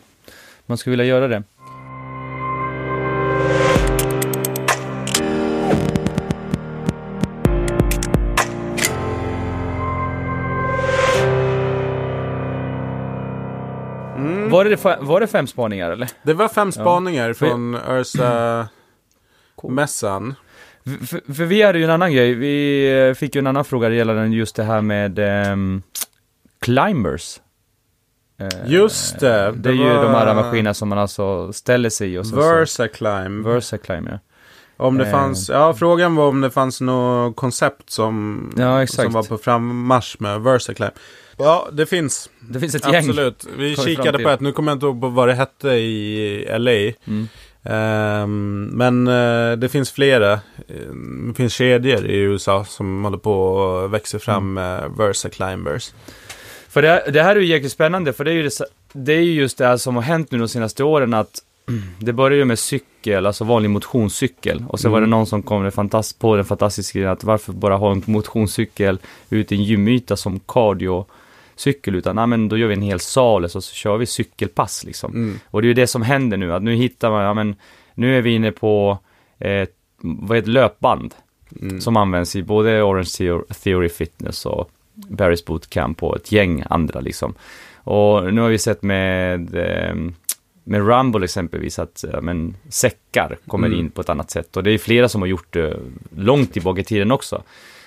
Man 0.65 0.77
skulle 0.77 0.91
vilja 0.91 1.05
göra 1.05 1.27
det. 1.27 1.43
Var, 14.53 14.65
det, 14.65 14.97
var 15.01 15.19
det 15.19 15.27
fem 15.27 15.47
spaningar 15.47 15.91
eller? 15.91 16.09
Det 16.23 16.33
var 16.33 16.47
fem 16.47 16.71
spaningar 16.71 17.33
från 17.33 17.77
Ursa 17.89 18.67
Cool. 19.55 19.71
mässan. 19.71 20.35
För, 20.85 21.33
för, 21.33 21.45
vi 21.45 21.61
hade 21.61 21.77
ju 21.77 21.83
en 21.83 21.89
annan 21.89 22.13
grej. 22.13 22.33
Vi 22.33 22.87
eh, 23.09 23.13
fick 23.13 23.35
ju 23.35 23.39
en 23.39 23.47
annan 23.47 23.65
fråga 23.65 23.89
gällande 23.89 24.27
just 24.35 24.55
det 24.55 24.63
här 24.63 24.81
med 24.81 25.19
ehm, 25.19 25.81
climbers. 26.61 27.39
Eh, 28.39 28.47
Just 28.71 29.19
det, 29.19 29.51
Det, 29.55 29.69
är 29.69 29.73
ju 29.73 29.83
var- 29.89 30.03
de 30.03 30.11
här 30.13 30.35
maskinerna 30.35 30.73
som 30.73 30.89
man 30.89 30.97
alltså 30.97 31.53
ställer 31.53 31.89
sig 31.89 32.13
i 32.13 32.17
och 32.17 32.27
så, 32.27 32.35
Versa 32.35 32.87
Climb. 32.87 33.43
så 33.45 33.49
Versa 33.49 33.77
climb, 33.77 34.07
ja. 34.11 34.19
Om 34.77 34.97
det 34.97 35.05
Eh. 35.05 35.11
fanns, 35.11 35.49
ja 35.49 35.73
frågan 35.73 36.15
var 36.15 36.27
om 36.27 36.41
det 36.41 36.51
fanns 36.51 36.81
något 36.81 37.35
koncept 37.35 37.89
som, 37.89 38.49
Ja, 38.57 38.87
som 38.87 39.11
var 39.11 39.23
på 39.23 39.37
frammarsch 39.37 40.15
med 40.19 40.41
Versa 40.41 40.73
Climb. 40.73 40.91
Ja, 41.37 41.67
det 41.71 41.85
finns. 41.85 42.29
Det 42.49 42.59
finns 42.59 42.75
ett 42.75 42.85
gäng. 42.93 42.95
Absolut. 43.09 43.45
Vi 43.57 43.75
kikade 43.75 44.19
på 44.23 44.29
ett, 44.29 44.39
nu 44.39 44.51
kommer 44.51 44.71
jag 44.71 44.75
inte 44.75 44.85
ihåg 44.85 45.01
vad 45.13 45.27
det 45.27 45.33
hette 45.33 45.67
i 45.69 46.45
LA. 46.59 46.71
Mm. 47.07 47.27
Ehm, 47.63 48.63
men 48.73 49.07
eh, 49.07 49.57
det 49.57 49.69
finns 49.69 49.91
flera. 49.91 50.31
Eh, 50.33 50.39
Det 51.27 51.33
finns 51.37 51.53
kedjor 51.53 52.05
i 52.05 52.17
USA 52.17 52.65
som 52.65 53.03
håller 53.03 53.17
på 53.17 53.33
och 53.53 53.93
växer 53.93 54.19
fram 54.19 54.37
Mm. 54.37 54.53
med 54.53 54.91
Versa 54.97 55.29
Climbers. 55.29 55.93
För 56.69 56.81
det, 56.81 57.03
det 57.13 57.23
här 57.23 57.35
är 57.35 57.39
ju 57.39 57.45
jäkligt 57.47 57.71
spännande, 57.71 58.13
för 58.13 58.23
det 58.23 58.31
är 58.31 58.35
ju, 58.35 58.43
det, 58.43 58.65
det 58.93 59.13
är 59.13 59.21
ju 59.21 59.31
just 59.33 59.57
det 59.57 59.65
här 59.65 59.77
som 59.77 59.95
har 59.95 60.03
hänt 60.03 60.31
nu 60.31 60.37
de 60.39 60.47
senaste 60.47 60.83
åren 60.83 61.13
att 61.13 61.39
det 61.99 62.13
började 62.13 62.35
ju 62.35 62.45
med 62.45 62.59
cykel, 62.59 63.25
alltså 63.25 63.43
vanlig 63.43 63.69
motionscykel. 63.69 64.63
Och 64.69 64.79
så 64.79 64.89
var 64.89 64.99
det 64.99 65.05
Mm. 65.05 65.09
någon 65.09 65.27
som 65.27 65.43
kom 65.43 65.71
fantast, 65.71 66.19
på 66.19 66.35
den 66.35 66.45
fantastiska 66.45 66.99
grejen 66.99 67.11
att 67.13 67.23
varför 67.23 67.53
bara 67.53 67.75
ha 67.75 67.91
en 67.91 68.03
motionscykel 68.05 68.99
ute 69.29 69.55
i 69.55 69.57
en 69.57 69.63
gymyta 69.63 70.15
som 70.15 70.39
cardio-cykel, 71.55 71.95
utan 71.95 72.15
nej, 72.15 72.27
men 72.27 72.49
då 72.49 72.57
gör 72.57 72.67
vi 72.67 72.73
en 72.73 72.81
hel 72.81 72.99
sal 72.99 73.43
och 73.43 73.51
så 73.51 73.61
kör 73.61 73.97
vi 73.97 74.05
cykelpass 74.05 74.83
liksom. 74.83 75.13
Mm. 75.13 75.39
Och 75.49 75.61
det 75.61 75.65
är 75.65 75.69
ju 75.69 75.73
det 75.73 75.87
som 75.87 76.01
händer 76.01 76.37
nu, 76.37 76.53
att 76.53 76.63
nu 76.63 76.75
hittar 76.75 77.09
man, 77.11 77.23
ja 77.23 77.33
men, 77.33 77.55
nu 77.95 78.17
är 78.17 78.21
vi 78.21 78.31
inne 78.35 78.51
på, 78.51 78.97
eh, 79.39 79.67
vad 80.01 80.37
heter 80.37 80.49
löpband. 80.49 81.13
Mm. 81.61 81.81
Som 81.81 81.97
används 81.97 82.35
i 82.35 82.43
både 82.43 82.81
Orange 82.83 83.03
Theo- 83.09 83.53
Theory 83.63 83.89
Fitness 83.89 84.45
och 84.45 84.69
Barry's 84.95 85.45
Bootcamp 85.45 86.03
och 86.03 86.15
ett 86.15 86.31
gäng 86.31 86.63
andra 86.69 86.99
liksom. 86.99 87.33
Och 87.75 88.33
nu 88.33 88.41
har 88.41 88.49
vi 88.49 88.57
sett 88.57 88.83
med, 88.83 89.55
eh, 89.55 89.95
med 90.63 90.87
Rumble 90.87 91.23
exempelvis 91.23 91.79
att 91.79 92.05
ja, 92.13 92.21
men, 92.21 92.55
säckar 92.69 93.37
kommer 93.47 93.67
Mm. 93.67 93.79
in 93.79 93.89
på 93.91 94.01
ett 94.01 94.09
annat 94.09 94.31
sätt. 94.31 94.57
Och 94.57 94.63
det 94.63 94.71
är 94.71 94.77
flera 94.77 95.09
som 95.09 95.21
har 95.21 95.27
gjort 95.27 95.53
det 95.53 95.79
långt 96.15 96.53
tillbaka 96.53 96.81
i 96.81 96.83
tiden 96.83 97.11
också. 97.11 97.43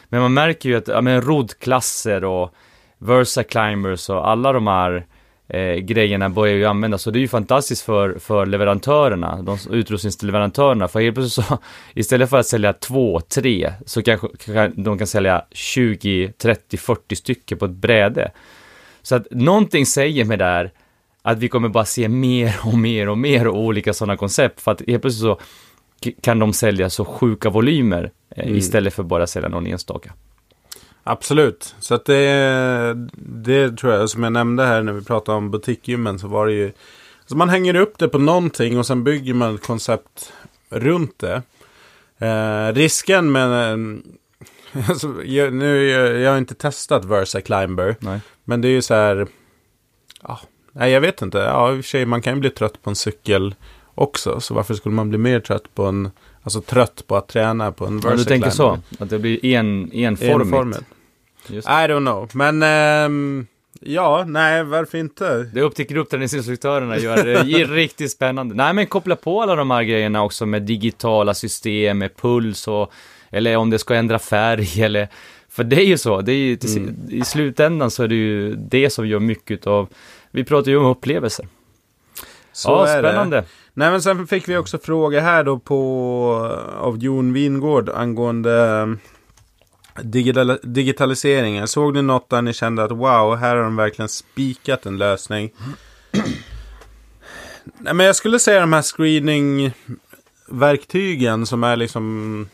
Men 0.08 0.20
man 0.20 0.34
märker 0.34 0.68
ju 0.68 0.76
att 0.76 0.88
ja, 0.88 1.00
men, 1.00 1.22
roddklasser 1.22 2.24
och 2.24 2.54
Versa 2.98 3.42
Climbers 3.42 4.10
och 4.10 4.28
alla 4.28 4.52
de 4.52 4.66
här 4.66 5.06
eh, 5.48 5.74
grejerna 5.74 6.28
börjar 6.28 6.54
ju 6.54 6.64
användas. 6.64 7.06
Och 7.06 7.12
det 7.12 7.18
är 7.18 7.20
ju 7.20 7.28
fantastiskt 7.28 7.82
för, 7.82 8.18
för 8.18 8.46
leverantörerna, 8.46 9.42
de 9.42 9.58
utrustningsleverantörerna. 9.70 10.88
För 10.88 11.00
helt 11.00 11.14
plötsligt 11.14 11.46
så, 11.46 11.58
istället 11.94 12.30
för 12.30 12.38
att 12.38 12.46
sälja 12.46 12.72
två, 12.72 13.20
tre, 13.20 13.72
så 13.86 14.02
kanske 14.02 14.28
kan, 14.44 14.82
de 14.82 14.98
kan 14.98 15.06
sälja 15.06 15.44
20, 15.50 16.32
30, 16.38 16.76
40 16.76 17.16
stycken 17.16 17.58
på 17.58 17.64
ett 17.64 17.70
bräde. 17.70 18.30
Så 19.02 19.14
att 19.16 19.26
någonting 19.30 19.86
säger 19.86 20.36
det 20.36 20.44
här 20.44 20.70
att 21.22 21.38
vi 21.38 21.48
kommer 21.48 21.68
bara 21.68 21.84
se 21.84 22.08
mer 22.08 22.56
och 22.64 22.78
mer 22.78 23.08
och 23.08 23.18
mer 23.18 23.46
och 23.46 23.58
olika 23.58 23.92
sådana 23.92 24.16
koncept. 24.16 24.60
För 24.60 24.72
att 24.72 24.82
helt 24.86 25.02
plötsligt 25.02 25.22
så 25.22 25.40
kan 26.20 26.38
de 26.38 26.52
sälja 26.52 26.90
så 26.90 27.04
sjuka 27.04 27.50
volymer 27.50 28.10
eh, 28.36 28.44
Mm. 28.44 28.56
istället 28.58 28.94
för 28.94 29.02
bara 29.02 29.26
sälja 29.26 29.48
någon 29.48 29.66
enstaka. 29.66 30.12
Absolut. 31.08 31.74
Så 31.80 31.94
att 31.94 32.04
det, 32.04 33.08
det 33.16 33.76
tror 33.76 33.92
jag, 33.92 34.10
som 34.10 34.22
jag 34.22 34.32
nämnde 34.32 34.64
här 34.64 34.82
när 34.82 34.92
vi 34.92 35.04
pratade 35.04 35.38
om 35.38 35.50
butikgymmen 35.50 36.18
så 36.18 36.28
var 36.28 36.46
det 36.46 36.52
ju... 36.52 36.72
Så 37.26 37.36
man 37.36 37.48
hänger 37.48 37.74
upp 37.74 37.98
det 37.98 38.08
på 38.08 38.18
någonting 38.18 38.78
och 38.78 38.86
sen 38.86 39.04
bygger 39.04 39.34
man 39.34 39.54
ett 39.54 39.66
koncept 39.66 40.32
runt 40.68 41.18
det. 41.18 41.42
Eh, 42.18 42.74
risken 42.74 43.32
med... 43.32 43.72
en- 43.72 44.02
Alltså, 44.88 45.24
jag, 45.24 45.52
nu, 45.54 45.88
jag, 45.88 46.18
jag 46.20 46.30
har 46.30 46.38
inte 46.38 46.54
testat 46.54 47.04
Versa 47.04 47.40
Climber. 47.40 47.96
Nej. 48.00 48.20
Men 48.44 48.60
det 48.60 48.68
är 48.68 48.72
ju 48.72 48.82
så 48.82 48.94
här... 48.94 49.26
Ja, 50.22 50.40
nej, 50.72 50.92
jag 50.92 51.00
vet 51.00 51.22
inte. 51.22 51.38
Ja, 51.38 51.72
i 51.72 51.80
och 51.80 51.84
för 51.84 51.88
sig, 51.90 52.06
man 52.06 52.22
kan 52.22 52.34
ju 52.34 52.40
bli 52.40 52.50
trött 52.50 52.82
på 52.82 52.90
en 52.90 52.96
cykel 52.96 53.54
också. 53.94 54.40
Så 54.40 54.54
varför 54.54 54.74
skulle 54.74 54.94
man 54.94 55.08
bli 55.08 55.18
mer 55.18 55.40
trött 55.40 55.74
på 55.74 55.84
en... 55.84 56.10
Alltså 56.42 56.60
trött 56.60 57.04
på 57.06 57.16
att 57.16 57.28
träna 57.28 57.72
på 57.72 57.86
en 57.86 57.96
Versa 57.96 58.08
Ja, 58.10 58.16
du 58.16 58.24
tänker 58.24 58.50
Climber? 58.50 58.80
så? 58.96 59.02
Att 59.04 59.10
det 59.10 59.18
blir 59.18 59.44
en, 59.44 59.92
enformigt? 59.92 60.46
Enformigt. 60.46 60.82
Just. 61.48 61.68
I 61.68 61.70
don't 61.70 62.00
know. 62.00 62.30
Men 62.32 62.62
ehm, 62.62 63.46
ja, 63.80 64.24
nej, 64.28 64.64
varför 64.64 64.98
inte? 64.98 65.42
Det 65.42 65.60
är 65.60 65.64
upp 65.64 65.74
till 65.74 65.86
gruppträningsinstruktörerna 65.86 66.98
göra 66.98 67.22
det. 67.22 67.42
Det 67.42 67.60
är 67.60 67.66
riktigt 67.66 68.10
spännande. 68.10 68.54
Nej, 68.54 68.72
men 68.72 68.86
koppla 68.86 69.16
på 69.16 69.42
alla 69.42 69.54
de 69.54 69.70
här 69.70 69.82
grejerna 69.82 70.22
också 70.24 70.46
med 70.46 70.62
digitala 70.62 71.34
system, 71.34 71.98
med 71.98 72.16
puls 72.16 72.68
och, 72.68 72.92
eller 73.30 73.56
om 73.56 73.70
det 73.70 73.78
ska 73.78 73.94
ändra 73.94 74.18
färg 74.18 74.82
eller, 74.84 75.08
för 75.48 75.64
det 75.64 75.76
är 75.76 75.86
ju 75.86 75.98
så, 75.98 76.20
det 76.20 76.32
är 76.32 76.36
ju, 76.36 76.56
till, 76.56 76.76
Mm. 76.76 76.94
i 77.10 77.24
slutändan 77.24 77.90
så 77.90 78.02
är 78.02 78.08
det 78.08 78.14
ju 78.14 78.54
det 78.54 78.90
som 78.90 79.06
gör 79.08 79.18
mycket 79.18 79.66
av, 79.66 79.88
vi 80.30 80.44
pratar 80.44 80.70
ju 80.70 80.76
om 80.76 80.86
upplevelser. 80.86 81.48
Så 82.52 82.70
ja, 82.70 82.86
är 82.88 83.02
det. 83.02 83.08
spännande. 83.08 83.44
Nej, 83.74 83.90
men 83.90 84.02
sen 84.02 84.26
fick 84.26 84.48
vi 84.48 84.56
också 84.56 84.78
fråga 84.78 85.20
här 85.20 85.44
då 85.44 85.58
på 85.58 86.58
av 86.80 86.98
Jon 86.98 87.32
Wingård 87.32 87.88
angående 87.88 88.96
digital, 90.02 90.58
digitaliseringen. 90.62 91.68
Såg 91.68 91.94
ni 91.94 92.02
något 92.02 92.30
där 92.30 92.42
ni 92.42 92.52
kände 92.52 92.84
att 92.84 92.90
wow, 92.90 93.36
här 93.36 93.56
har 93.56 93.62
de 93.62 93.76
verkligen 93.76 94.08
spikat 94.08 94.86
en 94.86 94.98
lösning? 94.98 95.50
Nej, 97.78 97.94
men 97.94 98.06
jag 98.06 98.16
skulle 98.16 98.38
säga 98.38 98.60
de 98.60 98.72
här 98.72 98.82
screening-verktygen 98.82 101.46
som 101.46 101.64
är 101.64 101.76
liksom... 101.76 102.48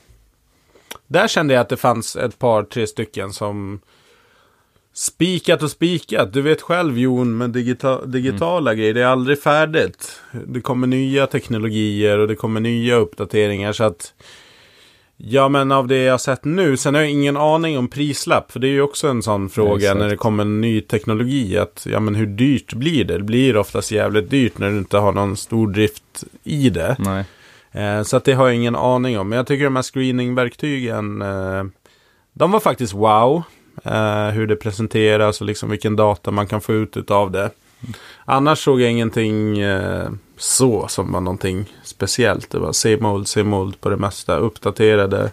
Där 1.06 1.28
kände 1.28 1.54
jag 1.54 1.60
att 1.60 1.68
det 1.68 1.76
fanns 1.76 2.16
ett 2.16 2.38
par, 2.38 2.62
tre 2.62 2.86
stycken 2.86 3.32
som 3.32 3.80
spikat 4.92 5.62
och 5.62 5.70
spikat. 5.70 6.32
Du 6.32 6.42
vet 6.42 6.62
själv 6.62 6.98
Jon 6.98 7.36
med 7.36 7.50
digita- 7.50 8.06
digitala 8.06 8.74
grejer. 8.74 8.94
Det 8.94 9.02
är 9.02 9.06
aldrig 9.06 9.42
färdigt. 9.42 10.20
Det 10.46 10.60
kommer 10.60 10.86
nya 10.86 11.26
teknologier 11.26 12.18
och 12.18 12.28
det 12.28 12.36
kommer 12.36 12.60
nya 12.60 12.96
uppdateringar. 12.96 13.72
Så 13.72 13.84
att 13.84 14.14
Ja 15.16 15.48
men 15.48 15.72
av 15.72 15.88
det 15.88 15.98
jag 15.98 16.12
har 16.12 16.18
sett 16.18 16.44
nu. 16.44 16.76
Sen 16.76 16.94
har 16.94 17.02
jag 17.02 17.10
ingen 17.10 17.36
aning 17.36 17.78
om 17.78 17.88
prislapp. 17.88 18.52
För 18.52 18.60
det 18.60 18.66
är 18.66 18.72
ju 18.72 18.82
också 18.82 19.08
en 19.08 19.22
sån 19.22 19.48
fråga 19.48 19.76
exakt. 19.76 19.98
när 19.98 20.08
det 20.08 20.16
kommer 20.16 20.42
en 20.42 20.60
ny 20.60 20.80
teknologi. 20.80 21.58
Att 21.58 21.86
ja 21.90 22.00
men 22.00 22.14
hur 22.14 22.26
dyrt 22.26 22.74
blir 22.74 23.04
det? 23.04 23.18
Det 23.18 23.24
blir 23.24 23.56
oftast 23.56 23.90
jävligt 23.90 24.30
dyrt 24.30 24.58
när 24.58 24.70
du 24.70 24.78
inte 24.78 24.98
har 24.98 25.12
någon 25.12 25.36
stor 25.36 25.68
drift 25.68 26.24
i 26.44 26.70
det. 26.70 26.96
Nej. 26.98 27.24
Eh, 27.72 28.02
så 28.02 28.16
att 28.16 28.24
det 28.24 28.32
har 28.32 28.46
jag 28.46 28.54
ingen 28.54 28.76
aning 28.76 29.18
om. 29.18 29.28
Men 29.28 29.36
jag 29.36 29.46
tycker 29.46 29.64
de 29.64 29.76
här 29.76 29.82
screeningverktygen, 29.82 31.22
eh, 31.22 31.64
de 32.32 32.50
var 32.50 32.60
faktiskt 32.60 32.94
wow. 32.94 33.42
Eh, 33.84 34.28
hur 34.28 34.46
det 34.46 34.56
presenteras 34.56 35.40
och 35.40 35.46
liksom 35.46 35.70
vilken 35.70 35.96
data 35.96 36.30
man 36.30 36.46
kan 36.46 36.60
få 36.60 36.72
ut 36.72 37.10
av 37.10 37.30
det. 37.30 37.50
Annars 38.24 38.58
såg 38.64 38.80
jag 38.80 38.90
ingenting 38.90 39.58
eh, 39.58 40.08
så 40.42 40.88
som 40.88 41.12
var 41.12 41.20
någonting 41.20 41.72
speciellt. 41.82 42.50
Det 42.50 42.58
var 42.58 42.72
same 42.72 43.08
old, 43.08 43.28
same 43.28 43.56
old 43.56 43.80
på 43.80 43.90
det 43.90 43.96
mesta. 43.96 44.36
Uppdaterade 44.36 45.30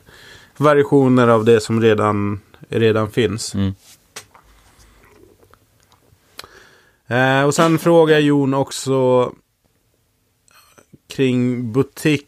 versioner 0.57 1.27
av 1.27 1.45
det 1.45 1.61
som 1.61 1.81
redan, 1.81 2.41
redan 2.69 3.11
finns. 3.11 3.55
Mm. 3.55 3.73
Eh, 7.07 7.45
och 7.45 7.55
sen 7.55 7.79
frågar 7.79 8.19
Jon 8.19 8.53
också 8.53 9.31
kring 11.07 11.71
butik. 11.71 12.25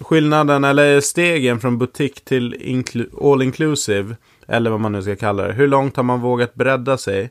Skillnaden 0.00 0.64
eller 0.64 1.00
stegen 1.00 1.60
från 1.60 1.78
butik 1.78 2.24
till 2.24 3.08
all 3.22 3.42
inclusive. 3.42 4.16
Eller 4.48 4.70
vad 4.70 4.80
man 4.80 4.92
nu 4.92 5.02
ska 5.02 5.16
kalla 5.16 5.46
det. 5.46 5.52
Hur 5.52 5.68
långt 5.68 5.96
har 5.96 6.02
man 6.02 6.20
vågat 6.20 6.54
bredda 6.54 6.98
sig? 6.98 7.30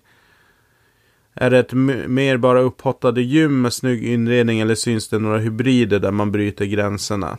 Är 1.35 1.49
det 1.49 1.59
ett 1.59 1.73
mer 2.09 2.37
bara 2.37 2.59
upphottade 2.59 3.21
gym 3.21 3.61
med 3.61 3.73
snygg 3.73 4.03
inredning 4.03 4.59
eller 4.59 4.75
syns 4.75 5.07
det 5.07 5.19
några 5.19 5.37
hybrider 5.37 5.99
där 5.99 6.11
man 6.11 6.31
bryter 6.31 6.65
gränserna? 6.65 7.37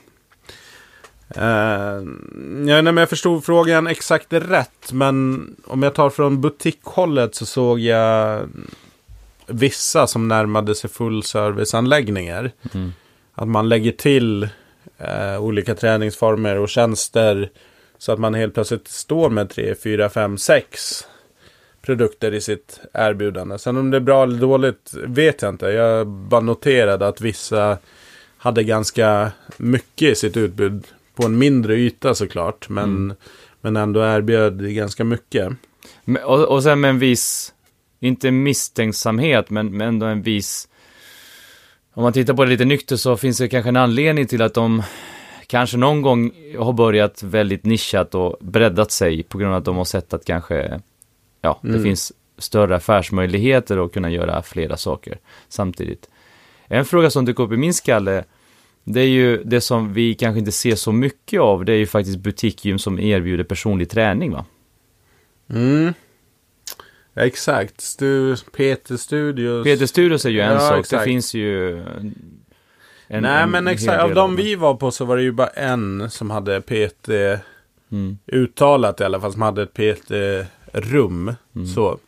Uh, 1.37 1.43
ja, 1.43 2.03
nej, 2.63 2.83
men 2.83 2.97
jag 2.97 3.09
förstod 3.09 3.45
frågan 3.45 3.87
exakt 3.87 4.33
rätt. 4.33 4.93
Men 4.93 5.47
om 5.65 5.83
jag 5.83 5.95
tar 5.95 6.11
från 6.11 6.41
butikhållet 6.41 7.35
så 7.35 7.47
såg 7.47 7.81
jag 7.81 8.49
vissa 9.47 10.07
som 10.07 10.29
närmade 10.29 10.75
sig 10.75 10.91
fullserviceanläggningar. 10.91 12.51
Mm. 12.75 12.93
Att 13.35 13.49
man 13.49 13.69
lägger 13.69 13.93
till 13.93 14.49
eh, 14.99 15.39
olika 15.41 15.75
träningsformer 15.75 16.59
och 16.59 16.69
tjänster. 16.69 17.51
Så 17.99 18.13
att 18.13 18.19
man 18.19 18.35
helt 18.35 18.55
plötsligt 18.55 18.89
står 18.89 19.31
med 19.31 19.51
3, 19.51 19.75
4, 19.75 20.09
5, 20.09 20.39
6 20.39 21.05
produkter 21.87 22.35
i 22.35 22.41
sitt 22.41 22.81
erbjudande. 22.95 23.59
Sen 23.59 23.77
om 23.77 23.91
det 23.91 23.97
är 23.97 24.01
bra 24.01 24.23
eller 24.23 24.39
dåligt 24.39 24.95
vet 24.95 25.43
jag 25.43 25.49
inte. 25.49 25.67
Jag 25.67 26.07
bara 26.07 26.41
noterade 26.41 27.09
att 27.09 27.21
vissa 27.21 27.79
hade 28.37 28.63
ganska 28.63 29.33
mycket 29.57 30.13
i 30.13 30.15
sitt 30.15 30.37
utbud. 30.37 30.87
På 31.15 31.27
en 31.27 31.39
mindre 31.39 31.75
yta 31.77 32.15
såklart. 32.15 32.69
Men, 32.69 32.85
Mm. 32.85 33.17
men 33.61 33.77
ändå 33.77 34.01
erbjöd 34.01 34.75
ganska 34.75 35.05
mycket. 35.05 35.53
Och, 36.25 36.45
och 36.45 36.63
sen 36.63 36.81
med 36.81 36.91
en 36.91 36.99
viss, 36.99 37.53
inte 38.01 38.31
misstänksamhet, 38.31 39.51
men, 39.51 39.77
men 39.77 39.89
ändå 39.89 40.07
en 40.07 40.23
viss... 40.23 40.69
Om 41.95 42.03
man 42.03 42.13
tittar 42.13 42.35
på 42.35 42.45
det 42.45 42.51
lite 42.51 42.65
nyktert 42.65 43.01
så 43.01 43.17
finns 43.17 43.39
det 43.39 43.49
kanske 43.49 43.69
en 43.69 43.77
anledning 43.77 44.27
till 44.27 44.43
att 44.43 44.55
de 44.55 44.83
kanske 45.47 45.77
någon 45.77 46.03
gång 46.03 46.31
har 46.59 46.73
börjat 46.73 47.23
väldigt 47.23 47.65
nischat 47.65 48.15
och 48.15 48.37
breddat 48.41 48.91
sig 48.91 49.23
på 49.23 49.39
grund 49.39 49.53
av 49.53 49.59
att 49.59 49.65
de 49.65 49.77
har 49.77 49.85
sett 49.85 50.15
att 50.15 50.25
kanske, 50.25 50.81
ja, 51.47 51.59
det 51.63 51.69
Mm. 51.69 51.83
finns 51.83 52.13
större 52.39 52.77
affärsmöjligheter 52.77 53.79
och 53.79 53.93
kunna 53.95 54.11
göra 54.11 54.43
flera 54.43 54.77
saker 54.77 55.19
samtidigt. 55.49 56.09
En 56.67 56.85
fråga 56.85 57.11
som 57.11 57.25
dyker 57.25 57.43
upp 57.45 57.53
i 57.53 57.57
min 57.57 57.75
skalle, 57.75 58.25
det 58.85 59.01
är 59.01 59.09
ju 59.09 59.43
det 59.45 59.61
som 59.61 59.93
vi 59.93 60.15
kanske 60.15 60.39
inte 60.39 60.53
ser 60.53 60.75
så 60.75 60.93
mycket 60.93 61.41
av, 61.41 61.65
det 61.65 61.73
är 61.73 61.77
ju 61.77 61.87
faktiskt 61.87 62.19
butikgym 62.19 62.79
som 62.79 62.99
erbjuder 62.99 63.45
personlig 63.45 63.91
träning 63.91 64.33
va? 64.33 64.45
Mm. 65.51 65.93
Exakt. 67.15 67.81
Stu, 67.81 68.37
Peter 68.57 68.97
Studios. 68.97 69.65
Peter 69.65 69.87
Studios 69.87 70.25
är 70.25 70.31
ju 70.31 70.41
en 70.41 70.53
Ja, 70.53 70.59
sak, 70.61 70.79
exakt. 70.81 71.01
det 71.01 71.05
finns 71.11 71.35
ju... 71.35 71.79
En, 73.09 73.23
Nej 73.23 73.43
en 73.43 73.51
men 73.51 73.67
exakt. 73.69 74.03
Av 74.03 74.15
de 74.15 74.37
vi 74.37 74.55
var 74.55 74.75
på 74.75 74.91
så 74.91 75.05
var 75.05 75.17
det 75.17 75.23
ju 75.23 75.33
bara 75.33 75.49
en 75.49 76.11
som 76.11 76.31
hade 76.31 76.61
PT 76.61 77.09
Mm. 77.93 78.19
uttalat 78.27 79.01
i 79.01 79.05
alla 79.05 79.21
fall. 79.21 79.33
Som 79.33 79.43
hade 79.43 79.63
ett 79.63 79.75
PT-rum. 80.81 81.35
Mm. 81.57 81.67
Så. 81.67 81.99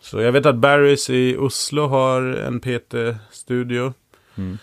Så 0.00 0.20
jag 0.20 0.32
vet 0.32 0.46
att 0.46 0.56
Barrys 0.56 1.10
i 1.10 1.36
Oslo 1.36 1.86
har 1.86 2.22
en 2.22 2.60
PT-studio. 2.60 3.94
Mm. 4.34 4.58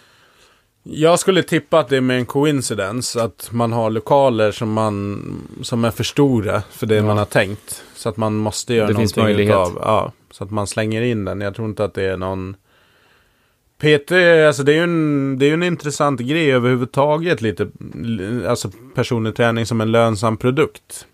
Jag 0.83 1.19
skulle 1.19 1.43
tippa 1.43 1.79
att 1.79 1.89
det 1.89 1.97
är 1.97 2.01
med 2.01 2.17
en 2.17 2.25
coincidence. 2.25 3.23
Att 3.23 3.49
man 3.51 3.71
har 3.71 3.89
lokaler 3.89 4.51
som, 4.51 4.73
man, 4.73 5.21
som 5.61 5.85
är 5.85 5.91
för 5.91 6.03
stora 6.03 6.61
för 6.71 6.85
det 6.87 6.95
Ja. 6.95 7.03
man 7.03 7.17
har 7.17 7.25
tänkt. 7.25 7.83
Så 7.95 8.09
att 8.09 8.17
man 8.17 8.33
måste 8.35 8.73
göra 8.73 8.87
Det 8.87 8.95
finns 8.95 9.15
någonting 9.15 9.35
möjlighet. 9.37 9.67
utav. 9.67 9.77
Ja, 9.81 10.11
så 10.31 10.43
att 10.43 10.51
man 10.51 10.67
slänger 10.67 11.01
in 11.01 11.25
den. 11.25 11.41
Jag 11.41 11.55
tror 11.55 11.67
inte 11.69 11.83
att 11.83 11.93
det 11.93 12.03
är 12.03 12.17
någon... 12.17 12.55
PT, 13.77 14.11
alltså 14.47 14.63
det 14.63 14.71
är 14.71 14.75
ju 14.75 14.83
en, 14.83 15.39
det 15.39 15.49
är 15.49 15.53
en 15.53 15.63
intressant 15.63 16.19
grej 16.19 16.51
överhuvudtaget 16.51 17.41
lite. 17.41 17.67
Alltså 18.47 18.69
personlig 18.95 19.35
träning 19.35 19.65
som 19.65 19.81
en 19.81 19.91
lönsam 19.91 20.37
produkt. 20.37 21.07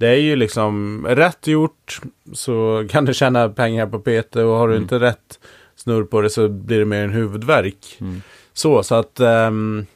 Det 0.00 0.08
är 0.08 0.14
ju 0.20 0.36
liksom 0.36 1.06
rätt 1.08 1.46
gjort 1.46 2.00
så 2.32 2.86
kan 2.90 3.04
du 3.04 3.14
tjäna 3.14 3.48
pengar 3.48 3.86
på 3.86 3.98
PT 3.98 4.36
och 4.36 4.42
har 4.56 4.68
du 4.68 4.74
Mm. 4.74 4.82
inte 4.82 4.98
rätt 4.98 5.38
snurr 5.76 6.04
på 6.04 6.20
det 6.20 6.30
så 6.30 6.48
blir 6.48 6.78
det 6.78 6.84
mer 6.84 7.04
en 7.04 7.10
huvudvärk. 7.12 7.96
Mm. 8.00 8.22
Så, 8.52 8.82
så 8.82 8.94
att 8.94 9.20
ehm, 9.20 9.86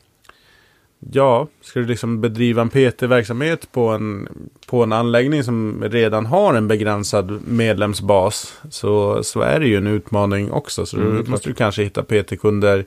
ja, 1.12 1.48
ska 1.60 1.80
du 1.80 1.86
liksom 1.86 2.20
bedriva 2.20 2.62
en 2.62 2.68
PT-verksamhet 2.70 3.72
på 3.72 3.88
en, 3.88 4.28
på 4.66 4.82
en 4.82 4.92
anläggning 4.92 5.44
som 5.44 5.84
redan 5.86 6.26
har 6.26 6.54
en 6.54 6.68
begränsad 6.68 7.40
medlemsbas 7.48 8.58
så, 8.70 9.22
så 9.24 9.40
är 9.40 9.60
det 9.60 9.66
ju 9.66 9.76
en 9.76 9.86
utmaning 9.86 10.52
också. 10.52 10.86
Så 10.86 10.96
Mm, 10.96 11.08
då 11.10 11.16
klart. 11.16 11.28
måste 11.28 11.48
du 11.48 11.54
kanske 11.54 11.82
hitta 11.82 12.02
PT-kunder 12.02 12.84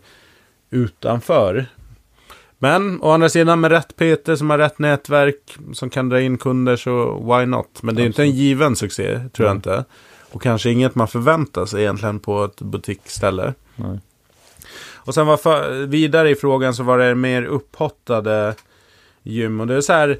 utanför. 0.69 1.65
Men 2.59 3.01
å 3.01 3.09
andra 3.11 3.29
sidan 3.29 3.59
med 3.59 3.71
rätt 3.71 3.95
PT 3.95 4.38
som 4.38 4.49
har 4.49 4.57
rätt 4.57 4.79
nätverk 4.79 5.57
som 5.73 5.89
kan 5.89 6.09
dra 6.09 6.21
in 6.21 6.38
kunder 6.38 6.75
så 6.75 7.13
why 7.23 7.45
not? 7.45 7.84
Men 7.84 7.95
det 7.95 8.01
är 8.01 8.03
ju 8.03 8.07
inte 8.07 8.21
en 8.23 8.31
given 8.31 8.75
succé, 8.75 9.13
tror 9.34 9.47
jag 9.47 9.51
Mm. 9.51 9.55
inte. 9.57 9.85
Och 10.31 10.41
kanske 10.41 10.69
inget 10.69 10.95
man 10.95 11.07
förväntar 11.07 11.65
sig 11.65 11.81
egentligen 11.81 12.19
på 12.19 12.43
ett 12.43 12.61
butiksställe. 12.61 13.53
Nej. 13.75 13.99
Och 14.95 15.13
sen 15.13 15.27
var 15.27 15.38
för, 15.38 15.85
vidare 15.85 16.29
i 16.29 16.35
frågan 16.35 16.73
så 16.73 16.84
var 16.84 16.97
det 16.97 17.15
mer 17.15 17.43
upphottade 17.43 18.55
gym. 19.23 19.59
Och 19.59 19.67
det 19.67 19.75
är 19.75 19.81
så 19.81 19.93
här, 19.93 20.17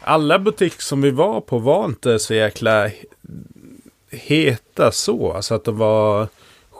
alla 0.00 0.38
butiker 0.38 0.82
som 0.82 1.02
vi 1.02 1.10
var 1.10 1.40
på 1.40 1.58
var 1.58 1.84
inte 1.84 2.18
så 2.18 2.34
jäkla 2.34 2.86
he- 2.88 2.92
heta 4.10 4.92
så. 4.92 5.32
Alltså 5.32 5.54
att 5.54 5.64
det 5.64 5.72
var 5.72 6.28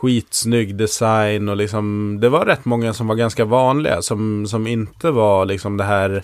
skitsnygg 0.00 0.74
design 0.76 1.48
och 1.48 1.56
liksom, 1.56 2.16
det 2.20 2.28
var 2.28 2.44
rätt 2.46 2.64
många 2.64 2.92
som 2.94 3.06
var 3.06 3.14
ganska 3.14 3.44
vanliga. 3.44 4.02
Som, 4.02 4.46
som 4.46 4.66
inte 4.66 5.10
var 5.10 5.44
liksom 5.44 5.76
det 5.76 5.84
här 5.84 6.22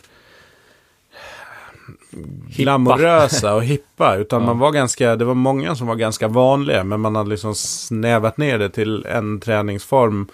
glamorösa 2.57 3.55
och 3.55 3.65
hippa. 3.65 4.17
Utan 4.17 4.41
Ja. 4.43 4.47
man 4.47 4.59
var 4.59 4.73
ganska, 4.73 5.17
det 5.17 5.25
var 5.25 5.35
många 5.35 5.75
som 5.77 5.87
var 5.87 5.95
ganska 5.95 6.29
vanliga. 6.29 6.85
Men 6.85 7.01
man 7.01 7.17
hade 7.17 7.31
liksom 7.31 7.55
snävat 7.55 8.37
ner 8.37 8.59
det 8.59 8.69
till 8.71 9.07
en 9.07 9.41
träningsform. 9.41 10.27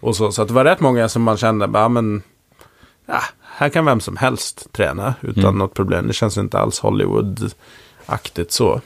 Och 0.00 0.16
så, 0.16 0.32
så 0.32 0.42
att 0.42 0.48
det 0.48 0.54
var 0.54 0.64
rätt 0.64 0.80
många 0.80 1.08
som 1.08 1.22
man 1.22 1.36
kände, 1.36 1.68
bara, 1.68 1.88
men, 1.88 2.22
ja, 3.06 3.20
här 3.42 3.68
kan 3.68 3.84
vem 3.84 4.00
som 4.00 4.16
helst 4.16 4.72
träna 4.72 5.14
utan 5.20 5.44
Mm. 5.44 5.58
något 5.58 5.74
problem. 5.74 6.06
Det 6.06 6.12
känns 6.12 6.38
inte 6.38 6.58
alls 6.58 6.80
Hollywood-aktigt 6.80 8.50
så. 8.52 8.80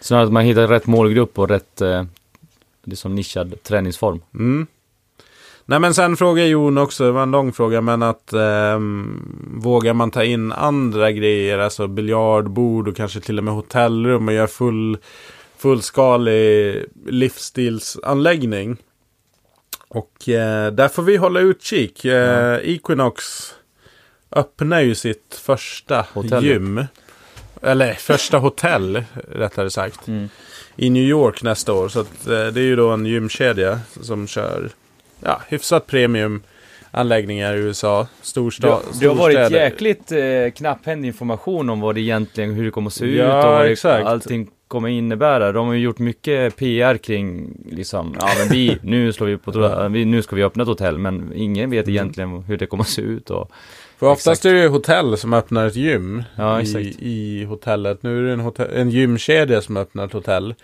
Snarare 0.00 0.26
att 0.26 0.32
man 0.32 0.44
hittar 0.44 0.66
rätt 0.66 0.86
målgrupp 0.86 1.38
och 1.38 1.48
rätt 1.48 1.80
eh, 1.80 2.04
liksom 2.84 3.14
nischad 3.14 3.62
träningsform. 3.62 4.22
Mm. 4.34 4.66
Nej 5.64 5.78
men 5.80 5.94
sen 5.94 6.16
frågar 6.16 6.44
Jon 6.44 6.78
också, 6.78 7.04
det 7.04 7.10
var 7.12 7.22
en 7.22 7.30
lång 7.30 7.52
fråga, 7.52 7.80
men 7.80 8.02
att 8.02 8.32
ehm, 8.32 9.22
vågar 9.62 9.94
man 9.94 10.10
ta 10.10 10.24
in 10.24 10.52
andra 10.52 11.12
grejer, 11.12 11.58
alltså 11.58 11.86
biljardbord 11.86 12.88
och 12.88 12.96
kanske 12.96 13.20
till 13.20 13.38
och 13.38 13.44
med 13.44 13.54
hotellrum 13.54 14.28
och 14.28 14.34
göra 14.34 14.46
full, 14.48 14.98
fullskalig 15.56 16.84
livsstilsanläggning. 17.06 18.76
Och 19.88 20.28
eh, 20.28 20.72
där 20.72 20.88
får 20.88 21.02
vi 21.02 21.16
hålla 21.16 21.40
utkik. 21.40 22.04
Eh, 22.04 22.12
Ja. 22.12 22.58
Equinox 22.60 23.22
öppnar 24.32 24.80
ju 24.80 24.94
sitt 24.94 25.40
första 25.42 26.06
Hotell. 26.12 26.44
gym. 26.44 26.84
Eller 27.62 27.94
första 27.94 28.38
hotell, 28.38 29.04
rättare 29.32 29.70
sagt 29.70 30.08
Mm. 30.08 30.28
I 30.80 30.90
New 30.90 31.02
York 31.02 31.42
nästa 31.42 31.72
år. 31.72 31.88
Så 31.88 32.00
att, 32.00 32.26
eh, 32.26 32.46
det 32.46 32.60
är 32.60 32.64
ju 32.64 32.76
då 32.76 32.88
en 32.90 33.06
gymkedja 33.06 33.80
som 34.00 34.26
kör 34.26 34.70
ja, 35.24 35.40
hyfsat 35.48 35.86
premium 35.86 36.42
anläggningar 36.90 37.54
i 37.54 37.58
USA. 37.58 38.06
Storstad, 38.22 38.82
Det, 38.92 39.00
det 39.00 39.06
har 39.06 39.14
varit 39.14 39.50
jäkligt 39.50 40.12
eh, 40.12 40.50
knapphändig 40.56 41.08
information 41.08 41.70
om 41.70 41.80
vad 41.80 41.94
det 41.94 42.00
egentligen, 42.00 42.54
hur 42.54 42.64
det 42.64 42.70
kommer 42.70 42.86
att 42.86 42.94
se 42.94 43.16
Ja, 43.16 43.24
ut 43.66 43.84
och 43.84 43.90
vad 43.90 44.00
det, 44.00 44.08
allting 44.08 44.50
kommer 44.68 44.88
innebära. 44.88 45.52
De 45.52 45.66
har 45.66 45.74
ju 45.74 45.80
gjort 45.80 45.98
mycket 45.98 46.56
PR 46.56 46.96
kring, 46.96 47.52
liksom, 47.70 48.16
ja 48.20 48.28
men 48.38 48.48
vi, 48.48 48.78
nu 48.82 49.12
slår 49.12 49.26
vi 49.26 49.36
på, 49.36 49.88
vi, 49.90 50.04
nu 50.04 50.22
ska 50.22 50.36
vi 50.36 50.42
öppna 50.42 50.62
ett 50.62 50.68
hotell, 50.68 50.98
men 50.98 51.32
ingen 51.34 51.70
vet 51.70 51.88
egentligen 51.88 52.42
hur 52.42 52.56
det 52.56 52.66
kommer 52.66 52.84
att 52.84 52.90
se 52.90 53.02
ut 53.02 53.30
och, 53.30 53.50
För 54.00 54.06
oftast 54.06 54.28
Exakt. 54.28 54.44
är 54.44 54.54
det 54.54 54.60
ju 54.62 54.68
hotell 54.68 55.16
som 55.18 55.32
öppnar 55.32 55.66
ett 55.66 55.76
gym 55.76 56.22
Ja, 56.36 56.60
i, 56.62 56.96
i 57.00 57.44
hotellet. 57.44 58.02
Nu 58.02 58.18
är 58.18 58.22
det 58.22 58.32
en, 58.32 58.40
hotell, 58.40 58.70
en 58.74 58.90
gymkedja 58.90 59.62
som 59.62 59.76
öppnar 59.76 60.04
ett 60.06 60.12
hotell. 60.12 60.54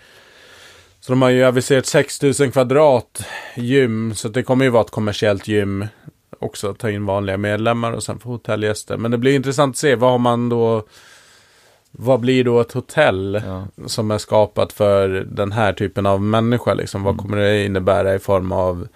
Så 0.99 1.11
de 1.11 1.21
har 1.21 1.29
ju 1.29 1.43
aviserat 1.43 1.85
6000 1.85 2.51
kvadrat 2.51 3.25
gym. 3.55 4.13
Så 4.15 4.27
det 4.27 4.43
kommer 4.43 4.65
ju 4.65 4.71
vara 4.71 4.83
ett 4.83 4.91
kommersiellt 4.91 5.47
gym 5.47 5.85
också. 6.39 6.73
Ta 6.73 6.89
in 6.89 7.05
vanliga 7.05 7.37
medlemmar 7.37 7.91
och 7.91 8.03
sen 8.03 8.19
få 8.19 8.29
hotellgäster. 8.29 8.97
Men 8.97 9.11
det 9.11 9.17
blir 9.17 9.35
intressant 9.35 9.73
att 9.73 9.77
se. 9.77 9.95
Vad 9.95 10.11
har 10.11 10.17
man 10.17 10.49
då... 10.49 10.83
Vad 11.91 12.19
blir 12.19 12.43
då 12.43 12.59
ett 12.59 12.71
hotell? 12.71 13.41
ja. 13.45 13.67
som 13.87 14.11
är 14.11 14.17
skapat 14.17 14.73
för 14.73 15.09
den 15.31 15.51
här 15.51 15.73
typen 15.73 16.05
av 16.05 16.21
människa. 16.21 16.73
Liksom. 16.73 17.03
Vad 17.03 17.13
Mm. 17.13 17.23
kommer 17.25 17.37
det 17.37 17.65
innebära 17.65 18.15
i 18.15 18.19
form 18.19 18.51
av 18.51 18.87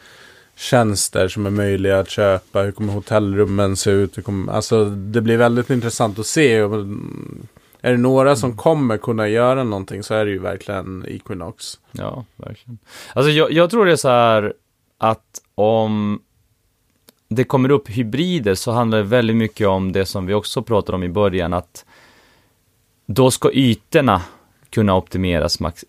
tjänster 0.56 1.28
som 1.28 1.46
är 1.46 1.50
möjliga 1.50 2.00
att 2.00 2.10
köpa? 2.10 2.62
Hur 2.62 2.72
kommer 2.72 2.94
hotellrummen 2.94 3.76
se 3.76 3.92
ut? 3.92 4.18
Hur 4.18 4.24
kommer, 4.24 4.54
alltså, 4.54 4.86
det 4.86 5.22
blir 5.22 5.38
väldigt 5.38 5.70
intressant 5.70 6.20
att 6.20 6.26
se. 6.26 6.56
Mm, 6.56 7.48
är 7.82 7.92
det 7.92 7.98
några 7.98 8.36
som 8.36 8.58
kommer 8.58 8.98
kunna 8.98 9.28
göra 9.28 9.64
någonting 9.64 10.04
så 10.04 10.14
är 10.14 10.26
det 10.26 10.32
ju 10.32 10.40
verkligen 10.40 11.06
Equinox. 11.08 11.80
Ja, 11.92 12.26
verkligen. 12.36 12.78
Alltså 13.14 13.32
jag, 13.32 13.52
jag 13.52 13.70
tror 13.70 13.86
det 13.86 13.92
är 13.92 13.96
så 13.96 14.10
här 14.10 14.54
att 14.98 15.42
om 15.56 16.22
det 17.30 17.44
kommer 17.44 17.72
upp 17.72 17.90
hybrider 17.90 18.56
så 18.56 18.72
handlar 18.72 18.98
det 18.98 19.04
väldigt 19.04 19.36
mycket 19.36 19.68
om 19.68 19.92
det 19.92 20.06
som 20.06 20.26
vi 20.26 20.34
också 20.34 20.62
pratade 20.64 20.96
om 20.96 21.04
i 21.04 21.10
början, 21.10 21.54
att 21.54 21.86
då 23.06 23.32
ska 23.32 23.52
ytorna 23.52 24.22
kunna 24.70 24.96
optimeras 24.96 25.60
max 25.60 25.86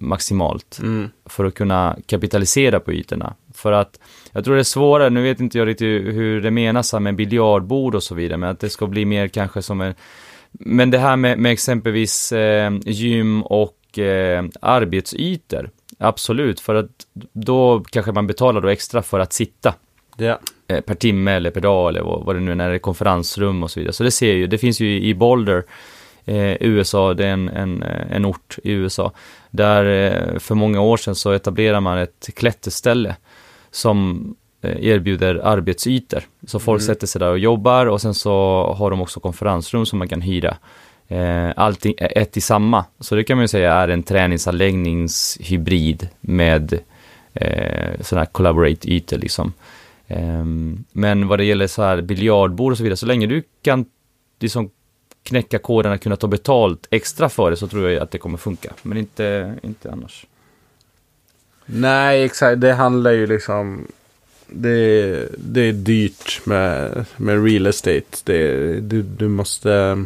maximalt 0.00 0.78
Mm. 0.82 1.10
för 1.24 1.44
att 1.44 1.54
kunna 1.54 1.96
kapitalisera 2.06 2.80
på 2.80 2.92
ytorna. 2.92 3.34
För 3.54 3.72
att 3.72 4.00
jag 4.32 4.44
tror 4.44 4.54
det 4.54 4.60
är 4.60 4.64
svårare, 4.64 5.10
nu 5.10 5.22
vet 5.22 5.40
inte 5.40 5.58
jag 5.58 5.68
riktigt 5.68 6.14
hur 6.14 6.40
det 6.40 6.50
menas 6.50 6.92
här 6.92 7.00
med 7.00 7.16
biljardbord 7.16 7.94
och 7.94 8.02
så 8.02 8.14
vidare, 8.14 8.38
men 8.38 8.50
att 8.50 8.60
det 8.60 8.70
ska 8.70 8.86
bli 8.86 9.04
mer 9.04 9.28
kanske 9.28 9.62
som 9.62 9.80
en 9.80 9.94
men 10.58 10.90
det 10.90 10.98
här 10.98 11.16
med, 11.16 11.38
med 11.38 11.52
exempelvis 11.52 12.32
eh, 12.32 12.72
gym 12.84 13.42
och 13.42 13.98
eh, 13.98 14.44
arbetsytor, 14.60 15.70
absolut, 15.98 16.60
för 16.60 16.74
att 16.74 16.90
då 17.32 17.84
kanske 17.90 18.12
man 18.12 18.26
betalar 18.26 18.60
då 18.60 18.68
extra 18.68 19.02
för 19.02 19.20
att 19.20 19.32
sitta 19.32 19.74
Ja. 20.16 20.38
eh, 20.68 20.80
per 20.80 20.94
timme 20.94 21.32
eller 21.32 21.50
per 21.50 21.60
dag 21.60 21.88
eller 21.88 22.02
vad, 22.02 22.24
vad 22.24 22.36
det 22.36 22.40
nu 22.40 22.50
är, 22.50 22.54
när 22.54 22.68
det 22.68 22.74
är 22.74 22.78
konferensrum 22.78 23.62
och 23.62 23.70
så 23.70 23.80
vidare. 23.80 23.92
Så 23.92 24.04
det 24.04 24.10
ser 24.10 24.32
ju, 24.32 24.46
det 24.46 24.58
finns 24.58 24.80
ju 24.80 25.00
i 25.02 25.14
Boulder, 25.14 25.64
eh, 26.24 26.56
USA, 26.60 27.14
det 27.14 27.26
är 27.26 27.32
en, 27.32 27.48
en, 27.48 27.82
eh, 27.82 28.16
en 28.16 28.24
ort 28.24 28.58
i 28.64 28.72
USA, 28.72 29.12
där 29.50 29.84
eh, 29.84 30.38
för 30.38 30.54
många 30.54 30.80
år 30.80 30.96
sedan 30.96 31.14
så 31.14 31.32
etablerar 31.32 31.80
man 31.80 31.98
ett 31.98 32.30
klätterställe 32.36 33.16
som 33.70 34.34
eh, 34.62 34.84
erbjuder 34.86 35.40
arbetsytor. 35.44 36.22
Så 36.46 36.58
folk 36.58 36.80
Mm. 36.82 36.86
sätter 36.94 37.06
sig 37.06 37.18
där 37.18 37.30
och 37.30 37.38
jobbar 37.38 37.86
och 37.86 38.00
sen 38.00 38.14
så 38.14 38.30
har 38.78 38.90
de 38.90 39.00
också 39.00 39.20
konferensrum 39.20 39.86
som 39.86 39.98
man 39.98 40.08
kan 40.08 40.20
hyra. 40.20 40.56
Eh, 41.08 41.50
allting 41.56 41.94
är 41.98 42.18
ett 42.18 42.36
i 42.36 42.40
samma. 42.40 42.84
Så 43.00 43.14
det 43.14 43.24
kan 43.24 43.36
man 43.36 43.44
ju 43.44 43.48
säga 43.48 43.72
är 43.74 43.88
en 43.88 44.02
träningsanläggningshybrid 44.02 46.08
med 46.20 46.72
eh, 47.34 48.00
sådana 48.00 48.24
här 48.24 48.32
collaborate-ytor 48.32 49.18
liksom. 49.18 49.52
Ehm, 50.08 50.84
men 50.92 51.28
vad 51.28 51.38
det 51.38 51.44
gäller 51.44 51.66
så 51.66 51.82
här 51.82 52.00
biljardbord 52.02 52.72
och 52.72 52.78
så 52.78 52.84
vidare, 52.84 52.96
så 52.96 53.06
länge 53.06 53.26
du 53.26 53.42
kan 53.62 53.84
liksom 54.40 54.70
knäcka 55.24 55.58
koden 55.58 55.92
att 55.92 56.02
kunna 56.02 56.16
ta 56.16 56.26
betalt 56.26 56.86
extra 56.90 57.28
för 57.28 57.50
det 57.50 57.56
så 57.56 57.68
tror 57.68 57.90
jag 57.90 58.02
att 58.02 58.10
det 58.10 58.18
kommer 58.18 58.38
funka. 58.38 58.72
Men 58.82 58.98
inte, 58.98 59.54
inte 59.62 59.92
annars. 59.92 60.26
Nej, 61.66 62.24
exakt. 62.24 62.60
Det 62.60 62.72
handlar 62.72 63.10
ju 63.10 63.26
liksom... 63.26 63.86
Det, 64.46 65.28
det 65.38 65.60
är 65.60 65.72
dyrt 65.72 66.40
med, 66.46 67.04
med 67.16 67.44
real 67.44 67.66
estate. 67.66 68.04
Det, 68.24 68.74
du, 68.80 69.02
du 69.02 69.28
måste... 69.28 70.04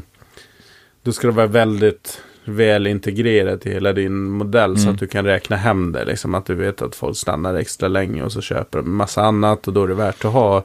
Du 1.03 1.13
ska 1.13 1.31
vara 1.31 1.47
väldigt 1.47 2.23
väl 2.45 2.87
integrerat 2.87 3.67
i 3.67 3.71
hela 3.73 3.93
din 3.93 4.23
modell 4.31 4.77
så 4.77 4.83
Mm. 4.83 4.95
att 4.95 5.01
du 5.01 5.07
kan 5.07 5.25
räkna 5.25 5.57
hem 5.57 5.93
det. 5.93 6.05
Liksom 6.05 6.35
att 6.35 6.47
du 6.47 6.55
vet 6.55 6.83
att 6.83 6.95
folk 6.97 7.17
stannar 7.17 7.55
extra 7.55 7.89
länge 7.89 8.23
och 8.23 8.33
så 8.33 8.41
köper 8.41 8.79
de 8.79 8.97
massa 8.97 9.23
annat 9.23 9.69
och 9.69 9.73
då 9.75 9.85
är 9.85 9.89
det 9.89 9.95
värt 9.95 10.25
att 10.25 10.33
ha 10.33 10.65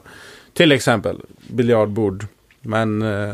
till 0.52 0.72
exempel 0.72 1.20
biljardbord. 1.48 2.26
Men 2.60 3.02
eh, 3.02 3.32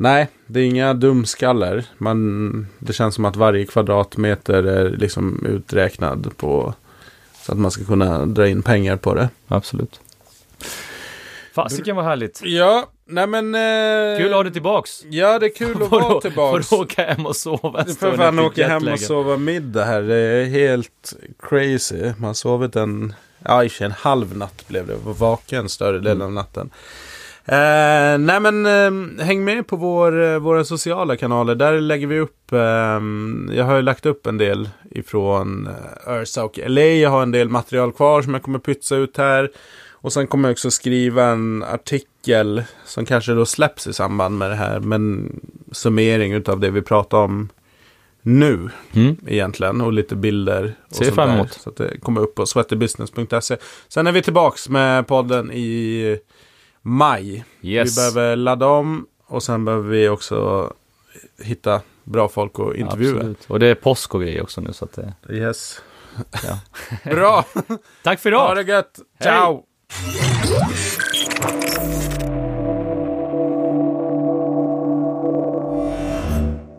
nej, 0.00 0.28
det 0.46 0.60
är 0.60 0.64
inga 0.64 0.94
dumskallar. 0.94 1.84
Man, 1.98 2.66
det 2.78 2.92
känns 2.92 3.14
som 3.14 3.24
att 3.24 3.36
varje 3.36 3.66
kvadratmeter 3.66 4.62
är 4.62 4.90
liksom 4.90 5.46
uträknad 5.46 6.36
på 6.36 6.74
så 7.42 7.52
att 7.52 7.58
man 7.58 7.70
ska 7.70 7.84
kunna 7.84 8.26
dra 8.26 8.48
in 8.48 8.62
pengar 8.62 8.96
på 8.96 9.14
det. 9.14 9.28
Absolut. 9.48 10.00
Fasiken 11.54 11.96
var 11.96 12.02
härligt. 12.02 12.40
Ja, 12.44 12.90
nej 13.06 13.26
men... 13.26 13.54
Eh, 13.54 14.18
Kul 14.18 14.28
att 14.28 14.36
ha 14.36 14.42
dig 14.42 14.52
tillbaks. 14.52 15.04
Ja, 15.10 15.38
det 15.38 15.46
är 15.46 15.54
kul 15.54 15.82
att 15.82 15.90
vara 15.90 16.20
tillbaks. 16.20 16.68
Får 16.68 16.76
du 16.76 16.82
åka 16.82 17.04
hem 17.04 17.26
och 17.26 17.36
sova 17.36 17.80
en 17.80 17.94
stund 17.94 18.12
får 18.12 18.18
fan 18.22 18.38
åka 18.38 18.68
hem 18.68 18.88
och 18.88 19.00
sova 19.00 19.36
middag 19.36 19.84
här. 19.84 20.02
Det 20.02 20.16
är 20.16 20.44
helt 20.44 21.14
crazy. 21.42 22.12
Man 22.16 22.26
har 22.26 22.34
sovit 22.34 22.76
en, 22.76 23.14
ja 23.44 23.64
i 23.64 23.70
en 23.80 23.92
halv 23.92 24.36
natt 24.36 24.64
blev 24.68 24.86
det. 24.86 24.94
Var 24.94 25.14
vaken 25.14 25.68
större 25.68 25.98
delen 25.98 26.22
av 26.22 26.32
natten. 26.32 26.70
Eh, 27.48 28.18
nej 28.18 28.40
men 28.40 28.66
eh, 28.66 29.24
häng 29.24 29.44
med 29.44 29.66
på 29.66 29.76
vår, 29.76 30.22
eh, 30.24 30.38
våra 30.38 30.64
sociala 30.64 31.16
kanaler. 31.16 31.54
Där 31.54 31.80
lägger 31.80 32.06
vi 32.06 32.18
upp, 32.18 32.52
eh, 32.52 33.00
jag 33.56 33.64
har 33.64 33.76
ju 33.76 33.82
lagt 33.82 34.06
upp 34.06 34.26
en 34.26 34.38
del 34.38 34.68
ifrån 34.90 35.68
eh, 36.06 36.12
Ursa 36.22 36.44
och 36.44 36.58
LA. 36.66 36.80
Jag 36.82 37.10
har 37.10 37.22
en 37.22 37.30
del 37.30 37.48
material 37.48 37.92
kvar 37.92 38.22
som 38.22 38.34
jag 38.34 38.42
kommer 38.42 38.58
pytsa 38.58 38.96
ut 38.96 39.16
här. 39.16 39.50
Och 40.00 40.12
sen 40.12 40.26
kommer 40.26 40.48
jag 40.48 40.52
också 40.54 40.70
skriva 40.70 41.24
en 41.24 41.62
artikel 41.62 42.62
som 42.84 43.04
kanske 43.04 43.32
då 43.32 43.46
släpps 43.46 43.86
i 43.86 43.92
samband 43.92 44.38
med 44.38 44.50
det 44.50 44.56
här. 44.56 44.80
Men 44.80 45.32
summering 45.72 46.32
utav 46.32 46.60
det 46.60 46.70
vi 46.70 46.82
pratar 46.82 47.18
om 47.18 47.48
nu 48.22 48.68
Mm. 48.92 49.16
egentligen 49.26 49.80
och 49.80 49.92
lite 49.92 50.16
bilder. 50.16 50.74
Och 50.90 50.96
Ser 50.96 51.10
fram 51.10 51.30
emot. 51.30 51.52
Så 51.52 51.70
att 51.70 51.76
det 51.76 52.00
kommer 52.02 52.20
upp 52.20 52.34
på 52.34 52.46
sweaterbusiness.se. 52.46 53.56
Sen 53.88 54.06
är 54.06 54.12
vi 54.12 54.22
tillbaks 54.22 54.68
med 54.68 55.06
podden 55.06 55.52
i 55.52 56.18
maj. 56.82 57.44
Yes. 57.62 57.98
Vi 57.98 58.00
behöver 58.00 58.36
ladda 58.36 58.66
om 58.66 59.06
och 59.26 59.42
sen 59.42 59.64
behöver 59.64 59.88
vi 59.88 60.08
också 60.08 60.72
hitta 61.42 61.80
bra 62.04 62.28
folk 62.28 62.52
att 62.58 62.76
intervjua. 62.76 63.16
Absolut. 63.16 63.44
Och 63.46 63.60
det 63.60 63.66
är 63.66 63.74
påsk 63.74 64.14
och 64.14 64.20
grejer 64.22 64.42
också 64.42 64.60
nu 64.60 64.72
så 64.72 64.84
att 64.84 64.92
det... 64.92 65.14
Yes. 65.30 65.80
Ja. 66.44 66.60
Bra! 67.10 67.44
Tack 68.02 68.20
för 68.20 68.32
Ha 68.32 68.52
idag! 68.52 68.66
det 68.66 68.72
gött! 68.72 68.98
Hej. 69.18 69.28
Ciao! 69.32 69.64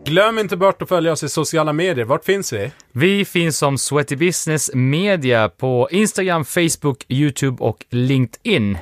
Glöm 0.04 0.38
inte 0.38 0.56
bort 0.56 0.82
att 0.82 0.88
följa 0.88 1.12
oss 1.12 1.22
i 1.22 1.28
sociala 1.28 1.72
medier. 1.72 2.04
Vart 2.04 2.24
finns 2.24 2.52
vi? 2.52 2.70
Vi 2.92 3.24
finns 3.24 3.58
som 3.58 3.78
Sweaty 3.78 4.16
Business 4.16 4.70
Media 4.74 5.48
på 5.48 5.88
Instagram, 5.90 6.44
Facebook, 6.44 7.04
YouTube 7.08 7.64
och 7.64 7.84
LinkedIn. 7.90 8.78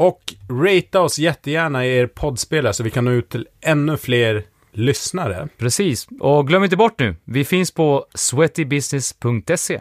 Och 0.00 0.34
ratea 0.48 1.00
oss 1.00 1.18
jättegärna 1.18 1.86
i 1.86 1.96
er 1.96 2.06
poddspelare 2.06 2.72
så 2.72 2.82
vi 2.82 2.90
kan 2.90 3.04
nå 3.04 3.10
ut 3.10 3.28
till 3.28 3.48
ännu 3.60 3.96
fler 3.96 4.42
lyssnare. 4.72 5.48
Precis. 5.58 6.08
Och 6.20 6.48
glöm 6.48 6.64
inte 6.64 6.76
bort 6.76 6.98
nu, 6.98 7.16
vi 7.24 7.44
finns 7.44 7.70
på 7.70 8.06
sweatybusiness.se. 8.14 9.80